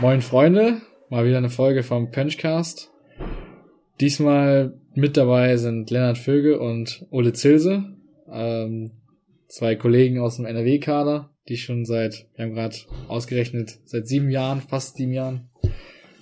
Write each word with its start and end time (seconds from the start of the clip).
Moin 0.00 0.22
Freunde, 0.22 0.80
mal 1.08 1.24
wieder 1.24 1.38
eine 1.38 1.50
Folge 1.50 1.84
vom 1.84 2.10
Punchcast. 2.10 2.90
Diesmal 4.00 4.74
mit 4.94 5.16
dabei 5.16 5.56
sind 5.56 5.88
Lennart 5.88 6.18
Vöge 6.18 6.58
und 6.58 7.06
Ole 7.10 7.32
Zilse, 7.32 7.84
ähm, 8.28 8.90
zwei 9.46 9.76
Kollegen 9.76 10.18
aus 10.18 10.36
dem 10.36 10.46
NRW-Kader, 10.46 11.30
die 11.48 11.56
schon 11.56 11.84
seit, 11.84 12.26
wir 12.34 12.44
haben 12.44 12.54
gerade 12.54 12.76
ausgerechnet, 13.06 13.78
seit 13.84 14.08
sieben 14.08 14.30
Jahren, 14.30 14.62
fast 14.62 14.96
sieben 14.96 15.12
Jahren, 15.12 15.48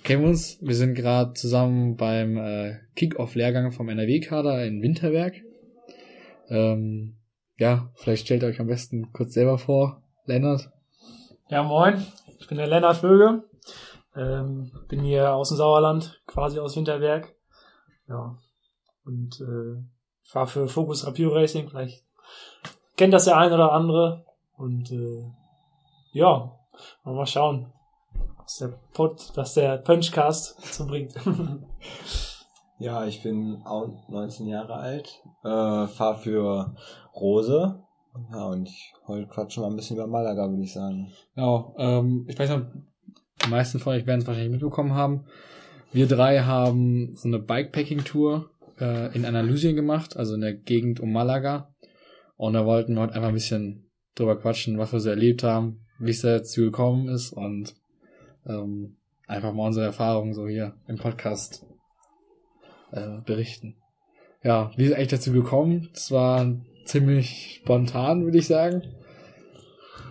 kennen 0.03 0.25
uns. 0.25 0.59
Wir 0.61 0.75
sind 0.75 0.93
gerade 0.93 1.33
zusammen 1.33 1.95
beim 1.95 2.37
äh, 2.37 2.75
Kick-Off-Lehrgang 2.95 3.71
vom 3.71 3.89
NRW-Kader 3.89 4.65
in 4.65 4.83
Winterberg. 4.83 5.33
Ähm, 6.47 7.15
ja, 7.57 7.91
vielleicht 7.95 8.25
stellt 8.25 8.43
ihr 8.43 8.49
euch 8.49 8.59
am 8.59 8.67
besten 8.67 9.11
kurz 9.13 9.33
selber 9.33 9.57
vor, 9.57 10.03
Lennart. 10.25 10.69
Ja, 11.49 11.63
moin, 11.63 12.05
ich 12.39 12.47
bin 12.47 12.59
der 12.59 12.67
Lennart 12.67 12.97
Vöge, 12.97 13.43
ähm, 14.15 14.71
bin 14.87 15.01
hier 15.01 15.33
aus 15.33 15.49
dem 15.49 15.57
Sauerland, 15.57 16.21
quasi 16.27 16.59
aus 16.59 16.75
Winterberg. 16.75 17.33
Ja, 18.07 18.37
und 19.05 19.41
äh, 19.41 19.83
fahre 20.23 20.47
für 20.47 20.67
Focus 20.67 21.05
Rapio 21.05 21.29
Racing, 21.29 21.69
vielleicht 21.69 22.03
kennt 22.97 23.13
das 23.13 23.25
der 23.25 23.37
ein 23.37 23.51
oder 23.51 23.71
andere. 23.71 24.25
Und 24.57 24.91
äh, 24.91 25.25
ja, 26.11 26.57
mal 27.03 27.25
schauen, 27.25 27.71
was 28.37 28.57
der 28.57 28.79
Pod, 28.93 29.31
was 29.35 29.53
der 29.53 29.77
Punchcast 29.77 30.73
so 30.73 30.85
bringt. 30.85 31.13
Ja, 32.79 33.05
ich 33.05 33.23
bin 33.23 33.61
auch 33.63 33.87
19 34.09 34.47
Jahre 34.47 34.73
alt, 34.73 35.23
äh, 35.43 35.87
fahre 35.87 36.17
für 36.17 36.75
Rose. 37.15 37.81
Ja, 38.31 38.45
und 38.47 38.67
ich 38.67 38.93
heute 39.07 39.27
quatschen 39.27 39.63
mal 39.63 39.69
ein 39.69 39.77
bisschen 39.77 39.95
über 39.95 40.05
Malaga, 40.05 40.49
würde 40.49 40.63
ich 40.63 40.73
sagen. 40.73 41.09
Genau, 41.33 41.75
ähm, 41.77 42.25
ich 42.27 42.37
weiß 42.37 42.49
noch, 42.49 42.65
die 43.45 43.49
meisten 43.49 43.79
von 43.79 43.93
euch 43.93 44.05
werden 44.05 44.21
es 44.21 44.27
wahrscheinlich 44.27 44.51
mitbekommen 44.51 44.93
haben. 44.93 45.25
Wir 45.91 46.07
drei 46.07 46.39
haben 46.39 47.15
so 47.15 47.27
eine 47.27 47.39
Bikepacking-Tour 47.39 48.49
äh, 48.79 49.15
in 49.15 49.25
Andalusien 49.25 49.75
gemacht, 49.75 50.17
also 50.17 50.35
in 50.35 50.41
der 50.41 50.53
Gegend 50.53 50.99
um 50.99 51.11
Malaga. 51.11 51.73
Und 52.35 52.53
da 52.53 52.65
wollten 52.65 52.95
wir 52.95 53.01
heute 53.01 53.13
einfach 53.15 53.29
ein 53.29 53.35
bisschen 53.35 53.89
drüber 54.15 54.39
quatschen, 54.39 54.77
was 54.77 54.91
wir 54.91 54.99
so 54.99 55.09
erlebt 55.09 55.43
haben, 55.43 55.85
wie 55.99 56.11
es 56.11 56.21
dazu 56.21 56.61
gekommen 56.61 57.07
ist 57.09 57.31
und 57.31 57.75
ähm, 58.47 58.97
einfach 59.27 59.53
mal 59.53 59.67
unsere 59.67 59.85
Erfahrungen 59.85 60.33
so 60.33 60.47
hier 60.47 60.73
im 60.87 60.97
Podcast 60.97 61.65
äh, 62.91 63.19
berichten. 63.25 63.75
Ja, 64.43 64.71
wie 64.75 64.83
ist 64.83 64.89
es 64.91 64.95
eigentlich 64.95 65.09
dazu 65.09 65.31
gekommen? 65.31 65.89
Das 65.93 66.11
war 66.11 66.55
ziemlich 66.85 67.61
spontan, 67.61 68.25
würde 68.25 68.37
ich 68.37 68.47
sagen. 68.47 68.83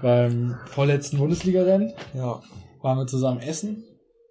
Beim 0.01 0.57
vorletzten 0.67 1.19
Bundesliga-Rennen 1.19 1.93
Ja. 2.15 2.41
Waren 2.83 2.99
wir 2.99 3.07
zusammen 3.07 3.41
essen 3.41 3.85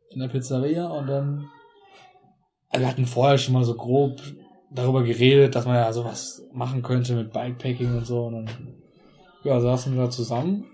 in 0.09 0.19
der 0.19 0.27
Pizzeria 0.27 0.87
und 0.87 1.07
dann 1.07 1.49
also 2.69 2.83
wir 2.83 2.89
hatten 2.89 3.05
vorher 3.05 3.37
schon 3.37 3.53
mal 3.53 3.65
so 3.65 3.75
grob 3.75 4.21
darüber 4.71 5.03
geredet, 5.03 5.55
dass 5.55 5.65
man 5.65 5.75
ja 5.75 5.91
sowas 5.91 6.43
machen 6.53 6.81
könnte 6.81 7.15
mit 7.15 7.33
Bikepacking 7.33 7.97
und 7.97 8.05
so 8.05 8.25
und 8.25 8.33
dann 8.33 8.75
ja, 9.43 9.59
saßen 9.59 9.93
wir 9.95 10.03
da 10.03 10.09
zusammen. 10.09 10.65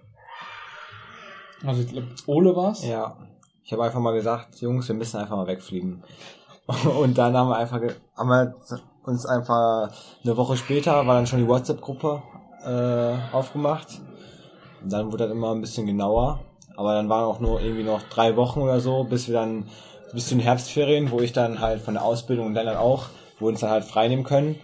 Also 1.66 1.82
ich 1.82 1.92
glaube, 1.92 2.08
Ole 2.28 2.56
war's. 2.56 2.86
Ja. 2.86 3.18
Ich 3.64 3.74
habe 3.74 3.84
einfach 3.84 4.00
mal 4.00 4.14
gesagt, 4.14 4.62
Jungs, 4.62 4.88
wir 4.88 4.96
müssen 4.96 5.18
einfach 5.18 5.36
mal 5.36 5.48
wegfliegen. 5.48 6.04
Und 7.02 7.18
dann 7.18 7.36
haben 7.36 7.50
wir 7.50 7.58
einfach, 7.58 7.82
haben 8.16 8.30
wir 8.30 8.56
uns 9.04 9.26
einfach 9.26 9.92
eine 10.24 10.38
Woche 10.38 10.56
später 10.58 11.08
war 11.08 11.16
dann 11.16 11.28
schon 11.28 11.40
die 11.40 11.48
WhatsApp-Gruppe 11.48 12.22
äh, 12.64 13.36
aufgemacht. 13.36 14.02
Und 14.82 14.92
dann 14.92 15.12
wurde 15.12 15.26
das 15.26 15.32
immer 15.32 15.54
ein 15.54 15.62
bisschen 15.62 15.86
genauer. 15.86 16.42
Aber 16.78 16.94
dann 16.94 17.10
waren 17.10 17.26
auch 17.26 17.40
nur 17.40 17.60
irgendwie 17.60 17.84
noch 17.84 18.04
drei 18.04 18.38
Wochen 18.38 18.62
oder 18.62 18.80
so, 18.80 19.04
bis 19.04 19.28
wir 19.28 19.34
dann 19.34 19.66
bis 20.14 20.28
zu 20.28 20.36
den 20.36 20.42
Herbstferien, 20.42 21.12
wo 21.12 21.20
ich 21.20 21.34
dann 21.34 21.60
halt 21.60 21.82
von 21.82 21.96
der 21.96 22.06
Ausbildung 22.06 22.48
und 22.48 22.54
dann 22.54 22.68
auch, 22.70 23.08
wo 23.40 23.46
wir 23.46 23.50
uns 23.50 23.60
dann 23.60 23.72
halt 23.72 23.84
frei 23.84 24.08
nehmen 24.08 24.24
können. 24.24 24.56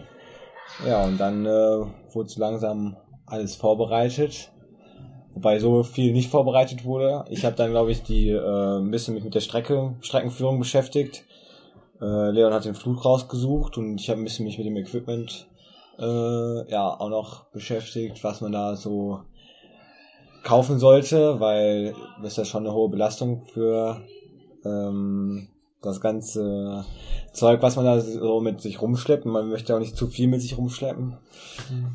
Ja, 0.86 1.04
und 1.04 1.18
dann 1.18 1.44
äh, 1.44 1.48
wurde 1.48 2.28
so 2.28 2.40
langsam 2.40 2.96
alles 3.26 3.56
vorbereitet. 3.56 4.50
Wobei 5.34 5.58
so 5.58 5.82
viel 5.82 6.12
nicht 6.12 6.30
vorbereitet 6.30 6.84
wurde. 6.84 7.24
Ich 7.28 7.44
habe 7.44 7.56
dann, 7.56 7.70
glaube 7.70 7.90
ich, 7.90 8.02
die 8.02 8.30
äh, 8.30 8.78
ein 8.78 8.90
bisschen 8.90 9.14
mich 9.14 9.24
mit 9.24 9.34
der 9.34 9.40
Strecke, 9.40 9.96
Streckenführung 10.00 10.60
beschäftigt. 10.60 11.24
Äh, 12.00 12.30
Leon 12.30 12.52
hat 12.52 12.64
den 12.64 12.76
Flug 12.76 13.04
rausgesucht 13.04 13.76
und 13.76 14.00
ich 14.00 14.08
habe 14.08 14.20
ein 14.20 14.24
bisschen 14.24 14.44
mich 14.44 14.58
mit 14.58 14.66
dem 14.66 14.76
Equipment 14.76 15.48
äh, 15.98 16.70
ja 16.70 16.88
auch 16.88 17.08
noch 17.08 17.46
beschäftigt, 17.46 18.22
was 18.22 18.40
man 18.40 18.52
da 18.52 18.76
so 18.76 19.20
kaufen 20.44 20.78
sollte, 20.78 21.40
weil 21.40 21.94
das 22.22 22.32
ist 22.32 22.38
ja 22.38 22.44
schon 22.44 22.66
eine 22.66 22.74
hohe 22.74 22.90
Belastung 22.90 23.42
für 23.52 24.02
ähm, 24.64 25.48
das 25.82 26.00
ganze 26.00 26.84
Zeug, 27.32 27.62
was 27.62 27.76
man 27.76 27.84
da 27.84 28.00
so 28.00 28.40
mit 28.40 28.60
sich 28.60 28.80
rumschleppt. 28.80 29.26
Man 29.26 29.48
möchte 29.48 29.74
auch 29.74 29.80
nicht 29.80 29.96
zu 29.96 30.06
viel 30.06 30.28
mit 30.28 30.40
sich 30.40 30.56
rumschleppen. 30.56 31.16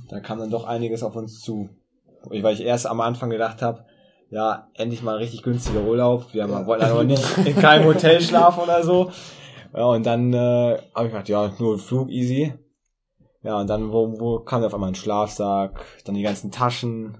Da 0.10 0.20
kam 0.20 0.40
dann 0.40 0.52
doch 0.52 0.66
einiges 0.66 1.04
auf 1.04 1.16
uns 1.16 1.42
zu. 1.42 1.70
Weil 2.26 2.54
ich 2.54 2.62
erst 2.62 2.88
am 2.88 3.02
Anfang 3.02 3.30
gedacht 3.30 3.62
habe, 3.62 3.86
ja, 4.30 4.68
endlich 4.74 5.02
mal 5.02 5.14
ein 5.14 5.20
richtig 5.20 5.42
günstiger 5.42 5.82
Urlaub. 5.82 6.34
Wir 6.34 6.44
haben, 6.44 6.68
wollten 6.68 6.86
aber 6.86 7.04
nicht 7.04 7.24
in 7.46 7.56
keinem 7.56 7.86
Hotel 7.86 8.22
schlafen 8.22 8.64
oder 8.64 8.84
so. 8.84 9.12
Ja, 9.74 9.86
und 9.86 10.06
dann 10.06 10.34
äh, 10.34 10.78
habe 10.94 11.08
ich 11.08 11.12
gedacht, 11.12 11.30
ja, 11.30 11.52
nur 11.60 11.76
ein 11.76 11.80
Flug 11.80 12.10
easy. 12.10 12.54
Ja, 13.42 13.60
und 13.60 13.70
dann 13.70 13.92
wo, 13.92 14.20
wo 14.20 14.40
kam 14.40 14.64
auf 14.64 14.74
einmal 14.74 14.90
ein 14.90 14.96
Schlafsack, 14.96 15.80
dann 16.06 16.16
die 16.16 16.24
ganzen 16.24 16.52
Taschen, 16.52 17.18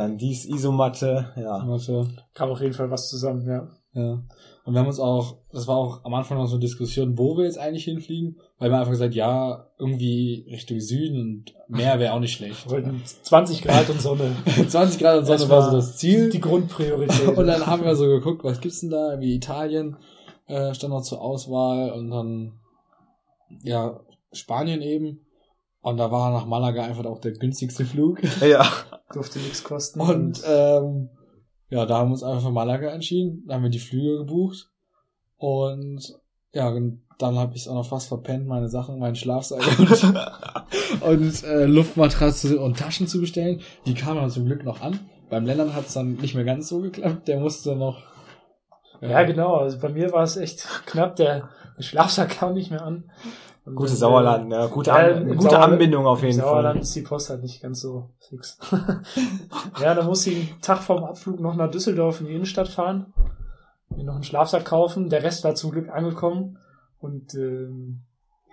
dann 0.00 0.18
dies 0.18 0.46
Isomatte, 0.46 1.32
ja. 1.36 1.62
Warte. 1.66 2.08
Kam 2.34 2.50
auf 2.50 2.60
jeden 2.60 2.74
Fall 2.74 2.90
was 2.90 3.08
zusammen, 3.08 3.46
ja. 3.46 3.68
Ja. 3.92 4.22
Und 4.64 4.74
wir 4.74 4.80
haben 4.80 4.86
uns 4.86 5.00
auch, 5.00 5.38
das 5.52 5.66
war 5.66 5.76
auch 5.76 6.04
am 6.04 6.14
Anfang 6.14 6.38
noch 6.38 6.46
so 6.46 6.54
eine 6.54 6.60
Diskussion, 6.60 7.18
wo 7.18 7.36
wir 7.36 7.44
jetzt 7.44 7.58
eigentlich 7.58 7.84
hinfliegen, 7.84 8.38
weil 8.58 8.70
wir 8.70 8.78
einfach 8.78 8.92
gesagt, 8.92 9.14
ja, 9.14 9.66
irgendwie 9.78 10.46
Richtung 10.48 10.78
Süden 10.80 11.20
und 11.20 11.54
Meer 11.68 11.98
wäre 11.98 12.12
auch 12.12 12.20
nicht 12.20 12.34
schlecht. 12.34 12.66
Wir 12.66 12.72
wollten 12.84 13.02
20 13.04 13.62
Grad 13.62 13.90
und 13.90 14.00
Sonne. 14.00 14.36
20 14.68 15.00
Grad 15.00 15.18
und 15.18 15.24
Sonne 15.24 15.38
Das 15.38 15.48
war 15.48 15.70
so 15.70 15.76
das 15.76 15.96
Ziel. 15.96 16.30
Die 16.30 16.40
Grundpriorität. 16.40 17.28
Und 17.36 17.46
dann 17.46 17.66
haben 17.66 17.84
wir 17.84 17.96
so 17.96 18.06
geguckt, 18.06 18.44
was 18.44 18.60
gibt's 18.60 18.80
denn 18.80 18.90
da? 18.90 19.18
Wie 19.18 19.34
Italien 19.34 19.96
äh, 20.46 20.74
stand 20.74 20.92
noch 20.92 21.02
zur 21.02 21.20
Auswahl 21.20 21.92
und 21.92 22.10
dann 22.10 22.52
ja 23.62 24.00
Spanien 24.32 24.82
eben. 24.82 25.20
Und 25.82 25.96
da 25.96 26.10
war 26.10 26.30
nach 26.30 26.46
Malaga 26.46 26.84
einfach 26.84 27.04
auch 27.06 27.20
der 27.20 27.32
günstigste 27.32 27.84
Flug. 27.84 28.20
Ja. 28.40 28.66
durfte 29.12 29.38
nichts 29.38 29.64
kosten. 29.64 30.00
Und 30.00 30.42
ähm, 30.46 31.08
ja, 31.68 31.86
da 31.86 31.98
haben 31.98 32.08
wir 32.08 32.12
uns 32.12 32.22
einfach 32.22 32.42
für 32.42 32.50
Malaga 32.50 32.90
entschieden. 32.90 33.44
Da 33.46 33.54
haben 33.54 33.62
wir 33.62 33.70
die 33.70 33.78
Flüge 33.78 34.18
gebucht. 34.18 34.68
Und 35.36 36.18
ja, 36.52 36.68
und 36.68 37.02
dann 37.18 37.38
habe 37.38 37.54
ich 37.54 37.62
es 37.62 37.68
auch 37.68 37.74
noch 37.74 37.86
fast 37.86 38.08
verpennt, 38.08 38.46
meine 38.46 38.68
Sachen, 38.68 38.98
meinen 38.98 39.14
Schlafsack 39.14 39.62
und, 39.78 41.02
und 41.02 41.44
äh, 41.44 41.66
Luftmatratze 41.66 42.60
und 42.60 42.78
Taschen 42.78 43.06
zu 43.06 43.20
bestellen. 43.20 43.60
Die 43.86 43.94
kamen 43.94 44.20
dann 44.20 44.30
zum 44.30 44.46
Glück 44.46 44.64
noch 44.64 44.80
an. 44.80 44.98
Beim 45.28 45.46
Lennart 45.46 45.74
hat 45.74 45.86
es 45.86 45.94
dann 45.94 46.14
nicht 46.14 46.34
mehr 46.34 46.44
ganz 46.44 46.68
so 46.68 46.80
geklappt. 46.80 47.28
Der 47.28 47.38
musste 47.38 47.76
noch. 47.76 48.02
ja, 49.00 49.22
genau. 49.22 49.56
Also 49.56 49.78
bei 49.78 49.90
mir 49.90 50.12
war 50.12 50.24
es 50.24 50.36
echt 50.36 50.66
knapp. 50.86 51.16
Der, 51.16 51.50
der 51.78 51.82
Schlafsack 51.82 52.30
kam 52.30 52.54
nicht 52.54 52.70
mehr 52.70 52.82
an. 52.82 53.10
Gute 53.74 53.90
dann, 53.90 53.96
Sauerland, 53.96 54.48
ne? 54.48 54.68
Gute, 54.72 54.90
ja, 54.90 54.96
An 54.96 55.22
im 55.28 55.36
gute 55.36 55.50
Sauerland- 55.50 55.72
Anbindung 55.72 56.06
auf 56.06 56.22
jeden 56.22 56.38
Sauerland 56.38 56.74
Fall. 56.76 56.82
ist 56.82 56.94
die 56.96 57.02
Post 57.02 57.30
halt 57.30 57.42
nicht 57.42 57.62
ganz 57.62 57.80
so 57.80 58.10
fix. 58.28 58.58
ja, 59.80 59.94
da 59.94 60.02
musste 60.02 60.30
ich 60.30 60.50
einen 60.52 60.60
Tag 60.60 60.78
vorm 60.82 61.04
Abflug 61.04 61.40
noch 61.40 61.54
nach 61.54 61.70
Düsseldorf 61.70 62.20
in 62.20 62.26
die 62.26 62.34
Innenstadt 62.34 62.68
fahren, 62.68 63.12
mir 63.88 64.04
noch 64.04 64.14
einen 64.14 64.24
Schlafsack 64.24 64.64
kaufen. 64.64 65.08
Der 65.08 65.22
Rest 65.22 65.44
war 65.44 65.54
zum 65.54 65.70
Glück 65.72 65.88
angekommen 65.88 66.58
und 67.00 67.34
ähm, 67.34 68.02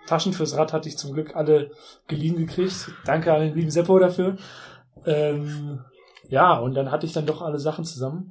Taschen 0.06 0.32
fürs 0.32 0.56
Rad 0.56 0.72
hatte 0.72 0.88
ich 0.88 0.96
zum 0.96 1.12
Glück 1.12 1.36
alle 1.36 1.70
geliehen 2.06 2.36
gekriegt. 2.36 2.90
Danke 3.04 3.32
an 3.32 3.40
den 3.42 3.54
lieben 3.54 3.70
Seppo 3.70 3.98
dafür. 3.98 4.36
Ähm, 5.04 5.84
ja, 6.28 6.58
und 6.58 6.74
dann 6.74 6.90
hatte 6.90 7.06
ich 7.06 7.12
dann 7.12 7.26
doch 7.26 7.42
alle 7.42 7.58
Sachen 7.58 7.84
zusammen 7.84 8.30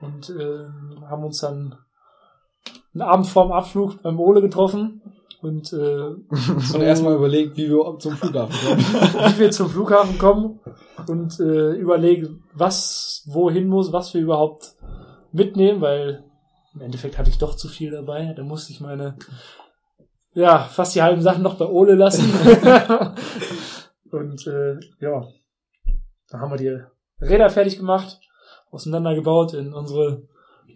und 0.00 0.30
ähm, 0.30 1.04
haben 1.08 1.24
uns 1.24 1.40
dann 1.40 1.76
einen 2.94 3.02
Abend 3.02 3.26
vorm 3.26 3.52
Abflug 3.52 4.02
beim 4.02 4.18
Ole 4.20 4.40
getroffen 4.40 5.02
und 5.42 5.72
äh, 5.72 5.76
Und 6.74 6.80
erstmal 6.80 7.16
überlegt, 7.16 7.56
wie 7.56 7.68
wir 7.68 7.98
zum 7.98 8.16
Flughafen 8.16 8.56
kommen. 8.56 8.78
wie 9.34 9.38
wir 9.38 9.50
zum 9.50 9.68
Flughafen 9.68 10.18
kommen 10.18 10.60
und 11.08 11.38
äh, 11.40 11.72
überlegen, 11.72 12.44
was 12.54 13.24
wohin 13.26 13.68
muss, 13.68 13.92
was 13.92 14.14
wir 14.14 14.20
überhaupt 14.20 14.74
mitnehmen, 15.32 15.80
weil 15.80 16.24
im 16.74 16.80
Endeffekt 16.80 17.18
hatte 17.18 17.30
ich 17.30 17.38
doch 17.38 17.56
zu 17.56 17.68
viel 17.68 17.90
dabei. 17.90 18.32
Da 18.34 18.44
musste 18.44 18.72
ich 18.72 18.80
meine, 18.80 19.16
ja, 20.32 20.60
fast 20.60 20.94
die 20.94 21.02
halben 21.02 21.20
Sachen 21.20 21.42
noch 21.42 21.56
bei 21.56 21.66
Ole 21.66 21.94
lassen. 21.94 22.32
und 24.10 24.46
äh, 24.46 24.78
ja, 25.00 25.26
dann 26.30 26.40
haben 26.40 26.52
wir 26.52 26.56
die 26.56 27.24
Räder 27.24 27.50
fertig 27.50 27.78
gemacht, 27.78 28.20
auseinandergebaut, 28.70 29.54
in 29.54 29.74
unsere 29.74 30.22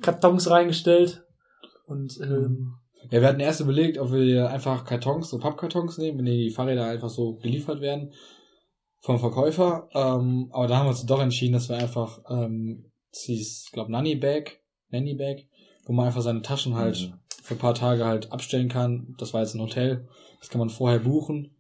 Kartons 0.03 0.51
reingestellt 0.51 1.25
und 1.87 2.21
ähm, 2.21 2.75
Ja, 3.11 3.21
wir 3.21 3.29
hatten 3.29 3.41
erst 3.41 3.61
überlegt, 3.61 3.99
ob 3.99 4.13
wir 4.13 4.51
einfach 4.51 4.85
Kartons, 4.85 5.31
so 5.31 5.39
Pappkartons 5.39 5.99
nehmen, 5.99 6.19
wenn 6.19 6.25
die 6.27 6.51
Fahrräder 6.51 6.87
einfach 6.87 7.11
so 7.11 7.35
geliefert 7.37 7.81
werden 7.81 8.13
vom 9.01 9.19
Verkäufer. 9.19 9.89
Ähm, 9.95 10.49
aber 10.53 10.67
da 10.67 10.79
haben 10.79 10.87
wir 10.87 10.91
uns 10.91 11.07
doch 11.07 11.21
entschieden, 11.21 11.53
dass 11.53 11.69
wir 11.69 11.77
einfach 11.77 12.21
ähm, 12.29 12.91
dieses, 13.27 13.71
glaube 13.73 13.93
Nanny 13.93 14.17
Bag, 14.17 14.61
Nanny 14.91 15.15
Bag 15.15 15.47
wo 15.87 15.93
man 15.93 16.07
einfach 16.07 16.21
seine 16.23 16.43
Taschen 16.43 16.75
halt 16.75 17.01
Mhm. 17.01 17.15
für 17.43 17.55
ein 17.55 17.59
paar 17.59 17.75
Tage 17.75 18.05
halt 18.05 18.33
abstellen 18.33 18.69
kann. 18.69 19.15
Das 19.19 19.33
war 19.33 19.41
jetzt 19.41 19.55
ein 19.55 19.63
Hotel. 19.63 20.09
Das 20.41 20.51
kann 20.51 20.59
man 20.59 20.69
vorher 20.69 20.99
buchen. 20.99 21.55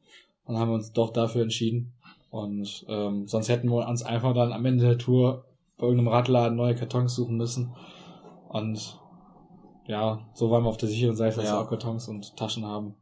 Und 0.44 0.54
dann 0.54 0.58
haben 0.58 0.70
wir 0.70 0.74
uns 0.74 0.92
doch 0.92 1.12
dafür 1.12 1.42
entschieden. 1.42 1.92
Und 2.30 2.84
ähm, 2.88 3.28
sonst 3.28 3.48
hätten 3.48 3.68
wir 3.70 3.86
uns 3.88 4.02
einfach 4.02 4.34
dann 4.34 4.52
am 4.52 4.64
Ende 4.66 4.84
der 4.84 4.98
Tour 4.98 5.44
bei 5.78 5.86
irgendeinem 5.86 6.08
Radladen 6.08 6.56
neue 6.56 6.74
Kartons 6.74 7.14
suchen 7.14 7.36
müssen. 7.36 7.72
Und 8.48 8.98
ja, 9.86 10.20
so 10.34 10.50
waren 10.50 10.64
wir 10.64 10.68
auf 10.68 10.76
der 10.76 10.88
sicheren 10.88 11.16
Seite, 11.16 11.36
dass 11.36 11.46
Ja. 11.46 11.52
wir 11.56 11.60
auch 11.60 11.68
Kartons 11.68 12.08
und 12.08 12.36
Taschen 12.36 12.64
haben. 12.66 12.94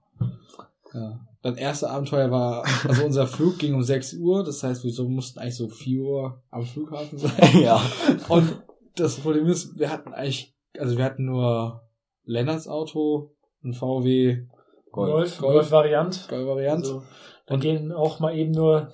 Ja. 0.92 1.20
Das 1.42 1.56
erste 1.56 1.90
Abenteuer 1.90 2.30
war, 2.30 2.64
also 2.88 3.04
unser 3.04 3.26
Flug 3.26 3.58
ging 3.58 3.74
um 3.74 3.82
6 3.82 4.14
Uhr, 4.14 4.44
das 4.44 4.62
heißt, 4.62 4.84
wir 4.84 4.92
so, 4.92 5.08
mussten 5.08 5.38
eigentlich 5.40 5.56
so 5.56 5.68
4 5.68 6.02
Uhr 6.02 6.42
am 6.50 6.64
Flughafen 6.64 7.18
sein. 7.18 7.32
ja. 7.60 7.80
Und 8.28 8.62
das 8.96 9.16
Problem 9.20 9.46
ist, 9.46 9.78
wir 9.78 9.90
hatten 9.90 10.14
eigentlich, 10.14 10.54
also 10.78 10.96
wir 10.96 11.04
hatten 11.04 11.24
nur 11.26 11.82
Lennarts 12.24 12.68
Auto, 12.68 13.34
ein 13.62 13.74
VW 13.74 14.46
Golf, 14.92 15.38
Golf. 15.38 15.40
Golf-Variant. 15.40 16.30
Variant. 16.30 16.84
Also, 16.84 17.02
da 17.46 17.56
gehen 17.56 17.92
auch 17.92 18.20
mal 18.20 18.34
eben 18.36 18.52
nur 18.52 18.90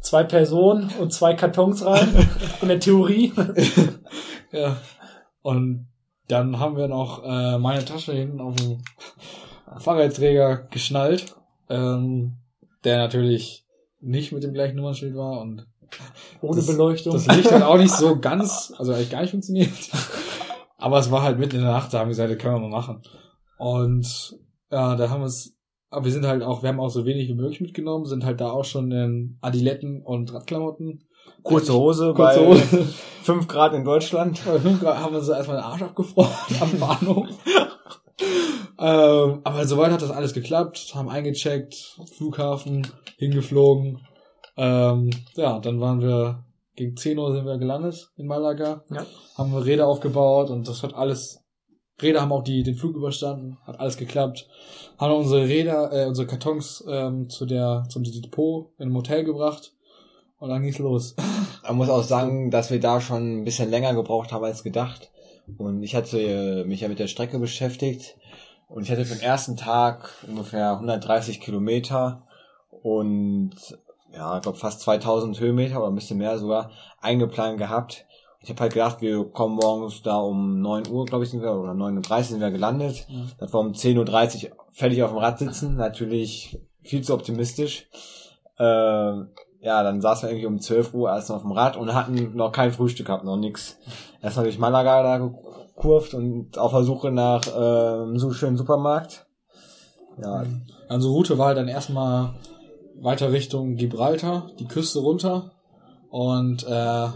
zwei 0.00 0.24
Personen 0.24 0.90
und 1.00 1.12
zwei 1.12 1.34
Kartons 1.34 1.84
rein. 1.84 2.28
in 2.62 2.68
der 2.68 2.78
Theorie. 2.80 3.32
Ja. 4.52 4.76
Und 5.40 5.88
dann 6.28 6.58
haben 6.58 6.76
wir 6.76 6.88
noch 6.88 7.22
äh, 7.24 7.58
meine 7.58 7.84
Tasche 7.84 8.12
hinten 8.12 8.40
auf 8.40 8.54
dem 8.56 8.82
Fahrradträger 9.78 10.68
geschnallt, 10.70 11.34
ähm, 11.68 12.34
der 12.84 12.98
natürlich 12.98 13.64
nicht 14.00 14.32
mit 14.32 14.42
dem 14.42 14.52
gleichen 14.52 14.76
Nummernschild 14.76 15.14
war 15.14 15.40
und 15.40 15.66
Ohne 16.40 16.56
Das- 16.56 16.66
Beleuchtung. 16.66 17.12
das 17.12 17.26
Licht 17.26 17.50
hat 17.52 17.62
auch 17.62 17.76
nicht 17.78 17.94
so 17.94 18.16
ganz, 18.20 18.72
also 18.78 18.92
eigentlich 18.92 19.10
gar 19.10 19.20
nicht 19.22 19.30
funktioniert. 19.30 19.70
Aber 20.78 20.98
es 20.98 21.10
war 21.10 21.22
halt 21.22 21.38
mitten 21.38 21.56
in 21.56 21.62
der 21.62 21.70
Nacht, 21.72 21.92
da 21.94 21.98
haben 22.00 22.06
wir 22.06 22.10
gesagt, 22.12 22.30
das 22.32 22.38
können 22.38 22.56
wir 22.56 22.68
mal 22.68 22.76
machen. 22.76 23.02
Und 23.58 24.36
ja, 24.70 24.96
da 24.96 25.08
haben 25.10 25.20
wir 25.20 25.26
es, 25.26 25.54
aber 25.90 26.04
wir 26.06 26.12
sind 26.12 26.26
halt 26.26 26.42
auch, 26.42 26.62
wir 26.62 26.70
haben 26.70 26.80
auch 26.80 26.88
so 26.88 27.04
wenig 27.04 27.28
wie 27.28 27.34
möglich 27.34 27.60
mitgenommen, 27.60 28.04
sind 28.06 28.24
halt 28.24 28.40
da 28.40 28.50
auch 28.50 28.64
schon 28.64 28.90
in 28.90 29.38
Adiletten 29.42 30.02
und 30.02 30.32
Radklamotten. 30.32 31.04
Kurze 31.42 31.74
Hose 31.74 32.14
Kurze 32.14 32.40
bei 32.40 32.46
Hose. 32.46 32.88
5 33.22 33.46
Grad 33.48 33.72
in 33.74 33.84
Deutschland. 33.84 34.40
Bei 34.44 34.58
fünf 34.58 34.80
Grad 34.80 34.98
haben 34.98 35.12
wir 35.12 35.20
uns 35.20 35.28
erstmal 35.28 35.58
den 35.58 35.64
Arsch 35.64 35.82
abgefroren 35.82 36.30
am 36.60 36.78
Bahnhof. 36.78 37.28
ähm, 38.78 39.40
aber 39.44 39.64
soweit 39.64 39.92
hat 39.92 40.02
das 40.02 40.10
alles 40.10 40.34
geklappt, 40.34 40.92
haben 40.94 41.08
eingecheckt, 41.08 41.96
Flughafen, 42.16 42.86
hingeflogen. 43.16 44.00
Ähm, 44.56 45.10
ja, 45.34 45.60
dann 45.60 45.80
waren 45.80 46.00
wir, 46.00 46.44
gegen 46.74 46.96
10 46.96 47.18
Uhr 47.18 47.32
sind 47.32 47.46
wir 47.46 47.58
gelandet 47.58 48.10
in 48.16 48.26
Malaga. 48.26 48.84
Ja. 48.90 49.06
Haben 49.36 49.52
wir 49.52 49.64
Räder 49.64 49.86
aufgebaut 49.86 50.50
und 50.50 50.66
das 50.66 50.82
hat 50.82 50.94
alles, 50.94 51.44
Räder 52.00 52.22
haben 52.22 52.32
auch 52.32 52.42
die, 52.42 52.64
den 52.64 52.74
Flug 52.74 52.96
überstanden, 52.96 53.58
hat 53.64 53.78
alles 53.78 53.96
geklappt. 53.96 54.48
Haben 54.98 55.14
unsere 55.14 55.46
Räder, 55.46 55.92
äh, 55.92 56.06
unsere 56.06 56.26
Kartons 56.26 56.84
ähm, 56.88 57.28
zu 57.28 57.46
der, 57.46 57.84
zum 57.88 58.02
Depot 58.02 58.72
in 58.78 58.86
einem 58.86 58.96
Hotel 58.96 59.24
gebracht 59.24 59.72
und 60.42 60.48
dann 60.48 60.62
ging's 60.62 60.80
los. 60.80 61.14
Man 61.62 61.76
muss 61.76 61.88
auch 61.88 62.02
sagen, 62.02 62.50
dass 62.50 62.72
wir 62.72 62.80
da 62.80 63.00
schon 63.00 63.38
ein 63.38 63.44
bisschen 63.44 63.70
länger 63.70 63.94
gebraucht 63.94 64.32
haben 64.32 64.44
als 64.44 64.64
gedacht. 64.64 65.12
Und 65.56 65.84
ich 65.84 65.94
hatte 65.94 66.18
äh, 66.18 66.64
mich 66.64 66.80
ja 66.80 66.88
mit 66.88 66.98
der 66.98 67.06
Strecke 67.06 67.38
beschäftigt. 67.38 68.16
Und 68.66 68.82
ich 68.82 68.90
hatte 68.90 69.04
für 69.04 69.14
den 69.14 69.22
ersten 69.22 69.56
Tag 69.56 70.10
ungefähr 70.26 70.72
130 70.72 71.40
Kilometer 71.40 72.26
und 72.70 73.52
ja, 74.12 74.36
ich 74.36 74.42
glaube 74.42 74.58
fast 74.58 74.80
2000 74.80 75.38
Höhenmeter 75.38 75.78
oder 75.78 75.88
ein 75.88 75.94
bisschen 75.94 76.18
mehr 76.18 76.36
sogar 76.38 76.72
eingeplant 77.00 77.58
gehabt. 77.58 78.04
Ich 78.40 78.50
habe 78.50 78.60
halt 78.62 78.72
gedacht, 78.72 79.00
wir 79.00 79.24
kommen 79.26 79.54
morgens 79.54 80.02
da 80.02 80.16
um 80.16 80.60
9 80.60 80.88
Uhr, 80.88 81.04
glaube 81.04 81.22
ich, 81.22 81.30
sind 81.30 81.42
wir, 81.42 81.52
oder 81.52 81.72
9.30 81.72 82.16
Uhr 82.16 82.24
sind 82.24 82.40
wir 82.40 82.50
gelandet. 82.50 83.06
Ja. 83.08 83.20
Dass 83.38 83.54
wir 83.54 83.60
um 83.60 83.72
10.30 83.72 84.50
Uhr 84.50 84.56
fertig 84.72 85.04
auf 85.04 85.10
dem 85.10 85.18
Rad 85.18 85.38
sitzen. 85.38 85.76
Natürlich 85.76 86.58
viel 86.82 87.02
zu 87.02 87.14
optimistisch. 87.14 87.88
Äh, 88.58 89.12
ja, 89.62 89.84
dann 89.84 90.00
saßen 90.00 90.28
wir 90.28 90.34
irgendwie 90.34 90.46
um 90.46 90.60
12 90.60 90.92
Uhr 90.92 91.08
erst 91.10 91.28
noch 91.28 91.36
auf 91.36 91.42
dem 91.42 91.52
Rad 91.52 91.76
und 91.76 91.94
hatten 91.94 92.34
noch 92.34 92.50
kein 92.50 92.72
Frühstück 92.72 93.06
gehabt, 93.06 93.24
noch 93.24 93.36
nix. 93.36 93.78
Erstmal 94.20 94.46
durch 94.46 94.58
Malaga 94.58 95.02
da 95.04 95.18
gekurvt 95.18 96.14
und 96.14 96.58
auf 96.58 96.72
der 96.72 96.82
Suche 96.82 97.12
nach 97.12 97.42
ähm, 97.56 98.18
so 98.18 98.32
schönen 98.32 98.56
Supermarkt. 98.56 99.26
Ja, 100.20 100.44
Also 100.88 101.12
Route 101.12 101.38
war 101.38 101.46
halt 101.46 101.58
dann 101.58 101.68
erstmal 101.68 102.34
weiter 103.00 103.32
Richtung 103.32 103.76
Gibraltar, 103.76 104.50
die 104.58 104.66
Küste 104.66 104.98
runter. 104.98 105.52
Und 106.10 106.66
äh, 106.66 106.70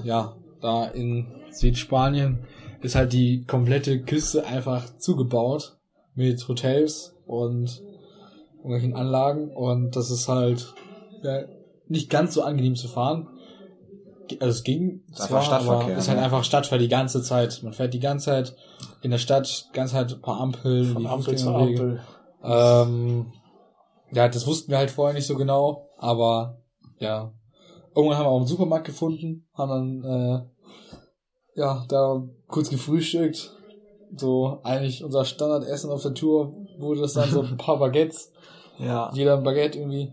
ja, 0.04 0.36
da 0.60 0.84
in 0.86 1.26
Südspanien 1.50 2.44
ist 2.80 2.94
halt 2.94 3.12
die 3.12 3.44
komplette 3.44 4.00
Küste 4.02 4.46
einfach 4.46 4.96
zugebaut 4.98 5.76
mit 6.14 6.46
Hotels 6.46 7.16
und 7.26 7.82
irgendwelchen 8.58 8.94
Anlagen. 8.94 9.50
Und 9.50 9.96
das 9.96 10.10
ist 10.10 10.28
halt 10.28 10.72
ja, 11.22 11.42
nicht 11.88 12.10
ganz 12.10 12.34
so 12.34 12.42
angenehm 12.42 12.76
zu 12.76 12.88
fahren. 12.88 13.28
Also 14.40 14.58
es 14.58 14.64
ging 14.64 15.02
Ist 15.12 15.20
einfach 15.20 15.44
Stadtverkehr, 15.44 15.86
aber 15.86 15.98
ist 15.98 16.08
halt 16.08 16.18
ne? 16.18 16.24
einfach 16.24 16.44
Stadtverkehr 16.44 16.82
die 16.84 16.90
ganze 16.90 17.22
Zeit. 17.22 17.62
Man 17.62 17.72
fährt 17.72 17.94
die 17.94 18.00
ganze 18.00 18.26
Zeit 18.26 18.56
in 19.02 19.12
der 19.12 19.18
Stadt, 19.18 19.68
ganze 19.72 19.94
Zeit 19.94 20.12
ein 20.12 20.20
paar 20.20 20.40
Ampeln, 20.40 20.92
Von 20.92 21.06
Ampel 21.06 21.36
zu. 21.36 21.54
Ampel. 21.54 22.00
Ähm, 22.42 23.32
ja, 24.12 24.28
das 24.28 24.46
wussten 24.46 24.70
wir 24.70 24.78
halt 24.78 24.90
vorher 24.90 25.14
nicht 25.14 25.26
so 25.26 25.36
genau, 25.36 25.90
aber 25.96 26.60
ja. 26.98 27.32
Irgendwann 27.94 28.18
haben 28.18 28.26
wir 28.26 28.30
auch 28.30 28.38
einen 28.38 28.46
Supermarkt 28.46 28.86
gefunden, 28.86 29.46
haben 29.54 30.02
dann 30.02 30.04
äh, 30.04 31.60
ja 31.60 31.84
da 31.88 32.22
kurz 32.48 32.68
gefrühstückt. 32.68 33.52
So 34.14 34.60
eigentlich 34.62 35.02
unser 35.02 35.24
Standardessen 35.24 35.90
auf 35.90 36.02
der 36.02 36.14
Tour 36.14 36.52
wurde 36.78 37.00
das 37.00 37.14
dann 37.14 37.30
so 37.30 37.42
ein 37.42 37.56
paar 37.58 37.78
Baguettes. 37.78 38.32
ja. 38.78 39.10
Jeder 39.14 39.36
ein 39.36 39.44
Baguette 39.44 39.78
irgendwie 39.78 40.12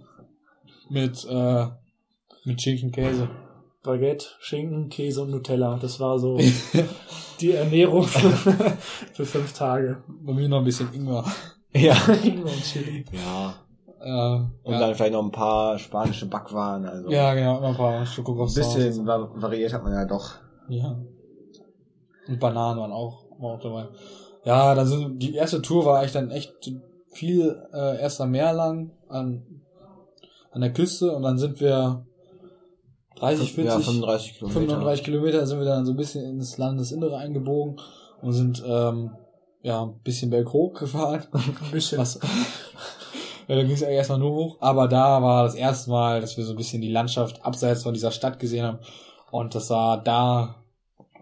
mit 0.89 1.25
äh, 1.29 1.65
mit 2.45 2.61
Schinken, 2.61 2.91
Käse. 2.91 3.29
Baguette, 3.83 4.25
Schinken, 4.39 4.89
Käse 4.89 5.21
und 5.21 5.31
Nutella. 5.31 5.77
Das 5.81 5.99
war 5.99 6.17
so 6.19 6.37
die 7.39 7.51
Ernährung 7.51 8.03
für 9.13 9.25
fünf 9.25 9.53
Tage. 9.53 10.01
Bei 10.07 10.33
mir 10.33 10.47
noch 10.47 10.59
ein 10.59 10.63
bisschen 10.65 10.93
Ingwer. 10.93 11.25
Ja. 11.73 11.95
Ingwer 12.23 12.51
und 12.51 12.63
Chili. 12.63 13.05
Ja. 13.11 13.55
Äh, 13.99 14.35
Und 14.63 14.73
ja. 14.73 14.79
dann 14.79 14.95
vielleicht 14.95 15.13
noch 15.13 15.23
ein 15.23 15.31
paar 15.31 15.77
spanische 15.79 16.25
Backwaren. 16.27 16.85
Also 16.85 17.09
ja, 17.09 17.33
genau, 17.33 17.61
ein 17.61 17.75
paar 17.75 17.99
ein 17.99 18.05
Schokocroissants. 18.05 18.75
bisschen 18.75 19.05
va 19.07 19.29
variiert 19.35 19.73
hat 19.73 19.83
man 19.83 19.93
ja 19.93 20.05
doch. 20.05 20.35
Ja. 20.69 20.97
Und 22.27 22.39
Bananen 22.39 22.79
waren 22.79 22.91
auch, 22.91 23.25
waren 23.39 23.57
auch 23.57 23.63
dabei. 23.63 23.87
Ja, 24.45 24.75
dann 24.75 24.87
sind 24.87 25.19
die 25.19 25.35
erste 25.35 25.61
Tour 25.61 25.85
war 25.85 25.99
eigentlich 25.99 26.11
dann 26.13 26.31
echt 26.31 26.53
viel 27.11 27.55
äh, 27.73 28.01
erst 28.01 28.19
am 28.21 28.31
Meer 28.31 28.53
lang 28.53 28.91
an, 29.07 29.62
an 30.53 30.61
der 30.61 30.73
Küste 30.73 31.11
und 31.11 31.23
dann 31.23 31.37
sind 31.37 31.59
wir 31.59 32.05
30, 33.15 33.53
40, 33.53 33.65
ja, 33.65 33.79
35 33.79 34.33
Kilometer. 34.35 34.59
35 34.59 35.03
Kilometer 35.03 35.47
sind 35.47 35.59
wir 35.59 35.65
dann 35.65 35.85
so 35.85 35.93
ein 35.93 35.97
bisschen 35.97 36.25
ins 36.25 36.57
Landesinnere 36.57 37.17
eingebogen 37.17 37.79
und 38.21 38.33
sind 38.33 38.63
ähm, 38.65 39.11
ja 39.61 39.83
ein 39.83 39.99
bisschen 40.03 40.29
berghoch 40.29 40.73
gefahren. 40.73 41.23
Ein 41.33 41.71
bisschen. 41.71 41.99
Was, 41.99 42.19
ja, 43.47 43.55
dann 43.55 43.65
ging 43.65 43.75
es 43.75 43.83
eigentlich 43.83 43.97
erstmal 43.97 44.19
nur 44.19 44.31
hoch. 44.31 44.57
Aber 44.59 44.87
da 44.87 45.21
war 45.21 45.43
das 45.43 45.55
erste 45.55 45.89
Mal, 45.89 46.21
dass 46.21 46.37
wir 46.37 46.45
so 46.45 46.51
ein 46.51 46.57
bisschen 46.57 46.81
die 46.81 46.91
Landschaft 46.91 47.43
abseits 47.45 47.83
von 47.83 47.93
dieser 47.93 48.11
Stadt 48.11 48.39
gesehen 48.39 48.65
haben. 48.65 48.79
Und 49.31 49.55
das 49.55 49.67
sah 49.67 49.97
da, 49.97 50.63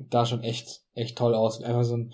da 0.10 0.26
schon 0.26 0.42
echt, 0.42 0.82
echt 0.94 1.18
toll 1.18 1.34
aus. 1.34 1.62
Einfach 1.62 1.84
so 1.84 1.98
ein 1.98 2.14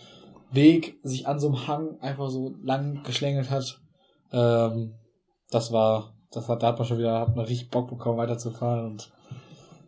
Weg 0.52 1.00
sich 1.04 1.28
an 1.28 1.40
so 1.40 1.48
einem 1.48 1.68
Hang 1.68 2.00
einfach 2.00 2.30
so 2.30 2.56
lang 2.64 3.04
geschlängelt 3.04 3.50
hat. 3.50 3.82
Ähm, 4.32 4.94
das 5.50 5.72
war, 5.72 6.14
das 6.38 6.48
hat, 6.50 6.64
da 6.64 6.68
hat 6.68 6.78
man 6.80 6.88
schon 6.88 6.98
wieder, 6.98 7.20
hat 7.20 7.36
man 7.36 7.46
richtig 7.46 7.70
Bock 7.70 7.90
bekommen, 7.90 8.18
weiterzufahren 8.18 8.86
und, 8.86 9.12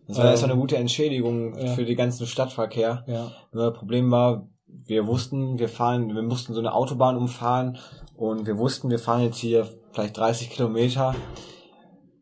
Das 0.08 0.18
war 0.18 0.25
Ähm, 0.25 0.32
erstmal 0.32 0.51
eine 0.51 0.60
gute 0.60 0.77
Entschädigung 0.77 1.58
ja. 1.58 1.68
für 1.74 1.86
den 1.86 1.96
ganzen 1.96 2.25
Stadtverkehr. 2.25 3.03
ja. 3.08 3.32
Nur 3.51 3.70
das 3.70 3.77
Problem 3.77 4.10
war, 4.12 4.48
wir 4.68 5.08
wussten, 5.08 5.60
wir 5.60 5.70
fahren, 5.70 6.13
wir 6.13 6.22
mussten 6.22 6.53
so 6.53 6.60
eine 6.60 6.74
Autobahn 6.74 7.18
umfahren 7.18 7.77
und 8.15 8.46
wir 8.46 8.58
wussten, 8.58 8.89
wir 8.89 9.00
fahren 9.00 9.22
jetzt 9.24 9.38
hier 9.38 9.68
vielleicht 9.91 10.18
30 10.18 10.50
Kilometer 10.50 11.15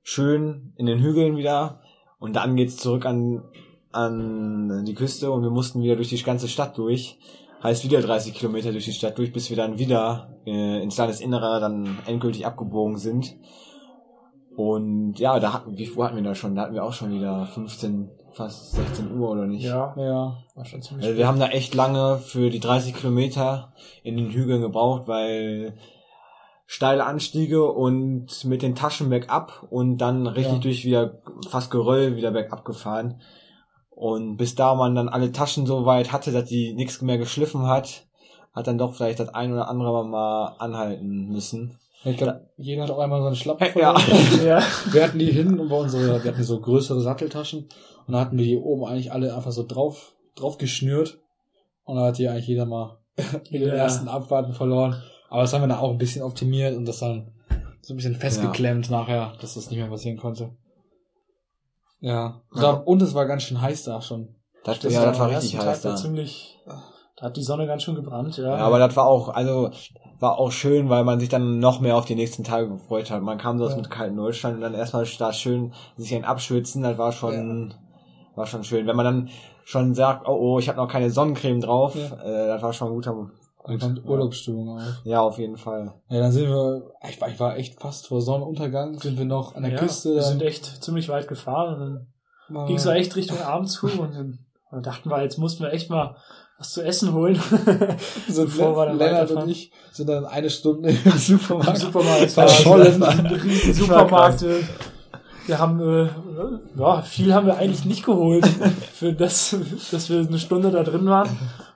schön 0.03 0.74
in 0.77 0.86
den 0.86 1.00
Hügeln 1.00 1.36
wieder 1.38 1.81
und 2.19 2.36
dann 2.36 2.55
geht's 2.55 2.77
zurück 2.77 3.05
an, 3.05 3.43
an 3.91 4.86
die 4.86 4.93
Küste 4.93 5.31
und 5.31 5.43
wir 5.43 5.50
mussten 5.50 5.81
wieder 5.81 5.96
durch 5.96 6.10
die 6.10 6.22
ganze 6.22 6.48
Stadt 6.48 6.77
durch. 6.77 7.19
Heißt 7.63 7.84
wieder 7.84 8.01
30 8.01 8.34
Kilometer 8.34 8.72
durch 8.72 8.86
die 8.86 8.93
Stadt 8.93 9.17
durch, 9.17 9.34
bis 9.34 9.50
wir 9.50 9.57
dann 9.57 9.79
wieder 9.79 10.29
äh, 10.46 10.81
ins 10.84 10.96
Landesinnere 10.98 11.60
dann 11.60 11.98
endgültig 12.05 12.46
abgebogen 12.46 12.98
sind. 12.98 13.36
Und 14.57 15.19
ja, 15.19 15.39
da 15.39 15.53
hatten, 15.53 15.77
wie 15.77 15.85
viel 15.85 16.03
hatten 16.03 16.15
wir 16.15 16.23
da 16.23 16.33
schon? 16.33 16.55
Da 16.55 16.63
hatten 16.63 16.73
wir 16.73 16.83
auch 16.83 16.91
schon 16.91 17.11
wieder 17.13 17.45
15, 17.45 18.09
fast 18.33 18.71
16 18.71 19.15
Uhr 19.15 19.29
oder 19.29 19.45
nicht? 19.45 19.63
Ja, 19.63 19.93
Ja. 19.95 20.37
war 20.55 20.65
schon 20.65 20.81
ziemlich 20.81 21.05
Also 21.05 21.15
wir 21.15 21.27
haben 21.27 21.39
da 21.39 21.49
echt 21.49 21.75
lange 21.75 22.17
für 22.17 22.49
die 22.49 22.59
30 22.59 22.95
Kilometer 22.95 23.71
in 24.01 24.17
den 24.17 24.31
Hügeln 24.31 24.61
gebraucht, 24.61 25.03
weil 25.07 25.75
steile 26.65 27.05
Anstiege 27.05 27.71
und 27.71 28.43
mit 28.45 28.63
den 28.63 28.73
Taschen 28.73 29.11
bergab 29.11 29.67
und 29.69 29.99
dann 29.99 30.25
richtig 30.25 30.53
Ja. 30.55 30.59
durch 30.59 30.85
wieder 30.85 31.21
fast 31.47 31.69
Geröll 31.69 32.15
wieder 32.15 32.31
bergab 32.31 32.65
gefahren. 32.65 33.21
Und 33.91 34.37
bis 34.37 34.55
da 34.55 34.73
man 34.73 34.95
dann 34.95 35.07
alle 35.07 35.31
Taschen 35.31 35.67
so 35.67 35.85
weit 35.85 36.11
hatte, 36.11 36.31
dass 36.31 36.45
die 36.45 36.73
nichts 36.73 36.99
mehr 37.03 37.19
geschliffen 37.19 37.67
hat, 37.67 38.07
hat 38.55 38.65
dann 38.65 38.79
doch 38.79 38.95
vielleicht 38.95 39.19
das 39.19 39.29
ein 39.29 39.53
oder 39.53 39.69
andere 39.69 40.03
mal 40.03 40.55
anhalten 40.57 41.27
müssen. 41.29 41.77
Ich 42.04 42.18
glaube, 42.18 42.48
jeder 42.58 42.84
hat 42.84 42.92
auch 42.92 43.00
einmal 43.00 43.22
so 43.22 43.27
eine 43.27 43.36
Schlappe 43.36 43.72
Ja. 43.80 43.96
ja. 44.46 44.62
Wir 44.92 45.04
hatten 45.04 45.20
die 45.20 45.32
hin 45.32 45.60
und 45.60 45.68
bei 45.70 45.75
unsere, 45.75 46.24
wir 46.24 46.32
hatten 46.32 46.44
so 46.44 46.60
größere 46.60 47.01
Satteltaschen 47.01 47.68
und 48.08 48.13
da 48.13 48.20
hatten 48.20 48.38
wir 48.38 48.46
die 48.46 48.58
oben 48.58 48.86
eigentlich 48.86 49.12
alle 49.12 49.36
einfach 49.36 49.51
so 49.51 49.66
drauf, 49.66 50.13
drauf 50.36 50.58
geschnürt 50.58 51.20
und 51.84 51.98
da 51.98 52.06
hat 52.08 52.18
die 52.18 52.27
eigentlich 52.30 52.48
jeder 52.48 52.66
mal 52.66 52.98
in 53.50 53.62
den 53.62 53.70
Ja. 53.70 53.75
ersten 53.75 54.08
Abwarten 54.08 54.54
verloren. 54.54 55.01
Aber 55.30 55.42
das 55.42 55.51
haben 55.54 55.62
wir 55.62 55.68
dann 55.68 55.80
auch 55.80 55.92
ein 55.92 55.98
bisschen 55.98 56.22
optimiert 56.24 56.75
und 56.77 56.86
das 56.86 57.00
dann 57.00 57.32
so 57.82 57.94
ein 57.94 57.98
bisschen 57.98 58.16
festgeklemmt 58.16 58.89
nachher, 58.89 59.34
dass 59.42 59.56
das 59.56 59.70
nicht 59.70 59.80
mehr 59.80 59.89
passieren 59.89 60.18
konnte. 60.18 60.51
Ja. 62.00 62.42
Ja. 62.56 62.62
Da, 62.62 62.72
und 62.74 63.01
es 63.01 63.13
war 63.13 63.25
ganz 63.25 63.44
schön 63.44 63.60
heiß 63.60 63.84
da 63.84 64.01
schon. 64.01 64.36
Das, 64.63 64.80
Das 64.80 64.94
ja, 64.94 65.04
das 65.06 65.20
war 65.20 65.30
richtig 65.30 65.58
heiß 65.58 65.82
Tag 65.82 65.92
da. 65.92 65.96
ziemlich, 65.96 66.60
da 67.17 67.25
hat 67.25 67.38
die 67.38 67.43
Sonne 67.43 67.65
ganz 67.65 67.83
schön 67.83 67.95
gebrannt, 67.95 68.38
ja. 68.38 68.57
Ja, 68.57 68.65
aber 68.65 68.77
das 68.77 68.95
war 68.95 69.07
auch, 69.07 69.29
also 69.29 69.71
war 70.19 70.38
auch 70.39 70.51
schön, 70.51 70.89
weil 70.89 71.03
man 71.03 71.19
sich 71.19 71.29
dann 71.29 71.59
noch 71.59 71.79
mehr 71.79 71.97
auf 71.97 72.05
die 72.05 72.15
nächsten 72.15 72.43
Tage 72.43 72.69
gefreut 72.69 73.09
hat. 73.12 73.21
Man 73.21 73.38
kam 73.38 73.57
so 73.57 73.65
aus 73.65 73.71
Ja. 73.71 73.77
mit 73.77 73.89
kalten 73.89 74.15
Neustand 74.15 74.55
und 74.55 74.62
dann 74.62 74.74
erstmal 74.75 75.05
da 75.17 75.33
schön 75.33 75.74
sich 75.95 76.13
ein 76.15 76.25
abschwitzen, 76.25 76.83
das 76.83 76.97
war 76.97 77.12
schon, 77.12 77.74
war 78.36 78.45
schon 78.45 78.63
schön. 78.63 78.86
Wenn 78.88 78.95
man 78.95 79.05
dann 79.05 79.29
schon 79.63 79.95
sagt, 79.95 80.27
oh, 80.27 80.38
oh 80.39 80.59
ich 80.59 80.69
habe 80.69 80.77
noch 80.77 80.88
keine 80.88 81.09
Sonnencreme 81.09 81.59
drauf, 81.59 81.95
Ja. 81.95 82.24
äh, 82.24 82.47
das 82.47 82.62
war 82.62 82.74
schon 82.74 82.89
ein 82.89 82.93
guter. 82.93 83.15
Da 83.65 83.77
kommt 83.77 84.05
Urlaubsstimmung 84.05 84.77
auf. 84.77 84.83
Ja, 85.03 85.21
auf 85.21 85.39
jeden 85.39 85.57
Fall. 85.57 85.93
Ja, 86.09 86.19
dann 86.19 86.31
sind 86.31 86.47
wir, 86.47 86.83
ich 87.09 87.19
war, 87.19 87.29
ich 87.29 87.39
war 87.39 87.57
echt 87.57 87.81
fast 87.81 88.07
vor 88.07 88.21
Sonnenuntergang, 88.21 88.97
sind 88.97 89.17
wir 89.17 89.25
noch 89.25 89.55
an 89.55 89.63
der 89.63 89.74
ja, 89.74 89.77
Küste. 89.79 90.12
Wir 90.12 90.21
dann 90.21 90.24
sind 90.24 90.41
echt 90.43 90.83
ziemlich 90.83 91.09
weit 91.09 91.27
gefahren 91.27 91.81
und 92.50 92.55
dann 92.55 92.67
ging 92.67 92.77
es 92.77 92.86
echt 92.86 93.15
Richtung 93.15 93.41
Abend 93.41 93.69
zu 93.69 93.88
und 93.88 94.13
dann, 94.13 94.39
dann 94.71 94.83
dachten 94.83 95.09
wir, 95.09 95.21
jetzt 95.21 95.38
mussten 95.38 95.63
wir 95.63 95.74
echt 95.74 95.89
mal 95.89 96.15
was 96.57 96.71
zu 96.71 96.83
essen 96.83 97.13
holen. 97.13 97.35
dann 98.27 98.97
Lennart 98.97 99.31
und 99.31 99.49
ich 99.49 99.71
sind 99.91 100.09
dann 100.09 100.25
eine 100.25 100.49
Stunde 100.49 100.89
im 100.89 101.11
Supermarkt. 101.11 101.79
Im 101.79 101.85
Supermarkt. 101.85 102.21
Es 102.23 102.33
Verschollen. 102.33 102.99
war 102.99 103.09
ein 103.09 103.25
riesen 103.27 103.73
Supermarkt. 103.73 104.45
Wir 105.47 105.59
haben, 105.59 105.79
äh, 105.79 106.09
ja, 106.77 107.01
viel 107.03 107.33
haben 107.33 107.47
wir 107.47 107.57
eigentlich 107.57 107.85
nicht 107.85 108.05
geholt, 108.05 108.45
für 108.93 109.13
das, 109.13 109.55
dass 109.91 110.09
wir 110.09 110.19
eine 110.19 110.39
Stunde 110.39 110.71
da 110.71 110.83
drin 110.83 111.05
waren. 111.05 111.29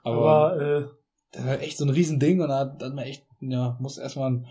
Aber, 0.03 0.51
Aber, 0.51 0.61
äh, 0.61 0.83
das 1.31 1.45
war 1.45 1.61
echt 1.61 1.77
so 1.77 1.85
ein 1.85 1.89
Riesending 1.89 2.41
und 2.41 2.49
da 2.49 2.59
hat 2.59 2.81
dann 2.81 2.97
echt, 2.97 3.25
ja, 3.39 3.77
muss 3.79 3.97
erstmal 3.97 4.43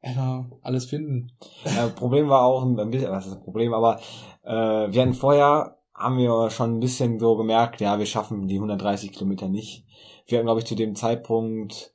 erstmal 0.00 0.44
alles 0.62 0.84
finden. 0.84 1.32
Ja, 1.64 1.88
Problem 1.88 2.28
war 2.28 2.42
auch 2.42 2.62
ein 2.64 2.90
bisschen, 2.90 3.10
was 3.10 3.26
ist 3.26 3.34
das 3.34 3.42
Problem, 3.42 3.74
aber 3.74 3.98
äh, 4.44 4.52
wir 4.52 5.02
hatten 5.02 5.14
vorher, 5.14 5.73
haben 5.94 6.18
wir 6.18 6.50
schon 6.50 6.76
ein 6.76 6.80
bisschen 6.80 7.18
so 7.20 7.36
gemerkt, 7.36 7.80
ja, 7.80 7.98
wir 7.98 8.06
schaffen 8.06 8.48
die 8.48 8.56
130 8.56 9.12
Kilometer 9.12 9.48
nicht. 9.48 9.84
Wir 10.26 10.38
hatten, 10.38 10.46
glaube 10.46 10.60
ich, 10.60 10.66
zu 10.66 10.74
dem 10.74 10.94
Zeitpunkt 10.96 11.92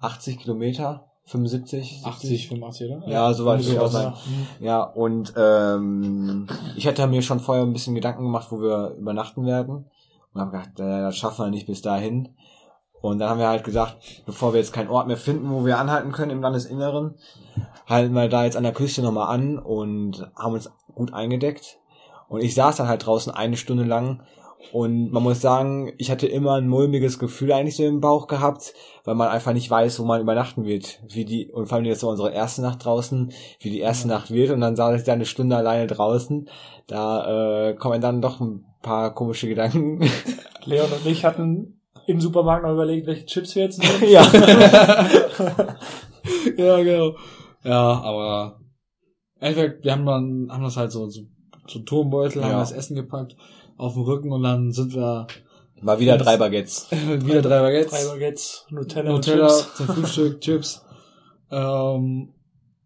80 0.00 0.38
Kilometer, 0.38 1.08
75, 1.24 2.02
80, 2.04 2.48
85, 2.48 2.90
oder? 2.90 3.08
Ja, 3.08 3.32
so 3.34 3.44
weit 3.46 3.60
auch 3.60 3.64
Sowas. 3.64 3.92
sagen. 3.92 4.16
Ja, 4.60 4.82
und 4.82 5.34
ähm, 5.36 6.46
ich 6.76 6.86
hatte 6.86 7.06
mir 7.06 7.22
schon 7.22 7.40
vorher 7.40 7.64
ein 7.64 7.72
bisschen 7.72 7.94
Gedanken 7.94 8.24
gemacht, 8.24 8.48
wo 8.50 8.60
wir 8.60 8.94
übernachten 8.98 9.44
werden. 9.44 9.86
Und 10.32 10.40
habe 10.40 10.50
gedacht, 10.52 10.78
äh, 10.78 11.00
das 11.02 11.16
schaffen 11.16 11.46
wir 11.46 11.50
nicht 11.50 11.66
bis 11.66 11.82
dahin. 11.82 12.28
Und 13.00 13.18
dann 13.18 13.28
haben 13.30 13.40
wir 13.40 13.48
halt 13.48 13.64
gesagt, 13.64 14.22
bevor 14.24 14.52
wir 14.52 14.60
jetzt 14.60 14.72
keinen 14.72 14.88
Ort 14.88 15.06
mehr 15.06 15.16
finden, 15.16 15.50
wo 15.50 15.64
wir 15.64 15.78
anhalten 15.78 16.12
können 16.12 16.30
im 16.30 16.42
Landesinneren, 16.42 17.14
halten 17.88 18.14
wir 18.14 18.28
da 18.28 18.44
jetzt 18.44 18.56
an 18.56 18.62
der 18.62 18.72
Küste 18.72 19.02
nochmal 19.02 19.34
an 19.34 19.58
und 19.58 20.28
haben 20.36 20.54
uns 20.54 20.70
gut 20.94 21.12
eingedeckt. 21.12 21.78
Und 22.28 22.42
ich 22.42 22.54
saß 22.54 22.76
dann 22.76 22.88
halt 22.88 23.06
draußen 23.06 23.32
eine 23.32 23.56
Stunde 23.56 23.84
lang 23.84 24.22
und 24.72 25.10
man 25.12 25.22
muss 25.22 25.40
sagen, 25.40 25.92
ich 25.96 26.10
hatte 26.10 26.26
immer 26.26 26.54
ein 26.54 26.68
mulmiges 26.68 27.18
Gefühl 27.18 27.52
eigentlich 27.52 27.76
so 27.76 27.84
im 27.84 28.00
Bauch 28.00 28.26
gehabt, 28.26 28.74
weil 29.04 29.14
man 29.14 29.28
einfach 29.28 29.52
nicht 29.52 29.70
weiß, 29.70 30.00
wo 30.00 30.04
man 30.04 30.20
übernachten 30.20 30.64
wird. 30.64 31.00
Wie 31.08 31.24
die, 31.24 31.50
und 31.50 31.66
vor 31.66 31.76
allem 31.76 31.84
jetzt 31.84 32.00
so 32.00 32.08
unsere 32.08 32.32
erste 32.32 32.62
Nacht 32.62 32.84
draußen, 32.84 33.32
wie 33.60 33.70
die 33.70 33.80
erste 33.80 34.08
Nacht 34.08 34.30
wird. 34.30 34.50
Und 34.50 34.60
dann 34.60 34.76
saß 34.76 35.00
ich 35.00 35.06
da 35.06 35.12
eine 35.12 35.26
Stunde 35.26 35.56
alleine 35.56 35.86
draußen. 35.86 36.48
Da 36.86 37.68
äh, 37.68 37.74
kommen 37.74 38.00
dann 38.00 38.20
doch 38.20 38.40
ein 38.40 38.64
paar 38.82 39.14
komische 39.14 39.48
Gedanken. 39.48 40.00
Leon 40.64 40.90
und 40.90 41.06
ich 41.06 41.24
hatten 41.24 41.80
im 42.06 42.20
Supermarkt 42.20 42.64
noch 42.64 42.72
überlegt, 42.72 43.06
welche 43.06 43.26
Chips 43.26 43.54
wir 43.54 43.64
jetzt 43.64 43.78
nehmen. 43.80 44.02
ja. 44.12 44.22
ja, 46.56 46.82
genau. 46.82 47.16
Ja, 47.62 48.00
aber 48.02 48.60
einfach, 49.40 49.64
wir 49.82 49.92
haben 49.92 50.06
dann, 50.06 50.48
haben 50.50 50.62
das 50.62 50.76
halt 50.76 50.92
so, 50.92 51.08
so, 51.08 51.22
so 51.68 51.80
Turmbeutel, 51.80 52.42
haben 52.42 52.52
Ja. 52.52 52.60
das 52.60 52.72
Essen 52.72 52.94
gepackt 52.96 53.36
auf 53.76 53.94
dem 53.94 54.02
Rücken 54.02 54.32
und 54.32 54.42
dann 54.42 54.72
sind 54.72 54.94
wir 54.94 55.26
Mal 55.82 56.00
wieder 56.00 56.16
drei 56.16 56.38
Baguettes. 56.38 56.88
wieder 56.90 57.42
drei 57.42 57.60
Baguettes. 57.60 57.90
Drei 57.90 58.04
Baguettes, 58.10 58.66
Nutella, 58.70 59.12
Nutella 59.12 59.44
und 59.46 59.52
Chips. 59.54 59.74
zum 59.76 59.86
Frühstück, 59.88 60.40
Chips, 60.40 60.84
ähm, 61.50 62.32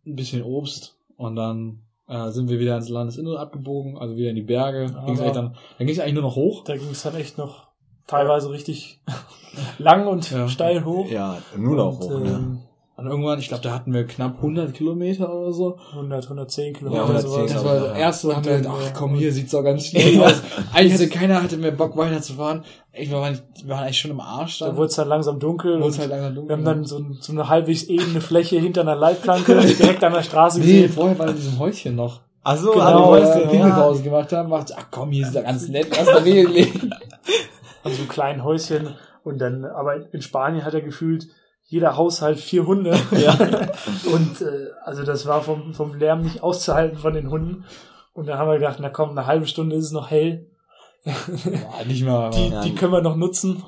ein 0.07 0.17
bisschen 0.17 0.43
Obst 0.43 0.97
und 1.17 1.37
dann 1.37 1.83
äh, 2.09 2.31
sind 2.31 2.49
wir 2.51 2.59
wieder 2.59 2.77
ins 2.77 2.89
Landesinnere 2.89 3.39
abgebogen, 3.39 3.97
also 3.99 4.17
wieder 4.17 4.31
in 4.31 4.37
die 4.37 4.43
Berge. 4.43 4.87
Aber- 4.97 5.07
Ging's 5.07 5.21
dann 5.21 5.35
dann 5.35 5.55
ging 5.79 5.89
es 5.91 6.01
eigentlich 6.01 6.15
nur 6.15 6.25
noch 6.25 6.35
hoch. 6.37 6.65
Da 6.65 6.77
ging 6.77 6.91
es 6.91 7.03
dann 7.03 7.15
echt 7.15 7.39
noch 7.39 7.69
teilweise 8.09 8.51
richtig 8.51 9.01
lang 9.79 10.09
und 10.09 10.29
Ja. 10.31 10.49
steil 10.49 10.85
hoch. 10.85 11.09
Ja, 11.09 11.39
nur 11.57 11.77
noch 11.77 12.01
Und, 12.01 12.11
hoch. 12.13 12.21
Ähm, 12.27 12.61
Und 13.00 13.07
irgendwann, 13.07 13.38
ich 13.38 13.49
glaube, 13.49 13.62
da 13.62 13.73
hatten 13.73 13.95
wir 13.95 14.07
knapp 14.07 14.37
100 14.37 14.75
Kilometer 14.75 15.33
oder 15.35 15.52
so. 15.52 15.78
100, 15.92 16.25
110 16.25 16.66
Ja, 16.75 16.78
Kilometer. 16.78 17.02
110 17.02 17.30
sowas. 17.30 17.52
Das 17.52 17.62
glaub 17.62 17.64
war 17.64 17.75
ich, 17.76 17.83
das 17.83 17.92
ja. 17.92 17.99
erste, 17.99 18.37
haben 18.37 18.45
wir 18.45 18.57
gedacht, 18.59 18.75
ach 18.78 18.92
komm, 18.95 19.14
hier 19.14 19.33
sieht's 19.33 19.50
doch 19.52 19.62
ganz 19.62 19.87
schnell 19.87 20.14
Ja. 20.16 20.26
aus. 20.26 20.42
Eigentlich 20.75 20.92
hatte 20.95 21.09
keiner 21.09 21.42
hatte 21.42 21.57
mehr 21.57 21.71
Bock 21.71 21.97
weiterzufahren. 21.97 22.62
Ey, 22.92 23.09
Wir 23.09 23.16
waren, 23.16 23.38
wir 23.62 23.69
waren 23.71 23.85
eigentlich 23.85 23.99
schon 24.00 24.11
im 24.11 24.21
Arsch 24.21 24.59
Da 24.59 24.66
dann. 24.66 24.76
wurde 24.76 24.88
es 24.88 24.97
dann 24.97 25.09
langsam 25.09 25.38
dunkel. 25.40 25.80
Wurde 25.80 25.97
halt 25.99 26.11
langsam 26.11 26.30
wir 26.33 26.35
dunkel. 26.37 26.57
haben 26.57 26.64
dann 26.64 26.85
so, 26.85 26.99
ein, 26.99 27.16
so 27.21 27.33
eine 27.33 27.49
halbwegs 27.49 27.85
ebene 27.85 28.21
Fläche 28.21 28.59
hinter 28.61 28.83
einer 28.83 28.97
Leitplanke 28.97 29.54
direkt 29.78 30.04
an 30.04 30.12
der 30.12 30.23
Straße 30.23 30.61
nee, 30.61 30.66
gesehen. 30.66 30.90
vorher 30.92 31.19
war 31.19 31.28
in 31.28 31.37
diesem 31.37 31.59
Häuschen 31.59 31.97
noch. 31.97 32.21
Ach 32.42 32.57
so, 32.57 32.73
Genau, 32.73 33.14
du 33.16 33.23
wir 33.23 33.28
ja. 33.28 33.49
Pinkelpause 33.49 34.02
gemacht 34.02 34.33
haben, 34.33 34.49
macht, 34.50 34.73
ach 34.76 34.87
komm, 34.90 35.11
hier 35.11 35.26
ist 35.26 35.35
ja 35.35 35.42
ganz 35.42 35.69
nett, 35.69 35.88
lass 35.90 36.07
da 36.07 36.16
regeln. 36.19 36.92
an 37.85 37.92
so 37.92 37.99
einem 37.99 38.09
kleinen 38.09 38.45
Häuschen. 38.45 38.88
Und 39.25 39.38
dann, 39.38 39.64
aber 39.66 40.12
in 40.14 40.23
Spanien 40.23 40.64
hat 40.64 40.73
er 40.75 40.80
gefühlt 40.80 41.28
jeder 41.71 41.97
Haushalt 41.97 42.39
vier 42.39 42.67
Hunde. 42.67 42.91
Ja. 43.12 43.33
Und 44.12 44.41
äh, 44.43 44.69
also 44.85 45.03
das 45.05 45.25
war 45.27 45.41
vom, 45.43 45.73
vom 45.73 45.95
Lärm 45.95 46.23
nicht 46.23 46.43
auszuhalten 46.43 46.99
von 46.99 47.15
den 47.15 47.31
Hunden. 47.31 47.65
Und 48.12 48.27
dann 48.29 48.39
haben 48.39 48.49
wir 48.50 48.59
gedacht, 48.59 48.79
na 48.81 48.91
komm, 48.91 49.11
eine 49.11 49.27
halbe 49.27 49.47
Stunde 49.47 49.77
ist 49.77 49.87
es 49.87 49.93
noch 49.93 50.11
hell. 50.11 50.47
Boah, 51.05 51.85
nicht 51.87 52.05
mal. 52.05 52.31
Die, 52.31 52.49
Ja. 52.49 52.61
die 52.62 52.75
können 52.75 52.93
wir 52.93 53.00
noch 53.03 53.17
nutzen. 53.17 53.62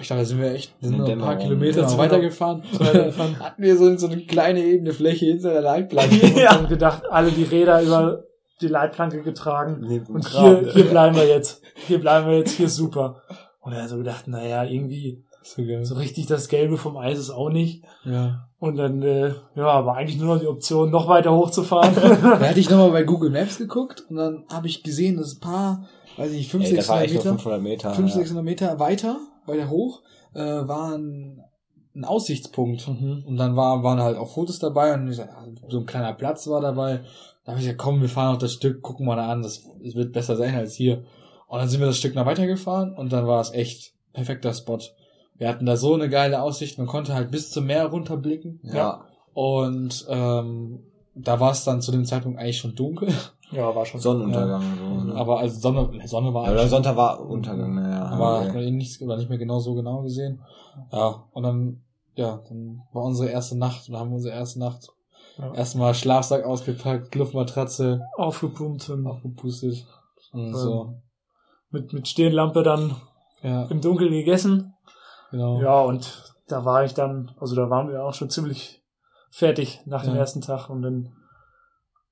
ich 0.00 0.08
dachte, 0.08 0.22
da 0.22 0.24
sind 0.26 0.40
wir 0.40 0.52
echt, 0.52 0.74
sind 0.80 0.98
noch 0.98 1.08
ein 1.08 1.18
paar. 1.18 1.36
Kilometer 1.36 1.88
wir 1.88 1.98
weitergefahren. 1.98 2.62
weitergefahren. 2.78 3.38
hatten 3.44 3.62
wir 3.62 3.76
so, 3.76 3.96
so 3.96 4.06
eine 4.08 4.22
kleine 4.22 4.60
ebene 4.60 4.92
Fläche 4.92 5.26
hinter 5.26 5.52
der 5.52 5.60
Leitplanke. 5.62 6.26
Und 6.26 6.36
Ja. 6.38 6.54
dann 6.54 6.68
gedacht, 6.68 7.02
alle 7.10 7.30
die 7.30 7.44
Räder 7.44 7.80
über 7.82 8.24
die 8.60 8.68
Leitplanke 8.68 9.22
getragen. 9.22 9.86
Dem 9.88 10.06
Und 10.06 10.24
Kram. 10.24 10.60
hier, 10.60 10.72
hier 10.72 10.84
bleiben 10.86 11.14
wir 11.16 11.26
jetzt. 11.28 11.62
Hier 11.86 12.00
bleiben 12.00 12.26
wir 12.28 12.38
jetzt, 12.38 12.52
hier 12.56 12.66
ist 12.66 12.76
super. 12.76 13.22
Und 13.60 13.72
er 13.74 13.82
hat 13.82 13.90
so 13.90 13.98
gedacht, 13.98 14.26
naja, 14.28 14.64
irgendwie 14.64 15.22
So 15.46 15.62
geil. 15.62 15.84
so 15.84 15.94
richtig 15.96 16.26
das 16.26 16.48
Gelbe 16.48 16.78
vom 16.78 16.96
Eis 16.96 17.18
ist 17.18 17.30
auch 17.30 17.50
nicht. 17.50 17.84
Ja. 18.04 18.48
Und 18.58 18.76
dann, 18.76 19.02
äh, 19.02 19.34
ja, 19.54 19.84
war 19.84 19.96
eigentlich 19.96 20.18
nur 20.18 20.34
noch 20.34 20.40
die 20.40 20.46
Option, 20.46 20.90
noch 20.90 21.06
weiter 21.06 21.36
hochzufahren. 21.36 21.94
Da 22.22 22.40
hatte 22.40 22.60
ich 22.60 22.70
nochmal 22.70 22.90
bei 22.90 23.02
Google 23.04 23.30
Maps 23.30 23.58
geguckt 23.58 24.04
und 24.08 24.16
dann 24.16 24.44
habe 24.50 24.68
ich 24.68 24.82
gesehen, 24.82 25.18
dass 25.18 25.36
ein 25.36 25.40
paar, 25.40 25.86
weiß 26.16 26.30
ich 26.30 26.38
nicht, 26.38 26.50
500, 26.50 26.70
Ey, 26.70 26.76
das 26.78 26.88
war 26.88 26.98
600 27.00 27.16
echt 27.16 27.24
nur 27.24 27.34
Meter, 27.34 27.42
500 27.42 27.62
Meter. 27.62 27.88
500, 27.90 28.14
ja. 28.14 28.20
600 28.20 28.44
Meter 28.44 28.80
weiter, 28.80 29.20
weiter 29.44 29.68
hoch, 29.68 30.02
äh, 30.32 30.40
war 30.40 30.96
ein, 30.96 31.42
ein 31.94 32.04
Aussichtspunkt. 32.06 32.88
Mhm. 32.88 33.24
Und 33.26 33.36
dann 33.36 33.54
war, 33.54 33.82
waren 33.82 34.00
halt 34.00 34.16
auch 34.16 34.32
Fotos 34.32 34.58
dabei 34.58 34.94
und 34.94 35.08
ich 35.10 35.20
so 35.68 35.78
ein 35.78 35.86
kleiner 35.86 36.14
Platz 36.14 36.48
war 36.48 36.62
dabei. 36.62 37.02
Da 37.44 37.52
habe 37.52 37.60
ich 37.60 37.66
gesagt, 37.66 37.78
komm, 37.78 38.00
wir 38.00 38.08
fahren 38.08 38.32
auf 38.32 38.40
das 38.40 38.54
Stück, 38.54 38.80
gucken 38.80 39.04
mal 39.04 39.16
da 39.16 39.28
an, 39.28 39.42
das, 39.42 39.62
das 39.82 39.94
wird 39.94 40.14
besser 40.14 40.36
sein 40.36 40.54
als 40.54 40.74
hier. 40.74 41.04
Und 41.48 41.58
dann 41.58 41.68
sind 41.68 41.80
wir 41.80 41.86
das 41.86 41.98
Stück 41.98 42.14
noch 42.14 42.24
weitergefahren 42.24 42.94
und 42.94 43.12
dann 43.12 43.26
war 43.26 43.42
es 43.42 43.52
echt 43.52 43.92
perfekter 44.14 44.54
Spot. 44.54 44.78
Wir 45.36 45.48
hatten 45.48 45.66
da 45.66 45.76
so 45.76 45.94
eine 45.94 46.08
geile 46.08 46.42
Aussicht, 46.42 46.78
man 46.78 46.86
konnte 46.86 47.14
halt 47.14 47.30
bis 47.30 47.50
zum 47.50 47.66
Meer 47.66 47.86
runterblicken. 47.86 48.60
Ja. 48.62 49.04
Und 49.32 50.06
ähm, 50.08 50.84
da 51.14 51.40
war 51.40 51.50
es 51.52 51.64
dann 51.64 51.82
zu 51.82 51.90
dem 51.92 52.04
Zeitpunkt 52.04 52.38
eigentlich 52.38 52.58
schon 52.58 52.74
dunkel. 52.74 53.08
Ja, 53.50 53.74
war 53.74 53.84
schon. 53.84 54.00
Sonnenuntergang. 54.00 54.62
So, 54.78 55.04
ne? 55.04 55.14
Aber 55.14 55.38
also 55.38 55.58
Sonne, 55.60 55.88
ne, 55.96 56.08
Sonne 56.08 56.32
war 56.34 56.46
Ja, 56.46 56.52
oder 56.52 56.66
Sonntag 56.68 56.96
war 56.96 57.20
Untergang, 57.20 57.74
naja. 57.74 58.04
aber 58.06 58.40
hat 58.40 58.44
okay. 58.48 58.54
man 58.54 58.64
ihn 58.64 58.76
nicht, 58.76 59.00
oder 59.02 59.16
nicht 59.16 59.28
mehr 59.28 59.38
genau 59.38 59.58
so 59.58 59.74
genau 59.74 60.02
gesehen. 60.02 60.40
Ja, 60.92 61.24
und 61.32 61.42
dann, 61.42 61.82
ja, 62.16 62.40
dann 62.48 62.82
war 62.92 63.02
unsere 63.04 63.28
erste 63.28 63.56
Nacht, 63.58 63.88
und 63.88 63.96
haben 63.96 64.10
wir 64.10 64.16
unsere 64.16 64.34
erste 64.34 64.58
Nacht 64.60 64.88
Ja. 65.38 65.52
erstmal 65.54 65.94
Schlafsack 65.94 66.44
ausgepackt, 66.44 67.14
Luftmatratze 67.14 68.00
Aufgepumpt 68.16 68.88
und 68.90 69.06
aufgepustet 69.06 69.84
und 70.32 70.46
Ähm, 70.48 70.54
so. 70.54 70.94
mit, 71.70 71.92
mit 71.92 72.08
Stirnlampe 72.08 72.62
dann 72.62 72.96
Ja, 73.42 73.64
im 73.64 73.80
Dunkeln 73.80 74.10
gegessen. 74.12 74.73
Genau. 75.34 75.60
Ja, 75.60 75.80
und 75.82 76.34
da 76.48 76.64
war 76.64 76.84
ich 76.84 76.94
dann, 76.94 77.32
also 77.40 77.54
da 77.56 77.68
waren 77.70 77.88
wir 77.90 78.04
auch 78.04 78.14
schon 78.14 78.30
ziemlich 78.30 78.82
fertig 79.30 79.80
nach 79.86 80.02
dem 80.04 80.14
Ja. 80.14 80.20
ersten 80.20 80.40
Tag 80.40 80.68
und 80.70 80.82
dann, 80.82 81.12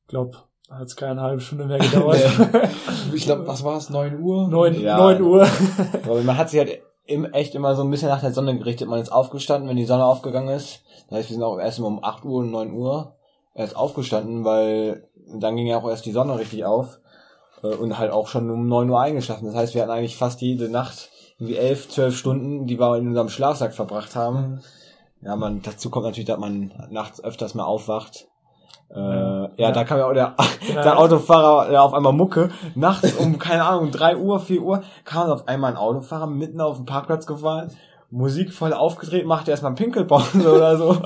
glaub, 0.08 0.48
hat 0.70 0.86
es 0.86 0.96
keine 0.96 1.20
halbe 1.20 1.40
Stunde 1.40 1.66
mehr 1.66 1.78
gedauert. 1.78 2.18
Ich 3.14 3.24
glaube, 3.24 3.46
was 3.46 3.62
war 3.64 3.76
es, 3.76 3.90
9 3.90 4.20
Uhr? 4.20 4.48
neun, 4.48 4.80
Ja. 4.80 4.96
neun 4.96 5.22
Uhr. 5.22 5.46
Aber 6.04 6.22
man 6.22 6.36
hat 6.38 6.48
sich 6.50 6.60
halt 6.60 6.80
im, 7.04 7.24
echt 7.26 7.54
immer 7.54 7.74
so 7.74 7.82
ein 7.82 7.90
bisschen 7.90 8.08
nach 8.08 8.20
der 8.20 8.32
Sonne 8.32 8.56
gerichtet. 8.56 8.88
Man 8.88 9.00
ist 9.00 9.12
aufgestanden, 9.12 9.68
wenn 9.68 9.76
die 9.76 9.84
Sonne 9.84 10.04
aufgegangen 10.04 10.48
ist. 10.54 10.80
Das 11.08 11.18
heißt, 11.18 11.30
wir 11.30 11.34
sind 11.34 11.42
auch 11.44 11.58
erst 11.58 11.78
immer 11.78 11.88
um 11.88 12.02
8 12.02 12.24
Uhr 12.24 12.40
und 12.40 12.50
9 12.52 12.72
Uhr 12.72 13.16
erst 13.54 13.76
aufgestanden, 13.76 14.44
weil 14.44 15.08
dann 15.38 15.56
ging 15.56 15.66
ja 15.66 15.78
auch 15.78 15.88
erst 15.88 16.06
die 16.06 16.12
Sonne 16.12 16.38
richtig 16.38 16.64
auf. 16.64 17.00
Äh, 17.62 17.66
Und 17.74 17.98
halt 17.98 18.12
auch 18.12 18.28
schon 18.28 18.50
um 18.50 18.66
9 18.68 18.88
Uhr 18.88 19.00
eingeschlafen. 19.00 19.46
Das 19.46 19.54
heißt, 19.54 19.74
wir 19.74 19.82
hatten 19.82 19.90
eigentlich 19.90 20.16
fast 20.16 20.40
jede 20.40 20.68
Nacht 20.70 21.10
irgendwie 21.42 21.56
11, 21.56 21.88
12 21.88 22.16
Stunden, 22.16 22.66
die 22.66 22.78
wir 22.78 22.96
in 22.96 23.08
unserem 23.08 23.28
Schlafsack 23.28 23.74
verbracht 23.74 24.14
haben. 24.14 24.60
Ja, 25.22 25.36
man, 25.36 25.62
dazu 25.62 25.90
kommt 25.90 26.06
natürlich, 26.06 26.26
dass 26.26 26.38
man 26.38 26.72
nachts 26.90 27.22
öfters 27.22 27.54
mal 27.54 27.64
aufwacht. 27.64 28.26
Äh, 28.94 28.98
ja, 28.98 29.50
Ja. 29.56 29.72
da 29.72 29.84
kam 29.84 29.98
ja 29.98 30.06
auch 30.08 30.12
der, 30.12 30.34
Genau. 30.66 30.82
der 30.82 30.98
Autofahrer, 30.98 31.70
der 31.70 31.82
auf 31.82 31.94
einmal 31.94 32.12
Mucke, 32.12 32.50
nachts 32.74 33.14
um, 33.14 33.38
keine 33.38 33.64
Ahnung, 33.64 33.90
3 33.90 34.16
Uhr, 34.16 34.38
4 34.40 34.62
Uhr, 34.62 34.82
kam 35.04 35.30
auf 35.30 35.48
einmal 35.48 35.72
ein 35.72 35.76
Autofahrer 35.76 36.26
mitten 36.26 36.60
auf 36.60 36.76
den 36.76 36.86
Parkplatz 36.86 37.26
gefahren, 37.26 37.70
Musik 38.10 38.52
voll 38.52 38.72
aufgedreht, 38.74 39.24
machte 39.26 39.50
erstmal 39.50 39.70
einen 39.70 39.76
Pinkelpause 39.76 40.52
oder 40.54 40.76
so. 40.76 40.96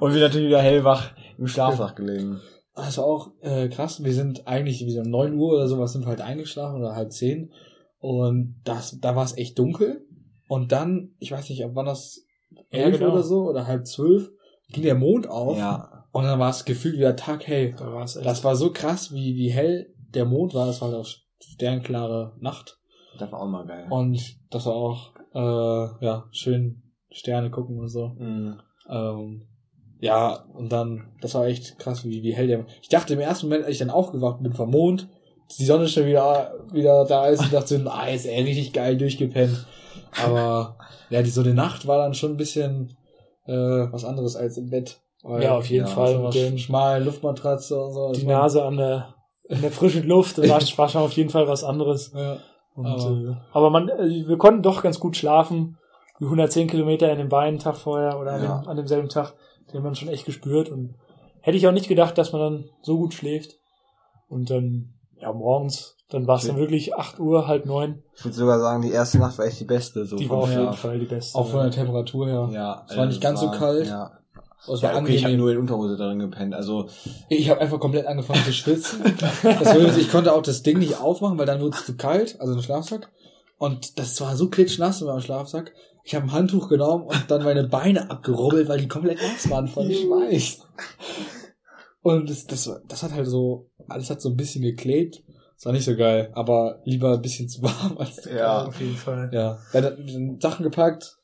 Und 0.00 0.12
wir 0.14 0.20
natürlich 0.20 0.48
wieder 0.48 0.60
hellwach 0.60 1.10
im 1.38 1.46
Schlafsack 1.46 1.96
gelegen. 1.96 2.40
Das 2.74 2.98
war 2.98 3.04
auch 3.04 3.28
äh, 3.42 3.68
krass. 3.68 4.02
Wir 4.02 4.14
sind 4.14 4.48
eigentlich 4.48 4.84
wie 4.84 4.90
so 4.92 5.00
um 5.02 5.10
9 5.10 5.34
Uhr 5.34 5.52
oder 5.54 5.68
sowas 5.68 5.92
sind 5.92 6.02
wir 6.04 6.08
halt 6.08 6.22
eingeschlafen 6.22 6.80
oder 6.80 6.96
halb 6.96 7.12
zehn. 7.12 7.52
Und 8.02 8.60
das, 8.64 8.98
da 9.00 9.14
war 9.14 9.24
es 9.24 9.36
echt 9.38 9.56
dunkel. 9.60 10.04
Und 10.48 10.72
dann, 10.72 11.14
ich 11.20 11.30
weiß 11.30 11.48
nicht, 11.48 11.64
ab 11.64 11.70
wann 11.74 11.86
das 11.86 12.26
Ja, 12.50 12.80
elf 12.80 12.98
genau. 12.98 13.12
oder 13.12 13.22
so 13.22 13.48
oder 13.48 13.68
halb 13.68 13.86
zwölf, 13.86 14.28
ging 14.72 14.82
der 14.82 14.96
Mond 14.96 15.28
auf. 15.28 15.56
Ja. 15.56 16.08
Und 16.10 16.24
dann 16.24 16.40
war 16.40 16.50
es 16.50 16.64
gefühlt 16.64 16.96
wieder 16.96 17.14
Tag 17.14 17.46
hell. 17.46 17.76
Da 17.78 17.92
war 17.92 18.02
es 18.02 18.16
echt. 18.16 18.26
Das 18.26 18.42
war 18.42 18.56
so 18.56 18.72
krass, 18.72 19.12
wie, 19.14 19.36
wie 19.36 19.52
hell 19.52 19.94
der 19.96 20.24
Mond 20.24 20.52
war. 20.52 20.66
Das 20.66 20.80
war 20.80 20.88
halt 20.88 20.98
auch 20.98 21.06
sternklare 21.40 22.36
Nacht. 22.40 22.80
Das 23.20 23.30
war 23.30 23.40
auch 23.40 23.48
mal 23.48 23.66
geil. 23.66 23.86
Und 23.88 24.20
das 24.50 24.66
war 24.66 24.74
auch, 24.74 25.12
äh, 25.32 26.04
ja, 26.04 26.24
schön 26.32 26.82
Sterne 27.08 27.50
gucken 27.50 27.78
und 27.78 27.88
so. 27.88 28.08
Mhm. 28.18 28.60
Ähm, 28.88 29.46
ja, 30.00 30.44
und 30.54 30.72
dann, 30.72 31.12
das 31.20 31.36
war 31.36 31.46
echt 31.46 31.78
krass, 31.78 32.04
wie, 32.04 32.24
wie 32.24 32.34
hell 32.34 32.48
der. 32.48 32.66
Ich 32.82 32.88
dachte 32.88 33.14
im 33.14 33.20
ersten 33.20 33.46
Moment, 33.46 33.64
als 33.64 33.74
ich 33.74 33.78
dann 33.78 33.90
aufgewacht 33.90 34.42
bin 34.42 34.52
vom 34.52 34.72
Mond, 34.72 35.08
die 35.58 35.64
Sonne 35.64 35.88
schon 35.88 36.06
wieder, 36.06 36.54
wieder 36.72 37.04
da 37.04 37.26
ist, 37.26 37.40
und 37.42 37.52
dachte, 37.52 37.78
so, 37.78 37.88
ah, 37.90 38.06
ist 38.06 38.26
ey, 38.26 38.42
richtig 38.42 38.72
geil 38.72 38.96
durchgepennt. 38.96 39.66
Aber, 40.22 40.76
ja, 41.10 41.22
die 41.22 41.30
so 41.30 41.40
eine 41.42 41.54
Nacht 41.54 41.86
war 41.86 41.98
dann 41.98 42.14
schon 42.14 42.32
ein 42.32 42.36
bisschen, 42.36 42.96
äh, 43.46 43.52
was 43.52 44.04
anderes 44.04 44.36
als 44.36 44.56
im 44.58 44.70
Bett. 44.70 45.00
Weil, 45.22 45.42
Ja, 45.42 45.56
auf 45.56 45.66
jeden 45.70 45.86
Ja, 45.86 45.92
Fall. 45.92 46.14
So 46.14 46.22
Mit 46.24 46.34
dem, 46.34 46.58
schmalen 46.58 47.04
Luftmatratze 47.04 47.80
und 47.80 47.92
so. 47.92 48.08
das 48.08 48.18
die 48.18 48.26
Nase 48.26 48.64
an 48.64 48.76
der, 48.76 49.14
an 49.48 49.60
der 49.62 49.70
frischen 49.70 50.06
Luft 50.06 50.38
war, 50.38 50.60
war 50.78 50.88
schon 50.88 51.02
auf 51.02 51.12
jeden 51.12 51.30
Fall 51.30 51.46
was 51.48 51.64
anderes. 51.64 52.12
Ja. 52.14 52.38
Und, 52.74 52.86
Aber- 52.86 53.10
äh, 53.10 53.34
aber 53.52 53.70
man, 53.70 53.88
äh, 53.88 54.26
wir 54.26 54.36
konnten 54.38 54.62
doch 54.62 54.82
ganz 54.82 54.98
gut 55.00 55.16
schlafen. 55.16 55.78
Die 56.20 56.24
110 56.24 56.68
Kilometer 56.68 57.10
in 57.10 57.18
den 57.18 57.28
Beinen 57.28 57.58
Tag 57.58 57.76
vorher 57.76 58.18
oder 58.20 58.32
an, 58.32 58.44
Ja. 58.44 58.58
dem, 58.60 58.68
an 58.68 58.76
demselben 58.76 59.08
Tag, 59.08 59.34
den 59.72 59.82
man 59.82 59.94
schon 59.94 60.08
echt 60.08 60.24
gespürt. 60.24 60.68
Und 60.68 60.94
hätte 61.40 61.56
ich 61.56 61.66
auch 61.66 61.72
nicht 61.72 61.88
gedacht, 61.88 62.16
dass 62.18 62.32
man 62.32 62.40
dann 62.40 62.64
so 62.82 62.96
gut 62.98 63.14
schläft. 63.14 63.56
Und 64.28 64.48
dann, 64.50 64.94
ja, 65.22 65.32
morgens, 65.32 65.96
dann 66.10 66.26
war 66.26 66.36
es 66.36 66.46
dann 66.46 66.56
wirklich 66.58 66.94
8 66.94 67.18
Uhr, 67.20 67.46
halb 67.46 67.64
neun. 67.64 68.02
Ich 68.16 68.24
würde 68.24 68.36
sogar 68.36 68.60
sagen, 68.60 68.82
die 68.82 68.90
erste 68.90 69.18
Nacht 69.18 69.38
war 69.38 69.46
echt 69.46 69.58
die 69.60 69.64
beste. 69.64 70.04
So 70.04 70.16
Die 70.16 70.28
war 70.28 70.38
auf 70.38 70.50
jeden. 70.50 70.72
Fall 70.74 70.98
die 70.98 71.06
beste. 71.06 71.38
Auch 71.38 71.48
von 71.48 71.60
der 71.62 71.70
Temperatur 71.70 72.26
her. 72.28 72.48
Ja, 72.52 72.84
Es 72.88 72.96
war 72.96 73.06
nicht 73.06 73.20
ganz 73.22 73.40
so 73.40 73.50
kalt. 73.50 73.86
Ja, 73.86 74.18
Es 74.70 74.82
war 74.82 74.92
ja 74.92 74.98
okay, 75.00 75.14
ich 75.14 75.24
habe 75.24 75.36
nur 75.36 75.50
in 75.50 75.58
Unterhose 75.58 75.96
drin 75.96 76.18
gepennt. 76.18 76.54
Also, 76.54 76.86
Ich 77.30 77.48
habe 77.48 77.60
einfach 77.60 77.80
komplett 77.80 78.06
angefangen 78.06 78.44
zu 78.44 78.52
schwitzen. 78.52 79.00
Das 79.20 79.42
wurde, 79.74 79.98
ich 79.98 80.10
konnte 80.10 80.32
auch 80.34 80.42
das 80.42 80.62
Ding 80.62 80.78
nicht 80.80 81.00
aufmachen, 81.00 81.38
weil 81.38 81.46
dann 81.46 81.60
wurde 81.60 81.76
es 81.78 81.86
zu 81.86 81.96
kalt, 81.96 82.38
also 82.40 82.52
den 82.54 82.62
Schlafsack. 82.62 83.10
Und 83.58 83.98
das 83.98 84.20
war 84.20 84.36
so 84.36 84.48
klitschnass 84.50 85.00
in 85.00 85.06
meinem 85.06 85.20
Schlafsack. 85.20 85.72
Ich 86.04 86.14
habe 86.16 86.26
ein 86.26 86.32
Handtuch 86.32 86.68
genommen 86.68 87.04
und 87.06 87.24
dann 87.30 87.44
meine 87.44 87.62
Beine 87.68 88.10
abgerubbelt, 88.10 88.68
weil 88.68 88.80
die 88.80 88.88
komplett 88.88 89.18
nass 89.22 89.48
waren 89.50 89.68
von 89.68 89.88
Schweiß. 89.90 90.58
Und 92.02 92.28
das, 92.28 92.46
das, 92.46 92.66
war- 92.68 92.80
das 92.88 93.02
hat 93.04 93.12
halt 93.12 93.28
so, 93.28 93.70
alles 93.88 94.10
hat 94.10 94.20
so 94.20 94.28
ein 94.30 94.36
bisschen 94.36 94.62
geklebt. 94.62 95.22
Das 95.56 95.66
war 95.66 95.72
nicht 95.72 95.84
so 95.84 95.94
geil, 95.96 96.30
aber 96.34 96.80
lieber 96.84 97.14
ein 97.14 97.22
bisschen 97.22 97.48
zu 97.48 97.62
warm 97.62 97.96
als 97.98 98.16
zu 98.16 98.30
Ja. 98.34 98.66
Auf 98.66 98.80
jeden 98.80 98.96
Fall. 98.96 99.30
Ja. 99.32 99.58
Dann, 99.72 99.82
dann 100.06 100.38
Sachen 100.40 100.64
gepackt, 100.64 101.16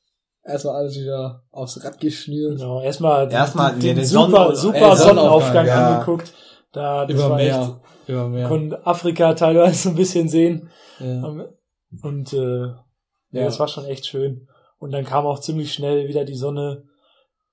erstmal 0.45 0.77
alles 0.77 0.97
wieder 0.97 1.43
aufs 1.51 1.83
Rad 1.85 1.99
geschnürt. 2.01 2.59
Genau, 2.59 2.81
erstmal 2.81 3.31
Erstmal 3.33 3.73
den, 3.73 3.81
den 3.81 3.97
den 3.97 4.05
Sonnen- 4.05 4.31
super, 4.31 4.55
super 4.55 4.77
äh, 4.93 4.97
Sonnenaufgang 4.97 4.97
Sonnenaufgang, 4.97 5.67
ja. 5.67 5.95
angeguckt. 5.99 6.33
Da, 6.73 7.07
das 7.07 7.15
Über 7.17 7.31
war 7.31 7.37
Meer. 7.39 7.81
Über 8.07 8.23
echt, 8.25 8.29
Meer. 8.31 8.49
konnten 8.49 8.75
Afrika 8.75 9.35
teilweise 9.35 9.75
so 9.75 9.89
ein 9.91 9.97
bisschen 9.97 10.29
sehen. 10.29 10.69
Ja. 11.01 11.35
Und 12.03 12.33
äh, 12.33 12.39
ja, 12.67 12.77
Ja. 13.33 13.45
das 13.45 13.59
war 13.59 13.69
schon 13.69 13.87
echt 13.87 14.07
schön. 14.07 14.47
Und 14.79 14.93
dann 14.93 15.05
kam 15.05 15.27
auch 15.27 15.41
ziemlich 15.41 15.73
schnell 15.73 16.07
wieder 16.09 16.25
die 16.25 16.37
Sonne 16.37 16.85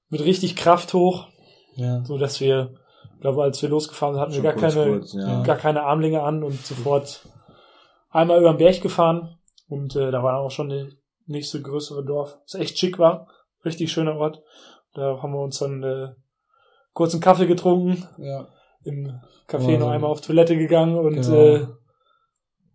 mit 0.10 0.22
richtig 0.24 0.56
Kraft 0.56 0.94
hoch, 0.94 1.28
ja. 1.76 2.04
so 2.06 2.18
dass 2.20 2.40
wir, 2.40 2.76
glaube, 3.26 3.42
als 3.44 3.60
wir 3.62 3.70
losgefahren 3.70 4.14
sind, 4.14 4.22
hatten 4.22 4.32
wir 4.34 4.36
schon 4.36 4.44
gar 4.44 4.54
kurz, 4.54 4.74
keine, 4.76 5.00
kurz, 5.00 5.14
ja. 5.14 5.42
gar 5.44 5.56
keine 5.58 5.82
Armlinge 5.84 6.22
an 6.22 6.44
und 6.44 6.64
sofort 6.64 7.28
einmal 8.12 8.40
über 8.40 8.54
den 8.54 8.58
Berg 8.60 8.82
gefahren. 8.82 9.40
Und 9.68 9.96
äh, 9.96 10.12
da 10.12 10.22
war 10.22 10.38
auch 10.38 10.52
schon 10.52 10.70
das 10.70 10.86
nächste 11.26 11.60
größere 11.60 12.06
Dorf, 12.06 12.38
das 12.44 12.62
echt 12.62 12.78
schick 12.78 13.00
war, 13.00 13.28
richtig 13.66 13.92
schöner 13.92 14.16
Ort. 14.16 14.44
Da 14.94 15.22
haben 15.24 15.34
wir 15.34 15.42
uns 15.42 15.58
dann 15.58 15.82
äh, 15.82 16.10
kurz 16.94 17.14
einen 17.14 17.22
Kaffee 17.24 17.48
getrunken, 17.48 18.08
ja. 18.20 18.48
im 18.84 19.20
Café 19.50 19.76
Oh. 19.76 19.80
noch 19.80 19.90
einmal 19.90 20.12
auf 20.12 20.22
Toilette 20.22 20.56
gegangen 20.56 20.96
und 20.96 21.16
Genau. 21.16 21.36
äh, 21.36 21.68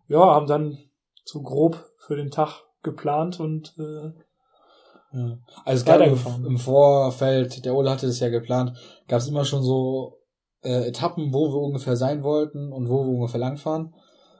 ja, 0.09 0.19
haben 0.19 0.47
dann 0.47 0.77
so 1.23 1.41
grob 1.41 1.77
für 1.97 2.17
den 2.17 2.29
Tag 2.29 2.63
geplant 2.83 3.39
und 3.39 3.73
äh, 3.79 4.11
Ja. 5.13 5.37
Also 5.63 5.79
es 5.81 5.85
gab 5.85 6.01
im, 6.01 6.45
im 6.45 6.57
Vorfeld, 6.57 7.63
der 7.63 7.73
Ole 7.73 7.89
hatte 7.89 8.07
das 8.07 8.19
ja 8.19 8.27
geplant, 8.27 8.77
gab 9.07 9.19
es 9.19 9.29
immer 9.29 9.45
schon 9.45 9.63
so 9.63 10.20
äh, 10.63 10.87
Etappen, 10.87 11.33
wo 11.33 11.49
wir 11.53 11.61
ungefähr 11.61 11.95
sein 11.95 12.23
wollten 12.23 12.71
und 12.71 12.89
wo 12.89 13.03
wir 13.05 13.13
ungefähr 13.13 13.39
langfahren. 13.39 13.93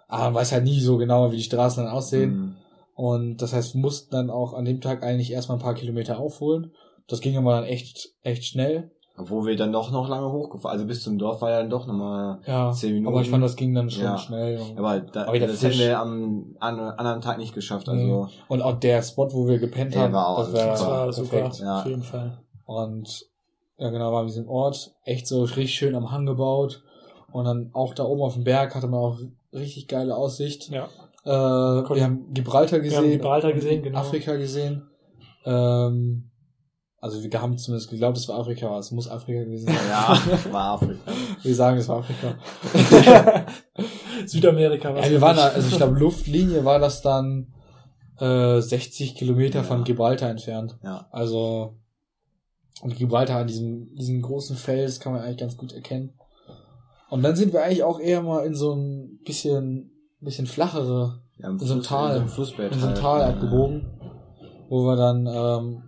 Aber 0.07 0.25
man 0.25 0.36
weiß 0.36 0.51
halt 0.51 0.63
nie 0.65 0.79
so 0.79 0.97
genau, 0.97 1.31
wie 1.31 1.38
die 1.38 1.43
Straßen 1.43 1.84
dann 1.84 1.93
aussehen. 1.93 2.31
Mhm. 2.36 2.55
Und 2.95 3.41
das 3.41 3.53
heißt, 3.53 3.73
wir 3.75 3.81
mussten 3.81 4.12
dann 4.12 4.29
auch 4.29 4.53
an 4.53 4.65
dem 4.65 4.81
Tag 4.81 5.03
eigentlich 5.03 5.31
erstmal 5.31 5.57
ein 5.57 5.62
paar 5.63 5.73
Kilometer 5.73 6.19
aufholen. 6.19 6.71
Das 7.07 7.21
ging 7.21 7.38
aber 7.38 7.55
dann 7.55 7.63
echt, 7.63 8.10
echt 8.21 8.43
schnell. 8.43 8.91
Obwohl 9.17 9.45
wir 9.45 9.55
dann 9.55 9.71
doch 9.71 9.91
noch 9.91 10.07
lange 10.07 10.31
hochgefahren, 10.31 10.73
also 10.73 10.86
bis 10.88 11.03
zum 11.03 11.17
Dorf 11.17 11.41
war 11.41 11.51
ja 11.51 11.60
dann 11.60 11.69
doch 11.69 11.86
nochmal 11.86 12.39
Ja. 12.45 12.71
zehn 12.71 12.93
Minuten. 12.93 13.13
Aber 13.13 13.21
ich 13.21 13.29
fand, 13.29 13.43
das 13.43 13.55
ging 13.55 13.73
dann 13.73 13.89
schon 13.89 14.03
Ja. 14.03 14.17
schnell. 14.17 14.60
Aber, 14.77 14.99
da, 14.99 15.25
Aber 15.25 15.38
das 15.39 15.62
hätten 15.62 15.77
wir 15.79 15.99
am 15.99 16.55
an, 16.60 16.79
anderen 16.79 17.21
Tag 17.21 17.38
nicht 17.38 17.53
geschafft. 17.53 17.89
Also 17.89 18.29
Und 18.47 18.62
auch 18.62 18.79
der 18.79 19.01
Spot, 19.03 19.27
wo 19.31 19.47
wir 19.47 19.60
gepennt 19.60 19.95
haben, 19.95 20.13
war 20.13 20.27
auch 20.27 20.39
das 20.45 20.53
war, 20.53 20.67
das 20.67 20.81
war 20.81 21.05
perfekt. 21.12 21.53
super, 21.55 21.65
ja. 21.65 21.79
auf 21.79 21.86
jeden 21.86 22.03
Fall. 22.03 22.39
Und 22.65 23.25
ja, 23.82 23.89
genau, 23.89 24.12
waren 24.12 24.20
wir 24.20 24.22
in 24.22 24.28
diesem 24.28 24.48
Ort, 24.50 24.94
echt 25.04 25.28
so 25.28 25.44
richtig 25.44 25.74
schön 25.74 25.96
am 25.96 26.12
Hang 26.12 26.26
gebaut. 26.26 26.84
Und 27.32 27.46
dann 27.46 27.70
auch 27.74 27.94
da 27.94 28.04
oben 28.04 28.22
auf 28.22 28.36
dem 28.36 28.44
Berg 28.44 28.76
hatte 28.76 28.88
man 28.88 29.00
auch 29.00 29.17
richtig 29.54 29.88
geile 29.88 30.15
Aussicht. 30.15 30.70
Ja. 30.70 30.86
Äh, 31.24 31.30
wir 31.30 32.04
haben 32.04 32.34
Gibraltar 32.34 32.78
Wir 32.78 32.84
gesehen. 32.84 32.98
haben 33.00 33.10
Gibraltar 33.12 33.54
gesehen, 33.54 33.84
genau. 33.84 34.00
Afrika 34.00 34.36
gesehen. 34.36 34.84
Ähm, 35.46 36.30
also 37.00 37.24
wir 37.24 37.41
haben 37.41 37.58
zumindest 37.58 37.89
geglaubt, 37.89 38.17
es 38.17 38.28
war 38.28 38.38
Afrika, 38.38 38.67
aber 38.67 38.78
es 38.80 38.91
muss 38.91 39.10
Afrika 39.10 39.44
gewesen 39.44 39.65
sein. 39.67 39.76
ja, 39.89 40.20
war 40.54 40.74
Afrika. 40.74 41.12
Wir 41.44 41.56
sagen, 41.56 41.78
es 41.80 41.88
war 41.88 41.98
Afrika. 42.00 42.36
Südamerika 44.26 44.94
war 44.94 45.04
Ja, 45.04 45.10
wir 45.10 45.22
waren 45.22 45.36
da, 45.38 45.48
also 45.48 45.67
ich 45.67 45.78
glaube, 45.78 45.98
Luftlinie 45.98 46.63
war 46.65 46.78
das 46.80 47.02
dann 47.02 47.48
äh, 48.20 48.60
60 48.62 49.15
Kilometer 49.15 49.60
Ja. 49.60 49.63
von 49.63 49.84
Gibraltar 49.84 50.30
entfernt. 50.30 50.78
Ja. 50.84 51.08
Also 51.12 51.76
und 52.82 52.96
Gibraltar 52.96 53.41
an 53.41 53.48
diesem, 53.48 53.94
diesem 53.96 54.22
großen 54.22 54.56
Fels 54.56 55.00
kann 55.00 55.13
man 55.13 55.22
eigentlich 55.22 55.38
ganz 55.38 55.58
gut 55.58 55.72
erkennen. 55.74 56.13
Und 57.10 57.24
dann 57.24 57.36
sind 57.36 57.54
wir 57.54 57.63
eigentlich 57.63 57.84
auch 57.84 58.00
eher 58.00 58.22
mal 58.22 58.46
in 58.46 58.56
so 58.56 58.74
ein 58.74 59.20
bisschen, 59.26 59.91
bisschen 60.20 60.48
flachere, 60.48 61.22
ja 61.38 61.50
In 61.50 61.60
so 61.60 61.65
einem 61.74 61.84
Fluss- 61.84 61.88
Tal. 61.88 62.08
in 62.10 62.13
so 62.13 62.20
einem 62.22 62.30
Flussbett. 62.30 62.74
in 62.74 62.80
so 62.80 62.86
ein 62.88 62.94
halt. 62.94 63.02
Tal 63.02 63.20
Ja. 63.22 63.30
abgebogen, 63.30 63.88
wo 64.70 64.86
wir 64.86 64.96
dann 64.96 65.28
ähm, 65.28 65.84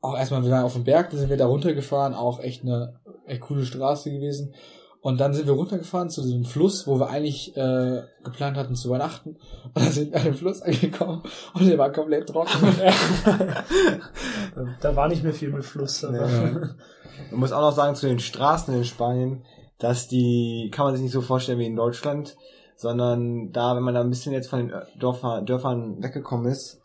auch 0.00 0.16
erstmal 0.16 0.44
wieder 0.44 0.64
auf 0.64 0.72
dem 0.72 0.84
Berg, 0.84 1.10
dann 1.10 1.18
sind 1.20 1.30
wir 1.30 1.36
da 1.36 1.46
runtergefahren, 1.46 2.14
auch 2.14 2.40
echt 2.40 2.62
eine 2.62 2.98
echt 3.26 3.42
coole 3.42 3.64
Straße 3.64 4.10
gewesen. 4.10 4.54
Und 5.02 5.20
dann 5.20 5.34
sind 5.34 5.46
wir 5.46 5.54
runtergefahren 5.54 6.10
zu 6.10 6.22
diesem 6.22 6.44
Fluss, 6.44 6.86
wo 6.86 7.00
wir 7.00 7.10
eigentlich 7.10 7.56
äh, 7.56 8.02
geplant 8.22 8.56
hatten 8.56 8.76
zu 8.76 8.86
übernachten. 8.86 9.36
Und 9.64 9.76
dann 9.76 9.90
sind 9.90 10.12
wir 10.12 10.20
an 10.20 10.26
dem 10.26 10.34
Fluss 10.34 10.62
angekommen 10.62 11.24
und 11.54 11.66
der 11.66 11.76
war 11.76 11.90
komplett 11.90 12.28
trocken. 12.28 12.52
da 14.80 14.96
war 14.96 15.08
nicht 15.08 15.24
mehr 15.24 15.32
viel 15.32 15.50
mit 15.50 15.64
Fluss. 15.64 16.04
Aber 16.04 16.30
Ja. 16.30 16.50
Man 17.32 17.40
muss 17.40 17.50
auch 17.50 17.62
noch 17.62 17.72
sagen 17.72 17.96
zu 17.96 18.06
den 18.06 18.20
Straßen 18.20 18.72
in 18.74 18.84
Spanien, 18.84 19.44
dass 19.80 20.06
die 20.06 20.70
kann 20.72 20.86
man 20.86 20.94
sich 20.94 21.02
nicht 21.02 21.12
so 21.12 21.20
vorstellen 21.20 21.58
wie 21.58 21.66
in 21.66 21.74
Deutschland, 21.74 22.36
sondern 22.76 23.50
da, 23.50 23.74
wenn 23.74 23.82
man 23.82 23.94
da 23.94 24.02
ein 24.02 24.10
bisschen 24.10 24.32
jetzt 24.32 24.50
von 24.50 24.60
den 24.60 24.72
Dörfer, 25.00 25.42
Dörfern 25.42 26.00
weggekommen 26.00 26.46
ist, 26.46 26.80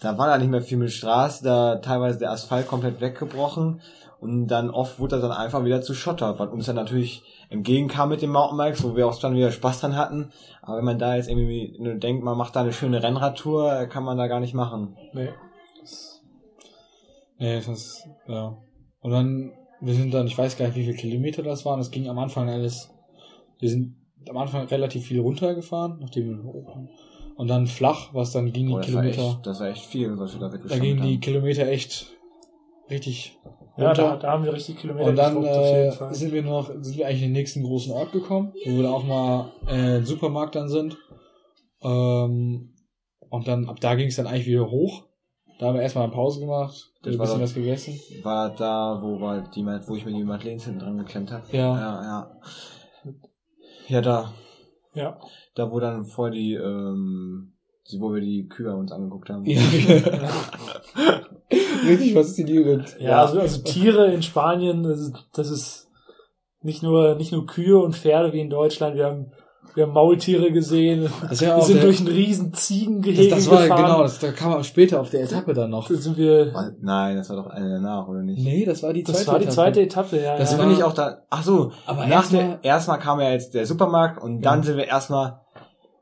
da 0.00 0.16
war 0.16 0.28
da 0.28 0.38
nicht 0.38 0.50
mehr 0.50 0.62
viel 0.62 0.78
mit 0.78 0.92
Straße, 0.92 1.44
da 1.44 1.76
teilweise 1.76 2.20
der 2.20 2.30
Asphalt 2.30 2.68
komplett 2.68 3.02
weggebrochen 3.02 3.82
und 4.20 4.48
dann 4.48 4.70
oft 4.70 4.98
wurde 4.98 5.16
das 5.16 5.22
dann 5.22 5.30
einfach 5.32 5.64
wieder 5.64 5.80
zu 5.80 5.94
Schotter, 5.94 6.38
was 6.38 6.50
uns 6.50 6.66
dann 6.66 6.76
natürlich 6.76 7.22
entgegenkam 7.50 8.08
mit 8.08 8.20
den 8.20 8.30
Mountainbikes, 8.30 8.82
wo 8.82 8.96
wir 8.96 9.06
auch 9.06 9.18
dann 9.18 9.36
wieder 9.36 9.52
Spaß 9.52 9.80
dran 9.80 9.96
hatten. 9.96 10.30
Aber 10.62 10.78
wenn 10.78 10.84
man 10.84 10.98
da 10.98 11.16
jetzt 11.16 11.28
irgendwie 11.28 11.76
nur 11.78 11.94
denkt, 11.94 12.24
man 12.24 12.36
macht 12.36 12.56
da 12.56 12.60
eine 12.60 12.72
schöne 12.72 13.02
Rennradtour, 13.02 13.86
kann 13.86 14.04
man 14.04 14.18
da 14.18 14.26
gar 14.26 14.40
nicht 14.40 14.54
machen. 14.54 14.96
Nee. 15.12 15.28
Nee, 17.38 17.60
das, 17.64 18.08
ja. 18.26 18.56
Und 19.00 19.10
dann, 19.12 19.52
wir 19.80 19.94
sind 19.94 20.12
dann, 20.12 20.26
ich 20.26 20.36
weiß 20.36 20.56
gar 20.56 20.66
nicht, 20.66 20.76
wie 20.76 20.84
viele 20.84 20.96
Kilometer 20.96 21.42
das 21.42 21.64
waren. 21.64 21.78
Das 21.78 21.92
ging 21.92 22.08
am 22.08 22.18
Anfang 22.18 22.48
alles, 22.48 22.90
wir 23.60 23.70
sind 23.70 23.94
am 24.28 24.36
Anfang 24.36 24.66
relativ 24.66 25.06
viel 25.06 25.20
runtergefahren, 25.20 25.98
nachdem 26.00 26.28
wir 26.28 26.42
hoch 26.42 26.66
waren. 26.66 26.88
Und 27.36 27.46
dann 27.46 27.68
flach, 27.68 28.12
was 28.12 28.32
dann 28.32 28.52
ging 28.52 28.66
die 28.66 28.72
Oh, 28.74 28.78
das, 28.78 28.92
war 28.92 29.02
Kilometer. 29.02 29.22
echt, 29.36 29.46
das 29.46 29.60
war 29.60 29.68
echt 29.68 29.84
viel, 29.86 30.18
was 30.18 30.34
wir 30.34 30.40
da 30.40 30.48
da 30.48 30.54
weggeschaut 30.54 30.80
gingen 30.80 31.02
die 31.02 31.14
haben. 31.14 31.20
Kilometer 31.20 31.68
echt 31.68 32.08
richtig 32.90 33.38
Ja, 33.78 33.92
da, 33.94 34.16
da 34.16 34.32
haben 34.32 34.44
wir 34.44 34.52
richtig 34.52 34.78
Kilometer 34.78 35.08
und 35.08 35.16
dann 35.16 35.44
äh, 35.44 35.90
sind 36.12 36.32
wir 36.32 36.42
noch, 36.42 36.68
sind 36.80 36.96
wir 36.96 37.06
eigentlich 37.06 37.22
in 37.22 37.28
den 37.28 37.32
nächsten 37.32 37.62
großen 37.62 37.92
Ort 37.92 38.12
gekommen, 38.12 38.52
wo 38.66 38.70
wir 38.72 38.82
dann 38.82 38.92
auch 38.92 39.04
mal 39.04 39.52
äh, 39.66 40.02
Supermarkt 40.02 40.56
dann 40.56 40.68
sind. 40.68 40.96
Ähm, 41.82 42.74
und 43.30 43.46
dann 43.48 43.68
ab 43.68 43.78
da 43.80 43.94
ging 43.94 44.08
es 44.08 44.16
dann 44.16 44.26
eigentlich 44.26 44.46
wieder 44.46 44.70
hoch. 44.70 45.04
Da 45.58 45.66
haben 45.66 45.74
wir 45.74 45.82
erstmal 45.82 46.04
eine 46.04 46.12
Pause 46.12 46.40
gemacht, 46.40 46.92
Das 47.02 47.14
ein 47.14 47.18
war 47.18 47.26
bisschen 47.26 47.38
doch- 47.40 47.44
was 47.44 47.54
gegessen. 47.54 48.00
War 48.22 48.50
da, 48.54 49.00
wo 49.02 49.20
war 49.20 49.40
die, 49.50 49.64
wo 49.64 49.96
ich 49.96 50.04
mir 50.04 50.12
die 50.12 50.22
Madeleine 50.24 50.60
hinten 50.60 50.78
dran 50.78 50.98
geklemmt 50.98 51.30
habe. 51.32 51.44
Ja. 51.52 51.74
Ja, 51.78 52.02
ja. 52.02 52.36
Ja, 53.88 54.00
da. 54.00 54.32
Ja. 54.94 55.18
Da, 55.54 55.70
wo 55.70 55.80
dann 55.80 56.04
vor 56.04 56.30
die, 56.30 56.54
ähm, 56.54 57.54
die- 57.54 57.57
wo 57.98 58.12
wir 58.14 58.20
die 58.20 58.46
Kühe 58.48 58.74
uns 58.74 58.92
angeguckt 58.92 59.30
haben. 59.30 59.44
Ja. 59.46 59.60
Richtig 61.86 62.12
faszinierend. 62.14 62.96
Ja, 62.98 63.22
also, 63.22 63.40
also 63.40 63.62
Tiere 63.62 64.12
in 64.12 64.22
Spanien, 64.22 64.82
das 64.82 65.00
ist, 65.00 65.12
das 65.32 65.50
ist 65.50 65.88
nicht 66.62 66.82
nur, 66.82 67.14
nicht 67.14 67.32
nur 67.32 67.46
Kühe 67.46 67.78
und 67.78 67.94
Pferde 67.96 68.32
wie 68.32 68.40
in 68.40 68.50
Deutschland. 68.50 68.96
Wir 68.96 69.06
haben, 69.06 69.32
wir 69.74 69.84
haben 69.84 69.92
Maultiere 69.92 70.50
gesehen. 70.50 71.08
Das 71.30 71.40
Wir 71.40 71.60
sind 71.62 71.76
der, 71.76 71.84
durch 71.84 72.00
ein 72.00 72.08
riesen 72.08 72.52
Ziegengehege 72.52 73.30
das, 73.30 73.44
das 73.44 73.50
war 73.50 73.62
gefahren. 73.62 73.82
genau, 73.84 74.02
das, 74.02 74.18
da 74.18 74.32
kam 74.32 74.52
auch 74.54 74.64
später 74.64 75.00
auf 75.00 75.08
der 75.10 75.22
Etappe 75.22 75.54
dann 75.54 75.70
noch. 75.70 75.88
Da 75.88 75.94
sind 75.94 76.16
wir, 76.18 76.52
Nein, 76.80 77.16
das 77.16 77.30
war 77.30 77.36
doch 77.36 77.46
eine 77.46 77.70
danach, 77.70 78.08
oder 78.08 78.22
nicht? 78.22 78.42
Nee, 78.42 78.64
das 78.64 78.82
war 78.82 78.92
die 78.92 79.04
zweite 79.04 79.18
das 79.18 79.26
war 79.28 79.38
die 79.38 79.44
Etappe. 79.44 79.54
zweite 79.54 79.80
Etappe, 79.82 80.20
ja. 80.22 80.36
Das 80.36 80.50
Das 80.50 80.58
ja. 80.58 80.64
bin 80.64 80.74
ich 80.74 80.82
auch 80.82 80.94
da. 80.94 81.22
Ach 81.30 81.42
so, 81.44 81.70
Aber 81.86 82.00
nach 82.06 82.10
erstmal- 82.10 82.42
der, 82.42 82.64
erstmal 82.64 82.98
kam 82.98 83.20
ja 83.20 83.30
jetzt 83.30 83.54
der 83.54 83.64
Supermarkt 83.66 84.20
und 84.22 84.42
dann 84.42 84.58
Ja. 84.60 84.64
sind 84.64 84.76
wir 84.76 84.86
erstmal 84.88 85.40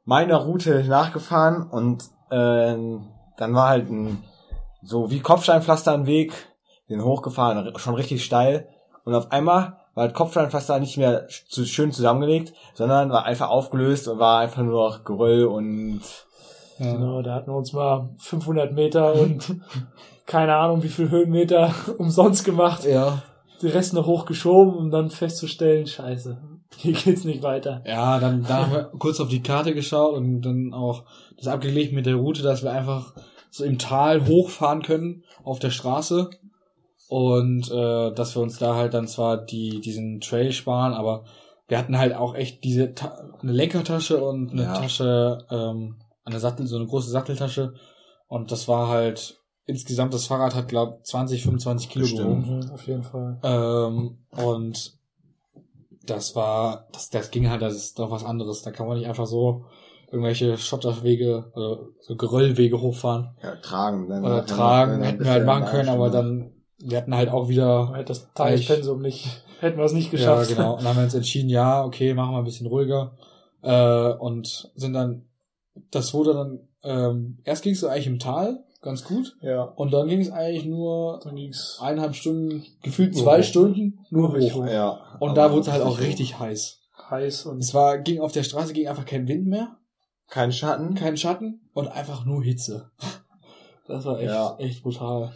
meiner 0.06 0.36
Route 0.36 0.84
nachgefahren 0.84 1.68
und 1.68 2.04
ähm, 2.30 3.08
dann 3.36 3.54
war 3.54 3.68
halt 3.68 3.90
ein 3.90 4.24
so 4.82 5.10
wie 5.10 5.20
Kopfsteinpflaster 5.20 5.92
ein 5.92 6.06
Weg, 6.06 6.32
den 6.88 7.02
hochgefahren, 7.02 7.76
schon 7.76 7.94
richtig 7.94 8.24
steil 8.24 8.68
und 9.04 9.14
auf 9.14 9.30
einmal 9.32 9.76
war 9.94 10.08
das 10.08 10.16
Kopfsteinpflaster 10.16 10.78
nicht 10.78 10.96
mehr 10.96 11.26
zu, 11.48 11.64
schön 11.64 11.90
zusammengelegt, 11.92 12.52
sondern 12.74 13.10
war 13.10 13.24
einfach 13.24 13.48
aufgelöst 13.48 14.08
und 14.08 14.18
war 14.18 14.40
einfach 14.40 14.62
nur 14.62 14.88
noch 14.90 15.04
Geröll 15.04 15.44
und 15.44 16.02
Ja. 16.78 16.92
Genau, 16.92 17.22
da 17.22 17.34
hatten 17.34 17.50
wir 17.50 17.56
uns 17.56 17.72
mal 17.72 18.10
500 18.18 18.72
Meter 18.72 19.14
und 19.14 19.56
keine 20.26 20.56
Ahnung 20.56 20.82
wie 20.82 20.88
viel 20.88 21.10
Höhenmeter 21.10 21.74
umsonst 21.98 22.44
gemacht. 22.44 22.84
ja. 22.84 23.22
Den 23.62 23.70
Rest 23.70 23.94
noch 23.94 24.06
hochgeschoben, 24.06 24.74
um 24.74 24.90
dann 24.90 25.08
festzustellen, 25.08 25.86
scheiße, 25.86 26.36
hier 26.76 26.92
geht's 26.92 27.24
nicht 27.24 27.42
weiter. 27.42 27.82
Ja, 27.86 28.18
dann, 28.18 28.42
dann 28.42 28.66
haben 28.66 28.72
wir 28.72 28.84
kurz 28.98 29.20
auf 29.20 29.28
die 29.28 29.42
Karte 29.42 29.74
geschaut 29.74 30.14
und 30.14 30.42
dann 30.42 30.72
auch 30.74 31.04
das 31.36 31.46
abgelegt 31.48 31.92
mit 31.92 32.06
der 32.06 32.16
Route, 32.16 32.42
dass 32.42 32.62
wir 32.62 32.72
einfach 32.72 33.14
so 33.50 33.64
im 33.64 33.78
Tal 33.78 34.26
hochfahren 34.26 34.82
können 34.82 35.24
auf 35.44 35.58
der 35.58 35.70
Straße 35.70 36.30
und 37.08 37.70
äh, 37.70 38.12
dass 38.12 38.34
wir 38.34 38.42
uns 38.42 38.58
da 38.58 38.74
halt 38.74 38.94
dann 38.94 39.06
zwar 39.06 39.38
die 39.38 39.80
diesen 39.80 40.20
Trail 40.20 40.52
sparen, 40.52 40.92
aber 40.92 41.24
wir 41.68 41.78
hatten 41.78 41.98
halt 41.98 42.14
auch 42.14 42.34
echt 42.34 42.64
diese 42.64 42.94
Ta 42.94 43.16
eine 43.40 43.52
Lenkertasche 43.52 44.22
und 44.22 44.52
eine 44.52 44.64
Ja. 44.64 44.74
Tasche, 44.74 45.38
ähm, 45.50 45.96
eine 46.24 46.40
Sattel, 46.40 46.66
so 46.66 46.76
eine 46.76 46.86
große 46.86 47.10
Satteltasche 47.10 47.74
und 48.28 48.50
das 48.50 48.68
war 48.68 48.88
halt 48.88 49.40
insgesamt 49.64 50.14
das 50.14 50.26
Fahrrad 50.26 50.54
hat 50.54 50.68
glaub 50.68 51.04
20, 51.04 51.42
25 51.42 51.88
Kilo 51.88 52.06
gewogen. 52.06 52.60
Mhm, 52.60 52.70
auf 52.70 52.86
jeden 52.86 53.02
Fall. 53.02 53.38
Ähm, 53.42 54.18
und 54.30 54.95
das 56.06 56.36
war, 56.36 56.88
das, 56.92 57.10
das 57.10 57.30
ging 57.30 57.50
halt, 57.50 57.62
das 57.62 57.74
ist 57.74 57.98
doch 57.98 58.10
was 58.10 58.24
anderes. 58.24 58.62
Da 58.62 58.70
kann 58.70 58.86
man 58.86 58.98
nicht 58.98 59.08
einfach 59.08 59.26
so 59.26 59.66
irgendwelche 60.10 60.56
Schotterwege, 60.56 61.50
oder 61.54 61.80
so 62.00 62.16
Geröllwege 62.16 62.80
hochfahren 62.80 63.36
ja, 63.42 63.56
tragen. 63.56 64.08
Dann 64.08 64.24
oder 64.24 64.36
hat 64.36 64.48
man 64.48 64.56
tragen, 64.56 65.02
hätten 65.02 65.24
wir 65.24 65.30
halt 65.30 65.46
machen 65.46 65.66
können, 65.66 65.88
aber 65.88 66.10
dann, 66.10 66.52
wir 66.78 66.98
hatten 66.98 67.14
halt 67.14 67.30
auch 67.30 67.48
wieder, 67.48 67.92
hätte 67.94 68.06
das 68.06 68.32
Tagespensum 68.32 69.02
nicht, 69.02 69.42
hätten 69.60 69.78
wir 69.78 69.84
es 69.84 69.92
nicht 69.92 70.12
ja 70.12 70.18
geschafft. 70.18 70.48
genau, 70.48 70.74
und 70.74 70.80
dann 70.80 70.88
haben 70.88 70.96
wir 70.96 71.04
uns 71.04 71.14
entschieden, 71.14 71.48
ja, 71.48 71.84
okay, 71.84 72.14
machen 72.14 72.32
wir 72.32 72.38
ein 72.38 72.44
bisschen 72.44 72.68
ruhiger, 72.68 73.16
äh, 73.62 74.12
und 74.12 74.70
sind 74.74 74.92
dann, 74.92 75.26
das 75.90 76.14
wurde 76.14 76.34
dann, 76.34 76.60
ähm, 76.84 77.38
erst 77.44 77.64
ging 77.64 77.72
es 77.72 77.80
so 77.80 77.88
eigentlich 77.88 78.06
im 78.06 78.18
Tal, 78.18 78.64
ganz 78.86 79.04
gut, 79.04 79.36
Ja. 79.42 79.62
und 79.64 79.92
dann 79.92 80.08
ging 80.08 80.20
es 80.20 80.30
eigentlich 80.32 80.64
nur 80.64 81.20
Dann 81.22 81.36
ging's 81.36 81.78
eineinhalb 81.82 82.14
Stunden, 82.14 82.64
gefühlt 82.82 83.12
Nur 83.14 83.22
zwei 83.24 83.40
hoch. 83.40 83.44
Stunden, 83.44 83.98
nur 84.10 84.32
hoch. 84.32 84.54
hoch. 84.54 84.66
Ja. 84.66 84.98
Und 85.20 85.36
da 85.36 85.50
wurde 85.50 85.60
es 85.62 85.68
halt 85.70 85.82
auch 85.82 85.98
hoch. 85.98 86.00
richtig 86.00 86.38
heiß. 86.38 86.80
heiß 87.10 87.46
und 87.46 87.58
Es 87.58 87.74
war, 87.74 87.98
ging 87.98 88.20
auf 88.20 88.32
der 88.32 88.42
Straße 88.44 88.72
ging 88.72 88.88
einfach 88.88 89.04
kein 89.04 89.28
Wind 89.28 89.46
mehr, 89.46 89.76
Kein 90.28 90.50
Schatten. 90.52 90.94
kein 90.94 91.16
Schatten 91.16 91.60
und 91.74 91.88
einfach 91.88 92.24
nur 92.24 92.42
Hitze. 92.42 92.90
Das 93.88 94.04
war 94.04 94.18
echt, 94.18 94.30
Ja. 94.30 94.56
echt 94.58 94.82
brutal. 94.82 95.32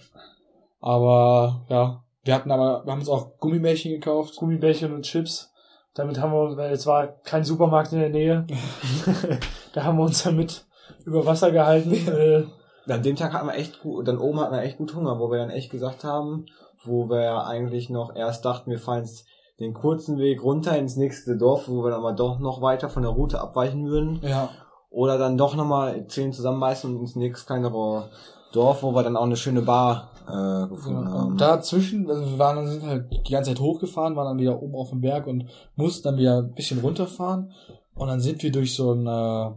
Aber 0.81 1.67
ja, 1.69 2.03
wir 2.25 2.35
hatten 2.35 2.51
aber, 2.51 2.85
wir 2.85 2.91
haben 2.93 2.99
uns 2.99 3.09
auch 3.09 3.39
Gummibärchen 3.39 3.93
gekauft. 3.93 4.35
Gummibärchen 4.37 4.93
und 4.93 5.03
Chips. 5.05 5.53
Damit 5.95 6.19
haben 6.21 6.33
wir, 6.33 6.57
weil 6.57 6.73
es 6.73 6.87
war 6.87 7.07
kein 7.23 7.45
Supermarkt 7.45 7.93
in 7.93 8.01
der 8.01 8.09
Nähe, 8.11 8.47
da 9.73 9.85
haben 9.85 9.99
wir 9.99 10.05
uns 10.05 10.23
damit 10.25 10.65
über 11.05 11.25
Wasser 11.27 11.51
gehalten. 11.53 12.51
An 12.91 13.03
dem 13.03 13.17
Tag 13.17 13.33
hatten 13.33 13.47
wir 13.47 13.55
echt 13.55 13.81
gut, 13.81 14.09
dann 14.09 14.19
oben 14.19 14.41
hatten 14.41 14.55
wir 14.55 14.63
echt 14.63 14.79
gut 14.79 14.95
Hunger, 14.95 15.19
wo 15.19 15.31
wir 15.31 15.39
dann 15.39 15.51
echt 15.51 15.71
gesagt 15.71 16.05
haben, 16.05 16.47
wo 16.85 17.09
wir 17.09 17.47
eigentlich 17.47 17.91
noch 17.91 18.15
erst 18.15 18.45
dachten, 18.45 18.71
wir 18.71 18.79
fahren 18.79 19.01
jetzt 19.01 19.27
den 19.61 19.75
kurzen 19.75 20.19
Weg 20.19 20.43
runter 20.43 20.77
ins 20.77 20.97
nächste 20.97 21.37
Dorf, 21.37 21.69
wo 21.69 21.85
wir 21.85 21.91
dann 21.91 22.01
aber 22.01 22.13
doch 22.13 22.39
noch 22.39 22.63
weiter 22.63 22.89
von 22.89 23.03
der 23.03 23.13
Route 23.13 23.41
abweichen 23.41 23.87
würden. 23.87 24.21
Ja, 24.23 24.49
Oder 24.89 25.19
dann 25.19 25.37
doch 25.37 25.55
nochmal 25.55 26.07
zehn 26.09 26.33
zusammenbeißen 26.33 26.91
und 26.91 27.01
ins 27.01 27.15
nächste 27.15 27.47
kleinere 27.47 28.09
Dorf, 28.53 28.83
wo 28.83 28.95
wir 28.95 29.03
dann 29.03 29.17
auch 29.17 29.25
eine 29.25 29.37
schöne 29.37 29.63
Bar 29.63 30.11
äh, 30.27 30.69
gefunden 30.69 31.05
ja. 31.05 31.13
haben. 31.13 31.33
Und 31.33 31.41
dazwischen, 31.41 32.11
also 32.11 32.25
wir 32.25 32.39
waren 32.39 32.67
sind 32.67 32.85
halt 32.85 33.11
die 33.27 33.33
ganze 33.33 33.51
Zeit 33.51 33.61
hochgefahren, 33.61 34.17
waren 34.17 34.27
dann 34.27 34.39
wieder 34.39 34.61
oben 34.63 34.75
auf 34.75 34.91
dem 34.91 35.03
Berg 35.03 35.27
und 35.27 35.47
mussten 35.77 36.05
dann 36.05 36.17
wieder 36.17 36.39
ein 36.39 36.55
bisschen 36.55 36.81
runterfahren. 36.81 37.53
Und 37.95 38.09
dann 38.09 38.21
sind 38.21 38.43
wir 38.43 38.51
durch 38.51 38.75
so 38.75 38.93
ein, 38.93 39.07
äh, 39.07 39.51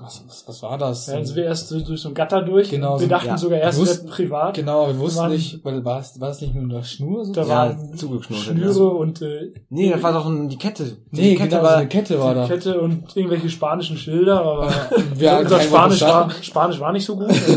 was, 0.00 0.24
was, 0.26 0.48
was 0.48 0.62
war 0.64 0.76
das? 0.78 1.06
dann 1.06 1.24
sind 1.24 1.36
wir 1.36 1.44
erst 1.44 1.70
durch 1.70 1.84
durch 1.84 2.00
so 2.00 2.08
ein 2.08 2.14
Gatter 2.14 2.42
durch. 2.42 2.70
Genau, 2.70 2.94
wir 2.98 3.04
so- 3.04 3.08
dachten 3.08 3.28
ja. 3.28 3.38
sogar 3.38 3.58
erst, 3.60 3.78
Wir 3.78 3.82
wussten- 3.86 3.98
hätten 4.02 4.10
privat. 4.10 4.54
Genau, 4.56 4.88
wir 4.88 4.98
wussten 4.98 5.20
waren- 5.20 5.30
nicht, 5.32 5.64
weil 5.64 5.84
war 5.84 6.00
es, 6.00 6.20
war 6.20 6.30
es 6.30 6.40
nicht 6.40 6.54
mit 6.56 6.64
einer 6.64 6.82
Schnur? 6.82 7.24
So? 7.24 7.32
Da 7.32 7.42
ja, 7.42 7.48
waren 7.48 7.96
zugeschnurrt. 7.96 8.42
Schnüre 8.42 8.88
und 8.88 9.22
äh, 9.22 9.52
Nee, 9.68 9.90
das 9.90 10.02
war 10.02 10.12
doch 10.12 10.26
ein, 10.26 10.48
die 10.48 10.58
Kette. 10.58 10.96
Die 11.12 11.20
Nee, 11.20 11.34
Kette 11.36 11.50
genau, 11.50 11.62
so 11.62 11.68
eine 11.76 11.88
Kette 11.88 12.18
war 12.20 12.34
da. 12.34 12.46
Kette 12.48 12.80
und 12.80 13.16
irgendwelche 13.16 13.48
spanischen 13.48 13.96
Schilder, 13.96 14.40
aber 14.40 14.72
Wir 15.14 15.30
hatten 15.32 15.44
unser 15.44 15.60
Spanisch 15.60 16.00
war. 16.02 16.30
Spanisch 16.42 16.80
war 16.80 16.92
nicht 16.92 17.04
so 17.04 17.16
gut. 17.16 17.28
Also, 17.28 17.56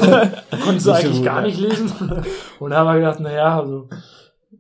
konnten 0.64 0.80
sie 0.80 0.86
so 0.86 0.92
eigentlich 0.92 1.16
gut, 1.18 1.26
gar 1.26 1.42
ja. 1.42 1.48
nicht 1.48 1.60
lesen. 1.60 1.92
Und 2.60 2.70
da 2.70 2.78
haben 2.78 2.88
wir 2.88 2.96
gedacht, 3.00 3.20
naja, 3.22 3.60
also 3.60 3.90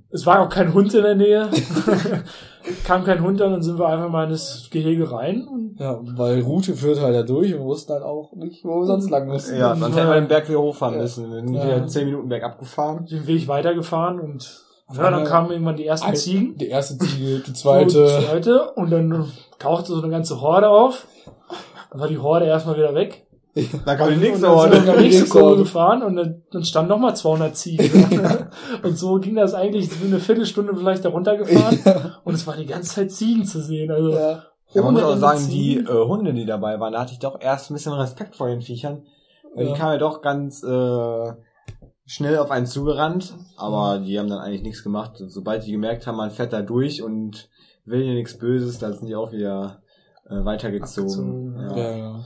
es 0.09 0.25
war 0.25 0.41
auch 0.41 0.49
kein 0.49 0.73
Hund 0.73 0.91
in 0.93 1.03
der 1.03 1.15
Nähe. 1.15 1.49
Kam 2.85 3.03
kein 3.03 3.21
Hund, 3.21 3.39
dann 3.39 3.61
sind 3.61 3.77
wir 3.77 3.87
einfach 3.87 4.09
mal 4.09 4.23
in 4.25 4.29
das 4.29 4.69
Gehege 4.71 5.11
rein. 5.11 5.47
Und 5.47 5.75
Ja, 5.79 5.99
weil 6.01 6.41
Route 6.41 6.75
führt 6.75 7.01
halt 7.01 7.15
da 7.15 7.23
durch 7.23 7.53
und 7.53 7.59
wir 7.59 7.65
wussten 7.65 7.93
halt 7.93 8.03
auch 8.03 8.31
nicht, 8.35 8.63
wo 8.63 8.79
wir 8.79 8.85
sonst 8.85 9.09
lang 9.09 9.27
mussten. 9.27 9.57
Ja, 9.57 9.75
dann 9.75 9.93
hätten 9.93 10.07
wir 10.07 10.15
den 10.15 10.27
Berg 10.27 10.47
wieder 10.47 10.59
hochfahren 10.61 10.95
Ja. 10.95 11.01
müssen. 11.01 11.29
Wir 11.31 11.39
sind 11.41 11.53
Ja. 11.53 11.63
wieder 11.65 11.87
zehn 11.87 12.05
Minuten 12.05 12.29
bergab 12.29 12.59
gefahren. 12.59 13.05
den 13.09 13.27
Weg 13.27 13.47
weitergefahren 13.47 14.19
und 14.19 14.61
ja, 14.93 15.09
dann 15.09 15.23
kamen 15.25 15.49
irgendwann 15.51 15.75
die 15.75 15.85
ersten 15.87 16.07
Ein- 16.09 16.15
Ziegen. 16.15 16.57
Die 16.57 16.67
erste 16.67 16.97
Ziege, 16.97 17.39
die 17.45 17.53
zweite. 17.53 18.05
die 18.19 18.25
zweite. 18.25 18.71
Und 18.75 18.91
dann 18.91 19.25
tauchte 19.59 19.91
so 19.93 20.01
eine 20.01 20.09
ganze 20.11 20.39
Horde 20.41 20.69
auf. 20.69 21.07
Dann 21.91 21.99
war 22.01 22.07
die 22.07 22.17
Horde 22.19 22.45
erstmal 22.45 22.75
wieder 22.77 22.93
weg. 22.95 23.22
Dann 23.55 23.97
kam 23.97 24.07
die 24.09 24.13
Und 24.15 24.19
nächste 24.21 24.41
dann 24.41 24.41
sind 24.41 24.41
wir 24.41 24.47
in 24.47 24.47
Horde. 24.55 24.69
der 24.71 24.83
nächsten 24.83 25.01
Nächste 25.01 25.29
Kurve 25.29 25.45
Horde. 25.49 25.63
gefahren 25.63 26.03
und 26.03 26.15
dann, 26.15 26.41
dann 26.51 26.63
standen 26.63 26.89
nochmal 26.89 27.15
200 27.15 27.55
Ziegen. 27.55 28.47
und 28.83 28.97
so 28.97 29.15
ging 29.19 29.35
das 29.35 29.53
eigentlich 29.53 29.89
so 29.89 30.05
eine 30.05 30.19
Viertelstunde 30.19 30.75
vielleicht 30.75 31.05
da 31.05 31.09
runtergefahren. 31.09 31.79
Und 32.23 32.33
es 32.33 32.47
war 32.47 32.55
die 32.57 32.65
ganze 32.65 32.95
Zeit 32.95 33.11
Ziegen 33.11 33.45
zu 33.45 33.61
sehen. 33.61 33.91
Also 33.91 34.09
Ja. 34.11 34.43
Ja, 34.73 34.81
man 34.81 34.95
muss 34.95 35.03
auch 35.03 35.17
sagen, 35.17 35.47
die 35.51 35.77
Ziegen. 35.77 35.85
äh, 35.87 36.05
Hunde, 36.07 36.33
die 36.33 36.45
dabei 36.47 36.79
waren, 36.79 36.93
da 36.93 37.01
hatte 37.01 37.11
ich 37.13 37.19
doch 37.19 37.39
erst 37.39 37.69
ein 37.69 37.75
bisschen 37.75 37.93
Respekt 37.93 38.35
vor 38.35 38.47
den 38.47 38.61
Viechern. 38.61 39.03
Weil 39.53 39.67
Ja. 39.67 39.73
die 39.73 39.79
kamen 39.79 39.91
ja 39.93 39.97
doch 39.99 40.21
ganz 40.23 40.63
äh, 40.63 41.31
schnell 42.07 42.37
auf 42.39 42.49
einen 42.49 42.65
zugerannt, 42.65 43.35
aber 43.55 43.99
die 43.99 44.17
haben 44.17 44.29
dann 44.29 44.39
eigentlich 44.39 44.63
nichts 44.63 44.81
gemacht. 44.83 45.11
Sobald 45.27 45.63
die 45.67 45.71
gemerkt 45.73 46.07
haben, 46.07 46.17
man 46.17 46.31
fährt 46.31 46.53
da 46.53 46.63
durch 46.63 47.03
und 47.03 47.49
will 47.85 48.01
hier 48.03 48.15
nichts 48.15 48.37
Böses, 48.39 48.79
dann 48.79 48.93
sind 48.93 49.05
die 49.07 49.15
auch 49.15 49.31
wieder 49.31 49.83
äh, 50.27 50.43
weitergezogen. 50.43 51.55
Abgezogen, 51.55 51.77
Ja. 51.77 51.77
Ja, 51.77 51.95
ja. 51.97 52.19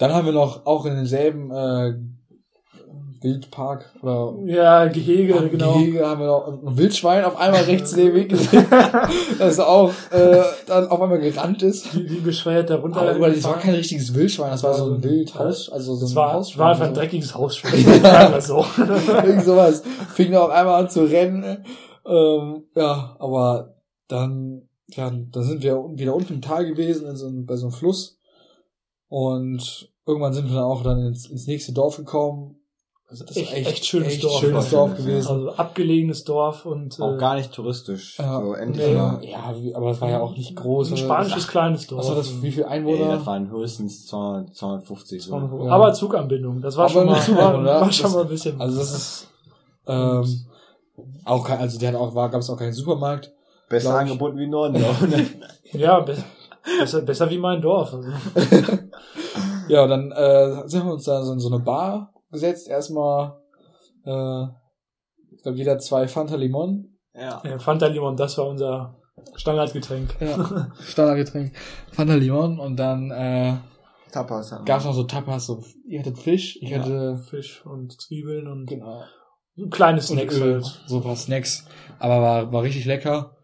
Dann 0.00 0.12
haben 0.14 0.24
wir 0.26 0.32
noch 0.32 0.64
auch 0.66 0.86
in 0.86 0.94
demselben 0.96 1.50
äh, 1.50 1.92
Wildpark 3.22 3.84
oder 4.00 4.34
Ja, 4.46 4.86
Gehege, 4.86 5.48
genau. 5.50 5.74
Gehege 5.74 6.06
haben 6.08 6.20
wir 6.20 6.26
noch 6.26 6.48
ein 6.48 6.78
Wildschwein 6.78 7.22
auf 7.22 7.36
einmal 7.38 7.64
rechts 7.64 7.94
neben 7.94 8.14
mir 8.14 8.26
gesehen, 8.26 8.64
das 9.38 9.60
auch 9.60 9.92
äh, 10.10 10.42
dann 10.66 10.88
auf 10.88 11.02
einmal 11.02 11.20
gerannt 11.20 11.62
ist. 11.62 11.94
Wie, 11.94 12.08
wie 12.08 12.20
bescheuert 12.20 12.70
da 12.70 12.76
runter. 12.76 13.02
Aber 13.02 13.28
das 13.28 13.44
war 13.44 13.58
kein 13.58 13.74
richtiges 13.74 14.14
Wildschwein, 14.14 14.52
das 14.52 14.62
war 14.62 14.72
so 14.72 14.94
ein 14.94 15.04
Wildhaus, 15.04 15.68
also 15.68 15.94
so 15.96 16.00
Das 16.00 16.12
ein 16.12 16.16
war, 16.16 16.32
Hausschwein. 16.32 16.58
war 16.60 16.70
einfach 16.70 16.86
ein 16.86 16.94
so. 16.94 17.00
dreckiges 17.00 17.34
Hausschwein. 17.34 17.72
wir 17.84 18.40
so. 18.40 18.64
Irgend 18.78 19.44
sowas. 19.44 19.82
Fing 20.14 20.32
da 20.32 20.44
auf 20.44 20.50
einmal 20.50 20.80
an 20.82 20.88
zu 20.88 21.02
rennen. 21.04 21.64
Ähm, 22.06 22.64
ja, 22.74 23.16
aber 23.18 23.74
dann, 24.08 24.62
ja, 24.88 25.10
dann 25.10 25.42
sind 25.44 25.62
wir 25.62 25.76
wieder 25.94 26.14
unten 26.14 26.32
im 26.34 26.40
Tal 26.40 26.64
gewesen, 26.64 27.06
in 27.06 27.16
so 27.16 27.26
einem, 27.26 27.44
bei 27.44 27.56
so 27.56 27.66
einem 27.66 27.72
Fluss. 27.74 28.16
Und 29.08 29.89
irgendwann 30.06 30.32
sind 30.32 30.48
wir 30.48 30.54
dann 30.54 30.64
auch 30.64 30.82
dann 30.82 30.98
ins, 31.06 31.28
ins 31.30 31.46
nächste 31.46 31.72
Dorf 31.72 31.96
gekommen. 31.96 32.56
Also 33.06 33.24
das 33.24 33.36
Echt- 33.36 33.50
war 33.50 33.58
echt, 33.58 33.68
echt 33.70 33.84
schönes 33.86 34.12
echt 34.14 34.22
Dorf. 34.24 34.38
schönes 34.40 34.70
Dorf 34.70 34.96
gewesen. 34.96 35.28
Also 35.28 35.50
abgelegenes 35.50 36.22
Dorf 36.22 36.64
und 36.64 37.00
Auch 37.00 37.14
äh, 37.14 37.18
gar 37.18 37.34
nicht 37.34 37.52
touristisch. 37.52 38.16
Ja. 38.20 38.40
So 38.40 38.54
endlich 38.54 38.86
Nee. 38.86 38.94
mal. 38.94 39.24
ja, 39.24 39.54
wie- 39.60 39.74
aber 39.74 39.88
das 39.90 40.00
war 40.00 40.10
ja 40.10 40.20
auch 40.20 40.36
nicht 40.36 40.54
groß. 40.54 40.88
ein 40.90 40.92
oder- 40.92 41.02
spanisches 41.02 41.48
kleines 41.48 41.86
Dorf. 41.88 42.02
Was 42.02 42.08
war 42.08 42.16
das? 42.16 42.40
Wie 42.40 42.52
viele 42.52 42.66
Nee, 42.66 42.72
Einwohner? 42.72 43.16
das 43.16 43.26
waren 43.26 43.50
höchstens 43.50 44.06
200, 44.06 44.54
250. 44.54 45.24
So. 45.24 45.34
Ja. 45.36 45.72
Aber 45.72 45.92
Zuganbindung, 45.92 46.60
das 46.60 46.76
war 46.76 46.84
Aber 46.84 46.92
schon 46.92 47.06
mal, 47.06 47.20
Zuganbindung, 47.20 47.66
war, 47.66 47.80
war 47.80 47.92
schon 47.92 48.04
Das- 48.04 48.14
mal 48.14 48.22
ein 48.22 48.28
bisschen. 48.28 48.60
Also 48.60 48.78
das 48.78 48.92
ist 48.92 49.28
ähm, 49.88 50.24
auch 51.24 51.44
kein, 51.44 51.58
also 51.58 51.78
die 51.80 51.86
hatten 51.88 51.96
auch 51.96 52.14
war 52.14 52.28
gab 52.30 52.40
es 52.42 52.48
auch 52.50 52.56
keinen 52.58 52.72
Supermarkt. 52.72 53.32
Besser 53.68 53.98
angeboten 53.98 54.36
wie 54.38 54.46
Norden. 54.46 54.84
ja, 55.72 55.98
be 56.00 56.16
besser, 56.78 57.00
besser 57.02 57.28
wie 57.30 57.38
mein 57.38 57.60
Dorf. 57.60 57.92
Also. 57.94 58.08
Ja, 59.70 59.84
und 59.84 59.90
dann 59.90 60.12
äh, 60.12 60.68
sind 60.68 60.84
wir 60.84 60.92
uns 60.92 61.04
da 61.04 61.22
so 61.22 61.32
in 61.32 61.38
so 61.40 61.48
eine 61.52 61.62
Bar 61.62 62.12
gesetzt. 62.30 62.68
Erstmal, 62.68 63.38
äh, 64.04 64.44
ich 65.32 65.42
glaube, 65.42 65.56
jeder 65.58 65.78
zwei 65.78 66.08
Fanta 66.08 66.36
Limon. 66.36 66.98
ja. 67.14 67.40
Ja, 67.44 67.58
Fanta 67.58 67.86
Limon, 67.86 68.16
das 68.16 68.36
war 68.38 68.46
unser 68.48 68.96
Standardgetränk. 69.36 70.16
Ja, 70.20 70.70
Standardgetränk. 70.82 71.52
Fanta 71.92 72.14
Limon 72.14 72.58
und 72.58 72.76
dann 72.76 73.10
äh, 73.10 73.56
Tapas. 74.12 74.50
wir. 74.50 74.62
gab's 74.64 74.84
noch 74.84 74.94
so 74.94 75.04
Tapas. 75.04 75.46
So, 75.46 75.62
ihr 75.86 76.00
hattet 76.00 76.18
Fisch, 76.18 76.58
ich 76.60 76.70
Ja. 76.70 76.78
hatte 76.80 77.18
Fisch 77.28 77.64
und 77.64 77.92
Zwiebeln 78.00 78.48
und 78.48 78.66
genau, 78.66 79.02
so 79.56 79.68
kleine 79.68 79.98
und 79.98 80.02
Snacks 80.02 80.36
Öl, 80.38 80.54
halt. 80.54 80.82
so 80.86 80.96
ein 80.96 81.02
paar 81.02 81.16
Snacks. 81.16 81.64
Aber 81.98 82.20
war, 82.20 82.52
war 82.52 82.62
richtig 82.62 82.86
lecker. 82.86 83.36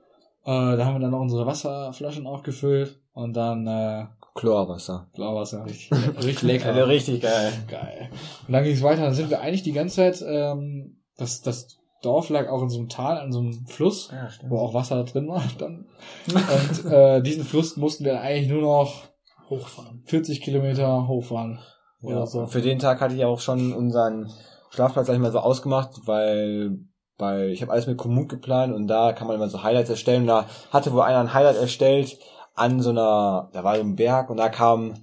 Äh, 0.44 0.76
da 0.76 0.84
haben 0.86 0.94
wir 0.96 1.00
dann 1.00 1.10
noch 1.10 1.20
unsere 1.20 1.46
Wasserflaschen 1.46 2.26
aufgefüllt 2.26 3.00
und 3.12 3.34
dann 3.36 3.66
äh, 3.66 4.06
Chlorwasser. 4.36 5.08
Blauwasser, 5.14 5.64
richtig, 5.64 5.90
richtig 6.18 6.42
lecker. 6.42 6.76
Ja, 6.76 6.84
richtig 6.84 7.22
geil. 7.22 7.52
Geil. 7.68 8.10
Und 8.46 8.52
dann 8.52 8.62
ging 8.62 8.74
es 8.74 8.82
weiter, 8.82 9.02
dann 9.02 9.14
sind 9.14 9.30
wir 9.30 9.40
eigentlich 9.40 9.62
die 9.62 9.72
ganze 9.72 9.96
Zeit, 9.96 10.24
ähm, 10.26 11.02
das, 11.16 11.42
das 11.42 11.78
Dorf 12.02 12.28
lag 12.28 12.48
auch 12.48 12.62
in 12.62 12.68
so 12.68 12.78
einem 12.78 12.88
Tal, 12.88 13.18
an 13.18 13.32
so 13.32 13.40
einem 13.40 13.66
Fluss, 13.66 14.10
Ja, 14.12 14.28
wo 14.48 14.58
auch 14.58 14.74
Wasser 14.74 15.02
drin 15.04 15.28
war 15.28 15.42
dann. 15.58 15.86
Und 16.28 16.92
äh, 16.92 17.22
diesen 17.22 17.44
Fluss 17.44 17.76
mussten 17.76 18.04
wir 18.04 18.20
eigentlich 18.20 18.48
nur 18.48 18.62
noch 18.62 19.08
Hochfahren. 19.48 20.02
40 20.06 20.40
Kilometer 20.40 21.08
hochfahren. 21.08 21.58
Ja, 22.02 22.08
Oder 22.16 22.26
so. 22.26 22.46
für 22.46 22.60
den 22.60 22.78
Tag 22.78 23.00
hatte 23.00 23.14
ich 23.14 23.24
auch 23.24 23.40
schon 23.40 23.72
unseren 23.72 24.30
Schlafplatz 24.70 25.06
sag 25.06 25.14
ich 25.14 25.20
mal 25.20 25.32
so 25.32 25.38
ausgemacht, 25.38 25.90
weil 26.04 26.78
bei 27.16 27.46
ich 27.48 27.62
habe 27.62 27.72
alles 27.72 27.86
mit 27.86 27.96
Komoot 27.96 28.28
geplant 28.28 28.74
und 28.74 28.88
da 28.88 29.12
kann 29.12 29.26
man 29.26 29.36
immer 29.36 29.48
so 29.48 29.62
Highlights 29.62 29.88
erstellen. 29.88 30.22
Und 30.22 30.28
da 30.28 30.46
hatte 30.70 30.92
wohl 30.92 31.02
einer 31.02 31.20
ein 31.20 31.32
Highlight 31.32 31.56
erstellt 31.56 32.18
an 32.56 32.80
so 32.80 32.90
einer, 32.90 33.48
da 33.52 33.62
war 33.62 33.76
so 33.76 33.82
ein 33.82 33.96
Berg 33.96 34.30
und 34.30 34.38
da 34.38 34.48
kam 34.48 34.94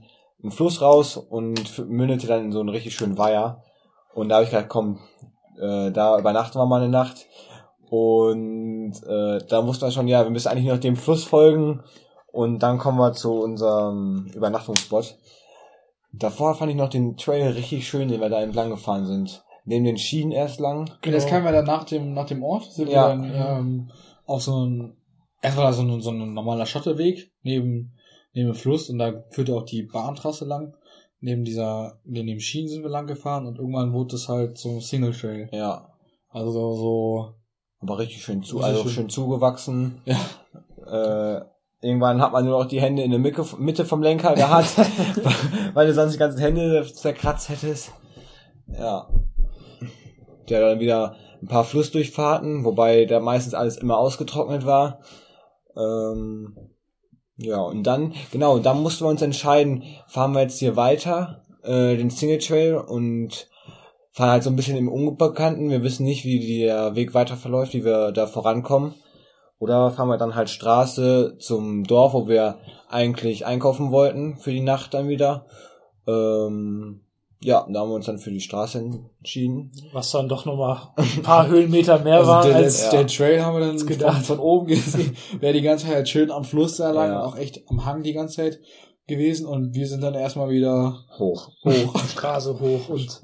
ein 0.44 0.52
Fluss 0.52 0.82
raus 0.82 1.16
und 1.18 1.88
mündete 1.88 2.28
dann 2.28 2.46
in 2.46 2.52
so 2.52 2.60
einen 2.60 2.70
richtig 2.70 2.96
schönen 2.96 3.18
Weiher. 3.18 3.64
Und 4.14 4.30
da 4.30 4.36
habe 4.36 4.44
ich 4.44 4.52
gedacht, 4.52 4.68
komm, 4.70 5.00
äh, 5.60 5.92
da 5.92 6.20
übernachten 6.20 6.60
wir 6.60 6.66
mal 6.66 6.82
eine 6.82 6.90
Nacht. 6.90 7.26
Und 7.90 8.94
äh, 9.08 9.40
da 9.48 9.66
wussten 9.66 9.86
wir 9.86 9.92
schon, 9.92 10.08
ja, 10.08 10.24
wir 10.24 10.32
müssen 10.32 10.48
eigentlich 10.50 10.66
nur 10.66 10.74
noch 10.76 10.82
dem 10.82 10.96
Fluss 10.96 11.24
folgen. 11.24 11.84
Und 12.32 12.60
dann 12.64 12.80
kommen 12.80 12.98
wir 12.98 13.14
zu 13.14 13.34
unserem 13.40 14.26
Übernachtungsspot. 14.34 15.16
Davor 16.12 16.56
fand 16.56 16.72
ich 16.72 16.78
noch 16.78 16.90
den 16.90 17.18
Trail 17.18 17.52
richtig 17.52 17.88
schön, 17.88 18.08
den 18.10 18.20
wir 18.22 18.30
da 18.30 18.42
entlang 18.42 18.70
gefahren 18.70 19.06
sind. 19.06 19.44
Neben 19.66 19.86
den 19.86 19.98
Schienen 19.98 20.32
erst 20.32 20.60
lang. 20.60 20.90
Und 21.06 21.12
jetzt 21.12 21.28
kamen 21.30 21.46
wir 21.46 21.52
dann 21.52 21.66
nach 21.66 21.84
dem, 21.86 22.14
nach 22.14 22.26
dem 22.26 22.44
Ort, 22.44 22.72
sind 22.72 22.90
Ja. 22.90 23.08
wir 23.08 23.10
dann 23.10 23.32
ähm, 23.34 23.92
auf 24.26 24.42
so 24.42 24.66
ein, 24.66 24.98
erst 25.44 25.58
war 25.58 25.66
da 25.66 25.74
so 25.74 25.84
ein, 25.84 26.02
so 26.02 26.10
ein 26.10 26.34
normaler 26.34 26.66
Schotterweg 26.66 27.32
neben, 27.44 27.94
neben 28.34 28.48
dem 28.48 28.56
Fluss 28.56 28.90
und 28.90 28.98
da 28.98 29.24
führte 29.30 29.54
auch 29.56 29.66
die 29.66 29.84
Bahntrasse 29.84 30.46
lang. 30.46 30.76
Neben 31.20 31.46
dieser, 31.46 32.00
neben 32.04 32.28
dem 32.28 32.40
Schienen 32.40 32.68
sind 32.68 32.84
wir 32.84 32.90
lang 32.90 33.08
gefahren 33.08 33.46
und 33.46 33.58
irgendwann 33.58 33.94
wurde 33.94 34.16
es 34.16 34.28
halt 34.28 34.58
so 34.58 34.70
ein 34.70 34.82
Single 34.82 35.14
Trail. 35.14 35.50
Ja. 35.52 35.94
Also 36.30 36.74
so, 36.76 37.36
Aber 37.80 38.00
richtig 38.00 38.24
schön 38.24 38.44
zu, 38.44 38.62
also 38.62 38.84
schön. 38.84 38.92
schön 38.92 39.10
zugewachsen. 39.10 40.02
ja, 40.06 40.20
Äh, 40.86 41.46
irgendwann 41.82 42.22
hat 42.22 42.34
man 42.34 42.44
nur 42.46 42.60
noch 42.60 42.68
die 42.68 42.82
Hände 42.82 43.04
in 43.04 43.12
der 43.12 43.20
Mitte, 43.20 43.46
Mitte 43.58 43.86
vom 43.86 44.02
Lenker 44.02 44.34
gehabt, 44.36 44.76
weil 45.74 45.88
du 45.88 45.94
sonst 45.94 46.14
die 46.14 46.20
ganzen 46.20 46.40
Hände 46.40 46.86
zerkratzt 46.92 47.50
hättest. 47.50 47.94
Ja. 48.68 49.08
Der 50.50 50.62
dann 50.62 50.80
wieder 50.80 51.16
ein 51.42 51.48
paar 51.48 51.64
Flussdurchfahrten, 51.64 52.66
wobei 52.66 53.06
da 53.06 53.20
meistens 53.20 53.54
alles 53.54 53.78
immer 53.78 53.98
ausgetrocknet 53.98 54.66
war. 54.66 55.00
Ähm, 55.78 56.56
ja, 57.38 57.62
und 57.62 57.84
dann, 57.84 58.14
genau, 58.32 58.60
dann 58.60 58.82
mussten 58.82 59.06
wir 59.06 59.10
uns 59.10 59.22
entscheiden, 59.22 59.84
fahren 60.08 60.34
wir 60.34 60.42
jetzt 60.42 60.60
hier 60.60 60.76
weiter, 60.76 61.44
äh, 61.64 61.98
den 61.98 62.10
Single 62.10 62.38
Trail 62.38 62.76
und 62.76 63.50
fahren 64.12 64.30
halt 64.30 64.44
so 64.44 64.50
ein 64.50 64.56
bisschen 64.56 64.78
im 64.78 64.88
Unbekannten. 64.88 65.70
Wir 65.70 65.84
wissen 65.84 66.06
nicht, 66.06 66.26
wie 66.26 66.60
der 66.60 66.96
Weg 66.96 67.14
weiter 67.14 67.36
verläuft, 67.36 67.74
wie 67.74 67.84
wir 67.84 68.12
da 68.12 68.28
vorankommen. 68.28 68.94
Oder 69.60 69.92
fahren 69.92 70.10
wir 70.10 70.18
dann 70.18 70.36
halt 70.36 70.50
Straße 70.50 71.38
zum 71.40 71.86
Dorf, 71.86 72.14
wo 72.14 72.28
wir 72.28 72.60
eigentlich 72.90 73.46
einkaufen 73.46 73.92
wollten 73.92 74.38
für 74.38 74.52
die 74.52 74.62
Nacht 74.62 74.94
dann 74.94 75.08
wieder. 75.08 75.46
Ähm, 76.06 77.03
ja, 77.44 77.66
da 77.70 77.80
haben 77.82 77.90
wir 77.90 77.96
uns 77.96 78.06
dann 78.06 78.18
für 78.20 78.32
die 78.32 78.40
Straße 78.42 78.80
entschieden. 78.80 79.72
Was 79.92 80.12
dann 80.12 80.30
doch 80.30 80.46
nochmal 80.46 80.78
ein 80.96 81.22
paar 81.24 81.48
Höhenmeter 81.50 82.00
mehr 82.00 82.18
also 82.18 82.32
war 82.32 82.44
der, 82.46 82.56
als 82.56 82.90
der, 82.90 83.00
der 83.04 83.08
Trail 83.08 83.44
haben 83.44 83.56
wir 83.60 83.66
dann 83.68 83.86
gedacht. 83.86 84.26
von, 84.26 84.38
von 84.38 84.40
oben 84.40 84.68
gesehen, 84.68 85.16
wäre 85.40 85.54
die 85.54 85.62
ganze 85.62 85.88
Zeit 85.88 86.08
schön 86.10 86.32
am 86.32 86.44
Fluss 86.44 86.78
da 86.78 86.92
lang, 86.92 87.10
Ja. 87.12 87.24
auch 87.24 87.36
echt 87.38 87.62
am 87.70 87.86
Hang 87.86 88.04
die 88.04 88.14
ganze 88.14 88.36
Zeit 88.38 88.60
gewesen 89.08 89.46
und 89.46 89.74
wir 89.76 89.88
sind 89.88 90.02
dann 90.02 90.14
erstmal 90.14 90.50
wieder 90.50 90.98
Hoch. 91.20 91.50
hoch. 91.66 92.00
Straße 92.10 92.60
hoch 92.60 92.90
und 92.90 93.22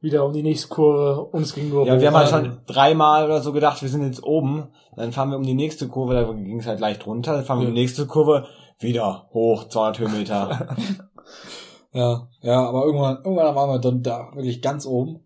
wieder 0.00 0.24
um 0.24 0.32
die 0.32 0.42
nächste 0.42 0.68
Kurve. 0.68 1.24
Uns 1.24 1.54
ging 1.54 1.70
nur 1.70 1.86
Ja, 1.86 1.96
hoch. 1.96 2.00
wir 2.00 2.08
haben 2.08 2.16
halt 2.16 2.28
schon 2.28 2.58
dreimal 2.66 3.24
oder 3.24 3.40
so 3.40 3.52
gedacht, 3.52 3.82
wir 3.82 3.88
sind 3.88 4.04
jetzt 4.04 4.22
oben. 4.22 4.68
Dann 4.96 5.10
fahren 5.12 5.30
wir 5.30 5.36
um 5.36 5.42
die 5.42 5.54
nächste 5.54 5.88
Kurve, 5.88 6.14
da 6.14 6.22
ging 6.32 6.60
es 6.60 6.66
halt 6.66 6.78
leicht 6.78 7.06
runter. 7.06 7.32
Dann 7.34 7.44
fahren 7.44 7.60
wir 7.60 7.68
um 7.68 7.74
die 7.74 7.80
nächste 7.80 8.06
Kurve, 8.06 8.46
wieder 8.78 9.28
hoch, 9.32 9.64
200 9.68 9.98
Höhenmeter. 9.98 10.76
Ja, 11.94 12.28
ja, 12.42 12.68
aber 12.68 12.84
irgendwann, 12.84 13.18
irgendwann 13.18 13.54
waren 13.54 13.70
wir 13.70 13.78
dann 13.78 14.02
da 14.02 14.28
wirklich 14.34 14.60
ganz 14.60 14.84
oben. 14.84 15.20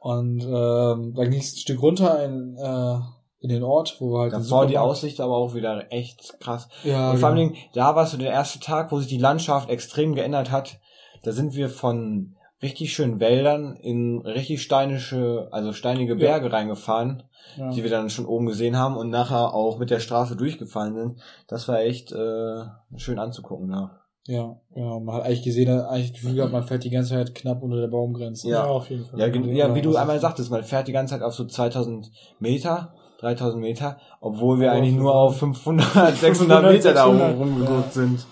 Und 0.00 0.42
ähm, 0.42 1.14
dann 1.14 1.30
ging 1.30 1.40
es 1.40 1.54
ein 1.54 1.58
Stück 1.58 1.80
runter 1.80 2.24
in, 2.24 2.56
äh, 2.56 2.98
in 3.40 3.48
den 3.48 3.62
Ort, 3.62 3.96
wo 4.00 4.12
wir 4.12 4.20
halt 4.20 4.32
Da 4.32 4.50
war 4.50 4.66
die 4.66 4.78
Aussicht 4.78 5.20
aber 5.20 5.36
auch 5.36 5.54
wieder 5.54 5.92
echt 5.92 6.40
krass. 6.40 6.68
Ja, 6.84 7.12
Und 7.12 7.18
vor 7.18 7.30
genau. 7.30 7.42
allem, 7.42 7.54
da 7.74 7.94
war 7.94 8.06
so 8.06 8.16
der 8.16 8.32
erste 8.32 8.58
Tag, 8.60 8.90
wo 8.92 8.98
sich 8.98 9.08
die 9.08 9.18
Landschaft 9.18 9.70
extrem 9.70 10.14
geändert 10.14 10.50
hat. 10.50 10.80
Da 11.22 11.32
sind 11.32 11.54
wir 11.54 11.68
von 11.68 12.36
richtig 12.62 12.92
schönen 12.92 13.20
Wäldern 13.20 13.76
in 13.76 14.20
richtig 14.22 14.62
steinische, 14.62 15.48
also 15.52 15.72
steinige 15.72 16.14
Ja. 16.14 16.18
Berge 16.18 16.52
reingefahren, 16.52 17.22
ja. 17.56 17.70
die 17.70 17.82
wir 17.82 17.90
dann 17.90 18.10
schon 18.10 18.26
oben 18.26 18.46
gesehen 18.46 18.76
haben 18.76 18.96
und 18.96 19.10
nachher 19.10 19.54
auch 19.54 19.78
mit 19.78 19.90
der 19.90 20.00
Straße 20.00 20.34
durchgefahren 20.34 20.94
sind. 20.94 21.20
Das 21.46 21.68
war 21.68 21.80
echt 21.80 22.10
äh, 22.12 22.64
schön 22.96 23.18
anzugucken, 23.18 23.70
ja. 23.70 23.99
Ja, 24.26 24.56
ja, 24.76 24.98
man 25.00 25.14
hat 25.16 25.24
eigentlich 25.24 25.42
gesehen, 25.42 25.68
eigentlich 25.80 26.12
das 26.12 26.20
Gefühl 26.20 26.36
gehabt, 26.36 26.52
man 26.52 26.62
fährt 26.64 26.84
die 26.84 26.90
ganze 26.90 27.10
Zeit 27.14 27.34
knapp 27.34 27.62
unter 27.62 27.80
der 27.80 27.88
Baumgrenze. 27.88 28.48
ja, 28.48 28.64
Ja. 28.64 28.70
auf 28.70 28.88
jeden 28.90 29.04
Fall. 29.04 29.18
Ja, 29.18 29.26
ja, 29.26 29.74
wie 29.74 29.82
du 29.82 29.92
Ja, 29.92 30.00
einmal 30.02 30.20
sagtest, 30.20 30.50
man 30.50 30.62
fährt 30.62 30.88
die 30.88 30.92
ganze 30.92 31.14
Zeit 31.14 31.22
auf 31.22 31.34
so 31.34 31.44
2000 31.46 32.10
Meter, 32.38 32.92
3000 33.20 33.60
Meter, 33.60 33.98
obwohl 34.20 34.60
wir 34.60 34.70
Aber 34.70 34.78
eigentlich 34.80 34.94
nur 34.94 35.14
auf 35.14 35.38
500, 35.38 36.16
600 36.16 36.62
Meter 36.72 36.94
da 36.94 37.04
600, 37.06 37.38
rumgeguckt 37.38 37.92
sind. 37.92 38.26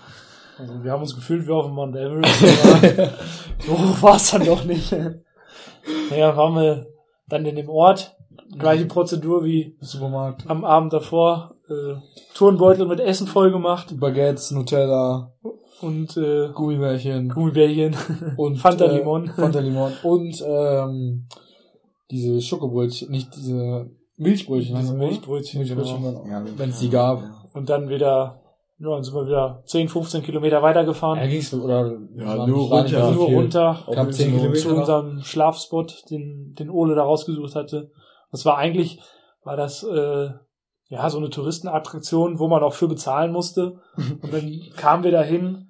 Also 0.57 0.83
wir 0.83 0.91
haben 0.91 1.01
uns 1.01 1.15
gefühlt 1.15 1.47
wie 1.47 1.51
auf 1.51 1.65
dem 1.65 1.75
Mount 1.75 1.95
Everest, 1.95 2.43
aber 2.43 3.09
so 3.65 3.71
hoch 3.73 4.01
war 4.03 4.15
es 4.17 4.31
dann 4.31 4.45
doch 4.45 4.63
nicht. 4.65 4.91
Naja, 6.11 6.35
waren 6.35 6.53
wir 6.55 6.87
dann 7.27 7.45
in 7.45 7.55
dem 7.55 7.69
Ort. 7.69 8.15
Gleiche 8.57 8.85
Prozedur 8.85 9.43
wie 9.43 9.77
Supermarkt. 9.79 10.49
am 10.49 10.65
Abend 10.65 10.91
davor. 10.91 11.55
Äh, 11.69 11.95
Turnbeutel 12.33 12.87
mit 12.87 12.99
Essen 12.99 13.27
voll 13.27 13.51
gemacht 13.51 13.93
Baguettes, 13.99 14.49
Nutella, 14.49 15.31
und 15.81 16.17
äh, 16.17 16.49
Gummibärchen 16.53 17.29
Gummibärchen 17.29 17.95
und 18.37 18.57
Fanta 18.57 18.85
äh, 18.85 18.97
Limon. 18.97 19.27
Fanta 19.35 19.59
Limon 19.59 19.91
und 20.03 20.43
ähm, 20.47 21.27
diese 22.11 22.41
Schokobrötchen, 22.41 23.09
nicht 23.11 23.35
diese 23.35 23.89
Milchbrötchen. 24.17 24.75
Diese 24.77 24.93
oder? 24.93 25.05
Milchbrötchen, 25.05 25.59
Milchbrötchen, 25.61 26.03
genau. 26.03 26.23
wenn- 26.25 26.31
Ja, 26.31 26.43
wenn 26.57 26.69
es 26.69 26.79
die 26.79 26.89
gab. 26.89 27.23
Und 27.53 27.69
dann 27.69 27.89
wieder 27.89 28.41
Ja, 28.79 28.89
dann 28.91 29.03
sind 29.03 29.13
wir 29.13 29.25
wieder 29.27 29.61
10, 29.65 29.89
15 29.89 30.23
Kilometer 30.23 30.61
weitergefahren. 30.61 31.19
Ja, 31.19 31.27
ging's 31.27 31.53
oder 31.53 31.97
Ja, 32.15 32.45
nur 32.47 32.67
runter. 32.69 33.11
nur 33.11 33.27
runter 33.27 33.79
Knapp 33.85 34.07
ein 34.07 34.13
10 34.13 34.31
bisschen 34.31 34.31
Kilometer. 34.37 34.59
zu 34.61 34.69
noch. 34.69 34.77
unserem 34.79 35.21
Schlafspot, 35.21 36.03
den, 36.09 36.53
den 36.57 36.69
Ole 36.69 36.95
da 36.95 37.03
rausgesucht 37.03 37.55
hatte. 37.55 37.91
Das 38.31 38.45
war 38.45 38.57
eigentlich, 38.57 38.99
war 39.43 39.57
das 39.57 39.83
äh, 39.83 40.29
ja 40.89 41.09
so 41.09 41.17
eine 41.19 41.29
Touristenattraktion, 41.29 42.39
wo 42.39 42.47
man 42.47 42.63
auch 42.63 42.73
für 42.73 42.87
bezahlen 42.87 43.31
musste. 43.31 43.79
Und 44.21 44.33
dann 44.33 44.51
kamen 44.75 45.03
wir 45.03 45.11
da 45.11 45.21
hin 45.23 45.68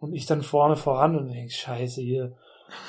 und 0.00 0.14
ich 0.14 0.26
dann 0.26 0.42
vorne 0.42 0.76
voran 0.76 1.16
und 1.16 1.28
denk, 1.28 1.52
scheiße, 1.52 2.00
hier 2.00 2.32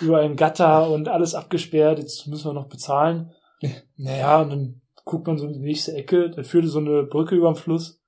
überall 0.02 0.24
ein 0.24 0.36
Gatter 0.36 0.90
und 0.90 1.08
alles 1.08 1.36
abgesperrt, 1.36 2.00
jetzt 2.00 2.28
müssen 2.28 2.50
wir 2.50 2.54
noch 2.54 2.68
bezahlen. 2.68 3.32
Naja, 3.98 4.42
und 4.42 4.50
dann 4.52 4.82
guckt 5.04 5.28
man 5.28 5.38
so 5.38 5.46
in 5.46 5.54
die 5.54 5.60
nächste 5.60 5.94
Ecke, 5.94 6.30
da 6.30 6.44
führte 6.44 6.70
so 6.70 6.80
eine 6.80 7.04
Brücke 7.04 7.36
über 7.36 7.52
den 7.52 7.56
Fluss. 7.56 8.00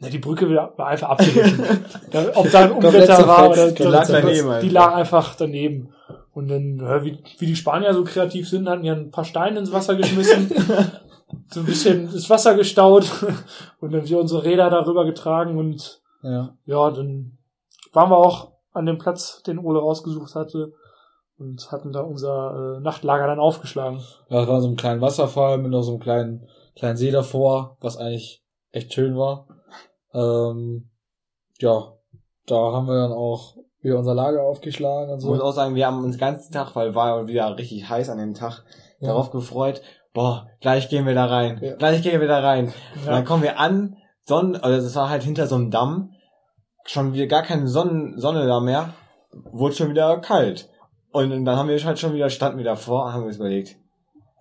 Na, 0.00 0.08
die 0.08 0.18
Brücke 0.18 0.48
war 0.52 0.86
einfach 0.86 1.10
abgerissen. 1.10 1.60
Ob 2.34 2.50
da 2.50 2.64
ein 2.64 2.72
Unwetter 2.72 3.26
war 3.26 3.50
oder 3.50 3.70
die 3.70 3.82
lag 3.84 4.06
daneben 4.08 4.60
die 4.60 4.68
lag 4.68 4.94
einfach 4.94 5.34
daneben. 5.34 5.90
Und 6.32 6.48
dann, 6.48 6.78
wie, 7.04 7.18
wie 7.38 7.46
die 7.46 7.56
Spanier 7.56 7.94
so 7.94 8.04
kreativ 8.04 8.48
sind, 8.48 8.68
hatten 8.68 8.84
ja 8.84 8.94
ein 8.94 9.10
paar 9.10 9.24
Steine 9.24 9.58
ins 9.58 9.72
Wasser 9.72 9.96
geschmissen, 9.96 10.50
so 11.48 11.60
ein 11.60 11.66
bisschen 11.66 12.10
das 12.12 12.30
Wasser 12.30 12.54
gestaut 12.54 13.10
und 13.80 13.92
dann 13.92 14.08
wir 14.08 14.18
unsere 14.18 14.44
Räder 14.44 14.70
darüber 14.70 15.04
getragen 15.04 15.58
und 15.58 16.00
Ja. 16.22 16.54
ja, 16.66 16.90
dann 16.90 17.37
waren 17.92 18.10
wir 18.10 18.16
auch 18.18 18.52
an 18.72 18.86
dem 18.86 18.98
Platz, 18.98 19.42
den 19.42 19.58
Ole 19.58 19.80
rausgesucht 19.80 20.34
hatte 20.34 20.72
und 21.38 21.70
hatten 21.72 21.92
da 21.92 22.00
unser 22.00 22.76
äh, 22.78 22.80
Nachtlager 22.80 23.26
dann 23.26 23.38
aufgeschlagen. 23.40 23.98
Ja, 24.28 24.40
das 24.40 24.48
war 24.48 24.60
so 24.60 24.68
ein 24.68 24.76
kleiner 24.76 25.00
Wasserfall 25.00 25.58
mit 25.58 25.70
noch 25.70 25.82
so 25.82 25.92
einem 25.92 26.00
kleinen, 26.00 26.48
kleinen 26.76 26.96
See 26.96 27.10
davor, 27.10 27.76
was 27.80 27.96
eigentlich 27.96 28.42
echt 28.72 28.92
schön 28.92 29.16
war. 29.16 29.46
Ähm, 30.14 30.88
ja, 31.60 31.92
da 32.46 32.54
haben 32.72 32.86
wir 32.86 32.94
dann 32.94 33.12
auch 33.12 33.56
wieder 33.80 33.98
unser 33.98 34.14
Lager 34.14 34.42
aufgeschlagen 34.42 35.12
und 35.12 35.20
Ich 35.20 35.24
muss 35.24 35.38
so. 35.38 35.44
auch 35.44 35.52
sagen, 35.52 35.74
wir 35.74 35.86
haben 35.86 36.02
uns 36.04 36.16
den 36.16 36.20
ganzen 36.20 36.52
Tag, 36.52 36.74
weil 36.74 36.94
war 36.94 37.26
wieder 37.26 37.56
richtig 37.56 37.88
heiß 37.88 38.10
an 38.10 38.18
dem 38.18 38.34
Tag, 38.34 38.64
Ja. 39.00 39.08
darauf 39.08 39.30
gefreut, 39.30 39.80
boah, 40.12 40.48
gleich 40.60 40.88
gehen 40.88 41.06
wir 41.06 41.14
da 41.14 41.26
rein, 41.26 41.60
Ja. 41.62 41.76
gleich 41.76 42.02
gehen 42.02 42.20
wir 42.20 42.28
da 42.28 42.40
rein. 42.40 42.66
Und 42.96 43.04
Ja, 43.04 43.12
dann 43.12 43.24
kommen 43.24 43.42
wir 43.42 43.58
an, 43.60 43.96
Sonnen, 44.24 44.56
also 44.56 44.84
das 44.84 44.94
war 44.96 45.08
halt 45.08 45.22
hinter 45.22 45.46
so 45.46 45.54
einem 45.54 45.70
Damm, 45.70 46.12
schon 46.88 47.12
wieder 47.12 47.26
gar 47.26 47.42
keine 47.42 47.68
Sonnen, 47.68 48.18
Sonne 48.18 48.46
da 48.46 48.60
mehr, 48.60 48.94
wurde 49.52 49.74
schon 49.74 49.90
wieder 49.90 50.18
kalt. 50.18 50.68
Und 51.12 51.44
dann 51.44 51.56
haben 51.56 51.68
wir 51.68 51.78
halt 51.84 51.98
schon 51.98 52.14
wieder, 52.14 52.28
standen 52.30 52.58
wir 52.58 52.64
davor 52.64 53.06
und 53.06 53.12
haben 53.12 53.24
uns 53.24 53.36
überlegt, 53.36 53.76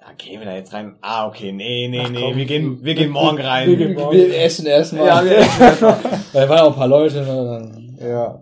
ja, 0.02 0.14
gehen 0.18 0.40
wir 0.40 0.48
da 0.48 0.56
jetzt 0.56 0.74
rein? 0.74 0.96
Ah, 1.02 1.28
okay, 1.28 1.52
nee, 1.52 1.88
nee, 1.90 2.02
Ach, 2.06 2.10
nee, 2.10 2.22
komm. 2.22 2.38
wir 2.38 2.46
gehen, 2.46 2.80
wir 2.84 2.96
gehen 2.96 3.12
morgen 3.12 3.42
rein. 3.42 3.68
Wir 3.68 3.76
gehen 3.78 3.94
morgen. 3.96 4.16
Wir 4.16 4.42
essen 4.42 4.66
erstmal. 4.66 5.08
Ja, 5.08 5.24
wir 5.26 5.38
essen 5.38 5.62
erstmal. 5.62 5.98
Da 6.34 6.50
waren 6.50 6.60
auch 6.60 6.72
ein 6.72 6.76
paar 6.76 6.88
Leute, 6.88 7.22
ne, 7.22 8.08
Ja. 8.10 8.40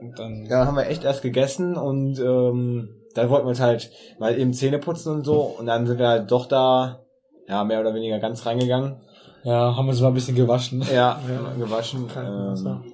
und 0.00 0.18
dann, 0.18 0.44
Ja, 0.44 0.58
dann 0.60 0.66
haben 0.68 0.76
wir 0.76 0.86
echt 0.86 1.02
erst 1.04 1.22
gegessen 1.22 1.76
und 1.76 2.18
ähm, 2.20 2.90
dann 3.14 3.28
wollten 3.30 3.46
wir 3.46 3.50
uns 3.50 3.60
halt 3.60 3.90
mal 4.20 4.38
eben 4.38 4.52
Zähne 4.52 4.78
putzen 4.78 5.12
und 5.14 5.24
so 5.24 5.40
und 5.40 5.66
dann 5.66 5.86
sind 5.86 5.98
wir 5.98 6.06
halt 6.08 6.30
doch 6.30 6.46
da, 6.46 7.00
ja, 7.48 7.64
mehr 7.64 7.80
oder 7.80 7.92
weniger 7.94 8.18
ganz 8.20 8.46
reingegangen. 8.46 9.00
ja, 9.42 9.74
haben 9.76 9.88
uns 9.88 10.00
mal 10.00 10.08
ein 10.08 10.14
bisschen 10.14 10.36
gewaschen. 10.36 10.82
Ja, 10.82 11.18
Ja. 11.28 11.52
gewaschen. 11.58 12.06
Krankenwasser. 12.06 12.82
Ähm, 12.84 12.92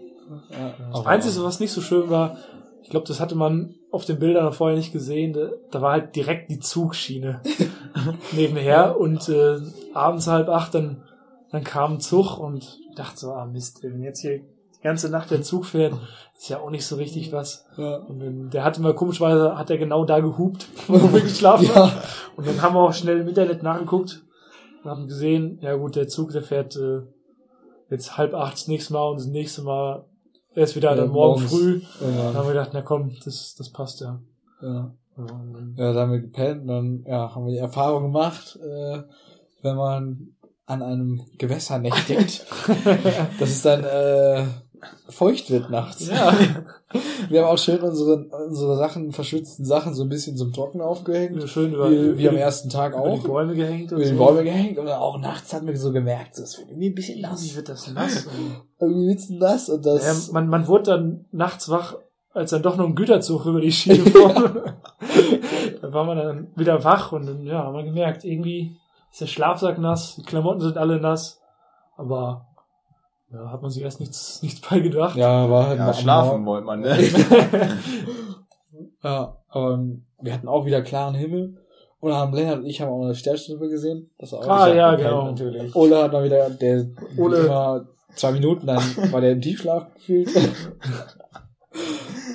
Ja, 0.50 0.74
Das 0.92 1.06
Einzige, 1.06 1.44
was 1.44 1.60
nicht 1.60 1.72
so 1.72 1.80
schön 1.80 2.08
war, 2.10 2.36
ich 2.82 2.90
glaube, 2.90 3.06
das 3.06 3.18
hatte 3.20 3.34
man 3.34 3.74
auf 3.90 4.04
den 4.04 4.18
Bildern 4.18 4.52
vorher 4.52 4.76
nicht 4.76 4.92
gesehen, 4.92 5.36
da, 5.70 5.80
war 5.82 5.92
halt 5.92 6.14
direkt 6.14 6.50
die 6.50 6.60
Zugschiene 6.60 7.40
nebenher 8.32 8.98
und 8.98 9.28
äh, 9.28 9.58
abends 9.94 10.26
halb 10.26 10.48
acht, 10.48 10.74
dann, 10.74 11.02
dann 11.50 11.64
kam 11.64 11.94
ein 11.94 12.00
Zug 12.00 12.38
und 12.38 12.78
ich 12.90 12.94
dachte 12.96 13.18
so, 13.18 13.32
ah 13.32 13.44
Mist, 13.46 13.82
wenn 13.82 14.02
jetzt 14.02 14.20
hier 14.20 14.38
die 14.38 14.82
ganze 14.82 15.08
Nacht 15.10 15.30
der 15.30 15.42
Zug 15.42 15.66
fährt, 15.66 15.94
ist 16.38 16.48
ja 16.48 16.60
auch 16.60 16.70
nicht 16.70 16.86
so 16.86 16.96
richtig 16.96 17.32
was. 17.32 17.66
Ja. 17.76 17.96
Und 17.96 18.20
dann, 18.20 18.50
der 18.50 18.62
hat 18.62 18.78
immer 18.78 18.92
komischweise, 18.92 19.56
hat 19.56 19.70
er 19.70 19.78
genau 19.78 20.04
da 20.04 20.20
gehupt, 20.20 20.68
wo 20.86 20.94
wir 21.12 21.22
geschlafen 21.22 21.66
Ja. 21.66 21.74
haben. 21.74 21.92
Und 22.36 22.46
dann 22.46 22.60
haben 22.62 22.74
wir 22.74 22.80
auch 22.80 22.92
schnell 22.92 23.20
im 23.20 23.28
Internet 23.28 23.62
nachgeguckt 23.62 24.22
und 24.84 24.90
haben 24.90 25.08
gesehen, 25.08 25.58
ja 25.60 25.74
gut, 25.74 25.96
der 25.96 26.06
Zug, 26.08 26.30
der 26.30 26.42
fährt 26.42 26.76
äh, 26.76 27.00
jetzt 27.90 28.16
halb 28.16 28.34
acht 28.34 28.52
das 28.54 28.68
nächste 28.68 28.92
Mal 28.92 29.08
und 29.10 29.18
das 29.18 29.26
nächste 29.26 29.62
Mal 29.62 30.04
erst 30.56 30.74
wieder 30.76 30.90
Ja, 30.90 30.96
dann 30.96 31.08
morgen 31.10 31.42
morgens. 31.42 31.50
früh. 31.52 31.80
Dann 32.00 32.16
Ja, 32.18 32.34
haben 32.34 32.46
wir 32.46 32.52
gedacht, 32.54 32.70
na 32.72 32.82
komm, 32.82 33.12
das, 33.24 33.54
das 33.56 33.70
passt 33.70 34.00
ja. 34.00 34.18
ja. 34.62 34.90
Ja, 35.18 35.24
dann- 35.92 35.96
haben 35.96 36.12
wir 36.12 36.20
gepennt 36.20 36.62
und 36.62 36.66
dann 36.68 37.04
ja, 37.06 37.34
haben 37.34 37.46
wir 37.46 37.52
die 37.52 37.58
Erfahrung 37.58 38.02
gemacht, 38.04 38.58
äh, 38.62 39.02
wenn 39.62 39.76
man 39.76 40.28
an 40.66 40.82
einem 40.82 41.22
Gewässer 41.38 41.78
nächtigt, 41.78 42.44
dass 43.38 43.48
es 43.50 43.62
dann 43.62 43.84
äh, 43.84 44.44
feucht 45.08 45.50
wird 45.50 45.70
nachts. 45.70 46.08
Ja. 46.08 46.32
Wir 47.28 47.42
haben 47.42 47.52
auch 47.52 47.58
schön 47.58 47.80
unsere, 47.80 48.26
unsere 48.48 48.76
Sachen, 48.76 49.10
verschwitzten 49.12 49.64
Sachen 49.64 49.92
so 49.94 50.04
ein 50.04 50.08
bisschen 50.08 50.36
zum 50.36 50.52
Trocken 50.52 50.80
aufgehängt. 50.80 51.42
Schön 51.48 51.72
über, 51.74 51.90
Wie, 51.90 52.16
wie 52.16 52.28
am 52.28 52.36
ersten 52.36 52.68
Tag 52.70 52.92
die- 52.92 52.98
über 52.98 53.06
auch. 53.08 53.20
die 53.22 53.26
Bäume 53.28 53.54
gehängt 53.54 53.92
und 53.92 53.98
Über 53.98 54.06
die 54.08 54.16
so. 54.16 54.24
Bäume 54.24 54.44
gehängt 54.44 54.78
und 54.78 54.88
auch 54.88 55.18
nachts 55.18 55.52
hat 55.52 55.64
man 55.64 55.76
so 55.76 55.92
gemerkt, 55.92 56.38
es 56.38 56.58
wird 56.58 56.68
irgendwie 56.70 56.90
ein 56.90 56.94
bisschen 56.94 57.18
Wie 57.18 57.22
nass. 57.22 57.56
wird 57.56 57.68
das 57.68 57.90
nass? 57.92 58.26
Irgendwie 58.80 59.08
wird's 59.08 59.30
nass 59.30 59.68
und 59.68 59.84
das. 59.84 60.26
ja, 60.28 60.32
man, 60.32 60.48
man 60.48 60.66
wurde 60.68 60.84
dann 60.92 61.24
nachts 61.32 61.68
wach, 61.70 61.96
als 62.32 62.50
dann 62.50 62.62
doch 62.62 62.76
noch 62.76 62.86
ein 62.86 62.94
Güterzug 62.94 63.46
über 63.46 63.60
die 63.60 63.72
Schiene 63.72 64.04
fuhr. 64.10 64.74
da 65.80 65.92
war 65.92 66.04
man 66.04 66.16
dann 66.18 66.48
wieder 66.56 66.84
wach 66.84 67.12
und 67.12 67.26
dann, 67.26 67.42
ja, 67.42 67.64
haben 67.64 67.74
wir 67.76 67.84
gemerkt, 67.84 68.24
irgendwie 68.24 68.76
ist 69.10 69.20
der 69.22 69.26
Schlafsack 69.26 69.78
nass, 69.78 70.16
die 70.16 70.22
Klamotten 70.24 70.60
sind 70.60 70.76
alle 70.78 71.00
nass, 71.00 71.40
aber 71.96 72.46
ja, 73.32 73.50
hat 73.50 73.62
man 73.62 73.70
sich 73.70 73.82
erst 73.82 74.00
nichts, 74.00 74.42
nichts 74.42 74.60
bei 74.68 74.80
gedacht. 74.80 75.16
ja, 75.16 75.50
war 75.50 75.68
halt 75.68 75.78
mal 75.78 75.86
ja, 75.86 75.92
am 75.92 75.98
schlafen 75.98 76.42
Morgen. 76.42 76.46
wollte 76.46 76.66
man, 76.66 76.80
ne? 76.80 76.98
Ja, 79.02 79.36
aber 79.48 79.78
wir 80.20 80.34
hatten 80.34 80.48
auch 80.48 80.66
wieder 80.66 80.82
klaren 80.82 81.14
Himmel. 81.14 81.62
Und 82.00 82.12
haben 82.12 82.34
Lennart 82.34 82.58
und 82.58 82.66
ich 82.66 82.80
haben 82.80 82.90
auch 82.90 83.02
eine 83.02 83.14
Sternschnuppe 83.14 83.68
gesehen. 83.68 84.10
Das 84.18 84.32
war 84.32 84.40
auch 84.40 84.48
Ah, 84.48 84.72
ja, 84.72 84.94
genau. 84.96 85.24
Natürlich. 85.24 85.74
Ole 85.74 86.02
hat 86.02 86.12
mal 86.12 86.24
wieder, 86.24 86.50
der 86.50 86.86
Ole. 87.16 87.38
immer 87.38 87.86
zwei 88.14 88.32
Minuten, 88.32 88.66
dann 88.66 88.82
war 89.12 89.20
der 89.20 89.32
im 89.32 89.40
Tiefschlaf 89.40 89.92
gefühlt. 89.94 90.28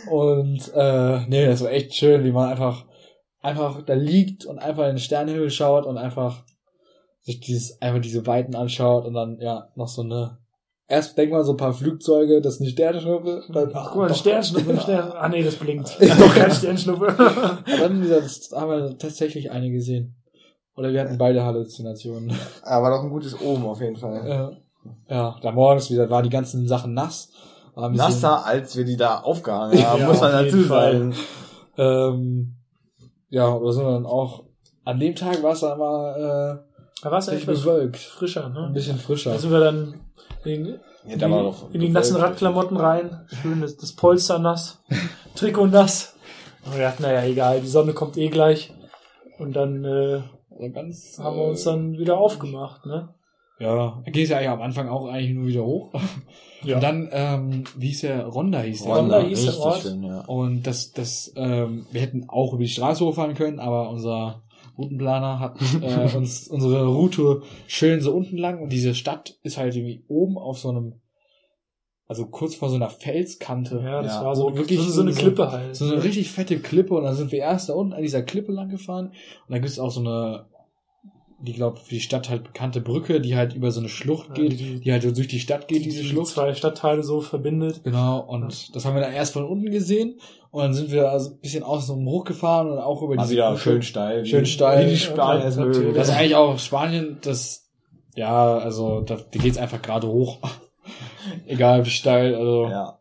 und 0.09 0.71
äh, 0.73 1.25
nee, 1.27 1.45
das 1.45 1.61
war 1.63 1.71
echt 1.71 1.93
schön, 1.93 2.23
wie 2.23 2.31
man 2.31 2.49
einfach 2.49 2.85
einfach 3.41 3.81
da 3.83 3.93
liegt 3.93 4.45
und 4.45 4.59
einfach 4.59 4.83
in 4.83 4.95
den 4.95 4.99
Sternenhimmel 4.99 5.49
schaut 5.49 5.85
und 5.85 5.97
einfach 5.97 6.43
sich 7.21 7.39
dieses 7.39 7.81
einfach 7.81 8.01
diese 8.01 8.25
Weiten 8.27 8.55
anschaut 8.55 9.05
und 9.05 9.13
dann 9.13 9.39
ja 9.39 9.69
noch 9.75 9.87
so 9.87 10.01
eine 10.01 10.37
erst 10.91 11.17
denkt 11.17 11.33
man 11.33 11.43
so 11.43 11.53
ein 11.53 11.57
paar 11.57 11.73
Flugzeuge, 11.73 12.41
das 12.41 12.55
ist 12.55 12.61
eine 12.61 12.69
Sternschnuppe, 12.69 13.43
dann 13.49 13.71
Guck 13.71 13.95
mal, 13.95 14.13
Sternschnuppe, 14.13 14.69
eine 14.69 14.81
Stern 14.81 15.11
ah 15.13 15.29
nee, 15.29 15.41
das 15.41 15.55
blinkt. 15.55 15.97
Doch 16.01 16.35
keine 16.35 16.53
Sternschnuppe. 16.53 17.15
Dann 17.79 18.09
das 18.09 18.51
haben 18.53 18.69
wir 18.69 18.97
tatsächlich 18.97 19.49
eine 19.51 19.71
gesehen. 19.71 20.15
Oder 20.75 20.91
wir 20.91 21.01
hatten 21.01 21.17
beide 21.17 21.43
Halluzinationen. 21.43 22.35
Aber 22.63 22.89
doch 22.89 23.03
ein 23.03 23.09
gutes 23.09 23.39
Omen 23.41 23.65
auf 23.65 23.81
jeden 23.81 23.97
Fall. 23.97 24.27
Ja, 24.27 24.51
ja 25.09 25.35
da 25.41 25.51
morgens 25.51 25.91
wieder 25.91 26.09
waren 26.09 26.23
die 26.23 26.29
ganzen 26.29 26.67
Sachen 26.67 26.93
nass. 26.93 27.29
War 27.75 27.89
Nasser, 27.89 28.45
als 28.45 28.75
wir 28.75 28.85
die 28.85 28.97
da 28.97 29.19
aufgehangen 29.19 29.85
haben, 29.85 30.01
Ja, 30.01 30.07
muss 30.07 30.21
man 30.21 30.31
dazu 30.31 30.63
sagen. 30.63 31.13
Ähm, 31.77 32.55
ja, 33.29 33.47
aber 33.47 33.71
sind 33.71 33.85
wir 33.85 33.91
dann 33.91 34.05
auch, 34.05 34.43
an 34.83 34.99
dem 34.99 35.15
Tag 35.15 35.43
war 35.43 35.53
es 35.53 35.59
dann 35.59 35.77
mal 35.77 36.65
Da 37.01 37.11
war 37.11 37.17
es 37.19 37.27
äh, 37.27 37.33
ja 37.33 37.39
etwas 37.39 37.61
bewölkt. 37.61 37.97
frischer, 37.97 38.45
Ein 38.45 38.53
ne? 38.53 38.69
bisschen 38.73 38.97
frischer. 38.97 39.31
Da 39.31 39.39
sind 39.39 39.51
wir 39.51 39.59
dann 39.59 39.95
in, 40.45 40.65
Ja, 40.65 41.13
in, 41.13 41.19
da 41.19 41.27
doch 41.27 41.71
in 41.73 41.81
die 41.81 41.89
nassen. 41.89 42.17
Radklamotten 42.17 42.77
rein. 42.77 43.25
Schön 43.41 43.61
das, 43.61 43.77
das 43.77 43.93
Polster 43.93 44.39
nass, 44.39 44.81
Trikot 45.35 45.67
nass. 45.67 46.15
Und 46.65 46.75
wir 46.75 46.81
dachten, 46.83 47.03
naja, 47.03 47.23
egal, 47.23 47.61
die 47.61 47.67
Sonne 47.67 47.93
kommt 47.93 48.17
eh 48.17 48.29
gleich. 48.29 48.73
Und 49.39 49.53
dann 49.55 49.83
äh, 49.83 50.21
Also 50.51 50.69
ganz, 50.73 51.17
haben 51.19 51.37
wir 51.37 51.45
uns 51.45 51.63
dann 51.63 51.97
wieder 51.97 52.17
aufgemacht, 52.17 52.85
ne? 52.85 53.09
ja, 53.59 54.01
ging 54.05 54.23
es 54.23 54.29
ja 54.29 54.37
eigentlich 54.37 54.49
am 54.49 54.61
Anfang 54.61 54.89
auch 54.89 55.07
eigentlich 55.07 55.33
nur 55.35 55.47
wieder 55.47 55.63
hoch. 55.65 55.91
Ja. 56.63 56.75
Und 56.75 56.83
dann, 56.83 57.09
ähm, 57.11 57.63
wie 57.75 57.87
hieß 57.87 58.01
der? 58.01 58.27
Ronda 58.27 58.59
hieß 58.59 58.83
der. 58.83 58.93
Ronda 58.95 59.19
hieß 59.21 59.39
der 59.41 59.47
richtig 59.49 59.65
Ort. 59.65 59.81
schön, 59.81 60.03
ja. 60.03 60.21
Und 60.27 60.67
das, 60.67 60.91
das, 60.91 61.33
ähm, 61.35 61.87
wir 61.91 62.01
hätten 62.01 62.29
auch 62.29 62.53
über 62.53 62.61
die 62.61 62.69
Straße 62.69 63.03
hochfahren 63.03 63.33
können, 63.33 63.59
aber 63.59 63.89
unser 63.89 64.43
Routenplaner 64.77 65.39
hat 65.39 65.57
äh, 65.81 66.15
uns 66.15 66.47
unsere 66.49 66.85
Route 66.87 67.41
schön 67.67 68.01
so 68.01 68.13
unten 68.13 68.37
lang 68.37 68.61
und 68.61 68.69
diese 68.71 68.95
Stadt 68.95 69.37
ist 69.43 69.57
halt 69.57 69.75
irgendwie 69.75 70.03
oben 70.07 70.37
auf 70.37 70.59
so 70.59 70.69
einem, 70.69 70.95
also 72.07 72.25
kurz 72.27 72.55
vor 72.55 72.69
so 72.69 72.75
einer 72.75 72.89
Felskante. 72.89 73.81
Ja, 73.83 74.01
das 74.01 74.13
Ja, 74.15 74.25
war 74.25 74.35
so, 74.35 74.55
wirklich 74.55 74.79
so, 74.79 74.89
so 74.89 75.01
eine 75.01 75.13
so- 75.13 75.19
Klippe 75.21 75.51
halt. 75.51 75.75
So 75.75 75.85
eine 75.85 76.03
richtig 76.03 76.29
fette 76.31 76.59
Klippe 76.59 76.93
und 76.95 77.03
dann 77.03 77.15
sind 77.15 77.31
wir 77.31 77.39
erst 77.39 77.69
da 77.69 77.73
unten 77.73 77.93
an 77.93 78.01
dieser 78.01 78.21
Klippe 78.23 78.51
lang 78.51 78.69
gefahren 78.69 79.07
und 79.07 79.15
dann 79.49 79.61
gibt 79.61 79.71
es 79.71 79.79
auch 79.79 79.91
so 79.91 80.01
eine, 80.01 80.45
die 81.41 81.53
glaube 81.53 81.77
für 81.77 81.89
die 81.89 81.99
Stadt 82.01 82.29
halt 82.29 82.43
bekannte 82.43 82.81
Brücke, 82.81 83.19
die 83.21 83.35
halt 83.35 83.53
über 83.55 83.71
so 83.71 83.79
eine 83.79 83.89
Schlucht 83.89 84.29
Ja, 84.29 84.33
geht, 84.35 84.59
die- 84.59 84.79
die, 84.79 84.91
halt 84.91 85.03
so 85.03 85.11
durch 85.11 85.27
die 85.27 85.39
Stadt 85.39 85.67
geht, 85.67 85.83
diese 85.85 86.01
die 86.01 86.07
Schlucht. 86.09 86.33
zwei 86.33 86.53
Stadtteile 86.53 87.03
so 87.03 87.21
verbindet. 87.21 87.83
Genau, 87.83 88.19
und 88.19 88.75
das 88.75 88.85
haben 88.85 88.95
wir 88.95 89.01
dann 89.01 89.13
erst 89.13 89.33
von 89.33 89.43
unten 89.45 89.71
gesehen 89.71 90.19
und 90.51 90.61
dann 90.63 90.73
sind 90.73 90.91
wir 90.91 91.09
also 91.11 91.31
ein 91.31 91.39
bisschen 91.39 91.63
außen 91.63 92.05
hochgefahren 92.05 92.69
und 92.71 92.77
auch 92.79 93.01
über 93.01 93.15
Mal 93.15 93.23
diese 93.23 93.33
wieder 93.33 93.49
Brücke. 93.51 93.61
schön 93.61 93.81
steil. 93.81 94.25
Schön 94.25 94.45
steil. 94.45 94.85
Wie 94.85 94.91
die 94.91 94.97
Spanier 94.97 95.45
es 95.45 95.55
Ja, 95.55 95.65
natürlich. 95.65 95.95
Das 95.95 96.09
ist 96.09 96.15
eigentlich 96.15 96.35
auch 96.35 96.57
Spanien, 96.59 97.17
das, 97.21 97.69
ja, 98.15 98.57
also 98.57 99.01
da, 99.01 99.15
da 99.15 99.39
geht's 99.39 99.57
einfach 99.57 99.81
gerade 99.81 100.07
hoch. 100.07 100.37
egal 101.47 101.85
wie 101.85 101.89
steil, 101.89 102.35
also 102.35 102.65
Ja. 102.67 102.99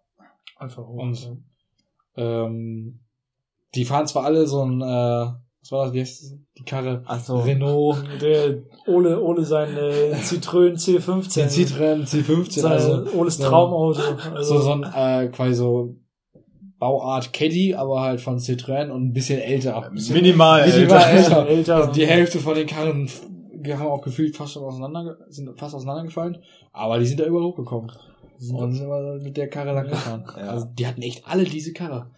Einfach 0.59 0.87
hoch. 0.87 0.99
Und- 0.99 1.43
ähm, 2.17 3.01
die 3.75 3.85
fahren 3.85 4.07
zwar 4.07 4.25
alle 4.25 4.47
so 4.47 4.63
ein, 4.65 4.81
äh, 4.83 5.27
was 5.63 5.73
war 5.73 5.85
das, 5.87 5.95
wie 5.95 6.01
heißt 6.01 6.23
das? 6.23 6.35
die 6.59 6.65
Karre? 6.65 7.03
Ach 7.07 7.21
so. 7.23 7.39
Renault, 7.41 8.03
Der 8.21 8.63
Ole, 8.87 9.21
Ole 9.23 9.45
sein 9.45 9.77
äh, 9.77 10.15
Citroën 10.15 10.75
C15. 10.79 11.35
den 11.35 11.49
Citroën 11.49 12.07
C15, 12.07 12.61
Sein, 12.61 12.73
also 12.73 13.05
Oles 13.17 13.37
so- 13.37 13.45
Traumauto. 13.45 14.01
Also, 14.35 14.55
so, 14.57 14.61
so 14.63 14.73
ein 14.73 14.83
äh, 14.85 15.29
quasi 15.29 15.55
so 15.55 15.97
Bauart 16.79 17.33
Caddy, 17.35 17.75
aber 17.75 18.01
halt 18.01 18.21
von 18.23 18.39
Citroën 18.39 18.91
und 18.91 19.09
ein 19.09 19.13
bisschen 19.13 19.39
älter. 19.39 19.85
Ein 19.85 19.93
bisschen 19.95 20.15
Minimal. 20.17 20.67
Minimal 20.67 20.97
Alter. 20.99 21.13
älter. 21.17 21.47
älter. 21.49 21.77
Also 21.77 21.93
die 21.93 22.07
Hälfte 22.07 22.39
von 22.39 22.55
den 22.55 22.67
Karren 22.67 23.09
haben 23.69 23.87
auch 23.89 24.01
gefühlt 24.01 24.35
fast 24.37 24.57
auseinander, 24.57 25.19
sind 25.29 25.51
fast 25.61 25.75
auseinandergefallen, 25.75 26.39
aber 26.73 26.99
die 26.99 27.05
sind 27.05 27.21
da 27.21 27.27
überall 27.27 27.45
hochgekommen. 27.45 27.93
Und 28.55 28.73
sind 28.73 28.87
immer 28.87 29.19
mit 29.19 29.37
der 29.37 29.51
Karre 29.51 29.75
lang 29.75 29.89
gefahren. 29.89 30.25
Ja. 30.35 30.49
Also 30.53 30.65
die 30.73 30.87
hatten 30.87 31.03
echt 31.03 31.29
alle 31.29 31.45
diese 31.45 31.75
Karre. 31.75 32.11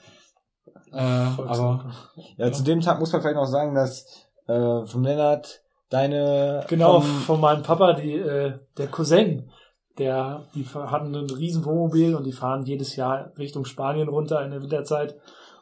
Äh, 0.93 0.97
aber 0.99 1.93
Ja, 2.37 2.53
zu 2.53 2.63
dem 2.63 2.81
Tag 2.81 3.01
muss 3.01 3.13
man 3.13 3.23
vielleicht 3.23 3.37
noch 3.37 3.47
sagen, 3.47 3.75
dass 3.75 4.07
äh, 4.47 4.85
vom 4.85 5.03
Lennart 5.03 5.63
deine 5.89 6.65
Genau, 6.69 7.01
vom, 7.01 7.21
von 7.21 7.41
meinem 7.41 7.63
Papa, 7.63 7.93
die, 7.95 8.15
äh, 8.15 8.55
der 8.77 8.87
Cousin, 8.89 9.51
der, 9.99 10.45
die 10.55 10.65
hatten 10.65 11.15
ein 11.15 11.31
riesen 11.31 11.65
Wohnmobil 11.65 12.15
und 12.15 12.25
die 12.25 12.33
fahren 12.33 12.65
jedes 12.65 12.97
Jahr 12.97 13.33
Richtung 13.37 13.65
Spanien 13.65 14.09
runter 14.09 14.43
in 14.45 14.51
der 14.51 14.63
Winterzeit. 14.63 15.17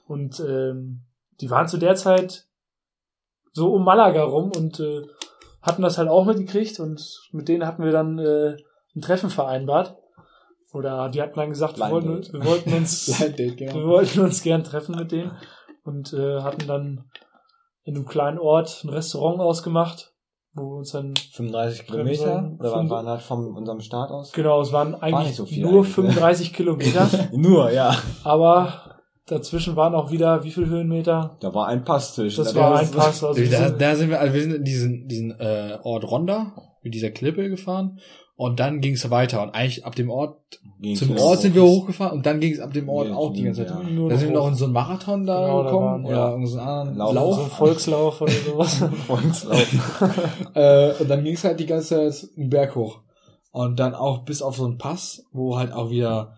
Und 0.07 0.41
ähm, 0.41 1.03
die 1.41 1.51
waren 1.51 1.68
zu 1.68 1.78
der 1.78 1.97
Zeit 1.97 2.47
so 3.53 3.72
um 3.72 3.85
Malaga 3.85 4.22
rum 4.22 4.53
und 4.57 4.78
äh, 4.81 5.03
hatten 5.62 5.83
das 5.83 5.99
halt 5.99 6.09
auch 6.09 6.24
mitgekriegt 6.24 6.81
und 6.81 7.03
mit 7.33 7.49
denen 7.49 7.66
hatten 7.66 7.85
wir 7.85 7.93
dann 7.93 8.18
äh, 8.18 8.57
ein 8.95 9.03
Treffen 9.03 9.31
vereinbart. 9.31 9.97
Oder 10.73 11.09
die 11.09 11.21
hatten 11.21 11.39
dann 11.39 11.49
gesagt, 11.51 11.79
wir 11.79 11.91
wollten, 11.91 12.33
wir 12.33 12.45
wollten 12.45 12.73
uns 12.75 13.07
Date, 13.18 13.39
wir 13.39 13.55
genau. 13.66 13.89
wollten 13.89 14.21
uns 14.21 14.43
gern 14.43 14.62
treffen 14.64 14.95
mit 14.97 15.11
denen 15.12 15.33
und 15.85 16.12
äh, 16.12 16.41
hatten 16.43 16.66
dann 16.66 17.05
in 17.85 17.97
einem 17.97 18.07
kleinen 18.07 18.39
Ort 18.39 18.83
ein 18.85 18.91
Restaurant 18.91 19.41
ausgemacht, 19.41 20.12
wo 20.53 20.62
wir 20.62 20.77
uns 20.79 20.93
dann 20.93 21.14
35 21.33 21.87
Kilometer 21.87 22.53
oder 22.59 22.73
waren 22.73 22.89
wir 22.89 23.03
halt 23.05 23.23
von 23.23 23.57
unserem 23.57 23.81
Start 23.81 24.11
aus? 24.11 24.33
Genau, 24.33 24.61
es 24.61 24.73
waren 24.73 24.95
eigentlich 24.95 25.29
nicht 25.29 25.37
so 25.37 25.47
viel 25.47 25.62
nur 25.62 25.73
eigentlich, 25.83 25.97
ne? 25.97 26.05
35 26.05 26.53
Kilometer, 26.53 27.09
Nur, 27.33 27.71
ja. 27.73 27.97
aber 28.23 29.01
dazwischen 29.27 29.75
waren 29.77 29.95
auch 29.95 30.11
wieder 30.11 30.45
wie 30.45 30.51
viel 30.51 30.66
Höhenmeter? 30.66 31.37
Da 31.41 31.55
war 31.55 31.66
ein 31.68 31.85
Pass 31.85 32.14
zwischen. 32.14 32.45
Das 32.45 32.53
Da 32.53 32.61
war 32.61 32.71
war 32.73 32.81
ein 32.81 32.91
Pass. 32.91 33.25
Also 33.25 33.41
wir 33.41 33.51
Da, 33.51 33.68
sind- 33.68 33.81
da 33.81 33.95
sind 33.97 34.11
wir, 34.11 34.21
also 34.21 34.35
wir 34.35 34.43
sind 34.43 34.55
in 34.55 34.64
diesen, 34.64 35.09
diesen 35.09 35.31
äh, 35.41 35.79
Ort 35.83 36.05
Ronda, 36.11 36.53
mit 36.83 36.95
dieser 36.95 37.11
Klippe 37.11 37.49
gefahren. 37.49 37.99
Und 38.41 38.59
dann 38.59 38.80
ging 38.80 38.95
es 38.95 39.11
weiter. 39.11 39.43
Und 39.43 39.51
eigentlich 39.51 39.84
ab 39.84 39.95
dem 39.97 40.09
Ort, 40.09 40.38
Ging's 40.80 41.01
zum 41.01 41.14
Ort 41.18 41.43
sind 41.43 41.55
wir 41.55 41.62
hochgefahren 41.62 42.16
und 42.16 42.24
dann 42.24 42.41
ging 42.41 42.55
es 42.55 42.61
ab 42.61 42.72
dem 42.72 42.88
Ort 42.88 43.09
Ja, 43.09 43.14
auch 43.14 43.34
die 43.34 43.43
ganze 43.43 43.66
Zeit. 43.66 43.76
ja. 43.76 44.09
Da 44.09 44.16
sind 44.16 44.30
wir 44.30 44.34
noch 44.38 44.49
in 44.49 44.55
so 44.55 44.64
einen 44.64 44.72
Marathon 44.72 45.26
da 45.26 45.43
Genau, 45.45 45.59
da 45.62 45.64
gekommen 45.70 45.86
waren- 45.86 46.05
oder 46.07 46.14
ja. 46.16 46.28
irgendeinen 46.30 46.47
so 46.47 46.59
einen 46.59 46.68
anderen 46.70 46.97
Lauf. 46.97 47.14
Lauf. 47.14 47.34
so 47.36 47.43
ein 47.43 47.51
Volkslauf 47.51 48.20
oder 48.22 48.32
sowas. 48.32 48.84
Volkslauf. 49.07 49.66
Äh, 50.55 50.93
und 50.99 51.11
dann 51.11 51.22
ging 51.22 51.34
es 51.34 51.45
halt 51.45 51.61
die 51.61 51.66
ganze 51.66 52.11
Zeit 52.11 52.30
einen 52.38 52.49
Berg 52.49 52.74
hoch. 52.76 53.01
Und 53.53 53.78
dann 53.78 53.95
auch 53.95 54.20
bis 54.24 54.41
auf 54.41 54.57
so 54.57 54.64
einen 54.64 54.78
Pass, 54.78 55.22
wo 55.32 55.59
halt 55.59 55.74
auch 55.74 55.91
wieder, 55.91 56.32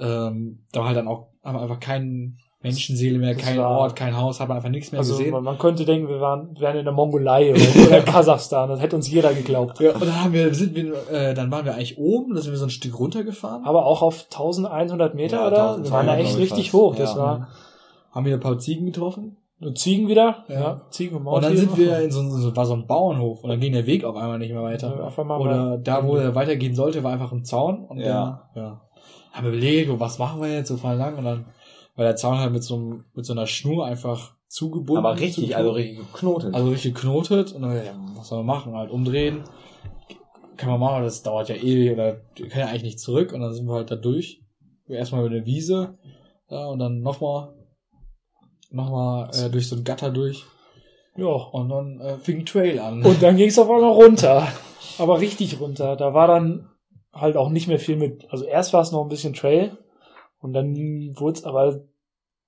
ähm, 0.00 0.64
da 0.72 0.80
war 0.80 0.86
halt 0.86 0.96
dann 0.96 1.06
auch 1.06 1.26
haben 1.44 1.56
wir 1.56 1.60
einfach 1.60 1.80
keinen 1.80 2.38
Menschenseele 2.62 3.18
mehr, 3.18 3.34
kein 3.34 3.58
war- 3.58 3.78
Ort, 3.78 3.96
kein 3.96 4.16
Haus, 4.16 4.38
hat 4.40 4.48
man 4.48 4.56
einfach 4.58 4.68
nichts 4.70 4.92
mehr 4.92 5.00
Also 5.00 5.16
gesehen. 5.16 5.32
man, 5.32 5.42
man 5.42 5.58
könnte 5.58 5.84
denken, 5.84 6.08
wir 6.08 6.20
waren, 6.20 6.56
wären 6.60 6.76
in 6.78 6.84
der 6.84 6.92
Mongolei 6.92 7.50
oder, 7.52 7.86
oder 7.88 8.00
Kasachstan. 8.02 8.68
Das 8.68 8.80
hätte 8.80 8.94
uns 8.96 9.10
jeder 9.10 9.34
geglaubt. 9.34 9.80
Ja, 9.80 9.92
und 9.94 10.02
dann 10.02 10.22
haben 10.22 10.32
wir, 10.32 10.54
sind 10.54 10.74
wir, 10.74 10.94
äh, 11.10 11.34
dann 11.34 11.50
waren 11.50 11.64
wir 11.64 11.74
eigentlich 11.74 11.98
oben, 11.98 12.34
dann 12.34 12.42
sind 12.42 12.52
wir 12.52 12.58
so 12.58 12.66
ein 12.66 12.70
Stück 12.70 12.98
runtergefahren. 12.98 13.64
Aber 13.64 13.84
auch 13.86 14.02
auf 14.02 14.26
1100 14.30 15.14
Meter, 15.14 15.38
Ja, 15.38 15.46
oder? 15.48 15.56
Wir 15.82 15.90
waren 15.90 16.06
da 16.06 16.12
1200, 16.12 16.18
echt 16.20 16.38
richtig 16.38 16.70
fast. 16.70 16.74
hoch. 16.82 16.94
Das 16.94 17.14
Ja. 17.14 17.18
war 17.18 17.48
haben 18.12 18.26
wir 18.26 18.34
ein 18.34 18.40
paar 18.40 18.58
Ziegen 18.58 18.86
getroffen. 18.86 19.36
nur 19.58 19.74
Ziegen 19.76 20.08
wieder. 20.08 20.44
Ja. 20.48 20.60
Ja, 20.60 20.80
Ziegen 20.90 21.16
und 21.16 21.26
Und 21.26 21.44
dann 21.44 21.56
sind 21.56 21.76
wir 21.78 22.00
in 22.00 22.10
so, 22.10 22.20
ein- 22.20 22.30
so 22.32 22.54
war 22.56 22.66
so 22.66 22.74
ein 22.74 22.86
Bauernhof 22.88 23.44
und 23.44 23.48
dann 23.50 23.60
ging 23.60 23.72
der 23.72 23.86
Weg 23.86 24.04
auf 24.04 24.16
einmal 24.16 24.38
nicht 24.40 24.52
mehr 24.52 24.62
weiter. 24.62 25.04
Einfach 25.04 25.24
mal 25.24 25.40
Oder 25.40 25.78
da, 25.78 26.04
wo 26.04 26.16
er 26.16 26.34
weitergehen 26.34 26.74
sollte, 26.74 27.04
war 27.04 27.12
einfach 27.12 27.30
ein 27.30 27.44
Zaun. 27.44 27.84
Und 27.84 27.98
Ja. 27.98 28.42
dann, 28.54 28.62
ja. 28.64 28.80
Haben 29.32 29.46
wir 29.46 29.52
überlegt, 29.52 30.00
was 30.00 30.18
machen 30.18 30.42
wir 30.42 30.52
jetzt 30.52 30.66
so 30.68 30.76
voll 30.76 30.96
lang? 30.96 31.16
Und 31.16 31.24
dann 31.24 31.44
war 31.94 32.04
der 32.04 32.16
Zaun 32.16 32.38
halt 32.38 32.52
mit 32.52 32.62
so, 32.62 32.74
einem, 32.76 33.04
mit 33.14 33.24
so 33.26 33.32
einer 33.32 33.46
Schnur 33.46 33.84
einfach 33.86 34.34
zugebunden. 34.48 35.04
Aber 35.04 35.18
richtig, 35.18 35.50
Zu- 35.50 35.56
also 35.56 35.70
richtig 35.72 35.98
geknotet. 35.98 36.54
also 36.54 36.68
richtig 36.70 36.94
geknotet. 36.94 37.52
Und 37.52 37.62
dann, 37.62 37.76
ja, 37.76 37.94
was 38.16 38.28
soll 38.28 38.38
man 38.38 38.46
machen? 38.56 38.74
Halt 38.74 38.90
umdrehen. 38.90 39.42
Kann 40.56 40.70
man 40.70 40.80
machen, 40.80 40.96
aber 40.96 41.04
das 41.04 41.22
dauert 41.22 41.48
ja 41.48 41.56
ewig 41.56 41.90
oder 41.92 42.20
wir 42.36 42.48
können 42.48 42.60
ja 42.60 42.66
eigentlich 42.68 42.82
nicht 42.82 43.00
zurück. 43.00 43.32
Und 43.32 43.40
dann 43.40 43.52
sind 43.54 43.66
wir 43.66 43.74
halt 43.74 43.90
da 43.90 43.96
durch. 43.96 44.42
Erstmal 44.88 45.24
über 45.24 45.34
eine 45.34 45.46
Wiese. 45.46 45.98
Ja, 46.50 46.66
und 46.66 46.78
dann 46.78 47.00
nochmal 47.00 47.54
nochmal 48.70 49.30
äh, 49.34 49.50
durch 49.50 49.68
so 49.68 49.76
ein 49.76 49.84
Gatter 49.84 50.10
durch. 50.10 50.44
Ja. 51.16 51.26
Und 51.26 51.68
dann 51.68 52.00
äh, 52.00 52.18
fing 52.18 52.40
ein 52.40 52.46
Trail 52.46 52.78
an. 52.78 53.02
Und 53.04 53.22
dann 53.22 53.36
ging 53.36 53.48
es 53.48 53.58
auf 53.58 53.70
einmal 53.70 53.92
runter. 53.92 54.48
Aber 54.98 55.20
richtig 55.20 55.60
runter. 55.60 55.96
Da 55.96 56.14
war 56.14 56.26
dann 56.26 56.68
halt 57.12 57.36
auch 57.36 57.50
nicht 57.50 57.68
mehr 57.68 57.78
viel 57.78 57.96
mit. 57.96 58.30
Also 58.30 58.44
erst 58.44 58.72
war 58.72 58.80
es 58.82 58.92
noch 58.92 59.02
ein 59.02 59.08
bisschen 59.08 59.34
Trail 59.34 59.76
und 60.42 60.52
dann 60.52 60.74
wurde 61.16 61.38
es 61.38 61.44
aber 61.44 61.80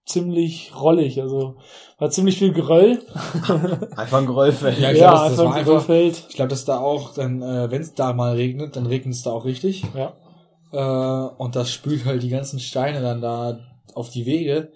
ziemlich 0.07 0.73
rollig. 0.79 1.21
Also 1.23 1.57
war 1.99 2.11
ziemlich 2.11 2.39
viel 2.39 2.53
Geröll. 2.53 3.01
einfach 3.97 4.19
ein 4.19 4.27
Geröllfeld. 4.27 4.79
Ja, 4.79 4.91
Ja, 4.91 4.93
ich 4.93 4.99
glaub, 4.99 5.13
das- 5.13 5.21
das 5.23 5.31
einfach 5.31 5.45
ein 5.45 5.59
einfach- 5.61 5.65
Geröllfeld. 5.87 6.27
Ich 6.29 6.37
glaube, 6.37 6.51
dass 6.51 6.65
da 6.67 6.79
auch, 6.79 7.15
dann, 7.15 7.41
äh, 7.41 7.71
wenn 7.71 7.81
es 7.81 7.95
da 7.95 8.13
mal 8.13 8.35
regnet, 8.35 8.77
dann 8.77 8.85
regnet 8.87 9.15
es 9.15 9.23
da 9.23 9.31
auch 9.33 9.45
richtig. 9.47 9.83
Ja. 9.95 10.13
Äh, 10.73 11.35
und 11.39 11.57
das 11.57 11.71
spült 11.73 12.05
halt 12.05 12.23
die 12.23 12.29
ganzen 12.29 12.59
Steine 12.59 13.01
dann 13.01 13.21
da 13.23 13.61
auf 13.95 14.11
die 14.11 14.27
Wege. 14.27 14.73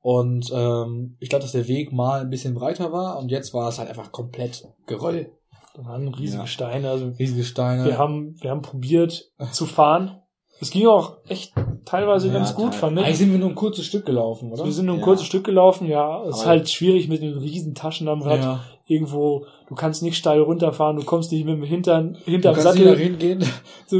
Und 0.00 0.50
ähm, 0.54 1.16
ich 1.18 1.28
glaube, 1.28 1.42
dass 1.42 1.52
der 1.52 1.66
Weg 1.66 1.92
mal 1.92 2.20
ein 2.20 2.30
bisschen 2.30 2.54
breiter 2.54 2.92
war 2.92 3.18
und 3.18 3.30
jetzt 3.30 3.52
war 3.52 3.68
es 3.68 3.78
halt 3.78 3.88
einfach 3.88 4.12
komplett 4.12 4.64
Geröll. 4.86 5.32
Da 5.74 5.84
waren 5.84 6.08
riesige 6.08 6.42
Ja. 6.42 6.46
Steine. 6.46 6.90
Also 6.90 7.08
Riesige 7.18 7.42
Steine. 7.44 7.84
wir 7.84 7.98
haben, 7.98 8.36
wir 8.40 8.50
haben 8.50 8.62
probiert 8.62 9.32
zu 9.50 9.66
fahren. 9.66 10.20
Es 10.60 10.70
ging 10.70 10.86
auch 10.86 11.18
echt 11.26 11.52
teilweise 11.84 12.28
Ja, 12.28 12.34
ganz 12.34 12.54
gut, 12.54 12.70
teil- 12.72 12.80
fand 12.80 12.98
Eigentlich 12.98 13.10
ich. 13.12 13.18
sind 13.18 13.32
wir 13.32 13.38
nur 13.38 13.48
ein 13.50 13.54
kurzes 13.54 13.84
Stück 13.84 14.06
gelaufen, 14.06 14.52
oder? 14.52 14.64
Wir 14.64 14.72
sind 14.72 14.86
nur 14.86 14.96
ein 14.96 15.00
Ja. 15.00 15.04
kurzes 15.04 15.26
Stück 15.26 15.44
gelaufen, 15.44 15.86
ja. 15.86 16.24
Es 16.24 16.38
ist 16.38 16.46
halt 16.46 16.68
schwierig 16.68 17.08
mit 17.08 17.22
den 17.22 17.38
riesen 17.38 17.74
Taschen 17.74 18.08
am 18.08 18.22
Rad. 18.22 18.40
ja. 18.42 18.60
Irgendwo, 18.86 19.44
du 19.68 19.74
kannst 19.74 20.02
nicht 20.02 20.16
steil 20.16 20.40
runterfahren, 20.40 20.96
du 20.96 21.04
kommst 21.04 21.30
nicht 21.30 21.44
mit 21.44 21.54
dem 21.56 21.62
Hintern, 21.62 22.14
Du 22.24 22.30
hinterm 22.30 22.54
kannst 22.54 22.74
nicht 22.74 22.84
nach 22.84 22.90
Sattel. 22.92 23.02
hinten 23.04 23.18
gehen. 23.18 23.44
So, 23.86 23.98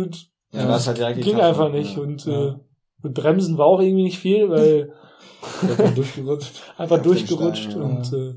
Ja, 0.52 0.66
das 0.66 0.86
halt 0.86 0.96
direkt 0.98 1.20
ging 1.22 1.38
einfach 1.40 1.70
nicht. 1.70 1.96
Ja. 1.96 2.02
Und 2.02 2.26
äh, 2.26 2.54
mit 3.02 3.14
Bremsen 3.14 3.58
war 3.58 3.66
auch 3.66 3.80
irgendwie 3.80 4.04
nicht 4.04 4.18
viel, 4.18 4.48
weil 4.48 4.92
bin 5.76 5.94
durchgerutscht. 5.94 6.62
einfach 6.78 7.02
durchgerutscht. 7.02 7.70
Stein, 7.72 7.82
und 7.82 8.12
äh, 8.14 8.34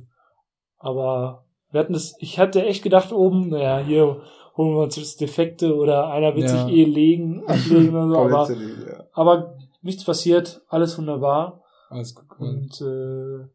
aber 0.78 1.46
wir 1.72 1.80
hatten 1.80 1.94
das, 1.94 2.16
ich 2.20 2.38
hatte 2.40 2.66
echt 2.66 2.84
gedacht 2.84 3.14
oben, 3.14 3.50
naja, 3.50 3.80
hier 3.80 4.18
holen 4.58 4.76
wir 4.76 4.84
uns 4.84 5.16
Defekte 5.18 5.76
oder 5.76 6.10
einer 6.10 6.36
wird 6.36 6.50
Ja. 6.50 6.66
sich 6.66 6.74
eh 6.76 6.84
legen, 6.86 7.44
ablegen 7.48 7.96
oder 7.96 8.08
so, 8.10 8.18
aber, 8.18 8.52
ja. 8.52 9.04
aber 9.14 9.58
nichts 9.82 10.04
passiert, 10.04 10.62
alles 10.68 10.98
wunderbar 10.98 11.64
Alles 11.90 12.14
gut. 12.16 12.26
und 12.40 12.82
äh, 12.82 13.48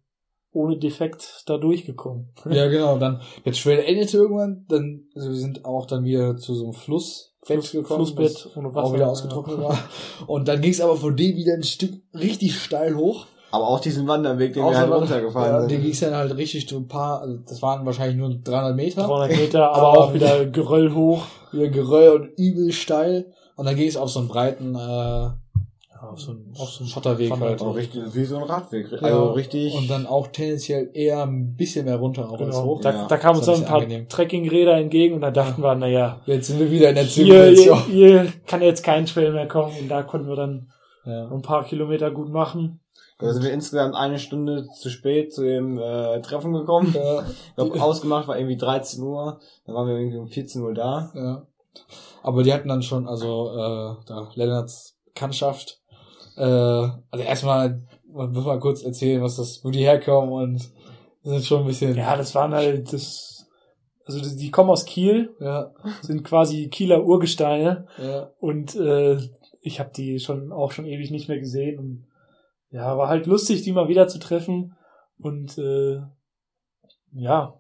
ohne 0.53 0.79
Defekt 0.79 1.43
da 1.47 1.59
durchgekommen. 1.59 2.29
Ja, 2.51 2.67
genau. 2.69 2.99
Dann 2.99 3.21
der 3.45 3.53
Trail 3.53 3.79
endete 3.81 4.17
irgendwann. 4.17 4.65
Dann, 4.69 5.05
also 5.15 5.29
wir 5.29 5.37
sind 5.37 5.65
auch 5.67 5.85
dann 5.87 6.05
wieder 6.05 6.37
zu 6.39 6.55
so 6.55 6.65
einem 6.65 6.73
Flussbett 6.73 7.59
Fluss- 7.59 7.73
gekommen. 7.73 8.07
Flussbett 8.07 8.49
ohne 8.57 8.69
was 8.69 8.75
Wasser. 8.77 8.87
auch 8.89 8.95
wieder 8.95 9.09
ausgetrocknet 9.11 9.59
war. 9.61 9.79
Und 10.27 10.49
dann 10.49 10.63
ging 10.63 10.71
es 10.71 10.81
aber 10.81 10.97
von 10.97 11.15
dem 11.15 11.37
wieder 11.37 11.53
ein 11.55 11.63
Stück 11.63 11.93
richtig 12.15 12.59
steil 12.59 12.95
hoch. 12.97 13.27
Aber 13.57 13.69
auch 13.69 13.81
diesen 13.81 14.07
Wanderweg, 14.07 14.53
den 14.55 14.63
wir 14.63 14.69
Außer 14.69 14.79
halt 14.81 14.93
runtergefahren 14.93 15.53
ja, 15.53 15.61
sind. 15.61 15.71
Den 15.71 15.83
ging 15.83 15.91
es 15.93 16.01
dann 16.01 16.15
halt 16.15 16.37
richtig 16.37 16.69
so 16.69 16.77
ein 16.77 16.87
paar, 16.89 17.21
also 17.21 17.39
das 17.49 17.61
waren 17.63 17.85
wahrscheinlich 17.85 18.17
nur 18.17 18.31
300 18.35 18.77
Meter. 18.77 19.03
300 19.07 19.31
Meter, 19.37 19.73
aber 19.75 19.99
auch 19.99 20.15
wieder 20.15 20.47
Geröll 20.47 20.95
hoch. 20.95 21.25
Wieder 21.53 21.69
Geröll 21.69 22.11
und 22.11 22.29
übel 22.39 22.73
steil. 22.73 23.33
Und 23.57 23.65
dann 23.67 23.75
ging 23.77 23.89
es 23.89 23.97
auf 23.97 24.11
so 24.11 24.21
einen 24.21 24.29
breiten, 24.29 24.75
äh, 24.75 24.79
auf 24.79 26.21
so 26.21 26.33
einen, 26.33 26.53
auf 26.59 26.69
so 26.69 26.81
einen 26.81 26.89
Schotterweg 26.89 27.31
halt. 27.41 27.61
Auch 27.63 27.75
richtig, 27.75 28.03
wie 28.15 28.25
so 28.25 28.37
ein 28.37 28.43
Radweg. 28.45 28.93
Ja, 28.93 28.99
Also 28.99 29.31
richtig. 29.31 29.75
Und 29.75 29.89
dann 29.89 30.07
auch 30.07 30.27
tendenziell 30.29 30.91
eher 30.93 31.23
ein 31.23 31.57
bisschen 31.57 31.87
mehr 31.87 31.97
runter 31.97 32.29
auch 32.31 32.39
als 32.39 32.55
Genau. 32.57 32.65
hoch. 32.65 32.81
Da, 32.83 32.93
Ja. 32.93 33.07
da 33.09 33.17
kamen 33.17 33.39
uns 33.39 33.47
dann 33.47 33.57
ein 33.57 33.65
paar. 33.65 34.09
Trekkingräder 34.09 34.75
entgegen 34.77 35.15
und 35.15 35.23
da 35.23 35.31
dachten 35.31 35.63
wir, 35.63 35.75
naja, 35.75 36.21
Jetzt 36.27 36.49
sind 36.49 36.59
wir 36.61 36.71
wieder 36.71 36.91
in 36.91 36.95
der 36.97 37.05
hier, 37.05 37.25
Zivilisation. 37.25 37.79
hier, 37.91 38.23
hier 38.23 38.33
kann 38.47 38.61
jetzt 38.63 38.85
kein 38.85 39.07
Trail 39.07 39.33
mehr 39.33 39.49
kommen 39.49 39.73
und 39.81 39.89
da 39.89 40.03
konnten 40.03 40.29
wir 40.29 40.37
dann 40.37 40.71
Ja. 41.07 41.29
ein 41.31 41.43
paar 41.43 41.65
Kilometer 41.65 42.11
gut 42.11 42.29
machen. 42.31 42.81
Da 43.19 43.33
sind 43.33 43.45
wir 43.45 43.53
insgesamt 43.53 43.95
eine 43.95 44.19
Stunde 44.19 44.69
zu 44.69 44.91
spät 44.91 45.33
zu 45.33 45.43
dem 45.43 45.79
äh, 45.79 46.21
Treffen 46.21 46.53
gekommen. 46.53 46.95
Ja. 46.95 47.25
Ich 47.27 47.55
glaube, 47.55 47.81
ausgemacht 47.83 48.29
war 48.29 48.39
irgendwie 48.39 48.59
13 48.59 49.03
Uhr. 49.03 49.41
Dann 49.65 49.75
waren 49.75 49.89
wir 49.89 49.97
irgendwie 49.97 50.19
um 50.19 50.29
14 50.29 50.63
Uhr 50.63 50.75
da. 50.75 51.11
Ja. 51.15 51.47
Aber 52.23 52.43
die 52.43 52.53
hatten 52.53 52.69
dann 52.69 52.83
schon, 52.83 53.09
also 53.09 53.51
äh, 53.53 54.05
da 54.07 54.31
Lennarts 54.35 54.97
Bekanntschaft, 55.07 55.81
äh, 56.37 56.43
also 56.43 57.25
erstmal, 57.25 57.83
man 58.13 58.33
muss 58.33 58.45
mal 58.45 58.61
kurz 58.61 58.83
erzählen, 58.83 59.23
was 59.23 59.37
das, 59.37 59.65
wo 59.65 59.71
die 59.71 59.85
herkommen 59.85 60.31
und 60.31 60.71
sind 61.23 61.45
schon 61.45 61.61
ein 61.61 61.67
bisschen, 61.67 61.97
Ja, 61.97 62.17
das 62.17 62.35
waren 62.35 62.55
halt 62.55 62.93
das, 62.93 63.47
also 64.05 64.21
die, 64.21 64.37
die 64.37 64.51
kommen 64.51 64.71
aus 64.71 64.85
Kiel, 64.85 65.35
ja, 65.41 65.73
sind 66.03 66.23
quasi 66.25 66.69
Kieler 66.69 67.05
Urgesteine 67.05 67.87
ja, 67.99 68.31
und 68.41 68.77
äh, 68.77 69.19
ich 69.61 69.81
habe 69.81 69.91
die 69.97 70.21
schon 70.21 70.53
auch 70.53 70.71
schon 70.71 70.87
ewig 70.87 71.11
nicht 71.11 71.29
mehr 71.29 71.39
gesehen 71.39 71.79
und 71.79 72.06
ja, 72.77 72.99
war 72.99 73.09
halt 73.09 73.27
lustig, 73.27 73.63
die 73.63 73.73
mal 73.73 73.89
wieder 73.89 74.07
zu 74.07 74.19
treffen 74.19 74.77
und 75.19 75.57
äh, 75.57 76.03
ja, 77.13 77.55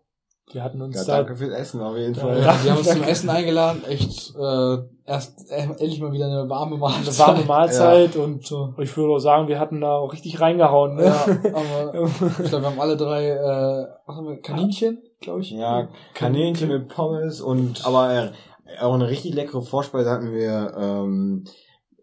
die 0.52 0.60
hatten 0.60 0.80
uns 0.82 0.94
Ja, 0.94 1.04
da 1.04 1.16
danke 1.18 1.36
fürs 1.36 1.52
Essen 1.54 1.80
auf 1.80 1.96
jeden 1.96 2.14
Ja, 2.14 2.20
Fall. 2.20 2.40
Ja, 2.40 2.56
die 2.62 2.70
haben 2.70 2.78
uns 2.78 2.90
zum 2.92 3.02
Essen 3.02 3.30
eingeladen. 3.30 3.82
Echt, 3.88 4.34
äh, 4.36 4.76
erst 5.06 5.50
äh, 5.50 5.62
endlich 5.62 6.00
mal 6.00 6.12
wieder 6.12 6.26
eine 6.26 6.48
warme 6.48 6.76
Mahlzeit. 6.76 7.08
eine 7.08 7.18
warme 7.18 7.44
Mahlzeit 7.46 8.14
und 8.16 8.52
äh, 8.52 8.82
ich 8.82 8.96
würde 8.96 9.14
auch 9.14 9.18
sagen, 9.18 9.48
wir 9.48 9.58
hatten 9.58 9.80
da 9.80 9.94
auch 9.96 10.12
richtig 10.12 10.38
reingehauen. 10.40 10.96
Ne? 10.96 11.06
Ja, 11.06 11.26
aber 11.52 12.04
ich 12.42 12.48
glaube, 12.48 12.62
wir 12.64 12.70
haben 12.70 12.80
alle 12.80 12.96
drei, 12.96 13.30
äh, 13.30 13.86
was 14.06 14.16
haben 14.16 14.28
wir, 14.28 14.40
Kaninchen, 14.40 15.02
glaube 15.20 15.40
ich. 15.40 15.50
Ja, 15.50 15.88
Kaninchen 16.14 16.68
mit 16.68 16.88
Pommes 16.88 17.40
und 17.40 17.86
aber 17.86 18.12
äh, 18.14 18.30
auch 18.80 18.94
eine 18.94 19.08
richtig 19.08 19.34
leckere 19.34 19.62
Vorspeise 19.62 20.10
hatten 20.10 20.32
wir, 20.32 20.74
ähm, 20.78 21.44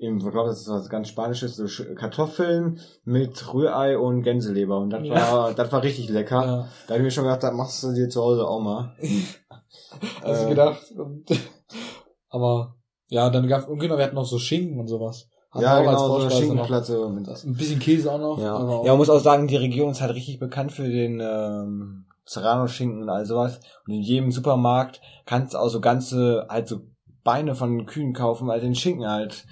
ich 0.04 0.20
glaube, 0.20 0.50
das 0.50 0.62
ist 0.62 0.70
was 0.70 0.90
ganz 0.90 1.08
Spanisches, 1.10 1.56
so 1.56 1.66
Kartoffeln 1.96 2.80
mit 3.06 3.54
Rührei 3.54 3.98
und 3.98 4.24
Gänseleber 4.24 4.80
und 4.80 4.90
das 4.92 5.08
Ja. 5.08 5.16
war, 5.16 5.54
das 5.54 5.72
war 5.72 5.82
richtig 5.84 6.10
lecker. 6.10 6.42
Ja, 6.46 6.68
Da 6.88 6.94
habe 6.94 6.98
ich 7.00 7.04
mir 7.04 7.12
schon 7.12 7.24
gedacht, 7.24 7.44
das 7.44 7.54
machst 7.54 7.84
du 7.84 7.94
dir 7.94 8.10
zu 8.10 8.22
Hause 8.22 8.48
auch 8.48 8.60
mal. 8.62 8.96
hast 10.22 10.42
du 10.44 10.46
Äh, 10.48 10.50
gedacht. 10.50 10.82
Und, 10.98 11.26
aber, 12.30 12.76
ja, 13.10 13.30
dann 13.30 13.48
gab 13.48 13.68
genau, 13.80 13.98
wir 13.98 14.04
hatten 14.06 14.16
noch 14.16 14.26
so 14.26 14.40
Schinken 14.40 14.80
und 14.80 14.88
sowas. 14.88 15.28
Hatten 15.52 15.64
Ja, 15.64 15.82
genau, 15.82 16.20
so. 16.20 16.30
Schinkenplatte 16.30 17.10
mit 17.10 17.28
Ein 17.28 17.54
bisschen 17.56 17.80
Käse 17.80 18.12
auch 18.12 18.20
noch. 18.20 18.40
Ja. 18.40 18.56
auch- 18.56 18.84
ja, 18.86 18.92
man 18.92 18.98
muss 18.98 19.10
auch 19.10 19.20
sagen, 19.20 19.48
die 19.48 19.56
Region 19.56 19.92
ist 19.92 20.02
halt 20.02 20.16
richtig 20.16 20.40
bekannt 20.40 20.72
für 20.72 20.88
den 20.90 21.20
ähm, 21.24 22.06
Serrano-Schinken 22.26 23.04
und 23.04 23.10
all 23.10 23.26
sowas. 23.26 23.60
Und 23.88 23.94
in 23.94 24.02
jedem 24.02 24.32
Supermarkt 24.32 25.00
kannst 25.26 25.54
du 25.54 25.60
auch 25.60 25.70
so 25.70 25.80
ganze, 25.80 26.48
halt 26.50 26.68
so 26.68 26.82
Beine 27.24 27.54
von 27.56 27.86
Kühen 27.86 28.14
kaufen, 28.14 28.50
halt 28.50 28.64
den 28.64 28.76
Schinken 28.76 29.08
halt 29.08 29.46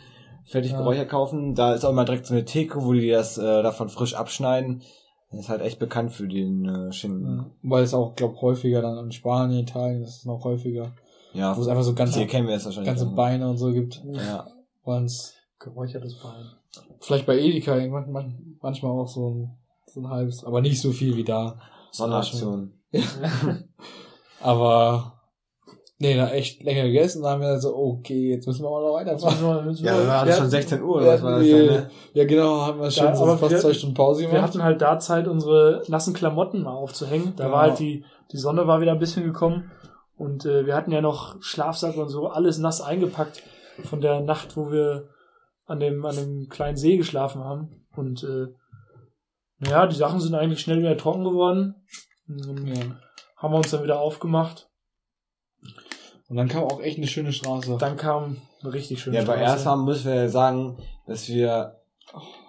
fertig 0.52 0.72
Ja. 0.72 0.78
geräuchert 0.80 1.10
kaufen. 1.10 1.56
Da 1.56 1.74
ist 1.74 1.84
auch 1.86 1.90
immer 1.92 2.06
direkt 2.06 2.26
so 2.26 2.34
eine 2.34 2.46
Theke, 2.46 2.84
wo 2.84 2.94
die 2.94 3.10
das 3.10 3.38
äh, 3.38 3.64
davon 3.64 3.90
frisch 3.90 4.14
abschneiden. 4.16 4.82
Das 5.32 5.42
ist 5.42 5.50
halt 5.50 5.62
echt 5.62 5.80
bekannt 5.80 6.12
für 6.12 6.28
den 6.28 6.66
äh, 6.66 6.92
Schinken. 6.92 7.38
Ja, 7.38 7.46
weil 7.64 7.84
es 7.84 7.94
auch, 7.94 8.16
glaube 8.16 8.40
häufiger 8.42 8.82
dann 8.82 8.98
in 9.06 9.12
Spanien, 9.12 9.62
Italien, 9.62 10.02
das 10.02 10.18
ist 10.18 10.26
noch 10.26 10.44
häufiger. 10.44 10.92
Ja, 11.34 11.56
Wo 11.56 11.62
es 11.62 11.68
einfach 11.70 11.84
so 11.84 11.94
ganze, 11.96 12.20
hier 12.20 12.28
kennen 12.28 12.48
wir 12.50 12.56
es 12.56 12.66
wahrscheinlich. 12.66 12.90
ganze. 12.90 13.06
Beine 13.08 13.50
und 13.50 13.58
so 13.58 13.72
gibt. 13.72 14.04
Ja. 14.12 14.48
Wann's 14.84 15.34
Geräuchertes 15.60 16.16
Bein. 16.22 16.48
vielleicht 17.00 17.26
bei 17.28 17.38
Edeka 17.40 17.76
irgendwann 17.78 18.12
man, 18.12 18.58
manchmal 18.62 18.92
auch 18.92 19.08
so 19.08 19.30
ein, 19.30 19.58
so 19.86 20.02
ein 20.02 20.10
halbes, 20.10 20.44
aber 20.44 20.60
nicht 20.62 20.82
so 20.82 20.92
viel 20.92 21.16
wie 21.16 21.24
da. 21.24 21.60
Sonderaktion. 21.92 22.74
Aber 24.40 25.21
nee, 26.02 26.16
da 26.16 26.30
echt 26.32 26.62
lecker 26.64 26.84
gegessen. 26.84 27.24
Da 27.24 27.32
haben 27.32 27.42
wir 27.42 27.58
so, 27.60 27.76
okay, 27.76 28.32
jetzt 28.32 28.46
müssen 28.48 28.64
wir 28.64 28.70
auch 28.70 28.82
noch 28.82 28.94
weiterfahren. 28.96 29.34
müssen 29.36 29.48
wir- 29.56 29.62
müssen 29.62 29.86
Ja, 29.86 29.94
wir- 29.94 30.00
wir 30.06 30.34
schon 30.34 30.42
hatten- 30.42 30.50
16 30.50 30.82
Uhr, 30.84 30.96
oder 30.98 31.08
was 31.08 31.24
war 31.24 31.32
das 31.40 31.44
denn? 31.48 31.66
Ne? 31.68 31.90
Ja, 32.14 32.26
genau, 32.26 32.62
haben 32.62 32.80
wir 32.82 32.92
schon 32.92 33.06
Ja, 33.06 33.16
so 33.16 33.26
fast 33.38 33.52
wir- 33.52 33.60
zwei 33.60 33.74
Stunden 33.74 33.96
Pause 33.96 34.22
gemacht. 34.22 34.34
Wir 34.36 34.42
hatten 34.42 34.64
halt 34.64 34.82
da 34.82 35.00
Zeit, 35.00 35.28
unsere 35.28 35.84
nassen 35.88 36.14
Klamotten 36.14 36.64
mal 36.64 36.74
aufzuhängen. 36.74 37.34
Da 37.38 37.46
Ja. 37.46 37.52
war 37.52 37.62
halt 37.62 37.80
die, 37.80 38.04
die 38.32 38.38
Sonne 38.38 38.68
war 38.68 38.82
wieder 38.82 38.92
ein 38.92 39.00
bisschen 39.00 39.24
gekommen. 39.24 39.72
Und 40.18 40.46
äh, 40.46 40.66
wir 40.66 40.76
hatten 40.76 40.92
ja 40.92 41.02
noch 41.02 41.42
Schlafsack 41.42 41.98
und 41.98 42.10
so, 42.10 42.28
alles 42.28 42.58
nass 42.60 42.82
eingepackt 42.82 43.42
von 43.86 44.02
der 44.02 44.20
Nacht, 44.22 44.56
wo 44.58 44.72
wir 44.72 45.08
an 45.66 45.80
dem, 45.80 46.06
an 46.06 46.16
dem 46.16 46.48
kleinen 46.50 46.78
See 46.78 46.98
geschlafen 46.98 47.44
haben. 47.44 47.86
Und 47.96 48.24
äh, 48.24 48.48
naja, 49.60 49.88
die 49.88 49.96
Sachen 49.96 50.20
sind 50.20 50.36
eigentlich 50.36 50.60
schnell 50.62 50.80
wieder 50.80 50.98
trocken 50.98 51.24
geworden. 51.24 51.76
Und 52.28 52.68
ja. 52.68 52.76
haben 53.38 53.54
wir 53.54 53.58
uns 53.58 53.72
dann 53.72 53.84
wieder 53.84 54.00
aufgemacht. 54.00 54.70
Und 56.32 56.38
dann 56.38 56.48
kam 56.48 56.64
auch 56.64 56.80
echt 56.82 56.98
eine 56.98 57.08
schöne 57.08 57.34
Straße. 57.34 57.76
Dann 57.78 57.98
kam 57.98 58.38
eine 58.64 58.74
richtig 58.74 59.02
schöne 59.02 59.18
Ja, 59.18 59.24
aber 59.24 59.34
Straße. 59.34 59.52
erstmal 59.52 59.78
müssen 59.78 60.12
wir 60.14 60.30
sagen, 60.30 60.78
dass 61.06 61.28
wir 61.28 61.76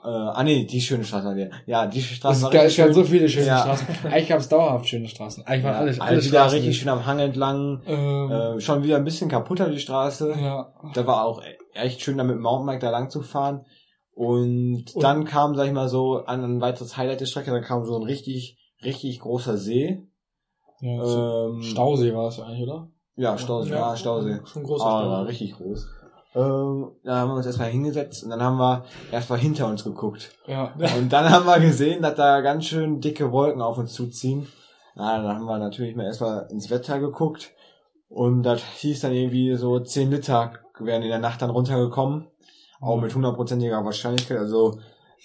äh, 0.05 0.09
ah 0.09 0.43
nee, 0.45 0.65
die 0.65 0.81
schöne 0.81 1.05
Straße 1.05 1.27
war 1.27 1.35
die. 1.35 1.49
Ja, 1.67 1.87
die 1.87 2.01
Straße 2.01 2.43
war 2.43 2.51
geil, 2.51 2.63
richtig 2.67 2.79
es 2.79 2.85
gab 2.87 2.95
schön. 2.95 3.05
so 3.05 3.11
viele 3.11 3.29
schöne 3.29 3.47
Ja. 3.47 3.61
Straßen. 3.61 3.87
Eigentlich 4.05 4.29
gab 4.29 4.39
es 4.41 4.49
dauerhaft 4.49 4.87
schöne 4.89 5.09
Straßen. 5.09 5.45
Eigentlich 5.47 5.65
waren 5.65 5.73
Ja, 5.75 5.79
alle, 5.81 6.01
alle, 6.01 6.17
wieder 6.25 6.29
Straßen 6.29 6.59
richtig 6.59 6.79
schön 6.79 6.89
am 6.91 7.07
Hang 7.07 7.19
entlang. 7.19 7.83
Ähm, 7.87 8.31
Äh, 8.31 8.61
schon 8.61 8.85
wieder 8.85 8.97
ein 8.97 9.05
bisschen 9.05 9.29
kaputter 9.29 9.69
die 9.69 9.79
Straße. 9.81 10.35
ja. 10.41 10.73
Da 10.95 11.07
war 11.07 11.25
auch 11.25 11.43
echt 11.75 12.01
schön, 12.03 12.19
da 12.19 12.25
mit 12.25 12.37
dem 12.37 12.43
Mountainbike 12.43 12.81
da 12.81 12.91
lang 12.91 13.11
zu 13.11 13.21
fahren. 13.21 13.65
Und, 14.15 14.93
Und- 14.95 15.03
dann 15.03 15.25
kam, 15.25 15.55
sag 15.57 15.67
ich 15.67 15.73
mal 15.73 15.89
so, 15.89 16.19
an 16.25 16.45
ein 16.45 16.61
weiteres 16.61 16.97
Highlight 16.97 17.21
der 17.21 17.27
Strecke, 17.27 17.51
dann 17.51 17.63
kam 17.63 17.85
so 17.85 17.97
ein 17.97 18.03
richtig, 18.05 18.59
richtig 18.85 19.19
großer 19.21 19.57
See. 19.57 20.03
ja 20.81 21.47
Ähm, 21.49 21.63
Stausee 21.63 22.15
war 22.15 22.29
es 22.29 22.39
eigentlich, 22.41 22.63
oder? 22.63 22.89
Ja, 23.17 23.37
Stausee, 23.37 23.73
ja, 23.73 23.97
Stausee. 23.97 24.41
Schon 24.45 24.65
großer 24.65 24.85
Ah, 24.85 25.09
war 25.09 25.27
richtig 25.27 25.57
groß. 25.57 25.87
Ähm, 26.35 26.93
da 27.05 27.17
haben 27.17 27.31
wir 27.31 27.37
uns 27.37 27.47
erstmal 27.47 27.69
hingesetzt 27.69 28.25
und 28.25 28.31
dann 28.31 28.43
haben 28.43 28.57
wir 28.57 28.85
erstmal 29.11 29.39
hinter 29.39 29.67
uns 29.67 29.85
geguckt. 29.85 30.31
Ja. 30.47 30.73
Und 30.99 31.13
dann 31.13 31.29
haben 31.29 31.45
wir 31.45 31.61
gesehen, 31.61 32.01
dass 32.01 32.15
da 32.15 32.41
ganz 32.41 32.65
schön 32.65 33.03
dicke 33.03 33.33
Wolken 33.33 33.61
auf 33.61 33.77
uns 33.77 33.93
zuziehen. 33.93 34.49
Na, 34.95 35.19
dann 35.19 35.37
haben 35.37 35.45
wir 35.45 35.59
natürlich 35.59 35.95
mal 35.95 36.07
erstmal 36.07 36.47
ins 36.51 36.71
Wetter 36.71 36.99
geguckt. 37.01 37.51
Und 38.09 38.45
das 38.45 38.63
hieß 38.63 39.01
dann 39.01 39.13
irgendwie 39.13 39.55
so 39.57 39.79
10 39.79 40.11
Liter 40.11 40.53
wären 40.79 41.03
in 41.03 41.09
der 41.09 41.19
Nacht 41.19 41.43
dann 41.43 41.51
runtergekommen. 41.51 42.29
Auch 42.81 43.01
mit 43.01 43.15
hundertprozentiger 43.15 43.85
Wahrscheinlichkeit. 43.85 44.39
Also 44.39 44.79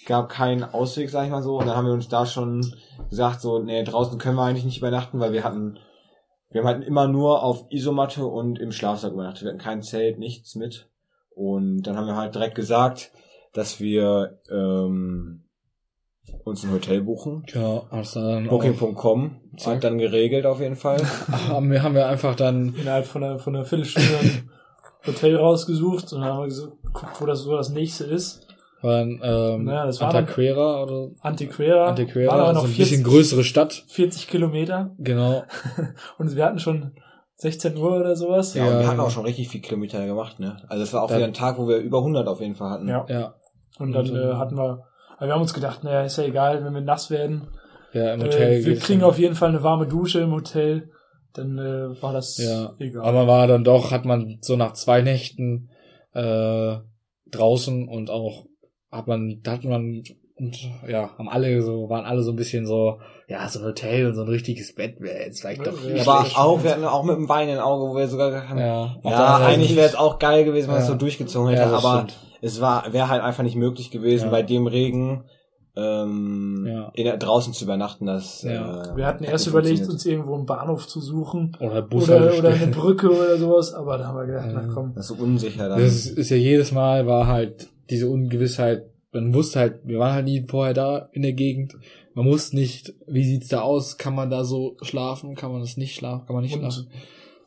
gab 0.06 0.28
keinen 0.28 0.62
Ausweg, 0.62 1.10
sag 1.10 1.24
ich 1.24 1.30
mal 1.30 1.42
so. 1.42 1.58
Und 1.58 1.66
dann 1.66 1.76
haben 1.76 1.86
wir 1.86 1.92
uns 1.92 2.08
da 2.08 2.26
schon 2.26 2.74
gesagt, 3.10 3.40
so, 3.40 3.58
nee, 3.58 3.82
draußen 3.82 4.18
können 4.18 4.36
wir 4.36 4.44
eigentlich 4.44 4.64
nicht 4.64 4.78
übernachten, 4.78 5.20
weil 5.20 5.32
wir 5.32 5.44
hatten, 5.44 5.78
wir 6.50 6.62
haben 6.62 6.68
halt 6.68 6.84
immer 6.84 7.08
nur 7.08 7.42
auf 7.42 7.66
Isomatte 7.70 8.26
und 8.26 8.58
im 8.58 8.72
Schlafsack 8.72 9.12
übernachtet. 9.12 9.42
Wir 9.42 9.48
hatten 9.50 9.58
kein 9.58 9.82
Zelt, 9.82 10.18
nichts 10.18 10.54
mit. 10.54 10.88
Und 11.30 11.82
dann 11.82 11.96
haben 11.96 12.06
wir 12.06 12.16
halt 12.16 12.34
direkt 12.34 12.54
gesagt, 12.54 13.12
dass 13.52 13.80
wir 13.80 14.40
ähm, 14.50 15.44
uns 16.44 16.64
ein 16.64 16.72
Hotel 16.72 17.02
buchen. 17.02 17.44
Genau, 17.46 17.86
hast 17.90 18.16
dann 18.16 18.48
Booking.com 18.48 19.40
hat 19.64 19.84
dann 19.84 19.98
geregelt 19.98 20.46
auf 20.46 20.60
jeden 20.60 20.76
Fall. 20.76 21.00
haben, 21.48 21.70
wir, 21.70 21.82
haben 21.82 21.94
wir 21.94 22.08
einfach 22.08 22.34
dann 22.34 22.74
innerhalb 22.74 23.06
von 23.06 23.22
einer, 23.22 23.38
von 23.38 23.54
einer 23.54 23.64
Viertelstunde 23.64 24.18
ein 24.20 24.50
Hotel 25.06 25.36
rausgesucht 25.36 26.12
und 26.12 26.20
dann 26.20 26.32
haben 26.32 26.48
geguckt, 26.48 27.20
wo 27.20 27.26
das 27.26 27.40
so 27.40 27.56
das 27.56 27.70
nächste 27.70 28.04
ist. 28.04 28.47
Waren, 28.82 29.20
ähm, 29.22 29.68
Ja, 29.68 29.86
das 29.86 30.00
war 30.00 30.10
oder 30.10 30.18
Antequera. 30.18 30.86
War 30.86 31.88
Antequera, 31.88 32.32
aber 32.32 32.44
also 32.48 32.60
noch 32.60 32.64
ein 32.68 32.76
bisschen 32.76 32.86
40, 33.00 33.04
größere 33.04 33.44
Stadt. 33.44 33.84
40 33.88 34.28
Kilometer. 34.28 34.94
Genau. 34.98 35.42
Und 36.18 36.36
wir 36.36 36.44
hatten 36.44 36.58
schon 36.58 36.92
16 37.36 37.76
Uhr 37.76 37.96
oder 38.00 38.16
sowas. 38.16 38.54
Ja, 38.54 38.64
und 38.66 38.72
Ja. 38.72 38.80
wir 38.80 38.88
hatten 38.88 39.00
auch 39.00 39.10
schon 39.10 39.24
richtig 39.24 39.48
viel 39.48 39.60
Kilometer 39.60 40.04
gemacht, 40.06 40.40
ne? 40.40 40.56
Also 40.68 40.82
es 40.82 40.92
war 40.92 41.02
auch 41.02 41.08
Dann- 41.08 41.18
wieder 41.18 41.26
ein 41.28 41.34
Tag, 41.34 41.56
wo 41.58 41.68
wir 41.68 41.76
über 41.78 41.98
100 42.02 42.26
auf 42.26 42.40
jeden 42.40 42.56
Fall 42.56 42.70
hatten. 42.70 42.88
Ja. 42.88 43.06
Ja. 43.08 43.34
Und 43.78 43.92
dann 43.92 44.08
Und, 44.08 44.16
äh, 44.16 44.30
ähm, 44.30 44.38
hatten 44.38 44.56
wir, 44.56 44.84
wir 45.20 45.32
haben 45.32 45.40
uns 45.40 45.54
gedacht, 45.54 45.84
naja, 45.84 46.02
ist 46.02 46.18
ja 46.18 46.24
egal, 46.24 46.64
wenn 46.64 46.74
wir 46.74 46.80
nass 46.80 47.10
werden. 47.10 47.46
Ja, 47.92 48.12
im 48.14 48.20
Äh, 48.20 48.24
Hotel. 48.24 48.64
wir 48.64 48.72
geht's 48.74 48.84
kriegen 48.86 49.00
dann- 49.00 49.08
auf 49.10 49.18
jeden 49.20 49.34
Fall 49.36 49.50
eine 49.50 49.62
warme 49.62 49.86
Dusche 49.86 50.20
im 50.20 50.32
Hotel. 50.32 50.90
Dann 51.34 51.58
äh, 51.58 52.02
war 52.02 52.12
das 52.12 52.38
Ja, 52.38 52.72
egal. 52.80 53.02
aber 53.04 53.18
man 53.18 53.26
war 53.28 53.46
dann 53.46 53.62
doch, 53.62 53.92
hat 53.92 54.04
man 54.04 54.38
so 54.40 54.56
nach 54.56 54.72
zwei 54.72 55.02
Nächten 55.02 55.68
äh, 56.14 56.76
draußen 57.30 57.86
und 57.86 58.10
auch 58.10 58.46
hat 58.90 59.06
man, 59.06 59.40
da 59.42 59.52
hat 59.52 59.64
man 59.64 60.02
und 60.40 60.56
ja, 60.86 61.10
haben 61.18 61.28
alle 61.28 61.60
so, 61.62 61.88
waren 61.90 62.04
alle 62.04 62.22
so 62.22 62.30
ein 62.30 62.36
bisschen 62.36 62.64
so, 62.64 63.00
ja, 63.26 63.48
so 63.48 63.58
ein 63.58 63.64
Hotel 63.64 64.06
und 64.06 64.14
so 64.14 64.22
ein 64.22 64.28
richtiges 64.28 64.72
Bett 64.74 65.00
wäre 65.00 65.24
jetzt 65.24 65.40
vielleicht 65.40 65.66
doch 65.66 65.72
Ja, 65.84 66.00
Aber 66.02 66.26
auch, 66.36 66.62
wir 66.62 66.70
hatten 66.70 66.84
auch 66.84 67.02
mit 67.02 67.16
dem 67.16 67.28
Wein 67.28 67.48
im 67.48 67.58
Auge, 67.58 67.90
wo 67.90 67.96
wir 67.96 68.06
sogar 68.06 68.48
haben, 68.48 68.58
ja, 68.58 68.66
ja, 68.66 68.84
anderen 69.02 69.12
Seite 69.12 69.44
eigentlich 69.46 69.70
nicht. 69.70 69.76
wäre 69.76 69.88
es 69.88 69.96
auch 69.96 70.20
geil 70.20 70.44
gewesen, 70.44 70.68
wenn 70.68 70.74
man 70.74 70.82
es 70.82 70.88
Ja. 70.88 70.92
so 70.94 70.98
durchgezogen 70.98 71.48
hätte, 71.50 71.62
Ja, 71.68 71.76
aber 71.76 72.06
stimmt. 72.08 72.18
es 72.40 72.60
war, 72.60 72.92
wäre 72.92 73.08
halt 73.08 73.22
einfach 73.22 73.42
nicht 73.42 73.56
möglich 73.56 73.90
gewesen, 73.90 74.26
Ja. 74.26 74.30
bei 74.30 74.42
dem 74.42 74.68
Regen 74.68 75.24
ähm, 75.76 76.64
Ja. 76.66 76.90
in 76.94 77.18
draußen 77.18 77.52
zu 77.52 77.64
übernachten. 77.64 78.06
Das, 78.06 78.42
Ja. 78.42 78.82
äh, 78.92 78.96
wir 78.96 79.06
hatten 79.06 79.24
hat 79.24 79.32
erst 79.32 79.46
überlegt, 79.46 79.88
uns 79.88 80.04
irgendwo 80.06 80.34
einen 80.34 80.46
Bahnhof 80.46 80.86
zu 80.88 81.00
suchen. 81.00 81.56
oder 81.60 81.82
Bus 81.82 82.04
Oder, 82.08 82.36
oder 82.38 82.48
eine 82.50 82.66
Brücke 82.68 83.10
oder 83.10 83.36
sowas. 83.38 83.74
Aber 83.74 83.98
da 83.98 84.06
haben 84.06 84.16
wir 84.18 84.26
gedacht, 84.26 84.46
Ja. 84.52 84.60
na 84.66 84.72
komm. 84.72 84.92
Das 84.94 85.10
ist 85.10 85.16
so 85.16 85.22
unsicher 85.22 85.68
dann. 85.68 85.80
Das 85.80 85.92
ist, 85.94 86.18
ist 86.18 86.30
ja 86.30 86.36
jedes 86.36 86.72
Mal 86.72 87.06
war 87.06 87.26
halt 87.26 87.68
diese 87.90 88.08
Ungewissheit. 88.08 88.84
Man 89.12 89.32
wusste 89.34 89.60
halt, 89.60 89.80
wir 89.84 89.98
waren 89.98 90.12
halt 90.14 90.24
nie 90.26 90.44
vorher 90.46 90.74
da 90.74 91.08
in 91.12 91.22
der 91.22 91.32
Gegend. 91.32 91.74
Man 92.14 92.26
wusste 92.26 92.56
nicht, 92.56 92.94
wie 93.06 93.24
sieht's 93.24 93.48
da 93.48 93.60
aus? 93.62 93.96
Kann 93.96 94.14
man 94.14 94.28
da 94.30 94.44
so 94.44 94.76
schlafen? 94.82 95.34
Kann 95.34 95.50
man 95.52 95.60
das 95.60 95.76
nicht 95.76 95.94
schlafen? 95.94 96.26
Kann 96.26 96.34
man 96.34 96.44
nicht 96.44 96.54
Und 96.54 96.60
schlafen? 96.60 96.88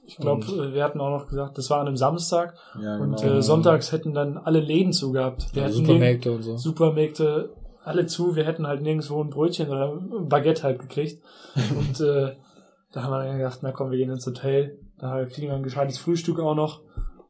ich 0.05 0.17
glaube, 0.17 0.73
wir 0.73 0.83
hatten 0.83 0.99
auch 0.99 1.11
noch 1.19 1.27
gesagt, 1.27 1.57
das 1.57 1.69
war 1.69 1.79
an 1.81 1.87
einem 1.87 1.97
Samstag. 1.97 2.55
ja, 2.81 2.97
Und 2.97 3.21
genau. 3.21 3.37
äh, 3.37 3.41
sonntags 3.41 3.91
hätten 3.91 4.13
dann 4.13 4.37
alle 4.37 4.59
Läden 4.59 4.91
zu 4.93 5.11
gehabt. 5.11 5.53
Wir 5.53 5.61
Ja, 5.63 5.67
hätten 5.67 5.77
Supermärkte 5.77 6.31
und 6.31 6.41
so. 6.41 6.57
Supermärkte 6.57 7.53
alle 7.83 8.05
zu. 8.07 8.35
Wir 8.35 8.45
hätten 8.45 8.65
halt 8.67 8.81
nirgendwo 8.81 9.23
ein 9.23 9.29
Brötchen 9.29 9.69
oder 9.69 9.93
ein 9.93 10.27
Baguette 10.27 10.63
halt 10.63 10.79
gekriegt. 10.79 11.21
Und 11.77 11.99
äh, 12.01 12.33
da 12.91 13.03
haben 13.03 13.11
wir 13.11 13.23
dann 13.23 13.37
gedacht, 13.37 13.59
na 13.61 13.71
komm, 13.71 13.91
wir 13.91 13.97
gehen 13.97 14.09
ins 14.09 14.25
Hotel. 14.27 14.77
Da 14.99 15.23
kriegen 15.25 15.47
wir 15.47 15.55
ein 15.55 15.63
gescheites 15.63 15.97
Frühstück 15.97 16.39
auch 16.39 16.55
noch 16.55 16.81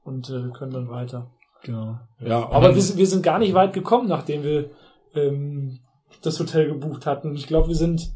und 0.03 0.29
äh, 0.29 0.49
können 0.53 0.71
dann 0.73 0.89
weiter. 0.89 1.29
Genau. 1.63 1.97
Ja, 2.19 2.49
Aber 2.49 2.73
wir, 2.75 2.81
sind- 2.81 2.97
wir 2.97 3.07
sind 3.07 3.23
gar 3.23 3.39
nicht 3.39 3.53
weit 3.53 3.73
gekommen, 3.73 4.07
nachdem 4.07 4.43
wir 4.43 4.69
ähm, 5.15 5.79
das 6.21 6.39
Hotel 6.39 6.67
gebucht 6.67 7.05
hatten. 7.05 7.35
Ich 7.35 7.47
glaube, 7.47 7.67
wir 7.69 7.75
sind 7.75 8.11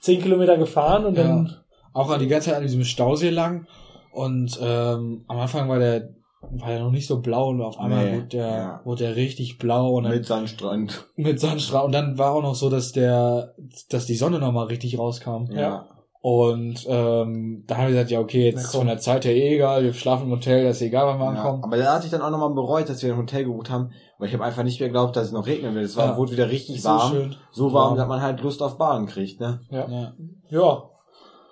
zehn 0.00 0.20
Kilometer 0.20 0.56
gefahren 0.56 1.04
und 1.04 1.16
dann 1.16 1.56
auch 1.92 2.16
die 2.18 2.28
ganze 2.28 2.48
Zeit 2.50 2.56
an 2.58 2.62
diesem 2.62 2.84
Stausee 2.84 3.30
lang. 3.30 3.66
Und 4.12 4.58
ähm, 4.62 5.24
am 5.28 5.38
Anfang 5.38 5.68
war 5.68 5.78
der 5.78 6.10
war 6.52 6.70
ja 6.70 6.78
noch 6.78 6.92
nicht 6.92 7.08
so 7.08 7.20
blau 7.20 7.48
und 7.48 7.60
auf 7.60 7.80
einmal 7.80 8.04
Nee, 8.04 8.16
wurde 8.18 8.26
der, 8.28 8.46
ja. 8.46 8.80
wurde 8.84 9.04
der 9.04 9.16
richtig 9.16 9.58
blau 9.58 9.94
und 9.96 10.04
dann 10.04 10.12
Mit 10.12 10.26
Sandstrand. 10.26 11.08
mit 11.16 11.40
Sandstrahl 11.40 11.84
und 11.84 11.92
dann 11.92 12.18
war 12.18 12.32
auch 12.34 12.42
noch 12.42 12.54
so, 12.54 12.70
dass 12.70 12.92
der, 12.92 13.54
dass 13.90 14.06
die 14.06 14.14
Sonne 14.14 14.38
nochmal 14.38 14.66
richtig 14.66 14.96
rauskam. 14.98 15.46
Ja. 15.50 15.88
Und 16.28 16.84
ähm, 16.88 17.62
da 17.68 17.76
haben 17.76 17.84
wir 17.84 17.90
gesagt, 17.90 18.10
ja 18.10 18.18
okay, 18.18 18.46
jetzt 18.50 18.72
komm. 18.72 18.80
von 18.80 18.86
der 18.88 18.98
Zeit 18.98 19.24
her 19.24 19.32
eh 19.36 19.54
egal, 19.54 19.84
wir 19.84 19.92
schlafen 19.94 20.24
im 20.24 20.32
Hotel, 20.32 20.64
das 20.64 20.78
ist 20.78 20.82
egal, 20.82 21.06
wann 21.06 21.20
wir 21.20 21.26
ja. 21.26 21.30
ankommen. 21.30 21.62
Aber 21.62 21.76
da 21.76 21.94
hatte 21.94 22.06
ich 22.06 22.10
dann 22.10 22.20
auch 22.20 22.30
nochmal 22.30 22.52
bereut, 22.52 22.88
dass 22.88 23.00
wir 23.04 23.12
ein 23.12 23.18
Hotel 23.18 23.44
gebucht 23.44 23.70
haben, 23.70 23.92
weil 24.18 24.26
ich 24.26 24.34
habe 24.34 24.42
einfach 24.42 24.64
nicht 24.64 24.80
mehr 24.80 24.88
geglaubt, 24.88 25.14
dass 25.14 25.26
es 25.26 25.32
noch 25.32 25.46
regnen 25.46 25.76
wird. 25.76 25.84
Es 25.84 25.96
war, 25.96 26.06
Ja. 26.06 26.16
wurde 26.16 26.32
wieder 26.32 26.50
richtig 26.50 26.82
So 26.82 26.88
warm. 26.88 27.12
schön. 27.12 27.36
So 27.52 27.66
warm, 27.72 27.90
Warm. 27.90 27.96
dass 27.98 28.08
man 28.08 28.22
halt 28.22 28.40
Lust 28.42 28.60
auf 28.60 28.76
Baden 28.76 29.06
kriegt, 29.06 29.38
ne? 29.38 29.60
Ja. 29.70 29.86
Ja. 29.88 30.12
Ja, 30.50 30.82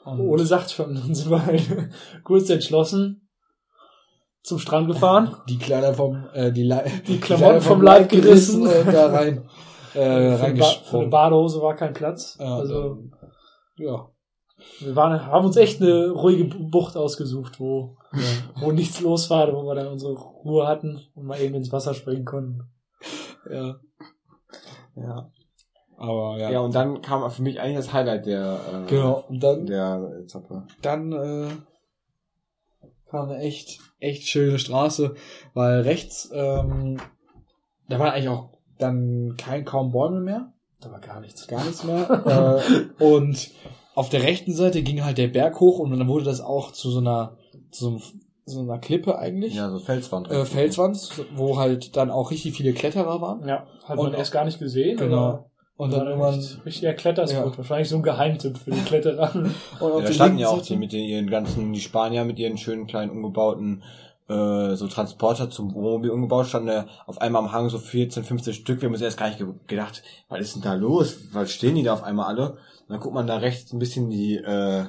Und 0.07 0.21
Ole 0.23 0.45
sagt 0.45 0.73
schon, 0.73 0.93
dann 0.93 1.15
sind 1.15 1.31
wir 1.31 1.47
halt 1.47 1.63
kurz 2.25 2.51
entschlossen 2.51 3.29
zum 4.43 4.59
Strand 4.59 4.89
gefahren. 4.89 5.37
die 5.49 5.59
Kleider 5.59 5.95
vom, 5.95 6.27
äh, 6.35 6.51
die, 6.51 6.65
Le 6.65 6.83
Die 7.07 7.21
Klamotten 7.21 7.61
vom 7.61 7.81
Leib 7.81 8.09
gerissen. 8.09 8.63
und 8.67 8.93
da 8.93 9.07
rein, 9.07 9.45
äh, 9.95 10.37
für, 10.37 10.45
eine 10.47 10.59
ba 10.59 10.67
für 10.83 10.99
eine. 10.99 11.07
Badehose 11.11 11.63
war 11.63 11.77
kein 11.77 11.93
Platz. 11.93 12.37
Ja, 12.41 12.57
also 12.57 12.83
dann- 12.83 13.13
ja. 13.77 14.09
Wir 14.81 14.97
waren, 14.97 15.27
haben 15.27 15.47
uns 15.47 15.57
echt 15.57 15.81
eine 15.81 16.11
ruhige 16.11 16.45
Bucht 16.45 16.97
ausgesucht, 16.97 17.61
wo, 17.61 17.97
ja. 18.13 18.21
wo 18.61 18.73
nichts 18.73 19.01
los 19.01 19.31
war, 19.31 19.53
wo 19.53 19.65
wir 19.65 19.75
dann 19.75 19.89
unsere 19.89 20.15
Ruhe 20.15 20.67
hatten 20.67 21.01
und 21.15 21.27
mal 21.27 21.41
eben 21.41 21.55
ins 21.55 21.73
Wasser 21.73 21.95
springen 21.95 22.25
konnten. 22.25 22.65
ja. 23.51 23.77
Ja. 24.97 25.31
Aber 25.97 26.39
ja. 26.39 26.51
Ja, 26.51 26.61
und 26.61 26.75
dann 26.75 27.03
kam 27.03 27.29
für 27.31 27.43
mich 27.43 27.61
eigentlich 27.61 27.77
das 27.77 27.93
Highlight 27.93 28.27
der, 28.27 28.61
äh, 28.73 28.91
genau. 28.91 29.25
Und 29.29 29.43
dann, 29.43 29.67
der 29.67 30.13
Etappe. 30.23 30.67
dann 30.83 31.13
äh, 31.13 31.49
kam 33.11 33.29
eine 33.29 33.39
echt, 33.39 33.81
echt 34.01 34.29
schöne 34.29 34.59
Straße, 34.59 35.15
weil 35.55 35.83
rechts, 35.83 36.31
ähm, 36.33 37.01
da 37.89 37.99
waren 37.99 38.11
eigentlich 38.11 38.29
auch 38.29 38.51
dann 38.79 39.37
kein 39.37 39.65
kaum 39.65 39.93
Bäume 39.93 40.21
mehr. 40.21 40.53
Da 40.81 40.91
war 40.91 41.01
gar 41.01 41.21
nichts. 41.21 41.47
gar 41.47 41.65
nichts 41.65 41.85
mehr. 41.85 42.61
äh, 43.01 43.05
und 43.05 43.51
auf 43.95 44.09
der 44.09 44.23
rechten 44.23 44.55
Seite 44.55 44.83
ging 44.83 45.05
halt 45.05 45.19
der 45.19 45.29
Berg 45.29 45.61
hoch 45.61 45.79
und 45.79 45.91
dann 45.91 46.09
wurde 46.09 46.25
das 46.25 46.41
auch 46.41 46.73
zu 46.73 46.91
so 46.91 46.99
einer, 46.99 47.37
zu 47.71 47.85
so, 47.85 47.91
einem, 47.91 48.03
so 48.45 48.61
einer 48.61 48.79
Klippe 48.79 49.19
eigentlich. 49.19 49.55
Ja, 49.55 49.71
so 49.71 49.79
Felswand. 49.79 50.31
Äh, 50.31 50.45
Felswand, 50.45 51.11
wo 51.35 51.59
halt 51.59 51.97
dann 51.97 52.11
auch 52.11 52.31
richtig 52.31 52.57
viele 52.57 52.73
Kletterer 52.73 53.21
waren. 53.21 53.47
Ja, 53.47 53.67
hat 53.85 53.99
Und 53.99 54.11
man 54.11 54.15
erst 54.15 54.33
gar 54.33 54.45
nicht 54.45 54.59
gesehen. 54.59 54.97
Genau. 54.97 55.17
aber 55.17 55.47
Und 55.77 55.93
dann 55.93 56.07
irgendwann. 56.07 56.45
richtiger 56.65 56.95
Kletterspot. 56.95 57.53
Ja. 57.53 57.59
Wahrscheinlich 57.59 57.89
so 57.89 57.97
ein 57.97 58.03
Geheimtipp 58.03 58.59
für 58.59 58.73
die 58.73 58.81
Kletterer. 58.81 59.35
Und 59.81 59.93
Ja, 59.93 60.01
da 60.01 60.13
standen 60.13 60.39
ja 60.39 60.49
auch 60.49 60.63
die 60.63 60.77
mit 60.77 60.93
den, 60.93 61.05
ihren 61.05 61.31
ganzen, 61.31 61.73
die 61.73 61.81
Spanier 61.81 62.25
mit 62.25 62.39
ihren 62.39 62.59
schönen 62.59 62.87
kleinen 62.87 63.11
umgebauten 63.11 63.83
äh, 64.29 64.75
so 64.75 64.89
Transporter 64.89 65.51
zum 65.51 65.75
Wohnmobil 65.75 66.11
umgebaut, 66.11 66.47
standen 66.47 66.69
da 66.69 66.87
auf 67.07 67.21
einmal 67.21 67.43
am 67.43 67.53
Hang 67.53 67.69
so 67.69 67.79
14, 67.79 68.25
15 68.25 68.55
Stück. 68.55 68.81
Wir 68.81 68.87
haben 68.87 68.95
uns 68.95 69.03
erst 69.03 69.19
gar 69.19 69.29
nicht 69.29 69.39
ge 69.39 69.49
gedacht, 69.67 70.03
was 70.29 70.41
ist 70.41 70.55
denn 70.55 70.63
da 70.63 70.75
los? 70.75 71.19
Was 71.33 71.53
stehen 71.53 71.75
die 71.75 71.83
da 71.83 71.93
auf 71.93 72.03
einmal 72.03 72.27
alle? 72.27 72.57
Und 72.87 72.91
dann 72.91 73.01
guckt 73.01 73.15
man 73.15 73.27
da 73.27 73.39
rechts 73.39 73.73
ein 73.73 73.79
bisschen 73.79 74.11
die, 74.11 74.37
äh, 74.37 74.85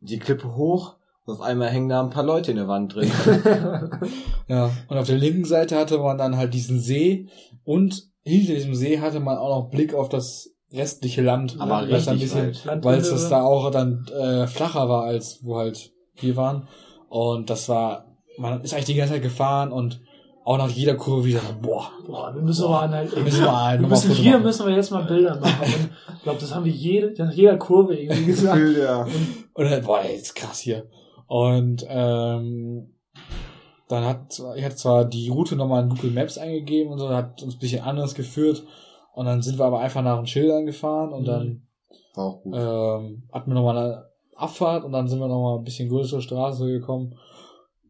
die 0.00 0.18
Klippe 0.18 0.54
hoch 0.54 0.96
und 1.24 1.34
auf 1.34 1.40
einmal 1.40 1.70
hängen 1.70 1.88
da 1.88 2.02
ein 2.02 2.10
paar 2.10 2.24
Leute 2.24 2.50
in 2.50 2.58
der 2.58 2.68
Wand 2.68 2.94
drin. 2.94 3.10
Ja. 4.46 4.70
Und 4.88 4.98
auf 4.98 5.06
der 5.06 5.16
linken 5.16 5.46
Seite 5.46 5.78
hatte 5.78 5.96
man 5.96 6.18
dann 6.18 6.36
halt 6.36 6.52
diesen 6.52 6.78
See 6.78 7.28
und 7.64 8.10
hinter 8.24 8.52
diesem 8.52 8.74
See 8.74 9.00
hatte 9.00 9.20
man 9.20 9.38
auch 9.38 9.48
noch 9.48 9.70
Blick 9.70 9.94
auf 9.94 10.10
das 10.10 10.50
restliche 10.70 11.22
Land. 11.22 11.56
Aber 11.58 11.78
ein 11.78 11.88
bisschen, 11.88 12.54
weit. 12.66 12.84
weil 12.84 12.98
es 12.98 13.08
das 13.08 13.30
da 13.30 13.42
auch 13.42 13.70
dann 13.70 14.06
äh, 14.08 14.46
flacher 14.46 14.88
war, 14.90 15.04
als 15.04 15.40
wo 15.42 15.56
halt 15.56 15.92
wir 16.16 16.36
waren. 16.36 16.68
Und 17.08 17.48
das 17.48 17.70
war, 17.70 18.16
man 18.36 18.60
ist 18.60 18.74
eigentlich 18.74 18.84
die 18.84 18.94
ganze 18.96 19.14
Zeit 19.14 19.22
gefahren 19.22 19.72
und 19.72 20.02
auch 20.44 20.58
nach 20.58 20.68
jeder 20.68 20.94
Kurve 20.94 21.24
wieder, 21.24 21.40
so, 21.40 21.54
boah, 21.60 21.90
Boah, 22.06 22.34
wir 22.34 22.42
müssen 22.42 22.64
aber 22.66 22.82
anhalten. 22.82 23.22
müssen 23.24 23.42
wir 23.44 23.56
ein, 23.56 23.80
Wir 23.80 23.88
müssen 23.88 24.10
hier 24.12 24.32
machen. 24.32 24.42
müssen 24.42 24.66
wir 24.66 24.74
jetzt 24.74 24.90
mal 24.90 25.04
Bilder 25.04 25.40
machen. 25.40 25.90
Und 26.08 26.16
ich 26.16 26.22
glaube, 26.22 26.38
das 26.40 26.54
haben 26.54 26.64
wir 26.64 26.72
jede, 26.72 27.14
nach 27.24 27.32
jeder 27.32 27.56
Kurve 27.56 27.96
irgendwie 27.96 28.26
gesagt. 28.26 28.56
Gefühl, 28.58 28.78
ja. 28.82 29.06
Und 29.54 29.70
dann, 29.70 29.82
boah, 29.82 30.00
ey, 30.02 30.16
ist 30.16 30.34
krass 30.34 30.60
hier. 30.60 30.86
Und 31.26 31.84
ähm, 31.88 32.90
dann 33.88 34.04
hat 34.04 34.32
zwar- 34.32 34.56
ich 34.56 34.64
hatte 34.64 34.76
zwar 34.76 35.04
die 35.04 35.28
Route 35.28 35.56
nochmal 35.56 35.82
in 35.84 35.88
Google 35.90 36.10
Maps 36.10 36.36
eingegeben 36.38 36.92
und 36.92 36.98
so, 36.98 37.08
hat 37.08 37.42
uns 37.42 37.54
ein 37.54 37.58
bisschen 37.58 37.82
anders 37.82 38.14
geführt. 38.14 38.64
Und 39.14 39.26
dann 39.26 39.42
sind 39.42 39.58
wir 39.58 39.64
aber 39.64 39.80
einfach 39.80 40.02
nach 40.02 40.16
den 40.16 40.26
Schildern 40.26 40.66
gefahren 40.66 41.12
und 41.12 41.22
Mhm. 41.22 41.26
dann 41.26 41.62
War 42.14 42.24
auch 42.24 42.42
gut. 42.42 42.54
ähm, 42.56 43.22
hatten 43.32 43.50
wir 43.50 43.54
nochmal 43.54 43.76
eine 43.78 44.04
Abfahrt 44.36 44.84
und 44.84 44.92
dann 44.92 45.06
sind 45.08 45.20
wir 45.20 45.28
nochmal 45.28 45.58
ein 45.58 45.64
bisschen 45.64 45.88
größere 45.88 46.20
Straße 46.20 46.66
gekommen, 46.66 47.14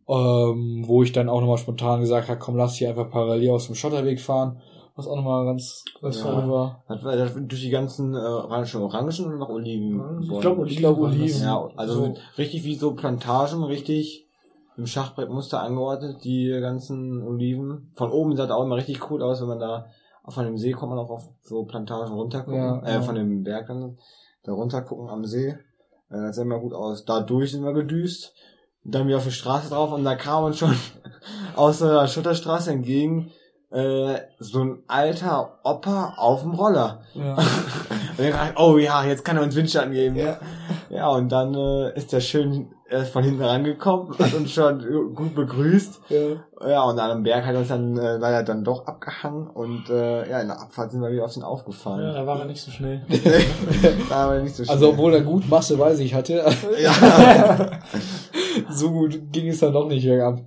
ähm, 0.09 0.84
wo 0.86 1.02
ich 1.02 1.12
dann 1.12 1.28
auch 1.28 1.40
nochmal 1.40 1.59
spontan 1.59 2.00
gesagt 2.00 2.28
habe, 2.28 2.38
komm, 2.38 2.57
lass 2.57 2.74
hier 2.76 2.90
einfach 2.90 3.11
parallel 3.11 3.50
aus 3.50 3.66
dem 3.66 3.74
Schotterweg 3.74 4.20
fahren, 4.20 4.61
was 4.96 5.07
auch 5.09 5.16
nochmal 5.16 5.44
ganz, 5.46 5.84
ganz 6.00 6.22
Ja. 6.22 6.26
cool 6.44 6.50
war. 6.50 6.84
Das 6.88 7.02
war, 7.05 7.16
das, 7.16 7.34
durch 7.34 7.61
die 7.62 7.70
ganzen, 7.70 8.14
äh, 8.14 8.18
waren 8.18 8.66
schon 8.66 8.82
Orangen 8.82 9.26
oder 9.26 9.36
noch 9.36 9.48
Oliven? 9.48 10.20
Ich 10.22 10.40
glaube, 10.40 10.61
Oliven. 10.61 10.72
Ich 10.72 10.78
glaub. 10.78 10.98
Oliven. 10.98 11.42
Ja, 11.42 11.68
also 11.76 11.94
So. 11.94 12.14
richtig 12.38 12.64
wie 12.64 12.74
so 12.74 12.94
Plantagen, 12.94 13.64
richtig 13.64 14.28
im 14.76 14.86
Schachbrettmuster 14.86 15.62
angeordnet, 15.62 16.24
die 16.24 16.48
ganzen 16.61 17.22
Oliven. 17.22 17.92
Von 17.94 18.11
oben 18.11 18.36
sah 18.36 18.46
das 18.46 18.57
auch 18.57 18.64
immer 18.64 18.76
richtig 18.76 19.11
cool 19.11 19.22
aus, 19.22 19.40
wenn 19.40 19.48
man 19.48 19.61
da 19.61 19.86
auf 20.24 20.36
einem 20.38 20.57
See 20.57 20.72
kommt 20.72 20.90
man 20.90 20.98
auch 20.98 21.11
auf 21.11 21.28
so 21.42 21.64
Plantagen 21.64 22.12
runtergucken, 22.14 22.59
Ja, 22.59 22.78
äh, 22.82 22.92
ja. 22.94 23.02
von 23.02 23.14
dem 23.14 23.42
Berg 23.42 23.66
dann 23.68 23.98
da 24.42 24.52
runtergucken 24.52 25.09
am 25.09 25.24
See. 25.24 25.48
Äh, 25.48 25.57
das 26.11 26.36
sah 26.36 26.42
immer 26.42 26.59
gut 26.61 26.72
aus. 26.72 27.05
Dadurch 27.05 27.52
sind 27.52 27.62
wir 27.64 27.72
gedüst. 27.72 28.34
Dann 28.85 29.07
wieder 29.07 29.16
auf 29.16 29.24
die 29.24 29.32
Straße 29.32 29.70
drauf 29.70 29.93
und 29.93 30.05
da 30.05 30.14
kam 30.14 30.45
uns 30.45 30.59
schon 30.59 30.76
aus 31.57 31.78
der 31.78 32.07
Schutterstraße 32.07 32.70
entgegen 32.70 33.30
äh, 33.70 34.20
so 34.39 34.61
ein 34.62 34.82
alter 34.87 35.59
Opa 35.64 36.14
auf 36.16 36.43
dem 36.43 36.53
Roller. 36.53 37.01
Ja. 37.14 37.35
Und 38.16 38.18
wir 38.24 38.30
dachten, 38.30 38.55
oh 38.57 38.78
ja, 38.78 39.03
jetzt 39.05 39.24
kann 39.24 39.37
er 39.37 39.43
uns 39.43 39.57
Windschatten 39.57 39.91
geben. 39.91 40.14
Ja. 40.14 40.39
Ja, 40.89 41.09
und 41.09 41.32
dann 41.32 41.53
äh, 41.55 41.93
ist 41.99 42.12
er 42.12 42.20
schön 42.20 42.68
äh, 42.89 43.03
von 43.03 43.24
hinten 43.24 43.43
rangekommen, 43.43 44.16
hat 44.16 44.32
uns 44.35 44.53
schon 44.53 45.14
gut 45.16 45.35
begrüßt. 45.35 46.03
ja. 46.11 46.18
Ja, 46.66 46.82
und 46.85 46.99
an 47.01 47.11
einem 47.11 47.22
Berg 47.24 47.45
hat 47.45 47.53
er 47.55 47.59
uns 47.61 47.68
dann 47.68 47.99
äh, 47.99 48.16
leider 48.16 48.45
dann 48.45 48.62
doch 48.64 48.87
abgehangen 48.87 49.49
und 49.49 49.91
äh, 49.91 50.30
ja, 50.30 50.41
in 50.41 50.47
der 50.49 50.61
Abfahrt 50.61 50.93
sind 50.93 51.03
wir 51.03 51.11
wieder 51.11 51.24
auf 51.24 51.32
den 51.35 51.43
Ja, 51.43 51.49
aufgefahren. 51.49 52.14
da 52.14 52.24
war 52.26 52.39
er 52.39 52.45
nicht 52.47 52.62
so 52.62 52.70
schnell. 52.70 53.03
da 54.09 54.28
war 54.28 54.39
nicht 54.39 54.55
so 54.55 54.62
Also 54.72 54.91
obwohl 54.91 55.14
er 55.14 55.22
gut 55.22 55.49
Masse 55.49 55.76
bei 55.76 55.95
sich 55.95 56.14
hatte, 56.14 56.45
ja. 56.80 56.93
so 58.70 58.90
gut 58.90 59.32
ging 59.32 59.48
es 59.48 59.61
dann 59.61 59.72
doch 59.72 59.88
nicht 59.88 60.05
bergab. 60.05 60.40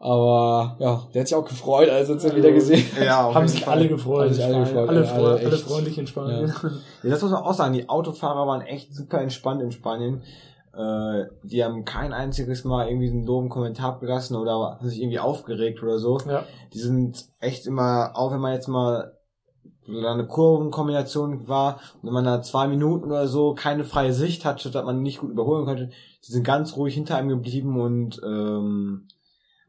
Aber 0.00 0.76
ja, 0.78 1.08
der 1.12 1.20
hat 1.20 1.28
sich 1.28 1.36
auch 1.36 1.44
gefreut, 1.44 1.88
als 1.88 2.08
er 2.08 2.14
uns 2.14 2.22
dann 2.22 2.36
wieder 2.36 2.52
gesehen. 2.52 2.84
ja, 3.04 3.26
auf 3.26 3.34
Haben 3.34 3.48
sich 3.48 3.66
alle 3.66 3.88
gefreut. 3.88 4.26
Haben 4.26 4.34
sich 4.34 4.44
alle 4.44 4.56
alle, 4.56 4.64
gefreut, 4.64 4.88
alle, 4.88 5.10
alle 5.10 5.46
alle 5.46 5.58
freundlich 5.58 5.98
in 5.98 6.06
Spanien. 6.06 6.54
Ja, 7.02 7.10
das 7.10 7.22
muss 7.22 7.32
man 7.32 7.42
auch 7.42 7.54
sagen, 7.54 7.74
die 7.74 7.88
Autofahrer 7.88 8.46
waren 8.46 8.60
echt 8.60 8.94
super 8.94 9.20
entspannt 9.20 9.60
in 9.60 9.72
Spanien. 9.72 10.22
Äh, 10.72 11.24
die 11.42 11.64
haben 11.64 11.84
kein 11.84 12.12
einziges 12.12 12.62
Mal 12.62 12.88
irgendwie 12.88 13.10
einen 13.10 13.24
doofen 13.24 13.48
Kommentar 13.48 13.94
abgelassen 13.94 14.36
oder 14.36 14.52
haben 14.52 14.88
sich 14.88 15.00
irgendwie 15.00 15.18
aufgeregt 15.18 15.82
oder 15.82 15.98
so. 15.98 16.20
Ja. 16.28 16.44
Die 16.72 16.78
sind 16.78 17.26
echt 17.40 17.66
immer, 17.66 18.12
auch 18.14 18.32
wenn 18.32 18.40
man 18.40 18.52
jetzt 18.52 18.68
mal 18.68 19.18
da 19.88 20.12
eine 20.12 20.26
Kurvenkombination 20.26 21.48
war 21.48 21.80
und 21.94 22.08
wenn 22.08 22.12
man 22.12 22.24
da 22.24 22.42
zwei 22.42 22.68
Minuten 22.68 23.06
oder 23.06 23.26
so 23.26 23.54
keine 23.54 23.84
freie 23.84 24.12
Sicht 24.12 24.44
hatte, 24.44 24.70
dass 24.70 24.84
man 24.84 25.02
nicht 25.02 25.18
gut 25.18 25.30
überholen 25.30 25.64
konnte, 25.64 25.90
die 26.26 26.32
sind 26.32 26.44
ganz 26.44 26.76
ruhig 26.76 26.94
hinter 26.94 27.16
einem 27.16 27.28
geblieben 27.28 27.80
und 27.80 28.20
ähm, 28.24 29.08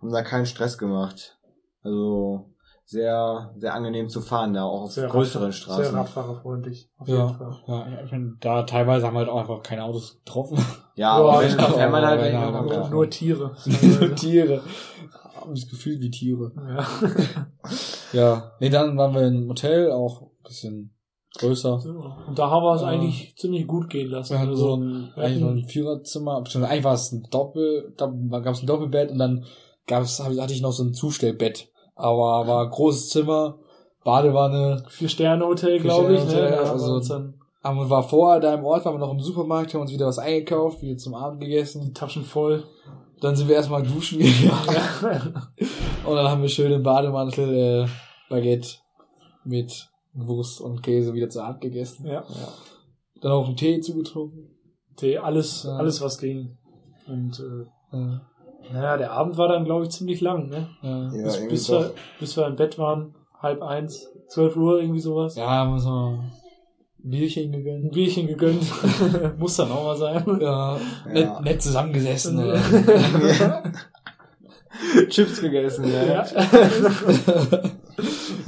haben 0.02 0.12
da 0.12 0.22
keinen 0.24 0.46
Stress 0.46 0.78
gemacht. 0.78 1.38
Also 1.84 2.50
sehr, 2.86 3.54
sehr 3.58 3.76
angenehm 3.76 4.10
zu 4.10 4.20
fahren 4.20 4.54
da, 4.54 4.64
auch 4.64 4.82
auf 4.84 4.92
Sehr 4.94 5.08
größeren 5.10 5.46
Rad- 5.46 5.54
Straßen. 5.54 5.84
Sehr 5.84 5.94
radfahrerfreundlich. 5.94 6.90
Auf 6.98 7.08
jeden 7.08 7.20
Ja, 7.20 7.28
Fall. 7.34 7.56
ja, 7.68 8.04
ich 8.04 8.12
meine, 8.12 8.34
da 8.40 8.64
teilweise 8.64 9.06
haben 9.06 9.16
halt 9.18 9.30
auch 9.30 9.40
einfach 9.40 9.62
keine 9.62 9.84
Autos 9.84 10.18
getroffen. 10.26 10.58
Ja, 10.58 10.64
Ja, 10.96 11.12
aber 11.34 11.44
ich 11.44 11.52
wenn, 11.52 11.58
da 11.60 11.66
glaub, 11.66 11.78
fährt 11.78 11.92
man 11.92 12.06
halt 12.06 12.34
ja, 12.34 12.52
kann 12.52 12.66
Nur, 12.66 12.90
nur 12.90 13.10
Tiere. 13.10 13.56
Nur 14.00 14.16
Tiere. 14.16 14.64
Haben 15.40 15.54
das 15.56 15.68
Gefühl 15.70 16.00
wie 16.02 16.10
Tiere. 16.10 16.52
ja. 16.68 16.88
Ja. 18.12 18.52
Nee, 18.60 18.70
dann 18.70 18.98
waren 18.98 19.14
wir 19.14 19.28
im 19.28 19.48
Hotel, 19.50 19.92
auch 19.92 20.24
ein 20.24 20.44
bisschen 20.44 20.96
größer. 21.40 21.74
Und 22.28 22.38
da 22.38 22.50
haben 22.50 22.64
wir 22.64 22.76
es 22.76 22.82
Ja. 22.82 22.88
eigentlich 22.88 23.34
ziemlich 23.38 23.66
gut 23.68 23.90
gehen 23.90 24.10
lassen. 24.12 24.34
Wir 24.34 24.40
hatten 24.40 24.50
Also, 24.52 24.68
so 24.68 24.76
ein, 24.76 25.12
eigentlich 25.16 25.40
so 25.40 25.46
hatten- 25.48 25.58
ein 25.60 25.66
Viererzimmer, 25.68 26.42
beziehungsweise 26.42 26.72
eigentlich 26.74 26.84
war 26.86 26.94
es 26.94 27.12
ein 27.12 27.28
Doppel, 27.32 27.94
da 27.98 28.08
gab 28.40 28.54
es 28.54 28.62
ein 28.62 28.68
Doppelbett 28.68 29.12
und 29.12 29.18
dann 29.20 29.46
gab's, 29.88 30.20
hatte 30.20 30.54
ich 30.54 30.62
noch 30.62 30.72
so 30.72 30.84
ein 30.84 30.94
Zustellbett. 30.94 31.70
Aber 31.96 32.48
war 32.48 32.64
ein 32.66 32.70
großes 32.70 33.10
Zimmer, 33.10 33.58
Badewanne, 34.04 34.84
Vier-Sterne-Hotel, 34.90 35.80
glaube 35.80 36.16
ich. 36.16 36.26
Ne? 36.26 36.34
Da 36.34 36.42
haben 36.68 36.80
wir 36.80 36.94
also- 36.94 37.12
wir 37.64 37.90
war 37.90 38.04
vorher 38.04 38.40
da 38.40 38.54
im 38.54 38.64
Ort, 38.64 38.86
waren 38.86 38.96
wir 38.96 39.00
noch 39.00 39.12
im 39.12 39.20
Supermarkt, 39.20 39.74
haben 39.74 39.82
uns 39.82 39.92
wieder 39.92 40.08
was 40.08 40.20
eingekauft, 40.20 40.82
wieder 40.82 40.98
zum 40.98 41.14
Abend 41.16 41.42
gegessen. 41.42 41.82
die 41.86 41.94
Taschen 41.94 42.24
voll. 42.24 42.64
Dann 43.22 43.36
sind 43.36 43.50
wir 43.50 43.56
erstmal 43.56 43.84
duschen 43.84 44.20
gegangen. 44.20 44.78
Ja. 45.04 45.22
Und 46.10 46.16
dann 46.16 46.30
haben 46.30 46.42
wir 46.42 46.48
schön 46.48 46.72
im 46.72 46.84
Bademantel 46.84 47.54
äh, 47.54 47.88
Baguette 48.30 48.78
mit 49.44 49.90
Wurst 50.14 50.60
und 50.62 50.82
Käse 50.84 51.14
wieder 51.14 51.30
zur 51.30 51.46
Abend 51.46 51.62
gegessen. 51.62 52.08
ja. 52.08 52.24
Dann 53.22 53.32
auch 53.34 53.48
einen 53.48 53.58
Tee 53.58 53.80
zugetrunken. 53.82 54.50
Tee, 54.96 55.18
alles, 55.18 55.64
Ja. 55.64 55.76
alles 55.78 56.02
was 56.02 56.18
ging. 56.18 56.58
Und 57.08 57.40
äh, 57.40 57.66
Ja. 57.98 58.22
Naja, 58.72 58.98
der 58.98 59.12
Abend 59.14 59.38
war 59.38 59.48
dann, 59.48 59.66
glaube 59.66 59.86
ich, 59.86 59.90
ziemlich 59.92 60.22
lang, 60.22 60.48
ne? 60.50 60.70
Ja, 60.82 61.12
Ja, 61.14 61.24
bis, 61.24 61.48
bis, 61.48 61.70
wir, 61.70 61.92
bis 62.20 62.38
wir 62.38 62.46
im 62.48 62.56
Bett 62.56 62.78
waren, 62.78 63.16
halb 63.40 63.62
eins, 63.64 64.08
zwölf 64.28 64.56
Uhr, 64.56 64.80
irgendwie 64.80 65.00
sowas. 65.00 65.36
ja 65.36 65.50
haben 65.50 65.72
wir 65.74 65.80
so 65.80 65.90
ein 65.90 66.32
Bierchen 67.02 67.46
Ein 67.46 67.52
gegönnt. 67.54 67.92
Bierchen 67.94 68.28
gegönnt. 68.28 68.62
Muss 69.40 69.56
dann 69.56 69.72
auch 69.72 69.84
mal 69.86 69.96
sein. 69.98 70.24
Ja, 70.42 70.78
Ja. 70.78 70.80
nett, 71.12 71.42
nett 71.42 71.62
zusammengesessen. 71.62 72.38
oder? 72.38 72.60
Chips 75.10 75.42
gegessen, 75.42 75.86
ja. 75.92 76.04
Ja. 76.04 76.26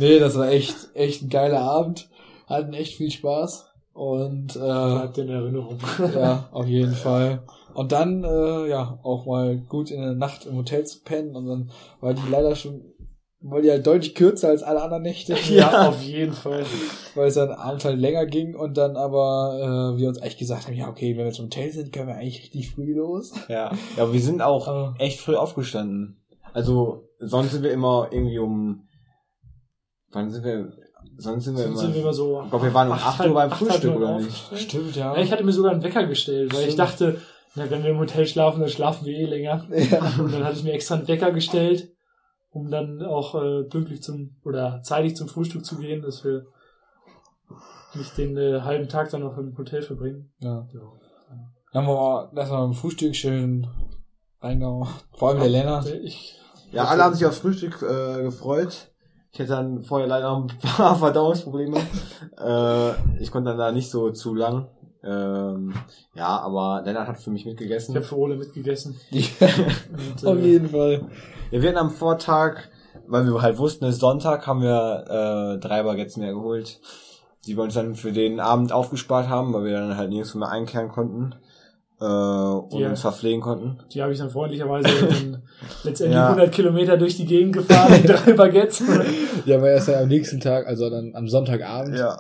nee, 0.02 0.20
das 0.20 0.36
war 0.38 0.50
echt, 0.50 0.76
echt 0.94 1.22
ein 1.24 1.30
geiler 1.30 1.62
Abend. 1.62 2.10
Hatten 2.48 2.74
echt 2.74 2.96
viel 2.98 3.12
Spaß. 3.12 3.68
Und 3.94 4.56
äh, 4.56 4.60
Bleibt 4.60 5.18
in 5.18 5.30
Erinnerung. 5.30 5.78
ja, 6.16 6.50
auf 6.52 6.66
jeden 6.68 6.94
Fall. 6.94 7.44
Und 7.74 7.92
dann, 7.92 8.24
äh, 8.24 8.68
ja, 8.70 9.00
auch 9.04 9.26
mal 9.26 9.58
gut 9.58 9.92
in 9.92 10.02
der 10.02 10.14
Nacht 10.14 10.46
im 10.46 10.56
Hotel 10.58 10.86
zu 10.86 11.00
pennen. 11.04 11.36
Und 11.36 11.48
dann 11.48 11.72
war 12.02 12.14
die 12.14 12.22
leider 12.30 12.56
schon, 12.56 12.82
weil 13.42 13.62
die 13.62 13.70
halt 13.72 13.86
deutlich 13.88 14.14
kürzer 14.16 14.50
als 14.50 14.64
alle 14.64 14.82
anderen 14.82 15.04
Nächte. 15.04 15.36
Ja, 15.50 15.90
auf 15.90 16.02
jeden 16.02 16.34
Fall. 16.34 16.64
weil 17.16 17.28
es 17.28 17.36
dann 17.36 17.52
abends 17.52 17.84
halt 17.86 18.00
länger 18.00 18.26
ging 18.26 18.56
und 18.56 18.78
dann 18.78 18.96
aber 18.98 19.94
äh, 19.96 20.00
wir 20.00 20.08
uns 20.10 20.22
echt 20.22 20.40
gesagt 20.40 20.68
haben, 20.68 20.74
ja 20.76 20.90
okay, 20.90 21.18
wenn 21.18 21.26
wir 21.26 21.38
im 21.38 21.46
Hotel 21.46 21.72
sind, 21.72 21.92
können 21.94 22.08
wir 22.08 22.16
eigentlich 22.16 22.42
richtig 22.44 22.72
früh 22.72 22.94
los. 22.94 23.34
Ja. 23.50 23.72
ja, 23.98 24.04
aber 24.04 24.14
wir 24.14 24.22
sind 24.22 24.42
auch 24.42 24.68
Aber- 24.68 24.96
echt 25.00 25.20
früh 25.20 25.36
aufgestanden. 25.36 26.18
Also, 26.54 27.08
sonst 27.20 27.52
sind 27.54 27.64
wir 27.64 27.72
immer 27.72 28.10
irgendwie 28.12 28.40
um, 28.40 28.88
wann 30.12 30.30
sind 30.30 30.44
wir, 30.44 30.72
sonst 31.18 31.46
sind 31.46 31.58
wir 31.58 31.64
Sonst 31.64 31.74
immer, 31.74 31.78
sind 31.82 31.94
wir 31.96 32.02
immer 32.02 32.14
so. 32.14 32.42
ich 32.44 32.50
glaube, 32.50 32.66
wir 32.66 32.74
waren 32.74 32.88
um 32.88 32.94
8 32.94 33.26
Uhr 33.28 33.34
beim 33.34 33.52
Frühstück, 33.52 33.96
oder 33.96 34.20
nicht? 34.20 34.58
Stimmt, 34.58 34.96
ja. 34.96 35.16
Ja, 35.16 35.22
ich 35.22 35.32
hatte 35.32 35.44
mir 35.44 35.52
sogar 35.54 35.72
einen 35.72 35.84
Wecker 35.84 36.06
gestellt, 36.06 36.54
weil 36.54 36.62
ich 36.62 36.74
Stimmt. 36.74 36.80
dachte, 36.80 37.22
na, 37.56 37.70
wenn 37.70 37.84
wir 37.84 37.92
im 37.92 38.00
Hotel 38.00 38.26
schlafen, 38.26 38.62
dann 38.62 38.70
schlafen 38.70 39.06
wir 39.06 39.14
eh 39.18 39.26
länger. 39.26 39.66
Und 40.20 40.34
dann 40.34 40.44
hatte 40.44 40.58
ich 40.58 40.64
mir 40.64 40.74
extra 40.74 40.96
einen 40.96 41.08
Wecker 41.08 41.32
gestellt, 41.32 41.90
um 42.52 42.70
dann 42.72 43.02
auch 43.04 43.36
äh, 43.36 43.64
pünktlich 43.64 44.02
zum 44.04 44.38
oder 44.46 44.82
zeitig 44.84 45.16
zum 45.16 45.28
Frühstück 45.28 45.66
zu 45.66 45.78
gehen, 45.78 46.02
dass 46.02 46.24
wir 46.24 46.46
nicht 47.94 48.18
den 48.18 48.38
äh, 48.38 48.62
halben 48.62 48.88
Tag 48.88 49.10
dann 49.10 49.22
noch 49.22 49.38
im 49.38 49.58
Hotel 49.58 49.82
verbringen. 49.82 50.32
ja. 50.40 50.66
Dann 51.74 51.84
haben 51.86 51.88
wir 51.88 51.96
mal, 51.96 52.30
lass 52.34 52.50
mal 52.50 52.66
im 52.66 52.74
Frühstück 52.74 53.16
schön 53.16 53.66
reingehauen. 54.42 54.90
Vor 55.14 55.30
allem 55.30 55.40
der 55.40 55.48
Lennart. 55.50 55.88
Ich, 55.88 56.36
Ja, 56.74 56.84
alle 56.86 57.04
haben 57.04 57.16
sich 57.16 57.26
aufs 57.26 57.38
Frühstück 57.38 57.82
äh, 57.82 58.24
gefreut. 58.24 58.91
Ich 59.34 59.40
hatte 59.40 59.52
dann 59.52 59.82
vorher 59.82 60.08
leider 60.08 60.36
ein 60.36 60.48
paar 60.62 60.96
Verdauungsprobleme. 61.00 61.78
äh, 62.38 63.22
ich 63.22 63.32
konnte 63.32 63.52
dann 63.52 63.58
da 63.58 63.72
nicht 63.72 63.90
so 63.90 64.12
zu 64.12 64.36
lang. 64.36 64.68
Ähm, 65.04 65.74
ja, 66.14 66.40
aber 66.40 66.84
Lennart 66.86 67.08
hat 67.08 67.18
für 67.18 67.32
mich 67.32 67.42
ich 67.42 67.48
mitgegessen. 67.48 67.96
habe 67.96 68.06
für 68.06 68.18
Ole 68.18 68.36
mitgegessen. 68.36 69.00
Und, 69.12 70.28
Auf 70.28 70.38
äh, 70.38 70.42
jeden 70.42 70.70
Fall. 70.70 71.06
Ja, 71.50 71.62
wir 71.62 71.70
hatten 71.70 71.80
am 71.80 71.90
Vortag, 71.90 72.70
weil 73.08 73.26
wir 73.26 73.42
halt 73.42 73.58
wussten, 73.58 73.86
es 73.86 73.96
ist 73.96 74.02
Sonntag, 74.02 74.46
haben 74.46 74.62
wir 74.62 75.56
äh, 75.56 75.60
drei 75.60 75.84
Baguettes 75.84 76.18
mehr 76.18 76.34
geholt, 76.34 76.80
die 77.48 77.58
wir 77.58 77.64
uns 77.64 77.74
dann 77.74 77.96
für 77.96 78.12
den 78.12 78.40
Abend 78.40 78.72
aufgespart 78.74 79.28
haben, 79.28 79.54
weil 79.54 79.64
wir 79.64 79.74
dann 79.74 79.98
halt 79.98 80.10
nirgendwo 80.10 80.38
mehr 80.38 80.50
einkehren 80.50 80.90
konnten 80.90 81.36
äh, 82.02 82.04
und 82.04 82.80
Ja. 82.82 82.90
uns 82.90 83.02
verpflegen 83.02 83.42
konnten. 83.42 83.78
die 83.94 84.02
habe 84.02 84.12
ich 84.12 84.18
dann 84.20 84.30
freundlicherweise 84.32 84.90
dann 85.08 85.44
letztendlich 85.84 86.16
Ja. 86.18 86.30
100 86.30 86.52
Kilometer 86.52 86.98
durch 86.98 87.16
die 87.16 87.26
Gegend 87.26 87.54
gefahren 87.54 87.94
in 87.94 88.08
drei 88.08 88.34
Baguettes. 88.34 88.82
Ja, 89.46 89.58
aber 89.58 89.70
erst 89.72 89.88
dann 89.88 90.04
am 90.04 90.08
nächsten 90.10 90.40
Tag, 90.40 90.68
also 90.68 90.90
dann 90.90 91.14
am 91.16 91.28
Sonntagabend 91.28 91.98
Ja, 91.98 92.20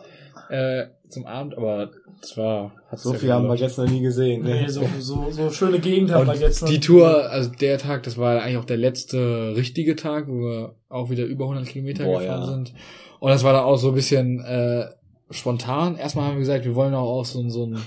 äh, 0.50 0.88
zum 1.10 1.26
Abend, 1.26 1.56
aber 1.58 1.90
das 2.22 2.38
war 2.38 2.72
so 2.96 3.14
ja 3.14 3.20
viel 3.20 3.32
haben 3.34 3.42
gelohnt. 3.44 3.60
Baguettes 3.60 3.78
noch 3.78 3.90
nie 3.90 4.02
gesehen. 4.02 4.44
Nee, 4.44 4.62
Ne? 4.64 4.70
so, 4.70 4.84
so, 5.00 5.28
so 5.32 5.50
schöne 5.50 5.80
Gegend 5.80 6.12
haben 6.12 6.22
Und 6.22 6.28
Baguettes. 6.28 6.62
noch. 6.62 6.70
die 6.70 6.80
Tour, 6.80 7.30
also 7.30 7.50
der 7.52 7.78
Tag, 7.80 8.04
das 8.04 8.18
war 8.18 8.42
eigentlich 8.42 8.58
auch 8.58 8.66
der 8.66 8.78
letzte 8.78 9.54
richtige 9.56 9.96
Tag, 9.96 10.28
wo 10.28 10.34
wir 10.42 10.76
auch 10.90 11.10
wieder 11.10 11.24
über 11.26 11.46
100 11.46 11.66
Kilometer 11.68 12.06
Boah, 12.06 12.20
gefahren 12.22 12.42
ja. 12.42 12.48
sind. 12.48 12.74
Und 13.20 13.30
das 13.30 13.44
war 13.44 13.54
dann 13.54 13.64
auch 13.64 13.78
so 13.78 13.90
ein 13.90 13.96
bisschen 13.96 14.40
äh, 14.44 14.86
spontan. 15.32 15.96
Erstmal 15.98 16.26
haben 16.26 16.34
wir 16.36 16.40
gesagt, 16.40 16.66
wir 16.66 16.76
wollen 16.76 16.94
auch 16.94 17.20
auf 17.20 17.28
so, 17.28 17.40
ein- 17.40 17.50
so 17.50 17.66
ein, 17.66 17.78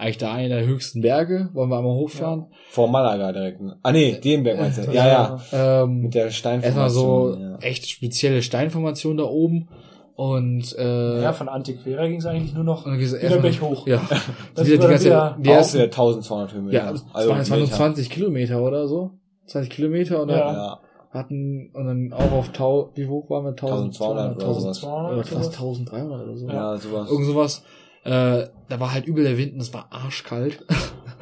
eigentlich 0.00 0.18
da 0.18 0.32
einen 0.32 0.48
der 0.50 0.64
höchsten 0.66 1.00
Berge, 1.02 1.50
wollen 1.52 1.70
wir 1.70 1.78
einmal 1.78 1.94
hochfahren. 1.94 2.46
Vor 2.70 2.88
Malaga 2.88 3.32
direkt. 3.32 3.60
ne? 3.60 3.76
Ah 3.82 3.92
nee, 3.92 4.18
Dienberg 4.22 4.58
meinst 4.58 4.78
du? 4.86 4.90
Ja, 4.92 5.06
ja. 5.52 5.82
Ähm, 5.82 6.00
Mit 6.00 6.14
der 6.14 6.26
erstmal 6.26 6.90
so 6.90 7.32
Steinformation. 7.34 7.40
ja. 7.40 7.58
echt 7.60 7.88
spezielle 7.88 8.42
Steinformation 8.42 9.16
da 9.16 9.24
oben. 9.24 9.68
Und 10.14 10.76
äh, 10.76 11.22
ja, 11.22 11.32
von 11.32 11.48
Antiquera 11.48 12.06
ging 12.06 12.18
es 12.18 12.26
eigentlich 12.26 12.52
nur 12.52 12.64
noch 12.64 12.84
und 12.84 12.90
dann 12.92 12.98
geht's 12.98 13.12
wieder 13.12 13.22
erstmal- 13.22 13.50
Berg 13.50 13.60
hoch. 13.62 13.86
Ja. 13.86 14.00
Das 14.54 14.66
wieder 14.66 14.76
die 14.76 14.82
war 14.82 14.88
ganze, 14.90 15.04
wieder- 15.06 15.36
die 15.40 15.48
Auch 15.48 15.52
erste, 15.54 15.78
wieder 15.78 15.84
1200 15.86 16.52
Höhenmeter. 16.54 16.76
ja, 16.76 16.90
es 16.90 17.04
waren, 17.28 17.40
es 17.40 17.50
waren 17.50 17.58
nur 17.60 17.66
Meter. 17.68 17.76
20 17.76 18.10
Kilometer 18.10 18.62
oder 18.62 18.86
so. 18.88 19.10
20 19.46 19.70
Kilometer 19.70 20.20
und 20.22 20.28
dann 20.28 20.38
Ja. 20.38 20.52
Ja. 20.52 20.80
hatten 21.10 21.70
und 21.72 21.86
dann 21.86 22.12
auch 22.12 22.32
auf 22.32 22.50
tau 22.50 22.90
wie 22.94 23.06
hoch 23.08 23.30
waren 23.30 23.44
wir? 23.44 23.50
1200 23.50 24.36
oder 24.36 24.44
1000 24.46 24.62
sowas. 24.76 24.84
1200 24.84 25.04
oder 25.04 25.12
oder 25.14 25.22
fast 25.24 25.52
sowas. 25.52 25.54
1300 25.58 26.22
oder 26.26 26.36
so. 26.36 26.46
Ja, 26.48 26.76
sowas. 26.76 27.10
Irgend 27.10 27.26
sowas. 27.26 27.64
Äh, 28.04 28.46
da 28.68 28.80
war 28.80 28.92
halt 28.92 29.06
übel 29.06 29.24
der 29.24 29.36
Wind 29.36 29.54
und 29.54 29.60
es 29.60 29.74
war 29.74 29.88
arschkalt. 29.90 30.64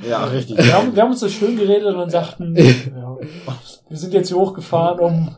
Ja, 0.09 0.25
richtig. 0.27 0.59
Wir 0.59 0.73
haben, 0.75 0.95
wir 0.95 1.03
haben 1.03 1.11
uns 1.11 1.21
das 1.21 1.33
schön 1.33 1.57
geredet 1.57 1.95
und 1.95 2.11
sagten, 2.11 2.55
ja, 2.57 3.17
wir 3.89 3.97
sind 3.97 4.13
jetzt 4.15 4.29
hier 4.29 4.37
hochgefahren, 4.37 5.01
um 5.01 5.37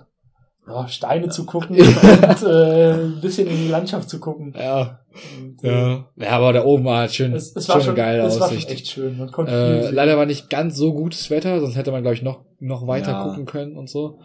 ja, 0.68 0.86
Steine 0.88 1.28
zu 1.30 1.46
gucken 1.46 1.76
und 1.80 2.42
äh, 2.42 2.92
ein 2.92 3.20
bisschen 3.20 3.48
in 3.48 3.56
die 3.56 3.68
Landschaft 3.68 4.08
zu 4.10 4.20
gucken. 4.20 4.54
ja. 4.56 4.98
Und, 5.36 5.64
äh, 5.64 5.68
Ja. 5.72 6.06
Ja, 6.16 6.28
aber 6.30 6.52
da 6.52 6.64
oben 6.64 6.84
war 6.84 6.98
halt 6.98 7.12
schön, 7.14 7.32
Es, 7.32 7.56
es 7.56 7.66
schon 7.66 7.74
war 7.74 7.80
schon, 7.80 7.88
eine 7.90 7.96
geile 7.96 8.22
es 8.22 8.38
war 8.38 8.46
schon 8.48 8.56
Aussicht. 8.58 8.70
echt 8.70 8.86
schön. 8.88 9.18
Man 9.18 9.32
konnte 9.32 9.50
Äh, 9.52 9.90
leider 9.90 10.16
war 10.16 10.26
nicht 10.26 10.50
ganz 10.50 10.76
so 10.76 10.92
gutes 10.92 11.30
Wetter, 11.30 11.58
sonst 11.60 11.74
hätte 11.76 11.90
man, 11.90 12.02
glaube 12.02 12.14
ich, 12.14 12.22
noch, 12.22 12.44
noch 12.60 12.86
weiter 12.86 13.12
Ja. 13.12 13.24
gucken 13.24 13.46
können 13.46 13.76
und 13.76 13.88
so. 13.90 14.20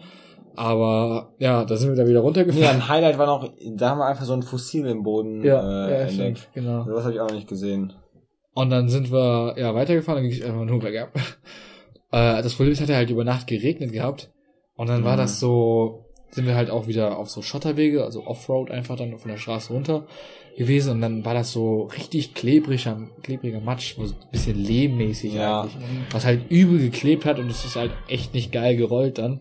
Aber 0.56 1.34
ja, 1.38 1.64
da 1.64 1.76
sind 1.76 1.90
wir 1.90 1.96
dann 1.96 2.06
wieder 2.06 2.18
Ja, 2.20 2.24
runtergefahren. 2.24 2.76
ein 2.76 2.88
Highlight 2.88 3.18
war 3.18 3.26
noch, 3.26 3.50
da 3.74 3.90
haben 3.90 3.98
wir 3.98 4.06
einfach 4.06 4.24
so 4.24 4.32
ein 4.32 4.42
Fossil 4.42 4.86
im 4.86 5.02
Boden 5.02 5.42
äh, 5.44 5.48
ja, 5.48 5.86
entdeckt. 5.88 6.48
genau. 6.54 6.84
Das 6.84 7.04
habe 7.04 7.12
ich 7.14 7.20
auch 7.20 7.28
noch 7.28 7.34
nicht 7.34 7.48
gesehen. 7.48 7.92
Und 8.54 8.70
dann 8.70 8.88
sind 8.88 9.12
wir 9.12 9.54
ja 9.58 9.74
weitergefahren, 9.74 10.22
dann 10.22 10.30
ging 10.30 10.40
es 10.40 10.44
einfach 10.46 10.64
nur 10.64 10.78
bergab. 10.80 11.10
Äh, 12.12 12.40
das 12.40 12.54
Problem 12.54 12.72
ist, 12.72 12.80
hat 12.80 12.88
ja 12.88 12.94
halt 12.94 13.10
über 13.10 13.24
Nacht 13.24 13.48
geregnet 13.48 13.90
gehabt. 13.92 14.30
Und 14.76 14.88
dann 14.88 15.02
war 15.02 15.14
Mhm. 15.14 15.18
das 15.22 15.40
so, 15.40 16.04
sind 16.30 16.46
wir 16.46 16.54
halt 16.54 16.70
auch 16.70 16.86
wieder 16.86 17.18
auf 17.18 17.28
so 17.28 17.42
Schotterwege, 17.42 18.04
also 18.04 18.24
Offroad 18.28 18.70
einfach 18.70 18.96
dann 18.96 19.18
von 19.18 19.28
der 19.28 19.38
Straße 19.38 19.72
runter 19.72 20.06
gewesen. 20.56 20.92
Und 20.92 21.00
dann 21.00 21.24
war 21.24 21.34
das 21.34 21.50
so 21.50 21.82
richtig 21.96 22.32
klebriger, 22.34 23.08
klebriger 23.24 23.60
Matsch, 23.60 23.96
so 23.96 24.02
ein 24.02 24.14
bisschen 24.30 24.56
lehmmäßig 24.56 25.34
Ja. 25.34 25.62
eigentlich. 25.62 25.76
Was 26.12 26.24
halt 26.24 26.48
übel 26.48 26.78
geklebt 26.78 27.24
hat 27.24 27.40
und 27.40 27.50
es 27.50 27.64
ist 27.64 27.74
halt 27.74 27.90
echt 28.06 28.34
nicht 28.34 28.52
geil 28.52 28.76
gerollt 28.76 29.18
dann. 29.18 29.40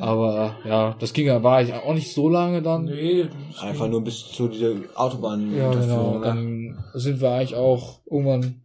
Aber 0.00 0.56
ja, 0.64 0.96
das 0.98 1.12
ging 1.12 1.26
ja, 1.26 1.42
war 1.42 1.62
ich 1.62 1.72
auch 1.72 1.92
nicht 1.94 2.12
so 2.14 2.28
lange 2.28 2.62
dann. 2.62 2.84
Nee, 2.84 3.26
Einfach 3.60 3.84
ging- 3.84 3.90
nur 3.92 4.04
bis 4.04 4.26
zu 4.28 4.48
dieser 4.48 4.72
Autobahn. 4.94 5.54
Ja, 5.56 5.70
genau. 5.70 6.18
ne? 6.18 6.24
Dann 6.24 6.84
sind 6.94 7.20
wir 7.20 7.30
eigentlich 7.30 7.54
auch 7.54 8.00
irgendwann 8.10 8.62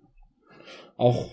auch 0.98 1.26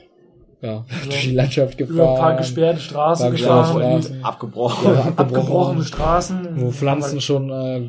ja, 0.60 0.84
Über- 1.02 1.04
durch 1.10 1.22
die 1.22 1.34
Landschaft 1.34 1.76
gefahren. 1.78 1.94
über 1.96 2.10
ein 2.12 2.18
paar 2.18 2.36
gesperrte 2.36 2.80
Straßen 2.80 3.24
Paar 3.26 3.30
gefahren. 3.36 3.80
Straßen. 4.02 4.24
Abgebrochen. 4.24 4.92
Ja, 4.94 5.12
Abgebrochene 5.16 5.84
Straßen. 5.84 6.48
Wo 6.60 6.70
Pflanzen 6.70 7.20
schon 7.20 7.50
äh, 7.50 7.80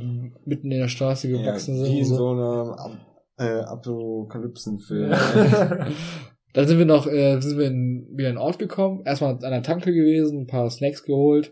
mitten 0.45 0.71
in 0.71 0.79
der 0.79 0.87
Straße 0.87 1.27
Ja, 1.29 1.37
gewachsen 1.41 1.77
sind. 1.77 1.91
wie 1.93 2.03
so. 2.03 2.15
so 2.15 2.29
einem 2.31 2.69
Ab 2.73 2.91
äh, 3.39 3.61
Apokalypsenfilm. 3.61 5.11
Ja. 5.11 5.17
Dann 6.53 6.67
sind 6.67 6.77
wir 6.77 6.85
noch, 6.85 7.07
äh, 7.07 7.39
sind 7.41 7.57
wir 7.57 7.65
in, 7.65 8.07
wieder 8.11 8.29
in 8.29 8.35
den 8.35 8.41
Ort 8.41 8.59
gekommen, 8.59 9.01
erstmal 9.05 9.31
an 9.33 9.39
der 9.39 9.63
Tanke 9.63 9.91
gewesen, 9.91 10.41
ein 10.41 10.47
paar 10.47 10.69
Snacks 10.69 11.03
geholt 11.03 11.51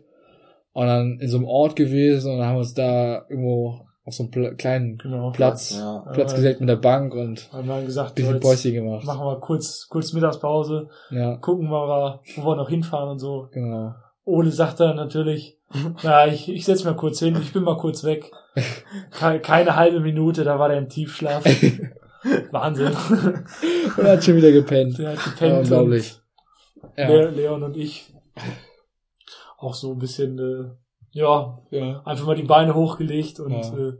und 0.73 0.87
dann 0.87 1.19
in 1.19 1.27
so 1.29 1.37
einem 1.37 1.47
Ort 1.47 1.75
gewesen 1.75 2.31
und 2.31 2.37
dann 2.39 2.47
haben 2.47 2.55
wir 2.55 2.59
uns 2.59 2.73
da 2.73 3.25
irgendwo 3.29 3.81
auf 4.03 4.13
so 4.15 4.23
einem 4.23 4.31
Pla 4.31 4.53
kleinen 4.55 4.97
genau. 4.97 5.31
Platz, 5.31 5.75
Ja. 5.77 6.03
Platz 6.13 6.33
Äh, 6.33 6.35
gesetzt 6.37 6.59
mit 6.59 6.69
der 6.69 6.75
Bank 6.77 7.13
und 7.13 7.51
Haben 7.53 7.85
gesagt, 7.85 8.15
bisschen 8.15 8.39
Päuschen 8.39 8.73
gemacht. 8.73 9.05
machen 9.05 9.25
wir 9.25 9.39
kurz, 9.39 9.87
kurz 9.89 10.11
Mittagspause, 10.13 10.89
Ja, 11.11 11.35
gucken 11.37 11.69
wir, 11.69 12.19
wo 12.37 12.45
wir 12.45 12.55
noch 12.55 12.69
hinfahren 12.69 13.09
und 13.09 13.19
so. 13.19 13.47
genau. 13.51 13.93
Ole 14.25 14.51
sagt 14.51 14.79
dann 14.79 14.95
natürlich, 14.95 15.57
na, 16.03 16.27
ich, 16.27 16.49
ich 16.49 16.65
setz 16.65 16.83
mal 16.83 16.95
kurz 16.95 17.19
hin, 17.19 17.37
ich 17.41 17.53
bin 17.53 17.63
mal 17.63 17.77
kurz 17.77 18.03
weg. 18.03 18.31
Ke 19.11 19.39
keine 19.39 19.75
halbe 19.75 19.99
Minute, 19.99 20.43
da 20.43 20.59
war 20.59 20.67
der 20.69 20.77
im 20.77 20.89
Tiefschlaf. 20.89 21.43
Wahnsinn. 22.51 22.91
Und 23.97 24.05
er 24.05 24.11
hat 24.13 24.23
schon 24.23 24.35
wieder 24.35 24.51
gepennt. 24.51 24.97
Der 24.99 25.11
hat 25.11 25.17
Ja, 25.17 25.23
gepennt. 25.31 25.59
unglaublich. 25.61 26.19
und 26.81 26.89
Ja. 26.97 27.07
Le 27.07 27.29
Leon 27.31 27.63
und 27.63 27.77
ich 27.77 28.13
auch 29.61 29.73
so 29.73 29.91
ein 29.91 29.99
bisschen, 29.99 30.37
äh, 30.39 30.71
ja, 31.11 31.59
ja. 31.71 32.01
einfach 32.05 32.25
mal 32.25 32.35
die 32.35 32.43
Beine 32.43 32.73
hochgelegt 32.75 33.39
und 33.39 33.51
Ja. 33.53 33.77
äh, 33.77 33.93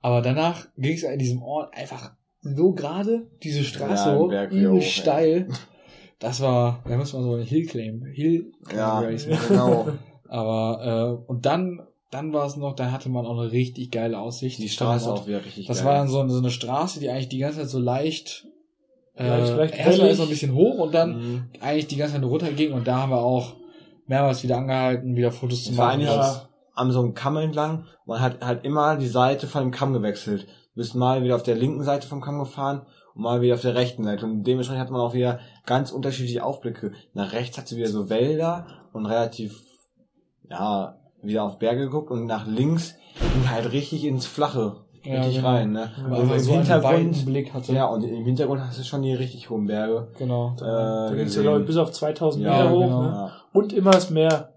Aber 0.00 0.22
danach 0.22 0.66
ging 0.76 0.94
es 0.94 1.02
in 1.02 1.18
diesem 1.18 1.42
Ort 1.42 1.74
einfach 1.74 2.12
so 2.40 2.72
gerade, 2.72 3.26
diese 3.42 3.64
Straße 3.64 4.10
Ja, 4.10 4.16
hoch, 4.16 4.32
übel 4.50 4.70
hoch, 4.80 4.82
steil. 4.82 5.48
Das 6.20 6.40
war, 6.40 6.82
da 6.86 6.96
muss 6.96 7.12
man 7.12 7.22
so 7.24 7.34
ein 7.34 7.42
Hillclaim, 7.42 8.04
Hill 8.12 8.52
Ja, 8.74 9.00
Race 9.00 9.26
genau. 9.48 9.88
Aber, 10.28 11.20
äh, 11.26 11.30
und 11.30 11.46
dann, 11.46 11.82
dann 12.10 12.32
war 12.32 12.46
es 12.46 12.56
noch, 12.56 12.74
da 12.74 12.90
hatte 12.92 13.08
man 13.08 13.26
auch 13.26 13.38
eine 13.38 13.50
richtig 13.52 13.90
geile 13.90 14.18
Aussicht. 14.20 14.58
Die 14.58 14.68
Straße 14.68 15.10
auch 15.12 15.26
wieder 15.26 15.44
richtig 15.44 15.66
Das 15.66 15.78
geil. 15.78 15.86
war 15.86 15.94
dann 15.94 16.08
so, 16.08 16.26
so 16.28 16.38
eine 16.38 16.50
Straße, 16.50 17.00
die 17.00 17.08
eigentlich 17.08 17.28
die 17.28 17.38
ganze 17.38 17.58
Zeit 17.60 17.68
so 17.68 17.78
leicht, 17.78 18.46
äh, 19.16 19.26
Leicht- 19.56 19.78
erstmal 19.78 20.08
ist 20.10 20.18
so 20.18 20.22
ein 20.24 20.28
bisschen 20.28 20.54
hoch 20.54 20.78
und 20.78 20.94
dann 20.94 21.16
Mhm. 21.18 21.44
eigentlich 21.60 21.88
die 21.88 21.96
ganze 21.96 22.14
Zeit 22.14 22.24
runterging 22.24 22.72
und 22.72 22.86
da 22.86 22.98
haben 23.02 23.10
wir 23.10 23.18
auch 23.20 23.54
mehrmals 24.08 24.42
wieder 24.42 24.56
angehalten, 24.58 25.14
wieder 25.16 25.30
Fotos 25.32 25.64
zu 25.64 25.70
Es 25.72 25.78
war 25.78 25.86
machen. 25.86 26.00
eigentlich 26.00 26.10
Ja. 26.16 26.48
an 26.74 26.90
so 26.90 27.00
einem 27.00 27.14
Kamm 27.14 27.36
entlang. 27.36 27.84
Man 28.06 28.20
hat 28.20 28.44
halt 28.44 28.64
immer 28.64 28.96
die 28.96 29.06
Seite 29.08 29.46
von 29.46 29.62
dem 29.62 29.70
Kamm 29.70 29.92
gewechselt. 29.92 30.46
Du 30.74 30.80
bist 30.80 30.94
mal 30.94 31.22
wieder 31.22 31.36
auf 31.36 31.42
der 31.42 31.54
linken 31.56 31.82
Seite 31.84 32.06
vom 32.08 32.20
Kamm 32.20 32.38
gefahren 32.38 32.82
und 33.14 33.22
mal 33.22 33.40
wieder 33.40 33.54
auf 33.54 33.60
der 33.62 33.74
rechten 33.74 34.04
Seite. 34.04 34.24
Und 34.26 34.44
dementsprechend 34.44 34.82
hat 34.82 34.90
man 34.90 35.00
auch 35.00 35.14
wieder 35.14 35.40
ganz 35.66 35.90
unterschiedliche 35.92 36.44
Aufblicke. 36.44 36.92
Nach 37.14 37.32
rechts 37.32 37.58
hat 37.58 37.68
sie 37.68 37.76
wieder 37.76 37.88
so 37.88 38.08
Wälder 38.10 38.66
und 38.92 39.06
relativ, 39.06 39.60
ja, 40.48 40.96
wieder 41.22 41.42
auf 41.44 41.58
Berge 41.58 41.82
geguckt 41.82 42.10
und 42.10 42.26
nach 42.26 42.46
links 42.46 42.94
ging 43.34 43.50
halt 43.50 43.72
richtig 43.72 44.04
ins 44.04 44.26
Flache. 44.26 44.84
Ja, 45.04 45.14
Richtig 45.20 45.36
genau. 45.36 45.48
rein, 45.48 45.70
ne? 45.72 45.90
Weil 45.96 46.06
Und 46.06 46.20
einfach 46.22 46.34
im 46.34 46.40
so 46.40 46.52
Hintergrund, 46.52 47.24
Blick 47.26 47.54
hatte. 47.54 47.72
ja, 47.72 47.86
und 47.86 48.02
im 48.02 48.24
Hintergrund 48.24 48.60
hast 48.62 48.78
du 48.80 48.82
schon 48.82 49.00
die 49.02 49.14
richtig 49.14 49.48
hohen 49.48 49.66
Berge. 49.66 50.08
Genau. 50.18 50.54
Äh, 50.56 50.58
Da 50.60 51.06
ging's 51.10 51.18
ja, 51.18 51.24
gesehen. 51.24 51.42
glaub 51.44 51.60
ich, 51.60 51.66
bis 51.66 51.76
auf 51.76 51.92
2000 51.92 52.44
Ja, 52.44 52.50
Meter 52.58 52.70
hoch. 52.70 52.80
genau. 52.80 53.02
Ne? 53.02 53.32
Und 53.52 53.72
immer 53.72 53.90
das 53.92 54.10
Meer 54.10 54.52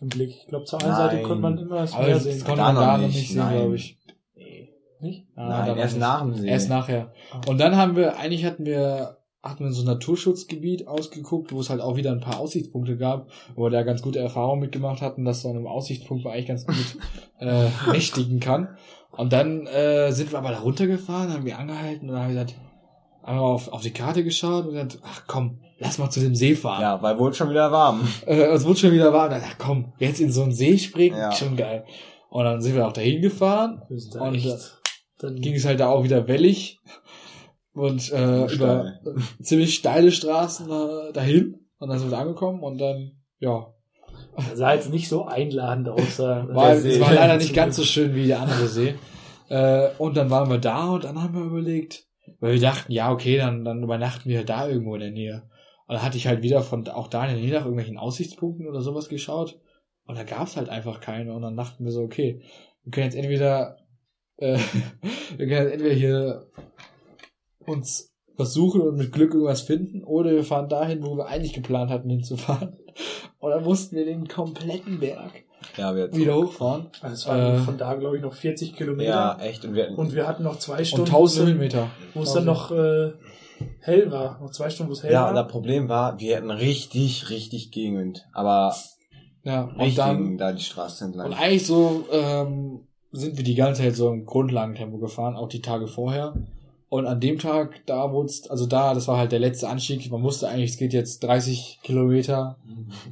im 0.00 0.08
Blick. 0.08 0.30
Ich 0.42 0.46
glaube, 0.48 0.64
zur 0.64 0.80
einen 0.80 0.90
Nein. 0.90 0.98
Seite 0.98 1.22
konnte 1.22 1.42
man 1.42 1.58
immer 1.58 1.76
das 1.80 1.94
Aber 1.94 2.04
Meer 2.04 2.14
das 2.14 2.24
sehen. 2.24 2.44
konnte 2.44 2.56
Da 2.56 2.72
man 2.72 2.74
da 2.76 2.98
noch 2.98 3.06
nicht, 3.06 3.28
sehen, 3.28 3.38
nein. 3.38 3.56
glaube 3.56 3.76
ich. 3.76 3.98
Nicht? 5.00 5.26
Ah, 5.36 5.66
Nein, 5.66 5.76
erst 5.76 5.94
nicht. 5.94 6.00
nach 6.00 6.22
dem 6.22 6.34
See. 6.34 6.48
Erst 6.48 6.68
nachher. 6.70 7.12
Ah. 7.32 7.40
Und 7.46 7.58
dann 7.58 7.76
haben 7.76 7.94
wir, 7.96 8.16
eigentlich 8.18 8.44
hatten 8.46 8.64
wir, 8.64 9.18
hatten 9.42 9.64
wir 9.64 9.72
so 9.72 9.82
ein 9.82 9.86
Naturschutzgebiet 9.86 10.88
ausgeguckt, 10.88 11.52
wo 11.52 11.60
es 11.60 11.68
halt 11.68 11.82
auch 11.82 11.96
wieder 11.96 12.10
ein 12.12 12.20
paar 12.20 12.38
Aussichtspunkte 12.40 12.96
gab, 12.96 13.28
wo 13.54 13.64
wir 13.64 13.70
da 13.70 13.82
ganz 13.82 14.00
gute 14.00 14.18
Erfahrungen 14.20 14.60
mitgemacht 14.62 15.02
hatten, 15.02 15.24
dass 15.26 15.42
so 15.42 15.50
einem 15.50 15.66
Aussichtspunkt 15.66 16.24
man 16.24 16.32
eigentlich 16.32 16.46
ganz 16.46 16.66
gut 16.66 16.96
äh, 17.40 17.66
nächtigen 17.92 18.40
kann. 18.40 18.76
Und 19.10 19.32
dann 19.34 19.66
äh, 19.66 20.10
sind 20.12 20.32
wir 20.32 20.38
aber 20.38 20.50
da 20.50 20.60
runtergefahren, 20.60 21.32
haben 21.32 21.44
wir 21.44 21.58
angehalten 21.58 22.08
und 22.08 22.14
dann 22.14 22.24
haben 22.24 22.34
wir 22.34 22.44
gesagt, 22.44 22.58
haben 23.22 23.36
wir 23.38 23.42
auf, 23.42 23.68
auf 23.72 23.82
die 23.82 23.90
Karte 23.92 24.24
geschaut 24.24 24.64
und 24.64 24.72
gesagt, 24.72 24.98
ach 25.04 25.24
komm, 25.26 25.58
lass 25.84 25.98
mal 25.98 26.10
zu 26.10 26.20
dem 26.20 26.34
See 26.34 26.54
fahren. 26.56 26.80
Ja, 26.82 27.02
weil 27.02 27.18
wurde 27.18 27.36
schon 27.36 27.50
wieder 27.50 27.70
warm. 27.70 28.08
Äh, 28.26 28.34
es 28.46 28.64
wurde 28.64 28.78
schon 28.80 28.92
wieder 28.92 29.12
warm. 29.12 29.30
Dann, 29.30 29.42
ach 29.44 29.56
komm, 29.58 29.92
jetzt 29.98 30.20
in 30.20 30.32
so 30.32 30.42
einen 30.42 30.52
See 30.52 30.78
springen, 30.78 31.16
Ja. 31.16 31.30
schon 31.32 31.56
geil. 31.56 31.84
Und 32.30 32.44
dann 32.44 32.60
sind 32.60 32.74
wir 32.74 32.86
auch 32.88 32.92
dahin 32.92 33.22
gefahren. 33.22 33.82
Wir 33.88 33.98
sind 34.00 34.14
da 34.16 34.20
Und 34.22 34.34
echt. 34.34 34.80
Dann 35.18 35.36
Ging 35.36 35.54
es 35.54 35.64
halt 35.64 35.78
da 35.80 35.88
auch 35.88 36.02
wieder 36.02 36.26
wellig 36.26 36.80
und 37.72 38.00
äh, 38.12 38.48
Steil. 38.48 38.98
über 39.02 39.14
ziemlich 39.40 39.74
steile 39.76 40.10
Straßen 40.10 40.68
äh, 40.70 41.12
dahin. 41.12 41.60
Und 41.78 41.88
dann 41.88 41.98
sind 41.98 42.08
wir 42.10 42.16
da 42.16 42.22
angekommen 42.22 42.62
und 42.62 42.78
dann, 42.78 43.12
ja, 43.38 43.66
sah 44.54 44.74
jetzt 44.74 44.90
nicht 44.90 45.08
so 45.08 45.24
einladend 45.26 45.88
aus. 45.88 46.18
war, 46.18 46.46
Der 46.68 46.80
See. 46.80 46.94
es 46.94 47.00
war 47.00 47.12
leider 47.12 47.36
nicht 47.36 47.54
ganz 47.54 47.76
so 47.76 47.84
schön 47.84 48.14
wie 48.14 48.26
der 48.26 48.40
andere 48.40 48.66
See. 48.66 48.94
Äh, 49.48 49.88
und 49.98 50.16
dann 50.16 50.30
waren 50.30 50.48
wir 50.50 50.58
da 50.58 50.88
und 50.90 51.04
dann 51.04 51.22
haben 51.22 51.34
wir 51.34 51.42
überlegt, 51.42 52.04
weil 52.40 52.54
wir 52.54 52.60
dachten, 52.60 52.90
ja, 52.92 53.12
okay, 53.12 53.36
dann, 53.36 53.64
dann 53.64 53.82
übernachten 53.82 54.28
wir 54.28 54.44
da 54.44 54.68
irgendwo 54.68 54.94
in 54.94 55.00
der 55.00 55.10
Nähe. 55.10 55.42
Und 55.86 55.94
dann 55.96 56.02
hatte 56.02 56.16
ich 56.16 56.26
halt 56.26 56.42
wieder 56.42 56.62
von 56.62 56.86
auch 56.88 57.08
da 57.08 57.24
in 57.26 57.34
der 57.34 57.42
Nähe 57.42 57.52
nach 57.52 57.64
irgendwelchen 57.64 57.98
Aussichtspunkten 57.98 58.66
oder 58.66 58.80
sowas 58.80 59.08
geschaut. 59.08 59.58
Und 60.06 60.16
da 60.18 60.24
gab's 60.24 60.56
halt 60.56 60.68
einfach 60.68 61.00
keine. 61.00 61.32
Und 61.34 61.42
dann 61.42 61.56
dachten 61.56 61.84
wir 61.84 61.92
so, 61.92 62.02
okay, 62.02 62.42
wir 62.82 62.90
können 62.90 63.06
jetzt 63.06 63.16
entweder, 63.16 63.78
äh, 64.38 64.58
wir 65.36 65.46
können 65.46 65.64
jetzt 65.66 65.72
entweder 65.74 65.94
hier 65.94 66.46
uns 67.58 68.12
was 68.36 68.52
suchen 68.52 68.80
und 68.80 68.96
mit 68.96 69.12
Glück 69.12 69.32
irgendwas 69.32 69.62
finden, 69.62 70.02
oder 70.02 70.32
wir 70.32 70.42
fahren 70.44 70.68
dahin, 70.68 71.04
wo 71.04 71.16
wir 71.16 71.26
eigentlich 71.26 71.52
geplant 71.52 71.90
hatten, 71.90 72.10
hinzufahren. 72.10 72.76
Und 73.38 73.50
dann 73.50 73.62
mussten 73.64 73.94
wir 73.96 74.04
den 74.06 74.26
kompletten 74.26 75.00
Berg 75.00 75.44
Ja, 75.76 75.94
wir 75.94 76.12
wieder 76.14 76.34
hochfahren. 76.36 76.86
Also 77.02 77.14
es 77.14 77.26
waren 77.28 77.56
Äh, 77.56 77.58
von 77.58 77.76
da, 77.76 77.94
glaube 77.94 78.16
ich, 78.16 78.22
noch 78.22 78.32
40 78.32 78.74
Kilometer. 78.74 79.10
Ja, 79.10 79.38
echt. 79.40 79.64
Und 79.64 79.74
wir 79.74 79.84
hatten, 79.84 79.94
Und 79.96 80.14
wir 80.14 80.26
hatten 80.26 80.42
noch 80.44 80.58
zwei 80.58 80.78
Und 80.78 80.86
Stunden, 80.86 81.06
1000 81.10 81.48
Höhenmeter. 81.48 81.90
wo 82.14 82.22
es 82.22 82.32
dann 82.32 82.44
noch 82.46 82.70
äh, 82.70 83.12
hell 83.80 84.10
war. 84.10 84.40
Noch 84.40 84.50
zwei 84.50 84.70
Stunden, 84.70 84.90
wo 84.90 84.94
es 84.94 85.02
hell 85.02 85.12
ja, 85.12 85.28
und 85.28 85.34
war. 85.34 85.42
das 85.44 85.52
Problem 85.52 85.88
war, 85.88 86.18
wir 86.20 86.36
hatten 86.36 86.50
richtig, 86.50 87.30
richtig 87.30 87.70
Gegenwind. 87.70 88.26
Aber 88.32 88.74
Ja, 89.42 89.62
und 89.64 89.76
richtig 89.80 89.96
dann, 89.96 90.38
da 90.38 90.52
die 90.52 90.62
Straße 90.62 91.04
entlang. 91.04 91.26
und 91.26 91.32
eigentlich 91.34 91.66
so, 91.66 92.04
ähm, 92.12 92.80
sind 93.12 93.36
wir 93.36 93.44
die 93.44 93.54
ganze 93.54 93.82
Zeit 93.82 93.94
so 93.94 94.10
im 94.10 94.24
Grundlagentempo 94.26 94.98
gefahren, 94.98 95.36
auch 95.36 95.48
die 95.48 95.62
Tage 95.62 95.86
vorher. 95.86 96.34
Und 96.88 97.06
an 97.06 97.20
dem 97.20 97.38
Tag, 97.38 97.80
da 97.86 98.12
wurde 98.12 98.32
also 98.50 98.66
da, 98.66 98.94
das 98.94 99.08
war 99.08 99.18
halt 99.18 99.32
der 99.32 99.40
letzte 99.40 99.68
Anstieg. 99.68 100.08
Man 100.12 100.22
wusste 100.22 100.48
eigentlich, 100.48 100.70
es 100.70 100.76
geht 100.76 100.92
jetzt 100.92 101.22
30 101.24 101.80
Kilometer, 101.82 102.56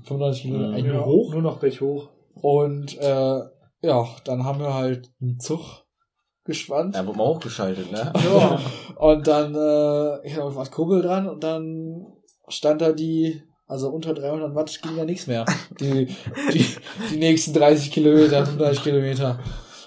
35 0.04 0.42
Kilometer 0.42 0.68
Mhm. 0.68 0.74
eigentlich 0.74 0.86
ja, 0.86 0.92
nur 0.94 1.06
hoch. 1.06 1.32
Nur 1.32 1.42
noch 1.42 1.58
Berg 1.58 1.80
hoch. 1.80 2.08
Und 2.40 2.96
äh, 2.98 3.40
ja, 3.82 4.06
dann 4.24 4.44
haben 4.44 4.60
wir 4.60 4.74
halt 4.74 5.10
einen 5.20 5.40
Zug 5.40 5.81
gespannt. 6.44 6.94
Da 6.94 7.06
wurde 7.06 7.18
mal 7.18 7.26
hochgeschaltet, 7.26 7.90
ne? 7.92 8.12
Ja. 8.24 8.60
Und 8.96 9.26
dann, 9.26 9.54
äh, 9.54 10.26
ich 10.26 10.34
hatte 10.36 10.54
was 10.54 10.70
Kurbel 10.70 11.02
dran 11.02 11.28
und 11.28 11.42
dann 11.44 12.06
stand 12.48 12.80
da 12.80 12.92
die, 12.92 13.42
also 13.66 13.88
unter 13.90 14.14
300 14.14 14.54
Watt 14.54 14.80
ging 14.82 14.96
da 14.96 15.04
nichts 15.04 15.26
mehr. 15.26 15.44
Die, 15.80 16.06
die, 16.52 16.66
die 17.10 17.16
nächsten 17.16 17.52
30 17.54 17.90
Kilometer, 17.90 18.44
35 18.44 18.82
Kilometer. 18.82 19.38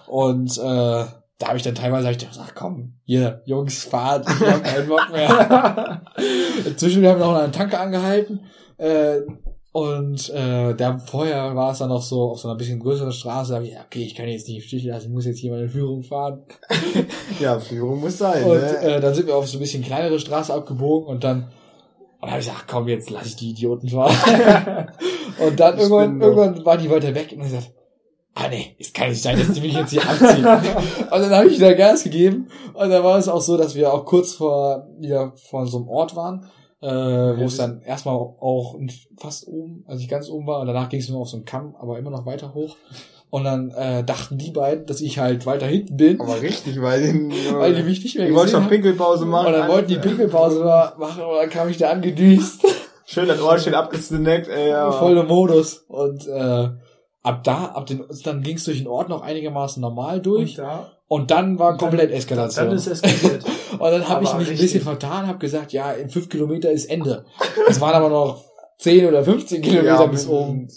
Und 0.08 0.58
äh, 0.58 1.06
da 1.38 1.48
habe 1.48 1.58
ich 1.58 1.64
dann 1.64 1.76
teilweise 1.76 2.08
hab 2.08 2.14
ich 2.14 2.20
gedacht, 2.20 2.40
ach 2.42 2.56
komm, 2.56 2.94
hier, 3.04 3.42
Jungs, 3.46 3.84
fahrt, 3.84 4.26
ich 4.28 4.48
hab 4.48 4.64
keinen 4.64 4.88
Bock 4.88 5.12
mehr. 5.12 6.02
Inzwischen, 6.66 7.02
wir 7.02 7.12
haben 7.12 7.20
noch 7.20 7.36
einen 7.36 7.52
Tanker 7.52 7.82
angehalten. 7.82 8.46
Äh, 8.78 9.22
und 9.76 10.30
äh, 10.30 10.74
da 10.74 10.98
vorher 11.00 11.54
war 11.54 11.74
es 11.74 11.80
dann 11.80 11.90
noch 11.90 12.02
so 12.02 12.32
auf 12.32 12.40
so 12.40 12.48
einer 12.48 12.58
bisschen 12.58 12.80
größeren 12.80 13.12
Straße, 13.12 13.52
da 13.52 13.58
hab 13.58 13.66
ich, 13.66 13.76
okay, 13.78 14.04
ich 14.04 14.16
kann 14.16 14.30
jetzt 14.30 14.48
nicht 14.48 14.56
im 14.56 14.64
Stich 14.64 14.86
lassen, 14.86 15.08
ich 15.08 15.14
muss 15.14 15.26
jetzt 15.26 15.40
hier 15.40 15.52
meine 15.52 15.68
Führung 15.68 16.02
fahren. 16.02 16.44
ja, 17.42 17.60
Führung 17.60 18.00
muss 18.00 18.18
sein, 18.18 18.46
Und 18.46 18.62
ne? 18.62 18.78
äh, 18.78 19.02
dann 19.02 19.14
sind 19.14 19.28
wir 19.28 19.36
auf 19.36 19.50
so 19.50 19.58
ein 19.58 19.60
bisschen 19.60 19.84
kleinere 19.84 20.18
Straße 20.18 20.54
abgebogen 20.54 21.10
und 21.10 21.26
dann 21.26 21.40
und 21.40 21.50
dann 22.22 22.30
habe 22.30 22.40
ich 22.40 22.48
gesagt, 22.48 22.64
ach 22.64 22.72
komm, 22.72 22.88
jetzt 22.88 23.10
lass 23.10 23.26
ich 23.26 23.36
die 23.36 23.50
Idioten 23.50 23.90
fahren. 23.90 24.16
und 25.46 25.60
dann 25.60 25.76
Ich 25.76 25.82
irgendwann, 25.82 26.22
irgendwann 26.22 26.66
waren 26.66 26.82
die 26.82 26.90
weiter 26.90 27.14
weg 27.14 27.34
und 27.34 27.40
ich 27.40 27.52
gesagt, 27.52 27.74
ah 28.34 28.48
nee, 28.50 28.78
es 28.80 28.94
kann 28.94 29.10
nicht 29.10 29.22
sein, 29.22 29.38
dass 29.38 29.52
die 29.52 29.60
mich 29.60 29.74
jetzt 29.74 29.92
hier 29.92 30.10
abziehen. 30.10 30.46
und 31.12 31.12
dann 31.12 31.32
habe 31.32 31.48
ich 31.48 31.58
wieder 31.58 31.74
Gas 31.74 32.06
gegeben 32.06 32.48
und 32.74 32.90
dann 32.90 33.04
war 33.04 33.18
es 33.18 33.28
auch 33.28 33.42
so, 33.42 33.58
dass 33.58 33.76
wir 33.76 33.94
auch 33.94 34.06
kurz 34.06 34.36
vor 34.36 34.88
wieder 35.00 35.34
vor 35.36 35.68
so 35.68 35.80
einem 35.80 35.90
Ort 35.90 36.16
waren, 36.16 36.50
äh, 36.86 37.38
wo 37.40 37.46
es 37.46 37.58
dann 37.58 37.82
erstmal 37.82 38.16
auch 38.16 38.78
fast 39.18 39.48
oben, 39.48 39.84
also 39.88 40.00
nicht 40.00 40.10
ganz 40.10 40.30
oben 40.30 40.46
war 40.48 40.60
und 40.62 40.68
danach 40.68 40.90
ging 40.90 41.00
es 41.00 41.10
nur 41.10 41.22
auf 41.22 41.30
so 41.30 41.38
einen 41.38 41.46
Kamm, 41.46 41.76
aber 41.80 41.98
immer 41.98 42.12
noch 42.12 42.26
weiter 42.26 42.54
hoch. 42.54 42.76
Und 43.32 43.44
dann 43.44 43.72
äh, 43.72 44.04
dachten 44.04 44.38
die 44.38 44.52
beiden, 44.52 44.86
dass 44.86 45.02
ich 45.02 45.18
halt 45.20 45.46
weiter 45.46 45.66
hinten 45.66 45.98
bin, 45.98 46.22
Aber 46.22 46.42
richtig, 46.42 46.80
weil 46.82 47.02
den, 47.02 47.32
weil 47.54 47.74
die 47.76 47.84
mich 47.84 48.04
nicht 48.04 48.18
mehr 48.18 48.28
die 48.28 48.34
wollten 48.36 48.52
schon. 48.52 48.68
Pinkelpause 48.70 49.26
machen. 49.26 49.48
Und 49.48 49.54
dann 49.54 49.68
wollten 49.70 49.90
die 49.90 49.98
Pinkelpause 49.98 50.64
ma- 50.64 50.94
machen 50.98 51.24
und 51.24 51.36
dann 51.36 51.50
kam 51.50 51.68
ich 51.68 51.78
da 51.78 51.90
angedüst. 51.90 52.62
Schön 53.08 53.28
das 53.28 53.42
Ohr 53.42 53.60
schön 53.60 53.74
abgesnackt, 53.76 54.48
ey. 54.48 54.70
Ja. 54.70 54.92
Voll 54.92 55.18
im 55.18 55.28
Modus. 55.28 55.86
Und 55.90 56.26
äh, 56.28 56.70
ab 57.24 57.44
da, 57.44 57.66
ab 57.66 57.86
den, 57.88 58.04
dann 58.24 58.42
ging 58.42 58.56
es 58.56 58.64
durch 58.64 58.78
den 58.80 58.88
Ort 58.88 59.10
noch 59.10 59.22
einigermaßen 59.22 59.80
normal 59.82 60.18
Und 60.18 60.26
durch. 60.26 60.56
da, 60.56 60.92
Und 61.08 61.30
dann 61.30 61.60
war 61.60 61.78
komplett 61.78 62.12
Eskalation. 62.12 62.68
dann 62.68 62.76
ist 62.76 62.88
es 62.88 63.02
eskaliert. 63.02 63.46
und 63.72 63.80
dann 63.80 64.08
habe 64.08 64.24
ich 64.24 64.34
mich 64.34 64.48
ein 64.48 64.50
richtig. 64.50 64.62
bisschen 64.62 64.82
vertan, 64.82 65.28
habe 65.28 65.38
gesagt, 65.38 65.72
ja, 65.72 65.92
in 65.92 66.10
fünf 66.10 66.30
Kilometer 66.30 66.72
ist 66.72 66.86
Ende. 66.86 67.26
Es 67.68 67.80
waren 67.80 67.94
aber 67.94 68.10
noch 68.10 68.45
10 68.78 69.08
oder 69.08 69.24
15 69.24 69.62
Kilometer 69.62 69.86
Ja, 69.86 70.06
bis 70.06 70.28
oben. 70.28 70.68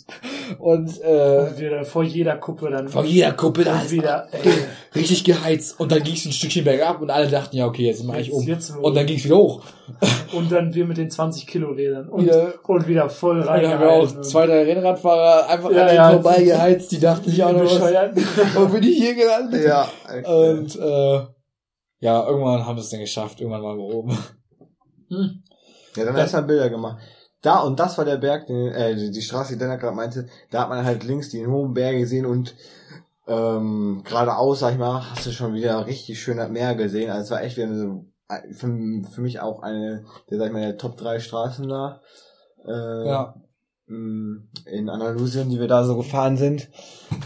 Und 0.59 1.01
äh, 1.03 1.51
Und 1.59 1.71
dann 1.71 1.85
vor 1.85 2.05
jeder 2.05 2.37
Kuppe 2.37 2.71
dann 2.71 2.89
von 2.89 3.05
jeder 3.05 3.33
Kuppe 3.33 3.65
da 3.65 3.75
und 3.75 3.85
ist 3.87 3.91
wieder, 3.91 4.29
ey, 4.33 4.53
richtig 4.95 5.25
geheizt. 5.25 5.79
Und 5.81 5.91
dann 5.91 6.03
ging 6.05 6.15
es 6.15 6.25
ein 6.25 6.33
Stückchen 6.33 6.65
bergab 6.65 7.01
und 7.01 7.11
alle 7.11 7.29
dachten, 7.29 7.57
ja, 7.57 7.67
okay, 7.67 7.87
jetzt 7.87 8.05
jetzt, 8.27 8.33
oben. 8.33 8.47
jetzt 8.47 8.77
Und 8.77 8.95
dann 8.95 9.05
ging 9.05 9.17
es 9.17 9.25
wieder 9.25 9.37
hoch. 9.37 9.63
und 10.33 10.53
dann 10.53 10.75
wir 10.75 10.85
mit 10.87 10.97
den 10.97 11.11
20 11.11 11.47
Kilorädern 11.47 12.09
und, 12.09 12.25
Wieder- 12.25 12.55
und 12.67 12.87
wieder 12.87 13.09
voll 13.11 13.41
Und 13.41 13.49
rein. 13.49 13.63
dann 13.63 13.73
haben 13.73 13.81
wir 13.81 13.91
auch 13.91 14.21
zwei, 14.23 14.47
drei 14.47 14.63
Rennradfahrer 14.63 15.49
einfach 15.49 15.71
Ja, 15.73 15.87
an 15.87 15.95
ja, 15.95 16.13
vorbeigeheizt, 16.13 16.93
die 16.93 17.01
dachten 17.01 17.31
sich 17.31 17.43
auch 17.43 17.53
noch 17.53 17.65
was. 17.65 17.81
Wo 18.55 18.67
bin 18.67 18.83
ich 18.85 18.97
hier 18.97 19.15
gelandet? 19.17 19.65
Ja. 19.67 19.89
Und 20.25 20.77
äh, 20.77 21.21
ja, 22.01 22.27
irgendwann 22.29 22.65
haben 22.65 22.77
wir 22.77 22.83
es 22.83 22.91
dann 22.91 23.01
geschafft. 23.01 23.41
Irgendwann 23.41 23.63
waren 23.63 23.77
wir 23.77 23.85
oben. 23.85 24.17
Hm. 25.09 25.43
Ja, 25.97 26.05
dann 26.05 26.17
hast 26.17 26.33
du 26.33 26.37
halt 26.37 26.47
Bilder 26.47 26.71
gemacht. 26.71 26.99
Da, 27.43 27.61
und 27.61 27.79
das 27.79 27.97
war 27.99 28.05
der 28.05 28.17
Berg, 28.17 28.47
den, 28.49 28.69
äh, 28.73 28.97
die, 29.11 29.23
Straße, 29.23 29.53
die 29.53 29.59
Denner 29.59 29.77
gerade 29.79 29.95
meinte, 29.95 30.29
da 30.51 30.63
hat 30.63 30.69
man 30.69 30.85
halt 30.85 31.05
links 31.05 31.29
die 31.29 31.47
hohen 31.47 31.73
Berge 31.75 32.01
gesehen 32.01 32.27
und 32.27 32.55
ähm, 33.27 34.03
geradeaus, 34.05 34.61
sag 34.61 34.73
ich 34.73 34.79
mal, 34.79 35.09
hast 35.11 35.27
du 35.27 35.31
schon 35.33 35.55
wieder 35.55 35.87
richtig 35.87 36.21
schön 36.21 36.39
das 36.39 36.51
Meer 36.51 36.75
gesehen. 36.75 37.11
Also 37.11 37.23
es 37.25 37.31
war 37.31 37.43
echt 37.43 37.57
wieder 37.57 37.67
eine, 37.69 38.05
für, 38.53 39.11
für 39.13 39.21
mich 39.21 39.41
auch 39.41 39.61
eine, 39.63 40.05
der, 40.31 40.39
sag 40.39 40.47
ich 40.49 40.53
mal, 40.53 40.63
der 40.63 40.79
Top 40.79 40.97
3 40.97 41.21
Straßen 41.21 41.69
da. 41.69 42.01
Äh, 42.67 43.09
Ja. 43.09 43.35
mh, 43.87 44.43
In 44.67 44.89
Andalusien, 44.89 45.51
die 45.51 45.61
wir 45.61 45.69
da 45.69 45.85
so 45.85 45.97
gefahren 45.97 46.37
sind. 46.37 46.69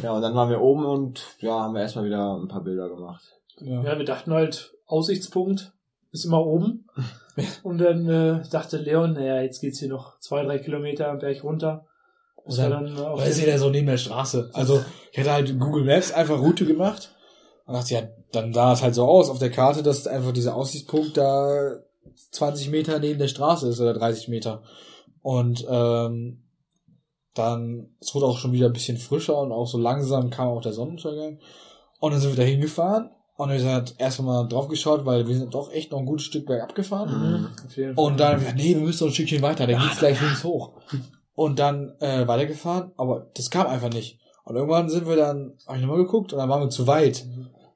Ja, 0.03 0.13
und 0.13 0.23
dann 0.23 0.35
waren 0.35 0.51
wir 0.51 0.61
oben 0.61 0.85
und 0.85 1.25
ja, 1.39 1.61
haben 1.61 1.75
wir 1.75 1.83
erstmal 1.83 2.05
wieder 2.05 2.37
ein 2.37 2.49
paar 2.49 2.63
Bilder 2.65 2.89
gemacht. 2.89 3.23
ja. 3.59 3.83
Ja, 3.83 3.97
wir 3.99 4.05
dachten 4.05 4.33
halt, 4.33 4.75
Aussichtspunkt 4.87 5.73
ist 6.13 6.25
immer 6.25 6.45
oben. 6.47 6.87
Und 7.63 7.79
dann 7.79 8.09
äh, 8.09 8.43
dachte 8.51 8.77
Leon, 8.77 9.15
naja, 9.15 9.41
jetzt 9.43 9.61
geht's 9.61 9.79
hier 9.79 9.89
noch 9.89 10.19
zwei, 10.21 10.45
drei 10.45 10.59
Kilometer 10.59 11.09
am 11.09 11.19
Berg 11.19 11.43
runter. 11.43 11.87
Und 12.37 12.59
dann- 12.59 12.71
dann 12.71 12.87
äh, 12.97 13.17
Da 13.19 13.25
ist 13.25 13.41
ja 13.41 13.59
so 13.59 13.71
neben 13.71 13.87
der 13.87 13.97
Straße. 13.97 14.51
Also 14.53 14.85
ich 15.13 15.19
hatte 15.19 15.33
halt 15.33 15.59
Google 15.59 15.85
Maps 15.85 16.13
einfach 16.13 16.39
Route 16.41 16.67
gemacht. 16.67 17.15
Und 17.65 17.75
dachte, 17.75 17.95
ja, 17.95 18.03
dann 18.33 18.53
sah 18.53 18.73
es 18.73 18.83
halt 18.83 18.95
so 18.95 19.07
aus 19.07 19.31
auf 19.31 19.39
der 19.39 19.51
Karte, 19.51 19.83
dass 19.83 20.07
einfach 20.07 20.33
dieser 20.33 20.57
Aussichtspunkt 20.57 21.17
da 21.17 21.77
20 22.33 22.71
Meter 22.71 22.99
neben 22.99 23.19
der 23.19 23.29
Straße 23.29 23.69
ist 23.69 23.81
oder 23.81 23.95
30 23.95 24.29
Meter. 24.29 24.63
Und 25.23 25.65
ähm, 25.71 26.43
dann, 27.35 27.95
es 28.01 28.15
wurde 28.15 28.27
auch 28.27 28.37
schon 28.39 28.53
wieder 28.53 28.67
ein 28.67 28.73
bisschen 28.73 28.99
frischer 28.99 29.39
und 29.41 29.53
auch 29.53 29.67
so 29.67 29.79
langsam 29.79 30.29
kam 30.31 30.49
auch 30.49 30.61
der 30.61 30.73
Sonnenuntergang. 30.73 31.39
Und 32.01 32.11
dann 32.13 32.21
sind 32.21 32.37
wir 32.37 32.45
da 32.45 32.51
hingefahren 32.51 33.11
und 33.43 33.51
wir 33.51 33.59
sind 33.59 33.71
halt 33.71 33.95
erstmal 33.99 34.47
drauf 34.47 34.69
geschaut, 34.69 35.05
weil 35.05 35.27
wir 35.27 35.37
sind 35.37 35.55
doch 35.55 35.73
echt 35.73 35.91
noch 35.91 35.99
ein 35.99 36.07
gutes 36.07 36.27
Stück 36.27 36.47
bergab 36.47 36.75
gefahren. 36.75 37.11
Mhm. 37.11 37.49
Fall. 37.69 37.93
Und 37.97 38.21
dann, 38.21 38.35
haben 38.35 38.41
wir 38.41 38.41
gesagt, 38.41 38.57
nee, 38.57 38.75
wir 38.75 38.83
müssen 38.83 39.05
noch 39.05 39.11
ein 39.11 39.15
Stückchen 39.15 39.43
weiter, 39.43 39.67
dann 39.67 39.81
geht's 39.81 39.99
gleich 39.99 40.21
links 40.21 40.45
hoch. 40.45 40.73
Und 41.35 41.59
dann 41.59 41.95
äh, 42.01 42.27
weitergefahren, 42.29 42.93
aber 42.97 43.31
das 43.35 43.51
kam 43.51 43.67
einfach 43.67 43.93
nicht. 43.93 44.19
Und 44.45 44.57
irgendwann 44.57 44.89
sind 44.89 45.09
wir 45.09 45.17
dann, 45.17 45.55
hab 45.67 45.77
ich 45.77 45.83
nochmal 45.83 45.99
geguckt 45.99 46.33
und 46.33 46.39
dann 46.39 46.49
waren 46.49 46.63
wir 46.63 46.71
zu 46.71 46.87
weit. 46.87 47.27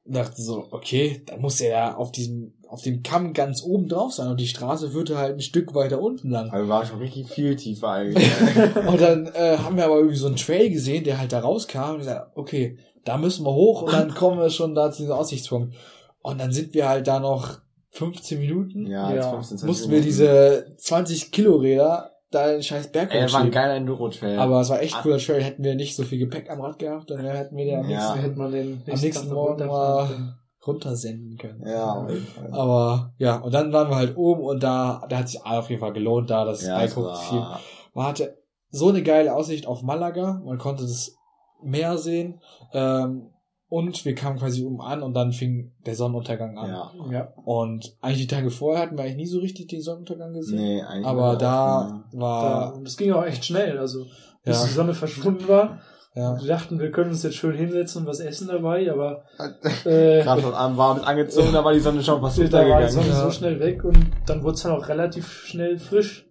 Und 0.04 0.14
dachte 0.14 0.40
so, 0.40 0.68
okay, 0.70 1.22
dann 1.26 1.40
muss 1.40 1.60
er 1.60 1.70
ja 1.70 1.96
auf 1.96 2.12
diesem, 2.12 2.54
auf 2.68 2.82
dem 2.82 3.02
Kamm 3.02 3.32
ganz 3.32 3.62
oben 3.62 3.88
drauf 3.88 4.12
sein 4.12 4.28
und 4.28 4.38
die 4.38 4.46
Straße 4.46 4.90
führte 4.90 5.18
halt 5.18 5.34
ein 5.34 5.40
Stück 5.40 5.74
weiter 5.74 6.00
unten 6.00 6.30
lang. 6.30 6.50
Also 6.50 6.68
war 6.68 6.86
schon 6.86 6.98
richtig 6.98 7.28
viel 7.28 7.56
tiefer 7.56 7.90
eigentlich. 7.90 8.28
Und 8.86 9.00
dann 9.00 9.26
äh, 9.26 9.58
haben 9.58 9.76
wir 9.76 9.84
aber 9.84 9.96
irgendwie 9.96 10.16
so 10.16 10.26
einen 10.26 10.36
Trail 10.36 10.70
gesehen, 10.70 11.02
der 11.04 11.18
halt 11.18 11.32
da 11.32 11.40
rauskam 11.40 11.94
und 11.94 11.98
gesagt, 11.98 12.32
okay, 12.36 12.78
da 13.06 13.16
müssen 13.16 13.44
wir 13.46 13.54
hoch 13.54 13.82
und 13.82 13.92
dann 13.92 14.12
kommen 14.14 14.38
wir 14.38 14.50
schon 14.50 14.74
da 14.74 14.90
zu 14.92 15.02
diesem 15.02 15.14
Aussichtspunkt. 15.16 15.74
Und 16.20 16.40
dann 16.40 16.52
sind 16.52 16.74
wir 16.74 16.88
halt 16.88 17.06
da 17.06 17.20
noch 17.20 17.58
15 17.90 18.38
Minuten. 18.40 18.86
ja, 18.86 19.08
Ja. 19.10 19.14
jetzt 19.16 19.28
15, 19.30 19.58
20 19.58 19.66
mussten 19.66 19.90
wir 19.92 20.00
diese 20.02 20.74
20 20.76 21.32
Kilo-Räder 21.32 22.10
da 22.32 22.48
den 22.50 22.62
scheiß 22.62 22.90
Berg 22.90 23.14
Ey, 23.14 23.32
war 23.32 23.40
ein 23.40 23.50
geiler 23.52 23.74
Enduro-Trail. 23.76 24.38
Aber 24.38 24.60
es 24.60 24.68
war 24.68 24.82
echt 24.82 25.00
cooler 25.00 25.18
Trail. 25.18 25.40
Hätten 25.42 25.62
wir 25.62 25.76
nicht 25.76 25.94
so 25.96 26.02
viel 26.02 26.18
Gepäck 26.18 26.50
am 26.50 26.60
Rad 26.60 26.78
gehabt, 26.80 27.08
dann 27.10 27.20
hätten 27.24 27.56
wir 27.56 27.64
den 27.64 27.78
am 27.78 27.88
Ja. 27.88 27.96
nächsten 27.98 28.18
hätte 28.18 28.38
man 28.38 28.50
den 28.52 28.82
am 28.90 29.00
nächsten 29.00 29.32
Morgen 29.32 29.66
mal 29.66 30.06
können. 30.08 30.34
runtersenden 30.66 31.38
können. 31.38 31.62
Ja, 31.64 31.92
auf 31.92 32.10
jeden 32.10 32.26
Fall. 32.26 32.50
Aber 32.52 33.14
ja, 33.18 33.36
und 33.36 33.54
dann 33.54 33.72
waren 33.72 33.88
wir 33.88 33.96
halt 33.96 34.16
oben 34.16 34.42
und 34.42 34.62
da, 34.62 35.06
da 35.08 35.18
hat 35.18 35.28
sich 35.28 35.40
auf 35.46 35.70
jeden 35.70 35.80
Fall 35.80 35.92
gelohnt, 35.92 36.28
da 36.30 36.44
das 36.44 36.66
Ja, 36.66 36.76
Bike 36.78 36.88
es 36.90 36.96
hochzuziehen. 36.96 37.46
Man 37.94 38.06
hatte 38.06 38.36
so 38.70 38.88
eine 38.88 39.02
geile 39.04 39.32
Aussicht 39.34 39.66
auf 39.68 39.82
Malaga. 39.82 40.42
Man 40.44 40.58
konnte 40.58 40.82
das 40.82 41.15
Meer 41.62 41.98
sehen. 41.98 42.40
Ähm, 42.72 43.30
und 43.68 44.04
wir 44.04 44.14
kamen 44.14 44.38
quasi 44.38 44.64
oben 44.64 44.80
an 44.80 45.02
und 45.02 45.14
dann 45.14 45.32
fing 45.32 45.72
der 45.84 45.96
Sonnenuntergang 45.96 46.56
an. 46.56 46.68
ja. 46.70 46.90
Ja. 47.10 47.28
Und 47.44 47.96
eigentlich 48.00 48.28
die 48.28 48.34
Tage 48.34 48.50
vorher 48.50 48.82
hatten 48.82 48.96
wir 48.96 49.02
eigentlich 49.04 49.16
nie 49.16 49.26
so 49.26 49.40
richtig 49.40 49.66
den 49.68 49.80
Sonnenuntergang 49.82 50.32
gesehen. 50.34 50.58
Nee, 50.58 50.82
eigentlich 50.82 51.06
Aber 51.06 51.30
nicht 51.30 51.42
da 51.42 51.80
offen, 51.86 52.04
Da, 52.12 52.18
war, 52.18 52.74
und 52.76 52.86
es 52.86 52.96
ging 52.96 53.12
auch 53.12 53.24
echt 53.24 53.44
schnell. 53.44 53.76
Also, 53.78 54.04
bis 54.44 54.60
ja, 54.60 54.66
die 54.66 54.72
Sonne 54.72 54.94
verschwunden 54.94 55.48
war. 55.48 55.80
ja. 56.14 56.40
Wir 56.40 56.46
dachten, 56.46 56.78
wir 56.78 56.92
können 56.92 57.10
uns 57.10 57.24
jetzt 57.24 57.34
schön 57.36 57.56
hinsetzen 57.56 58.02
und 58.02 58.06
was 58.08 58.20
essen 58.20 58.46
dabei, 58.46 58.88
aber 58.90 59.24
äh, 59.84 60.22
Gerade 60.22 60.42
schon 60.42 60.54
am 60.54 60.76
warm 60.76 61.00
angezogen, 61.02 61.52
da 61.52 61.64
war 61.64 61.72
die 61.72 61.80
Sonne 61.80 62.04
schon 62.04 62.20
fast 62.20 62.38
da 62.38 62.42
war 62.42 62.48
die 62.48 62.54
untergegangen. 62.54 62.88
Sonne 62.90 63.08
Ja. 63.08 63.24
so 63.24 63.30
schnell 63.32 63.58
weg 63.58 63.82
und 63.84 63.98
dann 64.26 64.44
wurde 64.44 64.54
es 64.54 64.62
dann 64.62 64.72
auch 64.72 64.88
relativ 64.88 65.28
schnell 65.28 65.76
frisch. 65.78 66.25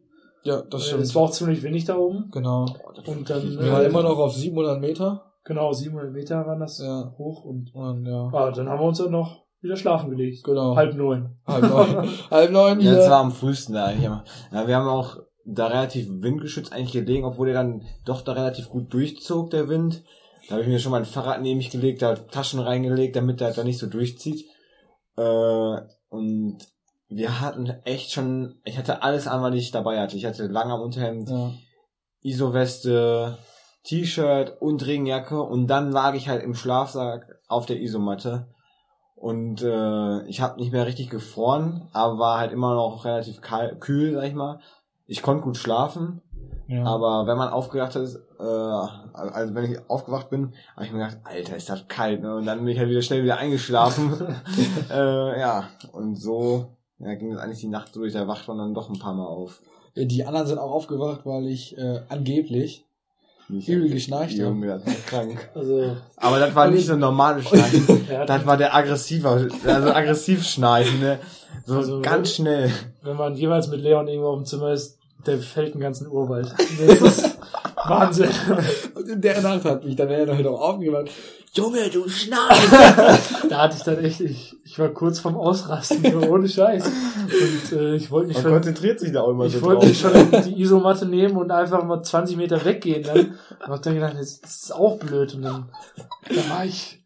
Ja, 0.45 0.61
das 0.61 0.83
Äh, 0.83 0.85
stimmt. 0.87 1.03
Es 1.03 1.15
war 1.15 1.23
auch 1.23 1.31
ziemlich 1.31 1.61
windig 1.63 1.85
da 1.85 1.97
oben. 1.97 2.29
genau. 2.31 2.65
Und 3.05 3.29
dann, 3.29 3.43
Wir 3.59 3.71
waren 3.71 3.83
äh, 3.83 3.87
immer 3.87 4.03
noch 4.03 4.17
auf 4.17 4.33
700 4.33 4.79
Meter. 4.79 5.31
Genau, 5.43 5.73
700 5.73 6.11
Meter 6.11 6.45
waren 6.47 6.59
das 6.59 6.79
Ja. 6.79 7.13
hoch 7.17 7.43
und 7.43 7.73
Und 7.75 8.05
ja, 8.05 8.29
ah, 8.33 8.51
dann 8.51 8.69
haben 8.69 8.79
wir 8.79 8.85
uns 8.87 8.97
dann 8.99 9.11
noch 9.11 9.43
wieder 9.61 9.75
schlafen 9.75 10.09
gelegt. 10.11 10.43
genau. 10.43 10.75
Halb 10.75 10.95
neun. 10.95 11.35
halb 11.45 11.63
neun. 11.63 12.09
halb 12.31 12.51
neun 12.51 12.79
Ja, 12.81 12.95
das 12.95 13.09
war 13.09 13.19
am 13.19 13.31
frühesten 13.31 13.73
da 13.73 13.85
eigentlich 13.85 14.05
immer. 14.05 14.23
Ja, 14.51 14.67
wir 14.67 14.75
haben 14.75 14.87
auch 14.87 15.17
da 15.45 15.67
relativ 15.67 16.07
windgeschützt 16.09 16.73
eigentlich 16.73 16.93
gelegen, 16.93 17.25
obwohl 17.25 17.47
der 17.47 17.55
dann 17.55 17.83
doch 18.05 18.21
da 18.21 18.31
relativ 18.33 18.69
gut 18.69 18.91
durchzog, 18.93 19.51
der 19.51 19.69
Wind. 19.69 20.03
Da 20.47 20.53
habe 20.53 20.63
ich 20.63 20.67
mir 20.67 20.79
schon 20.79 20.91
mein 20.91 21.05
Fahrrad 21.05 21.41
neben 21.41 21.57
mich 21.57 21.69
gelegt, 21.71 22.01
da 22.01 22.15
Taschen 22.15 22.59
reingelegt, 22.59 23.15
damit 23.15 23.39
der 23.41 23.51
da 23.53 23.63
nicht 23.63 23.77
so 23.79 23.87
durchzieht. 23.87 24.45
Äh, 25.17 25.77
und 26.09 26.57
wir 27.09 27.41
hatten 27.41 27.67
echt 27.83 28.11
schon, 28.11 28.59
ich 28.63 28.77
hatte 28.77 29.03
alles 29.03 29.27
an, 29.27 29.41
was 29.41 29.55
ich 29.55 29.71
dabei 29.71 29.99
hatte. 29.99 30.17
Ich 30.17 30.25
hatte 30.25 30.47
lang 30.47 30.71
am 30.71 30.81
Unterhemd, 30.81 31.29
ja. 31.29 31.51
ISO-Weste, 32.21 33.37
T-Shirt 33.83 34.61
und 34.61 34.85
Regenjacke 34.85 35.41
und 35.41 35.67
dann 35.67 35.91
lag 35.91 36.15
ich 36.15 36.27
halt 36.27 36.43
im 36.43 36.55
Schlafsack 36.55 37.39
auf 37.47 37.67
der 37.67 37.79
Isomatte 37.79 38.47
und 39.15 39.61
äh, 39.61 40.25
ich 40.25 40.41
habe 40.41 40.59
nicht 40.59 40.71
mehr 40.71 40.87
richtig 40.87 41.09
gefroren, 41.09 41.87
aber 41.93 42.17
war 42.17 42.39
halt 42.39 42.51
immer 42.51 42.73
noch 42.73 43.05
relativ 43.05 43.41
kal 43.41 43.77
kühl, 43.79 44.15
sag 44.15 44.25
ich 44.25 44.33
mal. 44.33 44.59
Ich 45.05 45.21
konnte 45.21 45.43
gut 45.43 45.57
schlafen, 45.57 46.21
ja. 46.67 46.83
aber 46.83 47.27
wenn 47.27 47.37
man 47.37 47.49
aufgewacht 47.49 47.95
ist, 47.95 48.15
äh, 48.39 48.43
also 48.43 49.53
wenn 49.53 49.71
ich 49.71 49.89
aufgewacht 49.89 50.31
bin, 50.31 50.53
habe 50.75 50.85
ich 50.85 50.91
mir 50.91 51.05
gedacht, 51.05 51.19
Alter, 51.23 51.55
ist 51.55 51.69
das 51.69 51.87
kalt, 51.87 52.21
ne? 52.21 52.35
Und 52.35 52.47
dann 52.47 52.59
bin 52.59 52.69
ich 52.69 52.79
halt 52.79 52.89
wieder 52.89 53.03
schnell 53.03 53.23
wieder 53.23 53.37
eingeschlafen. 53.37 54.13
äh, 54.89 55.39
ja, 55.39 55.69
und 55.91 56.15
so 56.15 56.75
ja, 56.99 57.13
ging 57.15 57.31
das 57.31 57.39
eigentlich 57.41 57.59
die 57.59 57.67
Nacht 57.67 57.95
durch, 57.95 58.13
da 58.13 58.27
wacht 58.27 58.47
man 58.47 58.57
dann 58.57 58.73
doch 58.73 58.89
ein 58.89 58.99
paar 58.99 59.13
Mal 59.13 59.25
auf. 59.25 59.61
Die 59.95 60.25
anderen 60.25 60.47
sind 60.47 60.57
auch 60.57 60.71
aufgewacht, 60.71 61.21
weil 61.25 61.47
ich 61.47 61.77
äh, 61.77 62.01
angeblich 62.09 62.85
Nicht 63.47 63.69
übel 63.69 63.89
geschnarcht 63.89 64.33
habe. 64.33 64.43
Junge, 64.49 64.67
das 64.67 64.85
war 64.85 64.93
krank. 65.05 65.49
Also, 65.55 65.95
Aber 66.17 66.39
das 66.39 66.53
war 66.55 66.69
nicht 66.69 66.85
so 66.85 66.93
ein 66.93 66.99
normales 66.99 67.45
Schnarchen. 67.49 68.05
Das 68.27 68.45
war 68.45 68.57
der 68.57 68.75
aggressiver, 68.75 69.31
also 69.65 69.89
aggressiv 69.93 70.43
Schnarchen, 70.45 70.99
ne? 70.99 71.19
So 71.65 71.77
Also, 71.77 72.01
ganz 72.01 72.33
schnell. 72.33 72.71
wenn 73.03 73.15
man 73.15 73.35
jeweils 73.35 73.67
mit 73.69 73.79
Leon 73.81 74.07
irgendwo 74.07 74.29
auf 74.29 74.37
dem 74.39 74.45
Zimmer 74.45 74.73
ist, 74.73 74.97
der 75.25 75.37
fällt 75.39 75.73
den 75.73 75.81
ganzen 75.81 76.07
Urwald. 76.07 76.53
Das 76.57 77.01
ist 77.01 77.37
Wahnsinn. 77.87 78.29
Und 78.95 79.07
in 79.07 79.21
der 79.21 79.41
Nacht 79.41 79.63
hat 79.65 79.83
mich 79.85 79.95
dann 79.95 80.09
er 80.09 80.51
auch 80.51 80.59
aufgewacht. 80.73 81.09
Junge, 81.55 81.89
du 81.89 82.07
schnarchst! 82.09 82.71
Da 83.49 83.61
hatte 83.63 83.77
ich 83.77 83.83
dann 83.83 84.03
echt, 84.03 84.19
ich, 84.21 84.55
ich 84.65 84.77
war 84.79 84.89
kurz 84.89 85.19
vorm 85.19 85.37
Ausrasten, 85.37 86.15
ohne 86.29 86.49
Scheiß. 86.49 86.83
Und 86.85 87.77
äh, 87.79 87.95
ich 87.95 88.09
wollte 88.11 88.27
mich 88.29 88.37
Man 88.37 88.43
schon, 88.43 88.53
konzentriert 88.53 88.99
sich 88.99 89.11
da 89.13 89.21
auch 89.21 89.29
immer 89.29 89.45
ich 89.45 89.53
so 89.53 89.61
wollte 89.61 89.85
drauf. 89.87 89.95
schon 89.95 90.43
die 90.43 90.59
Isomatte 90.61 91.05
nehmen 91.05 91.37
und 91.37 91.51
einfach 91.51 91.83
mal 91.85 92.01
20 92.01 92.35
Meter 92.37 92.63
weggehen 92.65 93.03
dann. 93.03 93.35
Und 93.65 93.67
hab 93.67 93.81
dann 93.83 93.93
gedacht, 93.95 94.15
das 94.17 94.39
ist 94.43 94.73
auch 94.75 94.97
blöd. 94.97 95.35
Und 95.35 95.43
dann, 95.43 95.69
da 96.27 96.49
war 96.55 96.65
ich, 96.65 97.03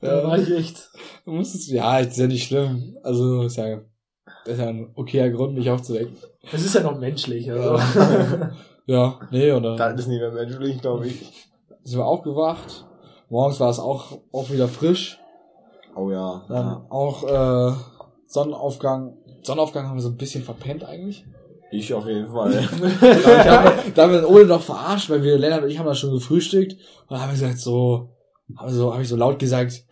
da 0.00 0.18
Ja. 0.22 0.26
war 0.28 0.38
ich 0.38 0.50
echt, 0.50 0.90
Du 1.24 1.30
musstest, 1.32 1.68
ja, 1.68 1.98
ist 1.98 2.16
ja 2.18 2.26
nicht 2.26 2.48
schlimm. 2.48 2.96
Also, 3.04 3.42
ist 3.42 3.56
ja, 3.56 3.80
das 4.44 4.54
ist 4.54 4.60
ja 4.60 4.68
ein 4.68 4.90
okayer 4.96 5.30
Grund, 5.30 5.54
mich 5.54 5.70
aufzuwecken. 5.70 6.16
es 6.50 6.64
ist 6.64 6.74
ja 6.74 6.80
noch 6.82 6.98
menschlich. 6.98 7.50
Also. 7.52 7.78
Ja, 8.86 9.20
nee, 9.30 9.48
dann 9.50 9.76
Das 9.76 10.00
ist 10.00 10.08
nicht 10.08 10.18
mehr 10.20 10.32
menschlich, 10.32 10.80
glaube 10.80 11.06
ich. 11.06 11.48
sind 11.84 11.98
wir 11.98 12.06
aufgewacht. 12.06 12.86
Morgens 13.32 13.60
war 13.60 13.70
es 13.70 13.78
auch, 13.78 14.18
auch 14.30 14.50
wieder 14.50 14.68
frisch. 14.68 15.18
Oh 15.96 16.10
ja. 16.10 16.44
Dann 16.48 16.66
ja. 16.66 16.86
auch 16.90 17.24
äh, 17.24 17.74
Sonnenaufgang. 18.26 19.16
Sonnenaufgang 19.42 19.88
haben 19.88 19.96
wir 19.96 20.02
so 20.02 20.10
ein 20.10 20.18
bisschen 20.18 20.44
verpennt 20.44 20.84
eigentlich. 20.84 21.24
Ich 21.70 21.94
auf 21.94 22.06
jeden 22.06 22.30
Fall. 22.30 22.50
Da 23.94 24.02
haben 24.02 24.12
wir, 24.12 24.28
Ole 24.28 24.44
noch 24.44 24.60
verarscht, 24.60 25.08
weil 25.08 25.22
wir, 25.22 25.38
Lennart 25.38 25.62
und 25.62 25.70
ich 25.70 25.78
haben 25.78 25.86
da 25.86 25.94
schon 25.94 26.12
gefrühstückt. 26.12 26.72
Und 26.72 27.10
dann 27.10 27.22
haben 27.22 27.30
wir 27.30 27.40
gesagt, 27.40 27.58
so, 27.58 28.10
haben 28.54 28.70
so, 28.70 28.92
habe 28.92 29.02
ich 29.02 29.08
so 29.08 29.16
laut 29.16 29.38
gesagt, 29.38 29.82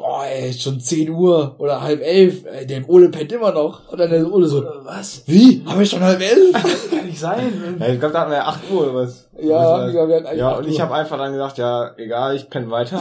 boah, 0.00 0.24
ey, 0.24 0.48
ist 0.48 0.62
schon 0.62 0.80
10 0.80 1.10
Uhr 1.10 1.56
oder 1.58 1.82
halb 1.82 2.00
elf, 2.00 2.46
ey, 2.46 2.66
der 2.66 2.88
Ole 2.88 3.10
pennt 3.10 3.30
immer 3.32 3.52
noch. 3.52 3.92
Und 3.92 3.98
dann 3.98 4.10
der 4.10 4.32
Ole 4.32 4.46
so, 4.46 4.64
Was? 4.82 5.22
wie? 5.26 5.62
Haben 5.66 5.78
wir 5.78 5.86
schon 5.86 6.02
halb 6.02 6.20
elf? 6.20 6.90
Kann 6.90 7.06
nicht 7.06 7.20
sein. 7.20 7.76
ja, 7.78 7.88
ich 7.88 8.00
glaube, 8.00 8.14
da 8.14 8.20
hatten 8.20 8.30
wir 8.30 8.38
ja 8.38 8.46
8 8.46 8.70
Uhr 8.70 8.82
oder 8.82 8.94
was. 8.94 9.28
Ja, 9.38 9.86
was 9.86 9.92
wir 9.92 10.00
hatten 10.00 10.26
eigentlich 10.26 10.38
ja 10.38 10.56
und 10.56 10.66
ich 10.66 10.80
habe 10.80 10.94
einfach 10.94 11.18
dann 11.18 11.32
gesagt, 11.32 11.58
ja, 11.58 11.94
egal, 11.98 12.34
ich 12.34 12.48
penne 12.48 12.70
weiter. 12.70 13.00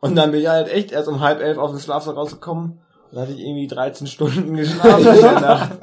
Und 0.00 0.16
dann 0.16 0.32
bin 0.32 0.40
ich 0.40 0.48
halt 0.48 0.68
echt 0.68 0.90
erst 0.90 1.08
um 1.08 1.20
halb 1.20 1.40
elf 1.40 1.58
aus 1.58 1.70
dem 1.70 1.78
Schlafsack 1.78 2.16
rausgekommen. 2.16 2.80
Dann 3.12 3.22
hatte 3.22 3.32
ich 3.32 3.40
irgendwie 3.40 3.68
13 3.68 4.08
Stunden 4.08 4.56
geschlafen 4.56 5.06
in 5.06 5.20
der 5.20 5.40
Nacht. 5.40 5.70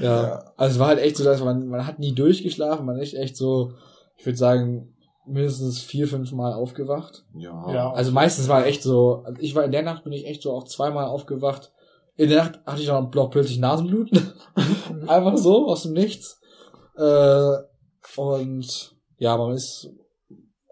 Ja. 0.00 0.44
Also 0.56 0.74
es 0.74 0.78
war 0.78 0.86
halt 0.86 1.00
echt 1.00 1.16
so, 1.16 1.24
dass 1.24 1.42
man, 1.42 1.66
man 1.66 1.84
hat 1.84 1.98
nie 1.98 2.14
durchgeschlafen, 2.14 2.86
man 2.86 3.00
ist 3.00 3.14
echt 3.14 3.36
so, 3.36 3.72
ich 4.16 4.24
würde 4.24 4.38
sagen, 4.38 4.94
mindestens 5.28 5.80
vier, 5.80 6.08
fünf 6.08 6.32
Mal 6.32 6.52
aufgewacht. 6.54 7.24
Ja. 7.34 7.72
Ja. 7.72 7.92
Also 7.92 8.12
meistens 8.12 8.48
war 8.48 8.66
echt 8.66 8.82
so, 8.82 9.22
also 9.24 9.40
ich 9.40 9.54
war 9.54 9.64
in 9.64 9.72
der 9.72 9.82
Nacht 9.82 10.04
bin 10.04 10.12
ich 10.12 10.26
echt 10.26 10.42
so 10.42 10.52
auch 10.52 10.64
zweimal 10.64 11.06
aufgewacht. 11.06 11.72
In 12.16 12.28
der 12.30 12.44
Nacht 12.44 12.60
hatte 12.66 12.80
ich 12.80 12.86
dann 12.88 13.10
noch 13.14 13.30
plötzlich 13.30 13.58
Nasenbluten. 13.58 14.32
Einfach 15.06 15.36
so, 15.36 15.68
aus 15.68 15.82
dem 15.84 15.92
Nichts. 15.92 16.40
Äh, 16.96 17.52
und 18.16 18.96
ja, 19.18 19.36
man 19.36 19.52
ist 19.52 19.90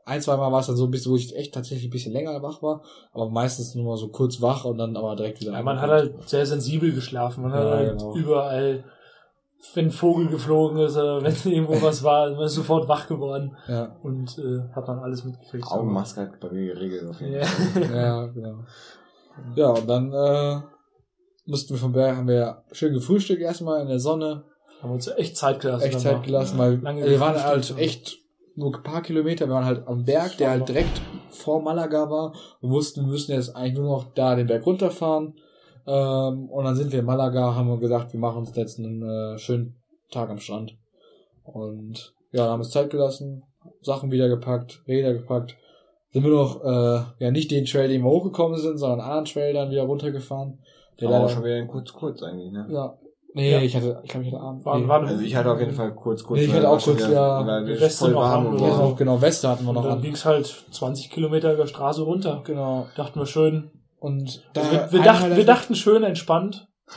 ein, 0.04 0.20
zwei 0.22 0.36
Mal 0.36 0.52
war 0.52 0.60
es 0.60 0.68
dann 0.68 0.76
so 0.76 0.84
ein 0.84 0.90
bisschen, 0.90 1.12
wo 1.12 1.16
ich 1.16 1.34
echt 1.36 1.52
tatsächlich 1.52 1.88
ein 1.88 1.90
bisschen 1.90 2.12
länger 2.12 2.40
wach 2.42 2.62
war, 2.62 2.82
aber 3.12 3.28
meistens 3.28 3.74
nur 3.74 3.84
mal 3.84 3.96
so 3.96 4.08
kurz 4.08 4.40
wach 4.40 4.64
und 4.64 4.78
dann 4.78 4.96
aber 4.96 5.16
direkt 5.16 5.40
wieder. 5.40 5.52
Ja, 5.52 5.62
man 5.62 5.80
hat 5.80 5.90
halt 5.90 6.28
sehr 6.28 6.46
sensibel 6.46 6.92
geschlafen. 6.92 7.42
Man 7.42 7.52
hat 7.52 7.64
Ja, 7.64 7.70
halt 7.70 7.98
genau. 7.98 8.14
überall, 8.14 8.84
wenn 9.74 9.86
ein 9.86 9.90
Vogel 9.90 10.28
geflogen 10.28 10.78
ist 10.78 10.96
oder 10.96 11.22
wenn 11.22 11.34
irgendwo 11.44 11.80
was 11.82 12.02
war, 12.02 12.30
man 12.30 12.44
ist 12.46 12.54
sofort 12.54 12.88
wach 12.88 13.06
geworden 13.08 13.56
ja, 13.68 13.96
und 14.02 14.38
äh, 14.38 14.60
hat 14.74 14.86
man 14.88 14.98
alles 15.00 15.24
mitgekriegt. 15.24 15.66
Augenmaske 15.70 16.20
hat 16.22 16.40
bei 16.40 16.50
mir 16.50 16.74
geregelt 16.74 17.08
auf 17.08 17.20
jeden 17.20 17.34
Ja. 17.34 17.44
Fall. 17.44 17.82
ja, 17.94 18.26
genau. 18.26 18.58
Ja, 19.54 19.68
und 19.68 19.86
dann 19.86 20.12
äh, 20.12 20.60
mussten 21.46 21.74
wir 21.74 21.78
vom 21.78 21.92
Berg, 21.92 22.16
haben 22.16 22.28
wir 22.28 22.62
schön 22.72 22.94
gefrühstückt 22.94 23.42
erstmal 23.42 23.82
in 23.82 23.88
der 23.88 24.00
Sonne, 24.00 24.44
Haben 24.82 24.92
uns 24.92 25.08
echt 25.08 25.36
Zeit 25.36 25.60
gelassen. 25.60 25.84
echt. 25.84 26.00
Zeit 26.00 26.22
gelassen, 26.22 26.56
ja. 26.58 26.64
weil 26.64 26.74
Lange 26.80 27.04
wir 27.04 27.20
waren 27.20 27.42
halt 27.42 27.70
und- 27.70 27.78
echt 27.78 28.18
nur 28.54 28.74
ein 28.74 28.82
paar 28.82 29.02
Kilometer, 29.02 29.46
wir 29.46 29.54
waren 29.54 29.66
halt 29.66 29.86
am 29.86 30.04
Berg, 30.06 30.38
der 30.38 30.50
halt 30.50 30.68
direkt 30.68 31.00
vor 31.30 31.60
Malaga 31.60 32.08
war. 32.10 32.32
Wir 32.62 32.70
wussten, 32.70 33.02
wir 33.02 33.08
müssen 33.08 33.32
jetzt 33.32 33.54
eigentlich 33.54 33.76
nur 33.78 33.90
noch 33.98 34.06
da 34.14 34.34
den 34.34 34.46
Berg 34.46 34.64
runterfahren. 34.64 35.34
Ähm, 35.86 36.48
und 36.50 36.64
dann 36.64 36.74
sind 36.76 36.92
wir 36.92 37.00
in 37.00 37.04
Malaga, 37.06 37.54
haben 37.54 37.68
wir 37.68 37.78
gesagt, 37.78 38.12
wir 38.12 38.20
machen 38.20 38.38
uns 38.38 38.54
jetzt 38.56 38.78
einen 38.78 39.02
äh, 39.02 39.38
schönen 39.38 39.76
Tag 40.10 40.30
am 40.30 40.38
Strand. 40.38 40.76
Und 41.44 42.12
ja, 42.32 42.42
dann 42.42 42.52
haben 42.52 42.58
wir 42.60 42.64
uns 42.64 42.70
Zeit 42.70 42.90
gelassen, 42.90 43.42
Sachen 43.82 44.10
wieder 44.10 44.28
gepackt, 44.28 44.82
Räder 44.88 45.12
gepackt. 45.14 45.56
Sind 46.10 46.24
wir 46.24 46.30
noch, 46.30 46.62
äh, 46.64 47.02
ja 47.24 47.30
nicht 47.30 47.50
den 47.50 47.64
Trail, 47.66 47.88
den 47.88 48.02
wir 48.02 48.10
hochgekommen 48.10 48.58
sind, 48.58 48.78
sondern 48.78 49.00
einen 49.00 49.08
anderen 49.10 49.24
Trail 49.26 49.52
dann 49.54 49.70
wieder 49.70 49.82
runtergefahren. 49.82 50.58
Der 51.00 51.10
leider, 51.10 51.28
schon 51.28 51.44
wieder 51.44 51.64
kurz, 51.66 51.92
kurz 51.92 52.22
eigentlich, 52.22 52.50
ne? 52.52 52.66
ja. 52.70 52.94
Nee, 53.34 53.52
Ja. 53.52 53.58
ich 53.60 53.76
hatte, 53.76 54.00
ich 54.02 54.08
glaube, 54.10 54.24
ich 54.26 54.32
hatte 54.32 54.42
Abend. 54.42 54.64
War, 54.64 54.78
nee. 54.78 54.88
war 54.88 55.02
Also 55.02 55.22
ich 55.22 55.36
hatte 55.36 55.52
auf 55.52 55.60
jeden 55.60 55.72
Fall 55.74 55.94
kurz, 55.94 56.24
kurz. 56.24 56.40
Nee, 56.40 56.46
ich 56.46 56.52
hatte 56.54 56.62
war 56.64 56.70
auch 56.72 56.80
schon 56.80 56.94
kurz, 56.96 57.08
wieder- 57.10 57.20
ja, 57.20 57.46
weil 57.46 57.66
die 57.66 57.72
es 57.72 57.80
Weste 57.82 58.08
noch 58.08 58.20
warm 58.22 58.46
und 58.46 58.56
genau, 58.56 58.94
genau, 58.94 59.20
Weste 59.20 59.48
hatten 59.50 59.64
wir 59.64 59.68
und 59.68 59.74
noch 59.74 59.82
dann 59.82 59.92
an. 59.98 60.00
ging's 60.00 60.24
halt 60.24 60.46
20 60.70 61.10
Kilometer 61.10 61.54
der 61.54 61.66
Straße 61.66 62.00
runter. 62.00 62.40
Genau. 62.46 62.86
Dachten 62.96 63.18
wir 63.20 63.26
schön. 63.26 63.70
Und 63.98 64.42
da 64.52 64.62
wir, 64.70 64.92
wir, 64.92 65.04
Highlight- 65.20 65.36
wir 65.36 65.44
dachten 65.46 65.74
schön 65.74 66.02
entspannt. 66.04 66.68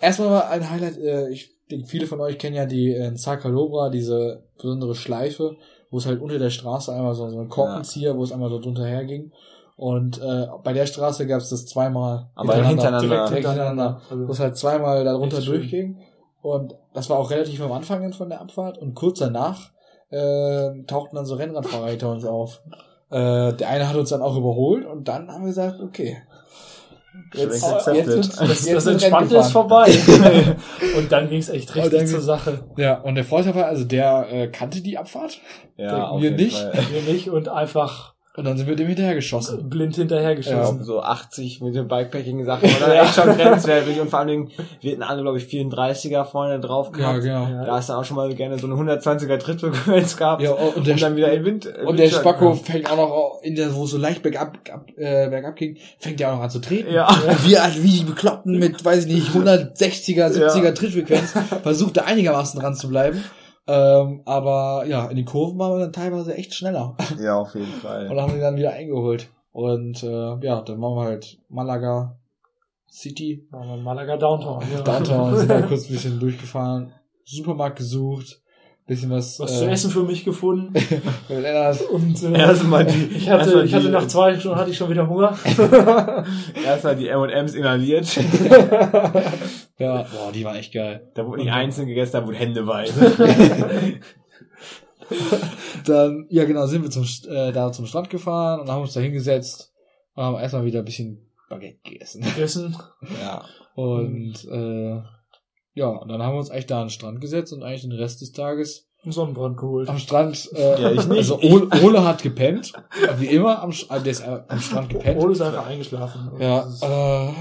Erstmal 0.00 0.30
war 0.30 0.50
ein 0.50 0.68
Highlight, 0.70 0.98
äh, 0.98 1.28
ich 1.30 1.50
denke, 1.70 1.86
viele 1.86 2.06
von 2.06 2.20
euch 2.20 2.38
kennen 2.38 2.56
ja 2.56 2.66
die 2.66 2.92
äh, 2.94 3.14
Zacalobra, 3.14 3.90
diese 3.90 4.44
besondere 4.56 4.94
Schleife, 4.94 5.56
wo 5.90 5.98
es 5.98 6.06
halt 6.06 6.20
unter 6.20 6.38
der 6.38 6.50
Straße 6.50 6.92
einmal 6.92 7.14
so, 7.14 7.28
so 7.28 7.40
ein 7.40 7.48
Korkenzieher, 7.48 8.16
wo 8.16 8.22
es 8.24 8.32
einmal 8.32 8.50
so 8.50 8.58
drunter 8.60 8.86
herging. 8.86 9.32
Und 9.76 10.20
äh, 10.20 10.46
bei 10.62 10.72
der 10.74 10.86
Straße 10.86 11.26
gab 11.26 11.40
es 11.40 11.48
das 11.50 11.66
zweimal 11.66 12.28
Aber 12.34 12.54
hintereinander. 12.62 13.00
direkt 13.26 13.28
hintereinander, 13.30 14.00
Also, 14.10 14.28
wo 14.28 14.32
es 14.32 14.40
halt 14.40 14.56
zweimal 14.56 15.04
darunter 15.04 15.38
Echt 15.38 15.46
schön. 15.46 15.54
durchging. 15.60 15.98
Und 16.42 16.74
das 16.94 17.08
war 17.10 17.18
auch 17.18 17.30
relativ 17.30 17.60
am 17.62 17.72
Anfang 17.72 18.12
von 18.12 18.28
der 18.28 18.40
Abfahrt. 18.40 18.78
Und 18.78 18.94
kurz 18.94 19.18
danach 19.20 19.70
äh, 20.10 20.82
tauchten 20.86 21.16
dann 21.16 21.24
so 21.26 21.34
Rennradfahrer 21.34 21.88
hinter 21.88 22.10
uns 22.12 22.24
auf. 22.24 22.60
Äh, 23.10 23.52
der 23.54 23.68
eine 23.68 23.88
hat 23.88 23.96
uns 23.96 24.10
dann 24.10 24.22
auch 24.22 24.36
überholt 24.36 24.86
und 24.86 25.08
dann 25.08 25.28
haben 25.30 25.42
wir 25.42 25.48
gesagt, 25.48 25.80
okay. 25.80 26.18
Jetzt 27.34 27.64
accepted. 27.64 28.06
wird- 28.06 28.18
das, 28.18 28.36
das 28.36 28.66
jetzt 28.66 28.86
wird 28.86 29.02
Entspannte 29.02 29.36
ist 29.36 29.52
vorbei. 29.52 29.86
und 30.96 31.10
dann 31.10 31.28
ging's 31.28 31.48
echt 31.48 31.70
Aber 31.72 31.80
richtig 31.82 31.98
dann 31.98 32.06
zur 32.06 32.18
ging- 32.18 32.26
Sache. 32.26 32.64
Ja, 32.76 33.00
und 33.00 33.14
der 33.16 33.24
Vorteil 33.24 33.54
war, 33.54 33.66
also 33.66 33.84
der 33.84 34.26
äh, 34.32 34.48
kannte 34.48 34.80
die 34.80 34.96
Abfahrt. 34.96 35.40
Ja, 35.76 36.18
wir 36.20 36.30
nicht. 36.32 36.56
Fall. 36.56 36.72
Wir 36.92 37.12
nicht 37.12 37.28
und 37.30 37.48
einfach 37.48 38.14
Und 38.36 38.44
dann 38.44 38.56
sind 38.56 38.68
wir 38.68 38.76
dem 38.76 38.86
hinterhergeschossen. 38.86 39.68
blind 39.68 39.96
hinterhergeschossen. 39.96 40.56
glaube, 40.76 40.84
so 40.84 41.02
80 41.02 41.60
mit 41.62 41.74
den 41.74 41.88
Bikepacking-Sachen 41.88 42.62
war 42.70 42.88
dann 42.88 42.96
echt 43.04 43.14
schon 43.16 43.36
grenzwertig 43.36 44.00
und 44.00 44.08
vor 44.08 44.20
allen 44.20 44.28
Dingen, 44.28 44.50
wir 44.80 44.92
hatten 44.92 45.02
alle, 45.02 45.22
glaube 45.22 45.38
ich, 45.38 45.44
34er 45.44 46.24
vorne 46.24 46.60
drauf 46.60 46.90
Ja, 46.92 46.98
gehabt. 47.18 47.22
genau. 47.22 47.48
Ja. 47.48 47.64
Da 47.64 47.72
hast 47.76 47.88
du 47.88 47.94
auch 47.94 48.04
schon 48.04 48.16
mal 48.16 48.32
gerne 48.34 48.56
so 48.56 48.68
eine 48.68 48.76
120er 48.76 49.36
Trittfrequenz 49.38 50.16
gehabt. 50.16 50.42
Ja, 50.42 50.52
und 50.52 50.86
der, 50.86 50.94
und 50.94 51.02
dann 51.02 51.16
wieder 51.16 51.32
in 51.32 51.44
Wind. 51.44 51.66
und 51.84 51.98
der 51.98 52.08
Spacko 52.08 52.54
fängt 52.54 52.88
auch 52.90 52.96
noch 52.96 53.40
in 53.42 53.56
der, 53.56 53.74
wo 53.74 53.82
es 53.82 53.90
so 53.90 53.98
leicht 53.98 54.22
bergab, 54.22 54.56
ab, 54.72 54.84
äh, 54.96 55.28
bergab 55.28 55.56
ging, 55.56 55.76
fängt 55.98 56.20
er 56.20 56.30
auch 56.32 56.36
noch 56.36 56.42
an 56.44 56.50
zu 56.50 56.60
treten. 56.60 56.92
Ja. 56.94 57.08
Und 57.08 57.46
wir 57.48 57.62
halt 57.64 57.82
wie 57.82 57.88
die 57.98 58.04
Bekloppten 58.04 58.58
mit, 58.60 58.84
weiß 58.84 59.06
ich 59.06 59.12
nicht, 59.12 59.30
160er, 59.30 60.28
70er 60.28 60.64
Ja. 60.64 60.70
Trittfrequenz 60.72 61.32
versucht 61.64 61.96
da 61.96 62.02
einigermaßen 62.02 62.60
dran 62.60 62.74
zu 62.76 62.88
bleiben. 62.88 63.24
Ähm, 63.72 64.22
aber 64.24 64.84
ja, 64.86 65.06
in 65.06 65.16
den 65.16 65.24
Kurven 65.24 65.58
waren 65.58 65.74
wir 65.74 65.80
dann 65.84 65.92
teilweise 65.92 66.34
echt 66.34 66.54
schneller. 66.54 66.96
Ja, 67.22 67.36
auf 67.36 67.54
jeden 67.54 67.66
Und 67.72 67.80
Fall. 67.80 68.20
haben 68.20 68.34
die 68.34 68.40
dann 68.40 68.56
wieder 68.56 68.72
eingeholt. 68.72 69.28
Und 69.52 70.02
äh, 70.02 70.36
ja, 70.44 70.60
dann 70.62 70.80
waren 70.80 70.96
wir 70.96 71.04
halt 71.04 71.38
Malaga 71.48 72.16
City, 72.90 73.46
Waren 73.50 73.68
wir 73.68 73.74
in 73.76 73.82
Malaga 73.84 74.16
Downtown. 74.16 74.64
Ja. 74.74 74.80
Downtown, 74.82 75.36
sind 75.36 75.48
da 75.50 75.62
kurz 75.68 75.86
ein 75.88 75.92
bisschen 75.92 76.18
durchgefahren, 76.18 76.92
Supermarkt 77.24 77.76
gesucht, 77.76 78.40
bisschen 78.86 79.10
was, 79.10 79.38
Was 79.38 79.52
äh, 79.52 79.58
zu 79.58 79.70
essen 79.70 79.90
für 79.92 80.02
mich 80.02 80.24
gefunden. 80.24 80.72
mit 81.28 81.40
Lennart. 81.42 81.80
Und 81.82 82.20
äh, 82.24 82.32
Erstmal 82.36 82.84
die, 82.86 83.04
ich 83.16 83.30
hatte, 83.30 83.42
erstmal 83.44 83.64
ich 83.64 83.74
hatte 83.74 83.86
die- 83.86 83.92
nach 83.92 84.06
zwei 84.08 84.36
Stunden 84.36 84.58
hatte 84.58 84.70
ich 84.70 84.76
schon 84.76 84.90
wieder 84.90 85.08
Hunger. 85.08 85.36
Erstmal 86.66 86.96
die 86.96 87.06
M&M's 87.08 87.54
inhaliert. 87.54 88.08
Ja, 89.80 90.02
boah, 90.02 90.30
die 90.32 90.44
waren 90.44 90.56
echt 90.56 90.72
geil. 90.72 91.10
Da 91.14 91.26
wurde 91.26 91.42
nicht 91.42 91.52
einzeln 91.52 91.88
gegessen, 91.88 92.12
da 92.12 92.26
wurde 92.26 92.36
händeweise. 92.36 93.12
Dann, 95.86 96.26
ja 96.28 96.44
genau, 96.44 96.66
sind 96.66 96.82
wir 96.82 96.90
zum, 96.90 97.04
äh, 97.28 97.50
da 97.52 97.72
zum 97.72 97.86
Strand 97.86 98.10
gefahren 98.10 98.60
und 98.60 98.70
haben 98.70 98.82
uns 98.82 98.92
da 98.92 99.00
hingesetzt 99.00 99.72
und 100.14 100.22
haben 100.22 100.36
erstmal 100.38 100.64
wieder 100.64 100.80
ein 100.80 100.84
bisschen 100.84 101.26
Baguette 101.48 101.78
gegessen. 101.82 102.22
Gegessen. 102.22 102.76
ja. 103.22 103.42
Und 103.74 104.44
äh, 104.50 105.02
ja, 105.74 105.86
und 105.88 106.08
dann 106.08 106.22
haben 106.22 106.34
wir 106.34 106.38
uns 106.38 106.50
eigentlich 106.50 106.66
da 106.66 106.80
an 106.80 106.86
den 106.86 106.90
Strand 106.90 107.20
gesetzt 107.20 107.52
und 107.52 107.62
eigentlich 107.62 107.82
den 107.82 107.92
Rest 107.92 108.20
des 108.20 108.32
Tages 108.32 108.88
Einen 109.02 109.12
Sonnenbrand 109.12 109.56
geholt. 109.56 109.88
am 109.88 109.98
Strand, 109.98 110.48
äh, 110.54 110.80
Ja, 110.80 110.90
ich 110.92 111.06
nicht. 111.06 111.18
also 111.18 111.40
Ole, 111.40 111.68
Ole 111.82 112.04
hat 112.04 112.22
gepennt, 112.22 112.72
wie 113.18 113.26
immer, 113.26 113.62
am, 113.62 113.70
äh, 113.70 114.00
der 114.00 114.06
ist 114.12 114.22
am 114.22 114.60
Strand 114.60 114.90
gepennt. 114.90 115.20
Ole 115.20 115.32
ist 115.32 115.40
einfach 115.40 115.66
eingeschlafen. 115.66 116.30
Ja, 116.38 116.68
äh, 116.82 117.32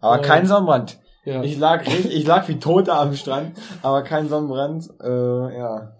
Aber 0.00 0.18
kein 0.18 0.46
Sonnenbrand. 0.46 0.98
Ja. 1.28 1.42
Ich 1.42 1.58
lag, 1.58 1.86
richtig- 1.86 2.14
ich 2.14 2.26
lag 2.26 2.48
wie 2.48 2.58
tot 2.58 2.88
da 2.88 3.00
am 3.00 3.14
Strand, 3.14 3.52
aber 3.82 4.02
kein 4.02 4.28
Sonnenbrand. 4.28 4.88
Äh, 5.02 5.08
ja. 5.58 5.92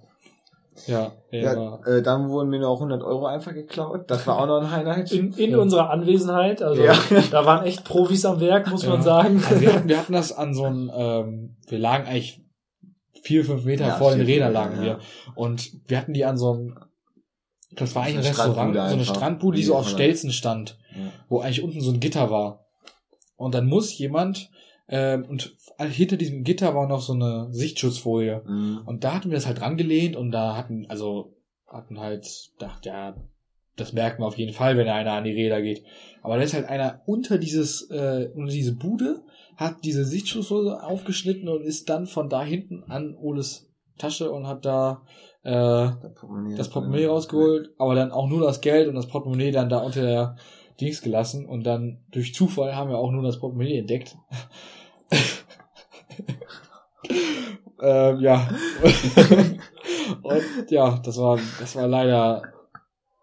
ja, 0.86 1.12
ja, 1.30 1.40
ja 1.54 1.78
äh, 1.86 2.02
dann 2.02 2.28
wurden 2.28 2.48
mir 2.50 2.60
noch 2.60 2.74
100 2.76 3.02
Euro 3.02 3.26
einfach 3.26 3.52
geklaut. 3.52 4.10
Das 4.10 4.26
war 4.26 4.38
auch 4.40 4.46
noch 4.46 4.60
ein 4.62 4.70
Highlight. 4.70 5.12
in, 5.12 5.32
in 5.34 5.50
Ja. 5.52 5.58
unserer 5.58 5.90
Anwesenheit, 5.90 6.62
also 6.62 6.82
Ja. 6.82 6.94
da 7.30 7.44
waren 7.46 7.64
echt 7.66 7.84
Profis 7.84 8.24
am 8.24 8.40
Werk, 8.40 8.68
muss 8.70 8.86
man 8.86 9.02
sagen. 9.02 9.42
Also 9.48 9.60
wir, 9.60 9.74
hatten, 9.74 9.88
wir 9.88 9.98
hatten 9.98 10.12
das 10.12 10.32
an 10.36 10.54
so 10.54 10.64
einem, 10.64 10.90
ähm, 10.94 11.56
wir 11.68 11.78
lagen 11.78 12.06
eigentlich 12.06 12.42
vier, 13.22 13.44
fünf 13.44 13.64
Meter 13.64 13.90
vor 13.98 14.12
den 14.12 14.24
Rädern 14.24 14.52
lagen 14.52 14.80
wir. 14.82 14.98
Und 15.34 15.70
wir 15.88 15.98
hatten 15.98 16.14
die 16.14 16.24
an 16.24 16.38
so 16.38 16.52
einem, 16.52 16.78
das 17.76 17.94
war 17.94 18.04
eigentlich 18.04 18.18
ein 18.18 18.34
Restaurant, 18.34 18.74
so 18.74 18.80
eine. 18.80 19.04
Strandbude, 19.04 19.56
die 19.58 19.64
so 19.64 19.74
auf 19.76 19.88
Stelzen 19.88 20.32
stand, 20.32 20.78
wo 21.28 21.40
eigentlich 21.40 21.62
unten 21.62 21.80
so 21.80 21.90
ein 21.90 22.00
Gitter 22.00 22.30
war. 22.30 22.64
Und 23.36 23.54
dann 23.54 23.66
muss 23.66 23.96
jemand, 23.98 24.50
ähm, 24.88 25.24
und 25.26 25.54
hinter 25.78 26.16
diesem 26.16 26.44
Gitter 26.44 26.74
war 26.74 26.88
noch 26.88 27.02
so 27.02 27.12
eine 27.12 27.48
Sichtschutzfolie. 27.50 28.42
Mhm. 28.46 28.80
Und 28.86 29.04
da 29.04 29.14
hatten 29.14 29.30
wir 29.30 29.36
das 29.36 29.46
halt 29.46 29.60
rangelehnt 29.60 30.16
und 30.16 30.32
da 30.32 30.56
hatten, 30.56 30.86
also, 30.88 31.36
hatten 31.66 32.00
halt, 32.00 32.26
dachte, 32.58 32.88
ja, 32.88 33.16
das 33.76 33.92
merkt 33.92 34.18
man 34.18 34.28
auf 34.28 34.38
jeden 34.38 34.54
Fall, 34.54 34.76
wenn 34.76 34.88
einer 34.88 35.12
an 35.12 35.24
die 35.24 35.32
Räder 35.32 35.62
geht. 35.62 35.84
Aber 36.22 36.36
da 36.36 36.42
ist 36.42 36.54
halt 36.54 36.68
einer 36.68 37.02
unter 37.06 37.38
dieses, 37.38 37.90
äh, 37.90 38.30
unter 38.34 38.52
diese 38.52 38.74
Bude, 38.74 39.22
hat 39.56 39.84
diese 39.84 40.04
Sichtschutzfolie 40.04 40.82
aufgeschnitten 40.82 41.48
und 41.48 41.62
ist 41.62 41.88
dann 41.88 42.06
von 42.06 42.28
da 42.28 42.42
hinten 42.42 42.84
an 42.84 43.14
Oles 43.14 43.68
Tasche 43.98 44.30
und 44.30 44.46
hat 44.46 44.64
da 44.64 45.02
äh, 45.42 45.50
Das 45.50 46.14
Portemonnaie, 46.14 46.56
das 46.56 46.70
Portemonnaie 46.70 47.06
rausgeholt, 47.06 47.70
aber 47.78 47.94
dann 47.94 48.12
auch 48.12 48.28
nur 48.28 48.42
das 48.42 48.60
Geld 48.60 48.88
und 48.88 48.94
das 48.94 49.08
Portemonnaie 49.08 49.50
dann 49.50 49.68
da 49.68 49.78
unter 49.78 50.02
der 50.02 50.36
Dings 50.80 51.02
gelassen 51.02 51.46
und 51.46 51.64
dann 51.64 52.04
durch 52.10 52.34
Zufall 52.34 52.76
haben 52.76 52.90
wir 52.90 52.98
auch 52.98 53.10
nur 53.10 53.22
das 53.22 53.40
Portemonnaie 53.40 53.78
entdeckt. 53.78 54.16
ähm, 57.80 58.20
ja. 58.20 58.48
und 60.22 60.70
ja, 60.70 60.98
das 61.04 61.18
war, 61.18 61.38
das 61.60 61.76
war 61.76 61.86
leider 61.86 62.42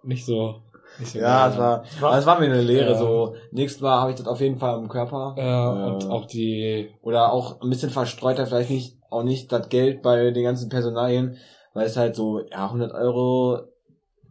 nicht 0.03 0.25
so, 0.25 0.61
nicht 0.99 1.11
so 1.11 1.19
Ja, 1.19 1.49
es 1.49 1.57
war, 1.57 1.83
War- 1.99 2.17
es 2.17 2.25
war 2.25 2.39
mir 2.39 2.45
eine 2.45 2.61
Lehre. 2.61 2.91
Ja. 2.91 2.97
So, 2.97 3.35
nächstes 3.51 3.81
Mal 3.81 3.99
habe 3.99 4.11
ich 4.11 4.17
das 4.17 4.27
auf 4.27 4.39
jeden 4.41 4.57
Fall 4.57 4.75
am 4.75 4.87
Körper. 4.87 5.35
Ja, 5.37 5.69
und 5.87 6.05
Äh, 6.05 6.07
auch 6.07 6.25
die, 6.25 6.89
oder 7.01 7.31
auch 7.31 7.61
ein 7.61 7.69
bisschen 7.69 7.89
verstreuter, 7.89 8.45
vielleicht 8.45 8.69
nicht, 8.69 8.97
auch 9.09 9.23
nicht 9.23 9.51
das 9.51 9.69
Geld 9.69 10.01
bei 10.01 10.31
den 10.31 10.43
ganzen 10.43 10.69
Personalien, 10.69 11.37
weil 11.73 11.87
es 11.87 11.97
halt 11.97 12.15
so, 12.15 12.41
ja, 12.49 12.65
100 12.65 12.93
Euro 12.93 13.59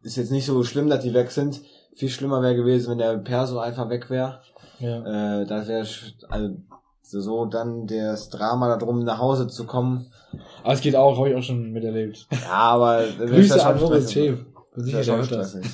ist 0.03 0.17
jetzt 0.17 0.31
nicht 0.31 0.47
so 0.47 0.63
schlimm, 0.65 0.89
dass 0.89 1.01
die 1.03 1.15
weg 1.15 1.31
sind. 1.31 1.61
Viel 1.95 2.09
schlimmer 2.09 2.43
wäre 2.43 2.57
gewesen, 2.57 2.91
wenn 2.91 2.99
der 2.99 3.17
Perso 3.19 3.59
einfach 3.59 3.89
weg 3.89 4.11
wäre. 4.11 4.41
ja. 4.81 5.41
Äh, 5.41 5.47
das 5.47 5.69
wäre, 5.69 5.87
also, 6.29 6.57
so 7.11 7.47
dann 7.47 7.87
das 7.87 8.29
Drama 8.31 8.77
darum, 8.77 9.05
nach 9.05 9.19
Hause 9.19 9.47
zu 9.49 9.65
kommen. 9.65 10.07
Aber 10.63 10.73
es 10.73 10.81
geht 10.81 10.97
auch, 10.97 11.19
habe 11.19 11.31
ich 11.31 11.37
auch 11.37 11.43
schon 11.43 11.73
miterlebt. 11.73 12.27
Ja, 12.31 12.51
aber 12.51 13.03
das 13.19 13.31
Grüße 13.31 13.67
an 13.67 13.81
Moritz. 13.81 14.13
Schäf. 14.13 14.45
Das 14.75 14.85
Sicher, 14.85 15.17
das. 15.17 15.27
stressig. 15.27 15.65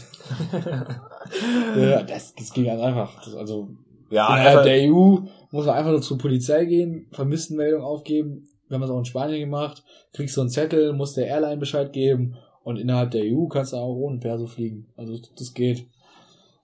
Ja, 1.76 2.02
das, 2.02 2.34
das 2.34 2.52
ging 2.52 2.64
ganz 2.64 2.80
einfach. 2.82 3.22
Das, 3.24 3.34
also 3.34 3.68
Ja, 4.10 4.36
Innerhalb 4.36 4.64
der 4.64 4.90
EU 4.90 5.18
muss 5.50 5.66
man 5.66 5.76
einfach 5.76 5.90
nur 5.92 6.02
zur 6.02 6.18
Polizei 6.18 6.64
gehen, 6.64 7.06
Vermisstenmeldung 7.12 7.82
aufgeben. 7.82 8.48
Wir 8.68 8.74
haben 8.74 8.82
das 8.82 8.90
auch 8.90 8.98
in 8.98 9.04
Spanien 9.04 9.40
gemacht. 9.40 9.84
Kriegst 10.12 10.36
du 10.36 10.40
einen 10.40 10.50
Zettel, 10.50 10.92
musst 10.92 11.16
der 11.16 11.26
Airline 11.26 11.58
Bescheid 11.58 11.92
geben 11.92 12.36
und 12.62 12.78
innerhalb 12.78 13.10
der 13.12 13.22
EU 13.24 13.46
kannst 13.46 13.72
du 13.72 13.76
auch 13.76 13.94
ohne 13.94 14.18
Perso 14.18 14.46
fliegen. 14.46 14.86
Also 14.96 15.18
das 15.38 15.54
geht. 15.54 15.86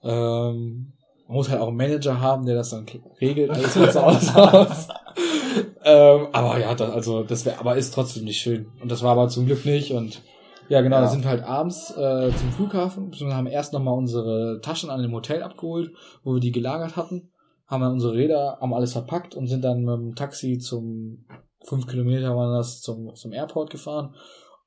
Ähm, 0.02 0.92
man 1.28 1.36
muss 1.36 1.50
halt 1.50 1.60
auch 1.60 1.68
einen 1.68 1.76
Manager 1.76 2.20
haben, 2.20 2.46
der 2.46 2.54
das 2.54 2.70
dann 2.70 2.86
regelt, 3.20 3.50
alles 3.50 3.78
was 3.78 3.96
aus. 3.96 4.34
aus. 4.36 4.88
ähm, 5.84 6.28
aber 6.32 6.58
ja, 6.60 6.74
das, 6.74 6.90
also 6.90 7.22
das 7.24 7.44
wäre, 7.44 7.58
aber 7.58 7.76
ist 7.76 7.92
trotzdem 7.94 8.24
nicht 8.24 8.38
schön. 8.38 8.66
Und 8.80 8.90
das 8.90 9.02
war 9.02 9.12
aber 9.12 9.28
zum 9.28 9.46
Glück 9.46 9.64
nicht. 9.64 9.92
Und 9.92 10.22
ja, 10.68 10.80
genau, 10.80 10.96
Ja. 10.96 11.02
da 11.02 11.08
sind 11.08 11.24
wir 11.24 11.30
halt 11.30 11.44
abends 11.44 11.90
äh, 11.96 12.30
zum 12.36 12.52
Flughafen, 12.52 13.10
beziehungsweise 13.10 13.38
haben 13.38 13.46
erst 13.46 13.72
nochmal 13.72 13.94
unsere 13.94 14.60
Taschen 14.62 14.90
an 14.90 15.02
dem 15.02 15.12
Hotel 15.12 15.42
abgeholt, 15.42 15.92
wo 16.22 16.34
wir 16.34 16.40
die 16.40 16.52
gelagert 16.52 16.96
hatten, 16.96 17.30
haben 17.66 17.82
dann 17.82 17.92
unsere 17.92 18.14
Räder, 18.14 18.58
haben 18.60 18.74
alles 18.74 18.92
verpackt 18.92 19.34
und 19.34 19.46
sind 19.46 19.64
dann 19.64 19.84
mit 19.84 19.94
dem 19.94 20.14
Taxi 20.14 20.58
zum 20.58 21.24
fünf 21.64 21.86
Kilometer 21.86 22.36
waren 22.36 22.56
das 22.56 22.80
zum, 22.80 23.14
zum 23.14 23.32
Airport 23.32 23.70
gefahren. 23.70 24.14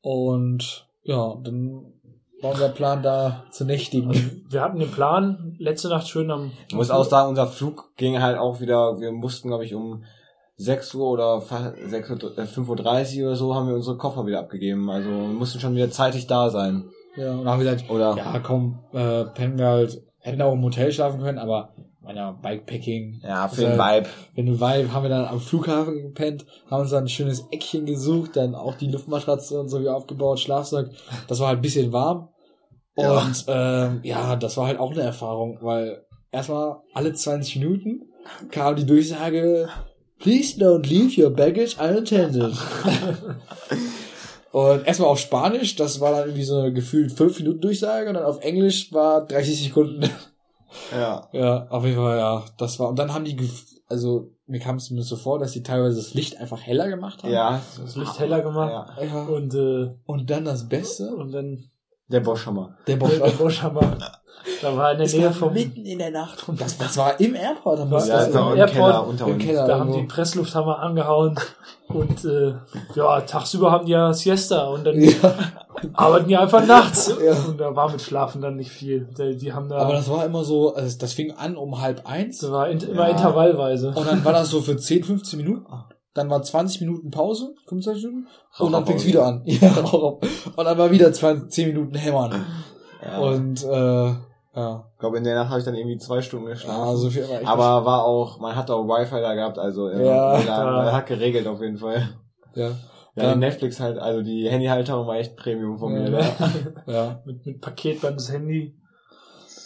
Und 0.02 0.88
ja, 1.04 1.36
dann 1.42 1.94
war 2.42 2.52
unser 2.52 2.70
Plan 2.70 3.04
da 3.04 3.44
zu 3.52 3.66
nächtigen. 3.66 4.46
Wir 4.50 4.62
hatten 4.62 4.80
den 4.80 4.92
Plan, 4.92 5.56
letzte 5.60 5.90
Nacht 5.90 6.08
schön 6.08 6.32
am. 6.32 6.52
Ich 6.68 6.76
muss 6.76 6.90
auch 6.92 7.04
sagen, 7.06 7.30
unser 7.30 7.48
Flug 7.48 7.96
ging 7.98 8.22
halt 8.22 8.38
auch 8.38 8.60
wieder, 8.62 9.00
wir 9.00 9.12
mussten, 9.12 9.50
glaube 9.50 9.66
ich, 9.66 9.76
um 9.76 10.04
6 10.58 10.94
Uhr 10.96 11.08
oder 11.10 11.42
fa- 11.42 11.74
6 11.86 12.10
Uhr, 12.10 12.38
äh, 12.38 12.42
5.30 12.46 13.22
Uhr 13.22 13.28
oder 13.28 13.36
so 13.36 13.56
haben 13.56 13.68
wir 13.68 13.76
unsere 13.76 13.98
Koffer 13.98 14.26
wieder 14.26 14.40
abgegeben. 14.40 14.90
Also 14.90 15.10
wir 15.10 15.18
mussten 15.18 15.60
schon 15.60 15.76
wieder 15.76 15.90
zeitig 15.92 16.28
da 16.28 16.50
sein. 16.50 16.86
Ja, 17.16 17.32
und 17.32 17.40
dann 17.40 17.50
haben 17.54 17.60
wir 17.64 17.72
gesagt, 17.72 17.90
Oder 17.90 18.16
ja 18.16 18.40
komm, 18.40 18.80
äh, 18.94 19.26
pennen 19.26 19.58
wir 19.58 19.68
halt, 19.68 20.02
hätten 20.20 20.42
auch 20.42 20.54
im 20.54 20.64
Hotel 20.64 20.92
schlafen 20.92 21.22
können, 21.22 21.38
aber 21.40 21.74
meiner 22.10 22.34
Bikepacking. 22.34 23.22
ja, 23.24 23.48
für 23.48 23.62
den 23.62 23.80
halt- 23.80 24.06
Vibe. 24.06 24.10
Wenn 24.36 24.46
du 24.48 24.54
Vibe, 24.60 24.94
haben 24.94 25.04
wir 25.04 25.10
dann 25.10 25.26
am 25.26 25.40
Flughafen 25.40 26.02
gepennt, 26.02 26.46
haben 26.70 26.82
uns 26.82 26.90
dann 26.90 27.04
ein 27.04 27.10
schönes 27.10 27.46
Eckchen 27.52 27.86
gesucht, 27.86 28.36
dann 28.36 28.56
auch 28.56 28.76
die 28.76 28.88
Luftmatratze 28.88 29.60
und 29.60 29.70
so 29.70 29.80
wie 29.82 29.90
aufgebaut, 29.90 30.40
Schlafsack. 30.40 30.90
Das 31.28 31.40
war 31.40 31.50
halt 31.50 31.60
ein 31.60 31.62
bisschen 31.62 31.94
warm. 31.94 32.30
Ja. 32.98 33.22
Und 33.22 33.46
ähm, 33.48 34.00
ja, 34.04 34.36
das 34.36 34.58
war 34.58 34.66
halt 34.66 34.80
auch 34.80 34.92
eine 34.92 35.02
Erfahrung, 35.02 35.60
weil 35.62 36.04
erstmal 36.32 36.78
alle 36.94 37.14
20 37.14 37.58
Minuten 37.58 38.02
kam 38.50 38.76
die 38.76 38.86
Durchsage, 38.88 39.70
please 40.18 40.60
don't 40.60 40.88
leave 40.88 41.22
your 41.22 41.30
baggage 41.30 41.76
unattended. 41.80 42.54
und 44.52 44.88
erstmal 44.88 45.10
auf 45.10 45.20
Spanisch, 45.20 45.76
das 45.76 46.02
war 46.02 46.12
dann 46.12 46.22
irgendwie 46.22 46.44
so 46.44 46.58
eine 46.58 46.74
gefühlt 46.74 47.12
5 47.12 47.40
Minuten 47.40 47.62
Durchsage 47.62 48.10
und 48.10 48.16
dann 48.16 48.26
auf 48.26 48.42
Englisch 48.42 48.92
war 48.92 49.28
30 49.28 49.64
Sekunden. 49.66 50.10
Ja. 50.92 51.28
Ja, 51.32 51.68
auf 51.70 51.84
jeden 51.84 51.98
Fall, 51.98 52.18
ja. 52.18 52.44
Das 52.58 52.80
war, 52.80 52.90
und 52.90 52.98
dann 53.00 53.14
haben 53.14 53.26
die, 53.26 53.38
gef- 53.38 53.80
also, 53.88 54.32
mir 54.46 54.60
kam 54.60 54.76
es 54.78 54.86
zumindest 54.86 55.10
so 55.10 55.16
vor, 55.16 55.40
dass 55.40 55.52
die 55.52 55.64
teilweise 55.64 55.98
das 55.98 56.14
Licht 56.14 56.38
einfach 56.38 56.62
heller 56.62 56.88
gemacht 56.90 57.24
haben. 57.24 57.32
Ja. 57.32 57.62
Das 57.82 57.96
Licht 57.96 58.20
heller 58.20 58.42
gemacht. 58.42 58.72
ja. 58.98 59.04
ja. 59.04 59.24
Und, 59.24 59.54
äh, 59.54 59.96
Und 60.06 60.30
dann 60.30 60.46
das 60.46 60.68
Beste, 60.70 61.16
und 61.16 61.32
dann 61.32 61.70
Der 62.10 62.20
Boschhammer. 62.22 62.72
der 62.88 62.96
der, 62.98 63.06
Bosch. 63.06 63.18
der 63.20 63.32
Boschhammer. 63.32 63.98
Da 64.62 64.76
war 64.76 64.92
in 64.94 64.98
der 64.98 65.06
Das 65.06 65.14
Nähe 65.16 65.26
war 65.26 65.34
vom, 65.34 65.54
mitten 65.54 65.86
in 65.86 66.00
der 66.00 66.12
Nacht. 66.12 66.48
Und 66.48 66.60
das, 66.60 66.78
das 66.78 66.98
war 66.98 67.20
im 67.20 67.36
Airport. 67.36 67.78
Wir 67.90 68.00
Ja, 68.00 68.18
das 68.18 68.28
ist 68.30 68.36
im 68.36 68.42
Airport, 68.58 68.72
Keller 68.72 69.08
unter 69.08 69.28
im 69.28 69.34
uns. 69.34 69.44
Keller. 69.44 69.68
da 69.68 69.80
haben 69.80 69.92
die 69.92 70.04
Presslufthammer 70.04 70.80
angehauen. 70.80 71.36
Und 71.88 72.26
äh, 72.26 72.54
ja, 72.96 73.22
tagsüber 73.22 73.72
haben 73.72 73.86
die 73.86 73.92
ja 73.92 74.14
Siesta 74.14 74.64
und 74.70 74.86
dann 74.88 75.00
Ja. 75.00 75.12
arbeiten 75.94 76.28
die 76.30 76.38
einfach 76.38 76.66
nachts. 76.66 77.14
Ja. 77.24 77.34
Und 77.48 77.60
da 77.60 77.76
war 77.76 77.92
mit 77.92 78.02
Schlafen 78.02 78.42
dann 78.42 78.56
nicht 78.56 78.72
viel. 78.72 79.08
Die, 79.18 79.36
die 79.38 79.54
haben 79.54 79.68
da, 79.70 79.78
Aber 79.78 79.94
das 79.94 80.10
war 80.10 80.26
immer 80.26 80.44
so, 80.44 80.74
also 80.74 80.98
das 80.98 81.14
fing 81.14 81.32
an 81.32 81.56
um 81.58 81.80
halb 81.82 82.06
eins. 82.10 82.40
das 82.40 82.52
war 82.52 82.70
in, 82.70 82.80
immer 82.80 83.04
Ja. 83.08 83.10
intervallweise. 83.10 83.90
Und 83.90 84.08
dann 84.08 84.24
war 84.26 84.34
das 84.34 84.50
so 84.50 84.62
für 84.62 84.78
10, 84.78 85.04
15 85.04 85.38
Minuten. 85.38 85.66
Dann 86.14 86.30
war 86.30 86.42
20 86.42 86.82
Minuten 86.82 87.12
Pause, 87.12 87.54
25 87.68 88.04
Minuten. 88.06 88.28
Und 88.58 88.72
dann 88.72 88.86
fing 88.86 88.96
es 88.96 89.04
Raucherpause. 89.06 89.08
wieder 89.08 89.26
an. 89.26 89.44
Ja, 89.46 90.52
und 90.56 90.66
dann 90.66 90.78
war 90.78 90.92
wieder 90.92 91.14
20, 91.14 91.52
10 91.52 91.68
Minuten 91.70 91.96
hämmern. 91.96 92.46
Ja. 93.06 93.20
Und, 93.20 93.64
äh, 93.64 94.06
ja. 94.56 94.90
ich 94.94 95.00
glaube, 95.00 95.18
in 95.20 95.24
der 95.24 95.36
Nacht 95.36 95.50
habe 95.50 95.60
ich 95.60 95.66
dann 95.66 95.76
irgendwie 95.76 95.98
zwei 96.00 96.22
Stunden 96.22 96.48
geschlafen. 96.48 96.88
Ja, 96.90 96.96
so 96.96 97.10
viel 97.10 97.24
war 97.30 97.46
Aber 97.48 97.86
war 97.86 98.04
auch, 98.06 98.40
man 98.40 98.56
hat 98.56 98.70
auch 98.72 98.84
Wi-Fi 98.86 99.22
da 99.22 99.36
gehabt, 99.36 99.60
also 99.60 99.88
äh, 99.88 100.06
Ja. 100.06 100.34
man, 100.38 100.46
Ja. 100.48 100.66
man 100.66 100.92
hat 100.92 101.06
geregelt 101.06 101.48
auf 101.48 101.62
jeden 101.62 101.78
Fall. 101.78 102.10
Ja. 102.56 102.72
Ja, 103.16 103.24
Ja. 103.24 103.34
die 103.34 103.40
Netflix 103.40 103.80
halt, 103.80 103.98
also 104.00 104.22
die 104.22 104.50
Handyhalterung 104.50 105.06
war 105.08 105.16
echt 105.18 105.36
Premium 105.38 105.78
von 105.78 105.94
mir. 105.94 106.10
Ja. 106.10 106.20
Da. 106.40 106.52
Ja. 106.92 107.22
mit, 107.26 107.46
mit 107.46 107.62
Paketband 107.62 108.18
das 108.18 108.32
Handy 108.32 108.76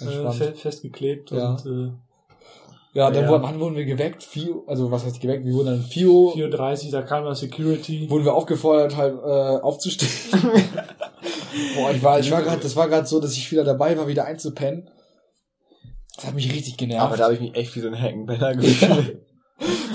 äh, 0.02 0.32
festgeklebt. 0.54 1.32
Ja. 1.32 1.52
Und 1.52 1.66
äh, 1.66 1.92
Ja, 2.94 3.10
dann 3.10 3.24
Ja. 3.24 3.30
Wurden, 3.30 3.44
wann 3.44 3.60
wurden 3.60 3.76
wir 3.76 3.86
geweckt? 3.86 4.24
4, 4.24 4.64
also 4.68 4.92
was 4.92 5.04
heißt 5.04 5.20
geweckt? 5.20 5.46
Wir 5.46 5.54
wurden 5.54 5.66
dann 5.68 5.82
4 5.82 6.08
Uhr, 6.08 6.36
4.30 6.36 6.86
Uhr, 6.86 6.92
da 6.92 7.02
kam 7.02 7.26
das 7.26 7.40
Security. 7.40 8.10
wurden 8.10 8.24
wir 8.24 8.36
aufgefordert, 8.36 8.96
halt 8.96 9.16
äh, 9.16 9.62
aufzustehen. 9.62 10.12
Boah, 11.76 11.92
ich 11.92 12.04
war, 12.04 12.20
ich 12.20 12.32
war 12.32 12.44
gerade, 12.44 12.62
das 12.62 12.76
war 12.76 12.88
gerade 12.88 13.08
so, 13.08 13.20
dass 13.20 13.34
ich 13.34 13.52
wieder 13.52 13.64
dabei 13.64 13.98
war, 13.98 14.08
wieder 14.08 14.26
einzupennen. 14.26 14.90
Das 16.16 16.28
hat 16.28 16.36
mich 16.36 16.52
richtig 16.54 16.78
genervt. 16.78 17.04
Aber 17.04 17.18
da 17.18 17.24
habe 17.26 17.34
ich 17.34 17.42
mich 17.42 17.56
echt 17.56 17.76
wie 17.76 17.80
so 17.80 17.88
ein 17.88 17.94
Heckenpenner 17.96 18.56
gefühlt. 18.56 19.26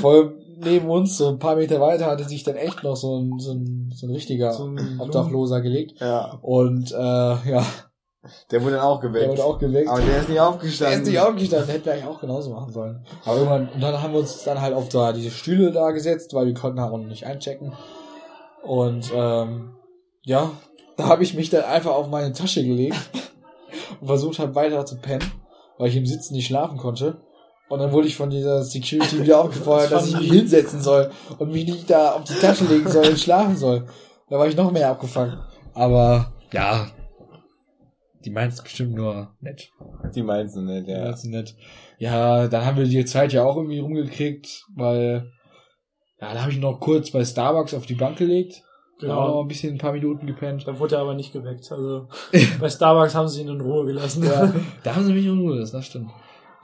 Vor 0.01 0.13
allem 0.13 0.33
neben 0.61 0.89
uns, 0.89 1.17
so 1.17 1.29
ein 1.29 1.39
paar 1.39 1.55
Meter 1.57 1.81
weiter, 1.81 2.07
hatte 2.07 2.25
sich 2.25 2.43
dann 2.43 2.57
echt 2.57 2.83
noch 2.83 2.97
so 2.97 3.21
ein, 3.21 3.39
so 3.39 3.53
ein, 3.53 3.93
so 3.95 4.07
ein 4.07 4.13
richtiger 4.13 4.53
So 4.53 4.67
ein 4.67 5.01
Obdachloser 5.01 5.61
gelegt. 5.61 6.01
ja, 6.01 6.39
Und 6.43 6.91
äh, 6.91 6.97
ja, 6.97 7.65
der 8.51 8.63
wurde 8.63 8.73
dann 8.77 8.85
auch 8.85 9.01
der 9.01 9.11
geweckt. 9.11 9.29
wurde 9.31 9.45
auch 9.45 9.59
geweckt. 9.59 9.89
Aber 9.89 10.01
der 10.01 10.19
ist 10.21 10.29
nicht 10.29 10.37
Der 10.39 10.49
aufgestanden. 10.49 11.01
ist 11.03 11.09
nicht 11.09 11.21
aufgestanden, 11.21 11.69
hätten 11.71 11.85
wir 11.87 11.93
eigentlich 11.93 12.07
auch 12.07 12.21
genauso 12.21 12.51
machen 12.51 12.73
sollen. 12.73 13.05
Aber 13.25 13.37
irgendwann, 13.37 13.69
und 13.69 13.81
dann 13.81 14.03
haben 14.03 14.13
wir 14.13 14.21
uns 14.21 14.43
dann 14.45 14.61
halt 14.61 14.75
auf 14.75 14.89
da 14.89 15.13
diese 15.13 15.31
Stühle 15.31 15.73
da 15.73 15.91
gesetzt, 15.91 16.35
weil 16.35 16.47
wir 16.47 16.55
konnten 16.55 16.81
halt 16.81 16.93
auch 16.93 16.99
noch 16.99 17.07
nicht 17.07 17.27
einchecken. 17.27 17.73
Und 18.63 19.11
ähm, 19.15 19.71
ja, 20.25 20.51
da 20.97 21.09
habe 21.09 21.23
ich 21.23 21.35
mich 21.35 21.51
dann 21.51 21.65
einfach 21.65 21.93
auf 21.93 22.09
meine 22.09 22.33
Tasche 22.33 22.65
gelegt 22.65 22.97
und 24.01 24.07
versucht 24.07 24.39
halt 24.39 24.55
weiter 24.55 24.85
zu 24.85 24.97
pennen, 24.97 25.25
weil 25.79 25.89
ich 25.89 25.97
im 25.97 26.07
Sitzen 26.07 26.35
nicht 26.35 26.47
schlafen 26.47 26.77
konnte. 26.77 27.21
Und 27.69 27.81
dann 27.81 27.93
wurde 27.93 28.09
ich 28.09 28.17
von 28.17 28.31
dieser 28.31 28.63
Security 28.65 29.23
wieder 29.23 29.41
aufgefordert, 29.45 29.93
Das 29.93 30.05
dass 30.05 30.09
ich 30.09 30.19
mich 30.21 30.33
hinsetzen 30.33 30.81
soll 30.81 31.11
und 31.39 31.53
mich 31.53 31.67
nicht 31.67 31.89
da 31.91 32.13
auf 32.13 32.25
die 32.25 32.33
Tasche 32.35 32.65
legen 32.65 32.91
soll 32.91 33.07
und 33.09 33.19
schlafen 33.19 33.57
soll. 33.57 33.87
Da 34.31 34.39
war 34.39 34.47
ich 34.49 34.57
noch 34.57 34.71
mehr 34.73 34.91
abgefangen. 34.91 35.39
Aber 35.75 36.33
ja, 36.53 36.87
die 38.25 38.31
meint 38.31 38.53
es 38.53 38.63
bestimmt 38.63 38.95
nur 38.95 39.35
nett. 39.41 39.71
Die 40.15 40.23
meinst 40.23 40.57
du 40.57 40.61
nicht, 40.63 40.89
Ja. 40.89 40.99
ja. 40.99 41.05
Das 41.07 41.25
ist 41.25 41.31
nett. 41.31 41.55
Ja, 41.99 42.49
dann 42.49 42.65
haben 42.65 42.77
wir 42.77 42.85
die 42.85 43.05
Zeit 43.05 43.33
ja 43.33 43.45
auch 43.45 43.57
irgendwie 43.57 43.79
rumgekriegt, 43.81 44.65
weil 44.75 45.31
ja, 46.21 46.35
da 46.35 46.43
habe 46.43 46.53
ich 46.53 46.59
noch 46.59 46.81
kurz 46.81 47.11
bei 47.11 47.25
Starbucks 47.25 47.75
auf 47.75 47.87
die 47.87 47.95
Bank 47.95 48.19
gelegt. 48.19 48.63
Genau. 49.01 49.29
Noch 49.29 49.43
ein 49.43 49.49
bisschen 49.49 49.75
ein 49.75 49.79
paar 49.79 49.93
Minuten 49.93 50.27
gepennt. 50.27 50.67
Da 50.67 50.79
wurde 50.81 50.97
er 50.97 51.03
aber 51.03 51.15
nicht 51.15 51.33
geweckt. 51.33 51.71
Also 51.71 52.09
bei 52.61 52.69
Starbucks 52.69 53.15
haben 53.15 53.29
sie 53.29 53.43
ihn 53.43 53.49
in 53.49 53.61
Ruhe 53.61 53.87
gelassen. 53.87 54.25
Ja, 54.25 54.53
da 54.83 54.97
haben 54.97 55.05
sie 55.05 55.13
mich 55.13 55.25
in 55.27 55.39
Ruhe 55.39 55.55
gelassen, 55.55 55.77
das 55.77 55.87
stimmt. 55.87 56.11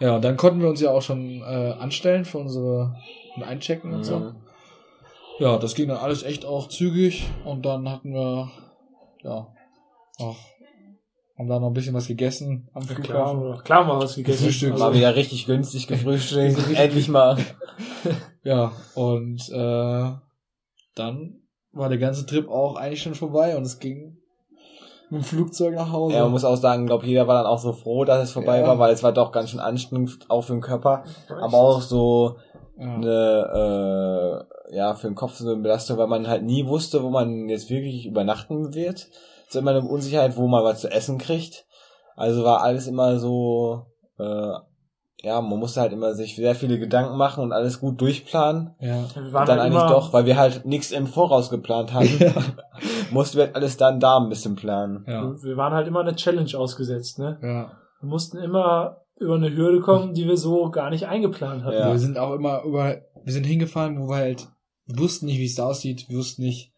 Ja, 0.01 0.16
und 0.16 0.24
dann 0.24 0.36
konnten 0.36 0.60
wir 0.60 0.68
uns 0.68 0.81
ja 0.81 0.90
auch 0.90 1.02
schon 1.02 1.40
äh, 1.43 1.74
anstellen 1.78 2.24
für 2.24 2.39
unsere 2.39 2.97
und 3.36 3.44
einchecken 3.44 3.93
und 3.93 4.02
so. 4.05 4.18
Mhm. 4.18 4.36
Ja, 5.39 5.56
das 5.59 5.74
ging 5.74 5.89
dann 5.89 5.98
alles 5.98 6.22
echt 6.24 6.44
auch 6.44 6.68
zügig 6.68 7.24
und 7.44 7.64
dann 7.64 7.89
hatten 7.89 8.12
wir 8.12 8.51
ja 9.22 9.48
auch 10.18 10.36
haben 11.39 11.48
da 11.48 11.59
noch 11.59 11.69
ein 11.69 11.73
bisschen 11.73 11.94
was 11.94 12.06
gegessen 12.06 12.69
am 12.74 12.86
Klar, 12.86 12.97
Flughafen. 13.35 13.65
klar 13.65 13.81
haben 13.81 13.89
wir 13.89 13.98
was 14.05 14.15
gegessen. 14.15 14.44
Frühstück. 14.44 14.73
Also, 14.73 14.85
War 14.85 14.94
wieder 14.94 15.16
richtig 15.16 15.47
günstig 15.47 15.86
gefrühstückt. 15.86 16.59
Endlich 16.74 17.09
mal. 17.09 17.36
Ja, 18.47 18.73
und 18.94 19.40
äh, 19.48 20.11
dann 20.94 21.40
war 21.73 21.89
der 21.89 21.97
ganze 21.97 22.27
Trip 22.27 22.47
auch 22.51 22.77
eigentlich 22.77 23.01
schon 23.02 23.15
vorbei 23.15 23.56
und 23.56 23.62
es 23.62 23.78
ging 23.78 24.19
mit 25.09 25.23
dem 25.23 25.24
Flugzeug 25.24 25.74
nach 25.74 25.90
Hause. 25.90 26.16
Ja, 26.16 26.23
man 26.24 26.32
muss 26.32 26.44
auch 26.44 26.56
sagen, 26.56 26.85
glaube 26.86 27.06
jeder 27.06 27.27
war 27.27 27.36
dann 27.43 27.51
auch 27.51 27.59
so 27.59 27.73
froh, 27.73 28.05
dass 28.05 28.23
es 28.23 28.32
vorbei 28.32 28.61
Ja. 28.61 28.66
war, 28.66 28.78
weil 28.78 28.93
es 28.93 29.02
war 29.02 29.12
doch 29.12 29.32
ganz 29.32 29.48
schön 29.48 29.61
anstrengend, 29.61 30.19
auch 30.28 30.43
für 30.43 30.52
den 30.52 30.61
Körper, 30.61 31.05
aber 31.31 31.56
auch 31.56 31.81
so 31.81 32.36
ja. 32.78 32.94
eine, 32.97 34.44
äh, 34.70 34.77
ja, 34.77 34.94
für 34.94 35.06
den 35.06 35.15
Kopf 35.16 35.36
so 35.36 35.48
eine 35.51 35.62
Belastung, 35.62 35.97
weil 35.97 36.06
man 36.09 36.28
halt 36.28 36.43
nie 36.43 36.66
wusste, 36.66 37.02
wo 37.02 37.09
man 37.09 37.48
jetzt 37.48 37.70
wirklich 37.70 38.05
übernachten 38.05 38.74
wird. 38.74 39.09
Ist 39.55 39.60
immer 39.60 39.70
eine 39.70 39.82
Unsicherheit, 39.82 40.36
wo 40.36 40.47
man 40.48 40.64
was 40.64 40.81
zu 40.81 40.90
essen 40.90 41.18
kriegt. 41.18 41.66
Also 42.16 42.44
war 42.44 42.62
alles 42.62 42.86
immer 42.86 43.18
so, 43.18 43.86
äh, 44.18 44.52
ja, 45.22 45.40
man 45.40 45.59
musste 45.59 45.81
halt 45.81 45.93
immer 45.93 46.14
sich 46.14 46.36
sehr 46.36 46.55
viele 46.55 46.78
Gedanken 46.78 47.16
machen 47.16 47.43
und 47.43 47.52
alles 47.52 47.81
gut 47.81 48.01
durchplanen. 48.01 48.74
ja. 48.81 49.05
wir 49.14 49.22
Und 49.22 49.32
waren 49.32 49.47
dann 49.47 49.59
halt 49.59 49.60
eigentlich 49.60 49.82
immer, 49.82 49.89
doch, 49.89 50.12
weil 50.12 50.26
wir 50.26 50.36
halt 50.36 50.64
nichts 50.64 50.90
im 50.93 51.06
Voraus 51.06 51.51
geplant 51.51 51.93
hatten, 51.93 52.32
mussten 53.10 53.39
wir 53.39 53.47
halt 53.47 53.56
alles 53.56 53.76
dann 53.76 54.01
da 54.01 54.18
ein 54.18 54.28
bisschen 54.28 54.56
planen. 54.56 55.05
Ja. 55.06 55.35
wir 55.43 55.56
waren 55.56 55.72
halt 55.72 55.89
immer 55.89 56.01
eine 56.01 56.14
Challenge 56.14 56.56
ausgesetzt. 56.56 57.18
Ne? 57.18 57.39
ja. 57.43 57.72
Wir 58.01 58.09
mussten 58.09 58.39
immer 58.39 58.98
über 59.16 59.36
eine 59.36 59.55
Hürde 59.55 59.81
kommen, 59.81 60.14
die 60.14 60.26
wir 60.26 60.36
so 60.36 60.70
gar 60.70 60.90
nicht 60.90 61.06
eingeplant 61.06 61.64
hatten. 61.64 61.78
Ja. 61.78 61.90
Wir 61.90 61.98
sind 61.98 62.18
auch 62.18 62.35
immer 62.35 62.62
über, 62.64 62.97
wir 63.22 63.32
sind 63.32 63.44
hingefahren, 63.44 64.01
wo 64.01 64.09
wir 64.09 64.16
halt 64.16 64.48
wir 64.86 64.98
wussten 64.98 65.26
nicht, 65.26 65.39
wie 65.39 65.47
es 65.47 65.55
da 65.55 65.66
aussieht, 65.66 66.06
wir 66.09 66.18
wussten 66.18 66.43
nicht, 66.43 66.72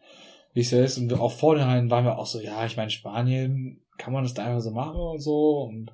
wie 0.57 0.61
es 0.63 0.71
da 0.71 0.79
ist. 0.79 0.97
Und 0.97 1.13
auch 1.13 1.33
vornherein 1.33 1.91
waren 1.91 2.07
wir 2.07 2.19
auch 2.19 2.25
so, 2.25 2.41
ja, 2.41 2.65
ich 2.65 2.79
meine, 2.79 2.89
Spanien, 2.91 3.83
kann 3.99 4.15
man 4.15 4.23
das 4.25 4.33
da 4.33 4.45
einfach 4.47 4.61
so 4.63 4.71
machen 4.71 4.99
und 4.99 5.21
so. 5.21 5.61
Und 5.69 5.91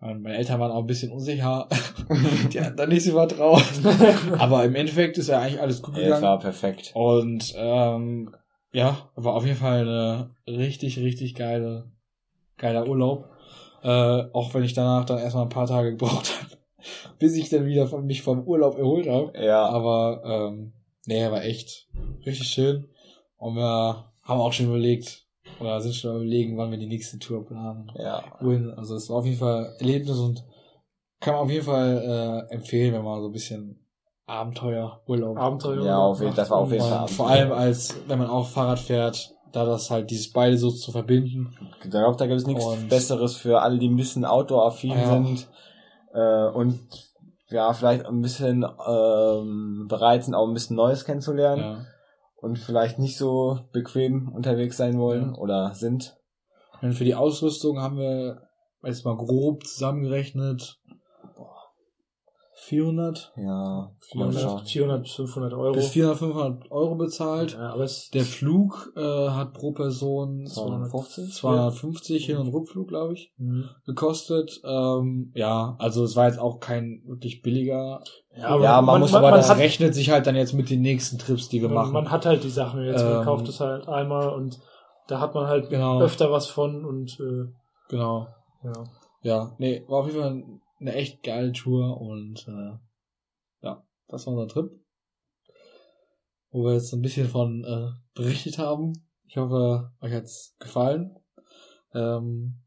meine 0.00 0.34
Eltern 0.38 0.58
waren 0.58 0.70
auch 0.72 0.80
ein 0.80 0.86
bisschen 0.86 1.12
unsicher. 1.12 1.68
Die 2.52 2.58
hatten 2.60 2.78
da 2.78 2.86
nicht 2.86 3.04
so 3.04 3.12
vertraut. 3.12 3.62
Aber 4.38 4.64
im 4.64 4.74
Endeffekt 4.74 5.18
ist 5.18 5.28
ja 5.28 5.40
eigentlich 5.40 5.60
alles 5.60 5.82
gut 5.82 5.94
Ja, 5.96 6.00
es 6.00 6.04
gegangen. 6.06 6.22
war 6.22 6.38
perfekt. 6.38 6.92
Und 6.94 7.52
ähm, 7.58 8.34
ja, 8.72 9.10
war 9.16 9.34
auf 9.34 9.44
jeden 9.44 9.58
Fall 9.58 9.80
eine 9.82 10.30
richtig, 10.46 10.98
richtig 10.98 11.34
geile, 11.34 11.90
geiler 12.56 12.88
Urlaub. 12.88 13.28
Äh, 13.82 13.88
auch 14.32 14.54
wenn 14.54 14.62
ich 14.64 14.72
danach 14.72 15.04
dann 15.04 15.18
erstmal 15.18 15.42
ein 15.44 15.48
paar 15.50 15.66
Tage 15.66 15.90
gebraucht 15.90 16.32
habe, 16.40 16.56
bis 17.18 17.34
ich 17.34 17.50
dann 17.50 17.66
wieder 17.66 17.86
von 17.86 18.06
mich 18.06 18.22
vom 18.22 18.46
Urlaub 18.46 18.78
erholt 18.78 19.06
habe. 19.06 19.32
Ja, 19.38 19.66
Aber 19.66 20.22
ähm, 20.24 20.72
nee, 21.06 21.30
war 21.30 21.44
echt 21.44 21.88
richtig 22.24 22.48
schön. 22.48 22.86
Und 23.40 23.56
wir 23.56 24.04
haben 24.22 24.40
auch 24.40 24.52
schon 24.52 24.66
überlegt, 24.66 25.26
oder 25.60 25.80
sind 25.80 25.94
schon 25.94 26.14
überlegen, 26.16 26.56
wann 26.56 26.70
wir 26.70 26.78
die 26.78 26.86
nächste 26.86 27.18
Tour 27.18 27.44
planen. 27.44 27.90
ja. 27.98 28.22
Wohin. 28.40 28.70
Also 28.76 28.94
es 28.94 29.08
war 29.10 29.16
auf 29.18 29.24
jeden 29.26 29.38
Fall 29.38 29.74
Erlebnis 29.80 30.18
und 30.18 30.44
kann 31.20 31.34
man 31.34 31.42
auf 31.44 31.50
jeden 31.50 31.64
Fall 31.64 32.46
äh, 32.50 32.54
empfehlen, 32.54 32.94
wenn 32.94 33.02
man 33.04 33.20
so 33.20 33.28
ein 33.28 33.32
bisschen 33.32 33.84
Abenteuer, 34.26 35.00
Urlaub 35.06 35.36
Abenteuer. 35.36 35.84
Ja, 35.84 35.98
auf 35.98 36.20
jeden- 36.20 36.34
das 36.36 36.48
war 36.50 36.58
auf 36.58 36.70
jeden 36.70 36.84
Fall 36.84 37.08
Vor 37.08 37.28
allem 37.28 37.50
als, 37.52 37.96
wenn 38.06 38.18
man 38.18 38.28
auch 38.30 38.46
Fahrrad 38.46 38.78
fährt, 38.78 39.34
da 39.52 39.64
das 39.64 39.90
halt 39.90 40.10
dieses 40.10 40.30
beide 40.32 40.56
so 40.56 40.70
zu 40.70 40.92
verbinden. 40.92 41.52
Ich 41.82 41.90
glaube, 41.90 42.16
da 42.16 42.26
gibt 42.26 42.40
es 42.40 42.46
nichts 42.46 42.64
Und- 42.64 42.88
Besseres 42.88 43.34
für 43.36 43.60
alle, 43.62 43.78
die 43.78 43.88
ein 43.88 43.96
bisschen 43.96 44.24
outdoor-affin 44.24 44.90
Ja. 44.92 45.08
sind 45.08 45.48
äh, 46.14 46.46
und 46.48 46.78
ja, 47.48 47.72
vielleicht 47.72 48.06
ein 48.06 48.20
bisschen 48.22 48.64
ähm, 48.86 49.86
bereit 49.88 50.24
sind, 50.24 50.34
auch 50.34 50.46
ein 50.46 50.54
bisschen 50.54 50.76
Neues 50.76 51.04
kennenzulernen 51.04 51.62
Ja. 51.62 51.84
Und 52.40 52.58
vielleicht 52.58 52.98
nicht 52.98 53.16
so 53.16 53.60
bequem 53.72 54.28
unterwegs 54.32 54.76
sein 54.76 54.98
wollen 54.98 55.34
Ja. 55.34 55.38
oder 55.38 55.74
sind. 55.74 56.16
Und 56.82 56.94
für 56.94 57.04
die 57.04 57.14
Ausrüstung 57.14 57.78
haben 57.80 57.98
wir 57.98 58.48
jetzt 58.82 59.04
mal 59.04 59.16
grob 59.16 59.66
zusammengerechnet 59.66 60.80
400 62.70 63.32
Ja, 63.36 63.90
400, 64.12 64.68
400 64.68 65.08
500 65.08 65.52
Euro. 65.54 65.72
bis 65.74 65.88
400, 65.88 66.18
500 66.18 66.70
Euro 66.70 66.94
bezahlt. 66.94 67.52
Ja, 67.54 67.72
aber 67.72 67.86
Der 68.14 68.24
Flug 68.24 68.92
äh, 68.96 69.00
hat 69.28 69.52
pro 69.54 69.72
Person 69.72 70.46
250? 70.46 71.34
250 71.34 72.26
Hin- 72.26 72.36
und 72.36 72.48
Rückflug, 72.54 72.86
glaube 72.88 73.14
ich, 73.14 73.32
Mhm. 73.38 73.64
gekostet. 73.86 74.60
Ähm, 74.64 75.32
ja, 75.34 75.74
also 75.78 76.04
es 76.04 76.14
war 76.14 76.28
jetzt 76.28 76.38
auch 76.38 76.60
kein 76.60 77.02
wirklich 77.06 77.42
billiger. 77.42 78.02
Ja, 78.36 78.56
Ja, 78.60 78.80
man 78.80 79.00
muss 79.00 79.12
aber 79.12 79.30
man 79.30 79.38
das 79.40 79.50
hat, 79.50 79.58
rechnet 79.58 79.94
sich 79.94 80.10
halt 80.10 80.26
dann 80.28 80.36
jetzt 80.36 80.52
mit 80.54 80.70
den 80.70 80.80
nächsten 80.82 81.18
Trips, 81.18 81.48
die 81.48 81.60
wir 81.60 81.68
man, 81.68 81.74
machen. 81.78 81.92
man 81.92 82.10
hat 82.12 82.24
halt 82.24 82.44
die 82.44 82.50
Sachen 82.50 82.84
jetzt, 82.84 83.02
man 83.02 83.18
Ähm, 83.18 83.24
kauft 83.24 83.48
es 83.48 83.58
halt 83.58 83.88
einmal 83.88 84.28
und 84.32 84.60
da 85.08 85.18
hat 85.20 85.34
man 85.34 85.48
halt 85.48 85.68
Genau. 85.70 86.00
öfter 86.00 86.30
was 86.30 86.46
von 86.46 86.84
und 86.84 87.18
äh, 87.18 87.50
genau. 87.88 88.28
ja. 88.62 88.72
Ja, 89.22 89.52
nee, 89.58 89.84
war 89.88 89.98
auf 90.00 90.06
jeden 90.06 90.18
Fall 90.20 90.42
eine 90.80 90.94
echt 90.94 91.22
geile 91.22 91.52
Tour 91.52 92.00
und 92.00 92.46
äh, 92.48 92.78
ja, 93.62 93.86
das 94.08 94.26
war 94.26 94.34
unser 94.34 94.48
Trip. 94.48 94.70
Wo 96.50 96.64
wir 96.64 96.74
jetzt 96.74 96.92
ein 96.92 97.02
bisschen 97.02 97.28
von 97.28 97.64
äh, 97.64 97.90
berichtet 98.14 98.58
haben. 98.58 98.92
Ich 99.26 99.36
hoffe, 99.36 99.92
euch 100.00 100.12
hat's 100.12 100.56
gefallen. 100.58 101.16
Ähm, 101.94 102.60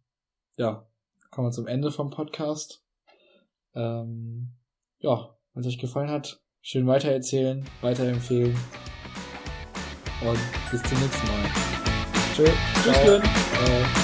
ja, 0.55 0.87
kommen 1.31 1.47
wir 1.47 1.51
zum 1.51 1.67
Ende 1.67 1.91
vom 1.91 2.09
Podcast. 2.09 2.85
Ähm, 3.75 4.53
ja, 4.99 5.35
wenn 5.53 5.61
es 5.61 5.67
euch 5.67 5.79
gefallen 5.79 6.09
hat, 6.09 6.41
schön 6.61 6.87
weitererzählen, 6.87 7.65
weiterempfehlen. 7.81 8.55
Und 10.21 10.39
bis 10.71 10.81
zum 10.83 10.99
nächsten 10.99 11.27
Mal. 11.27 11.49
Tschö. 12.33 12.45
Tschüss, 12.83 12.93
Ciao. 12.93 14.02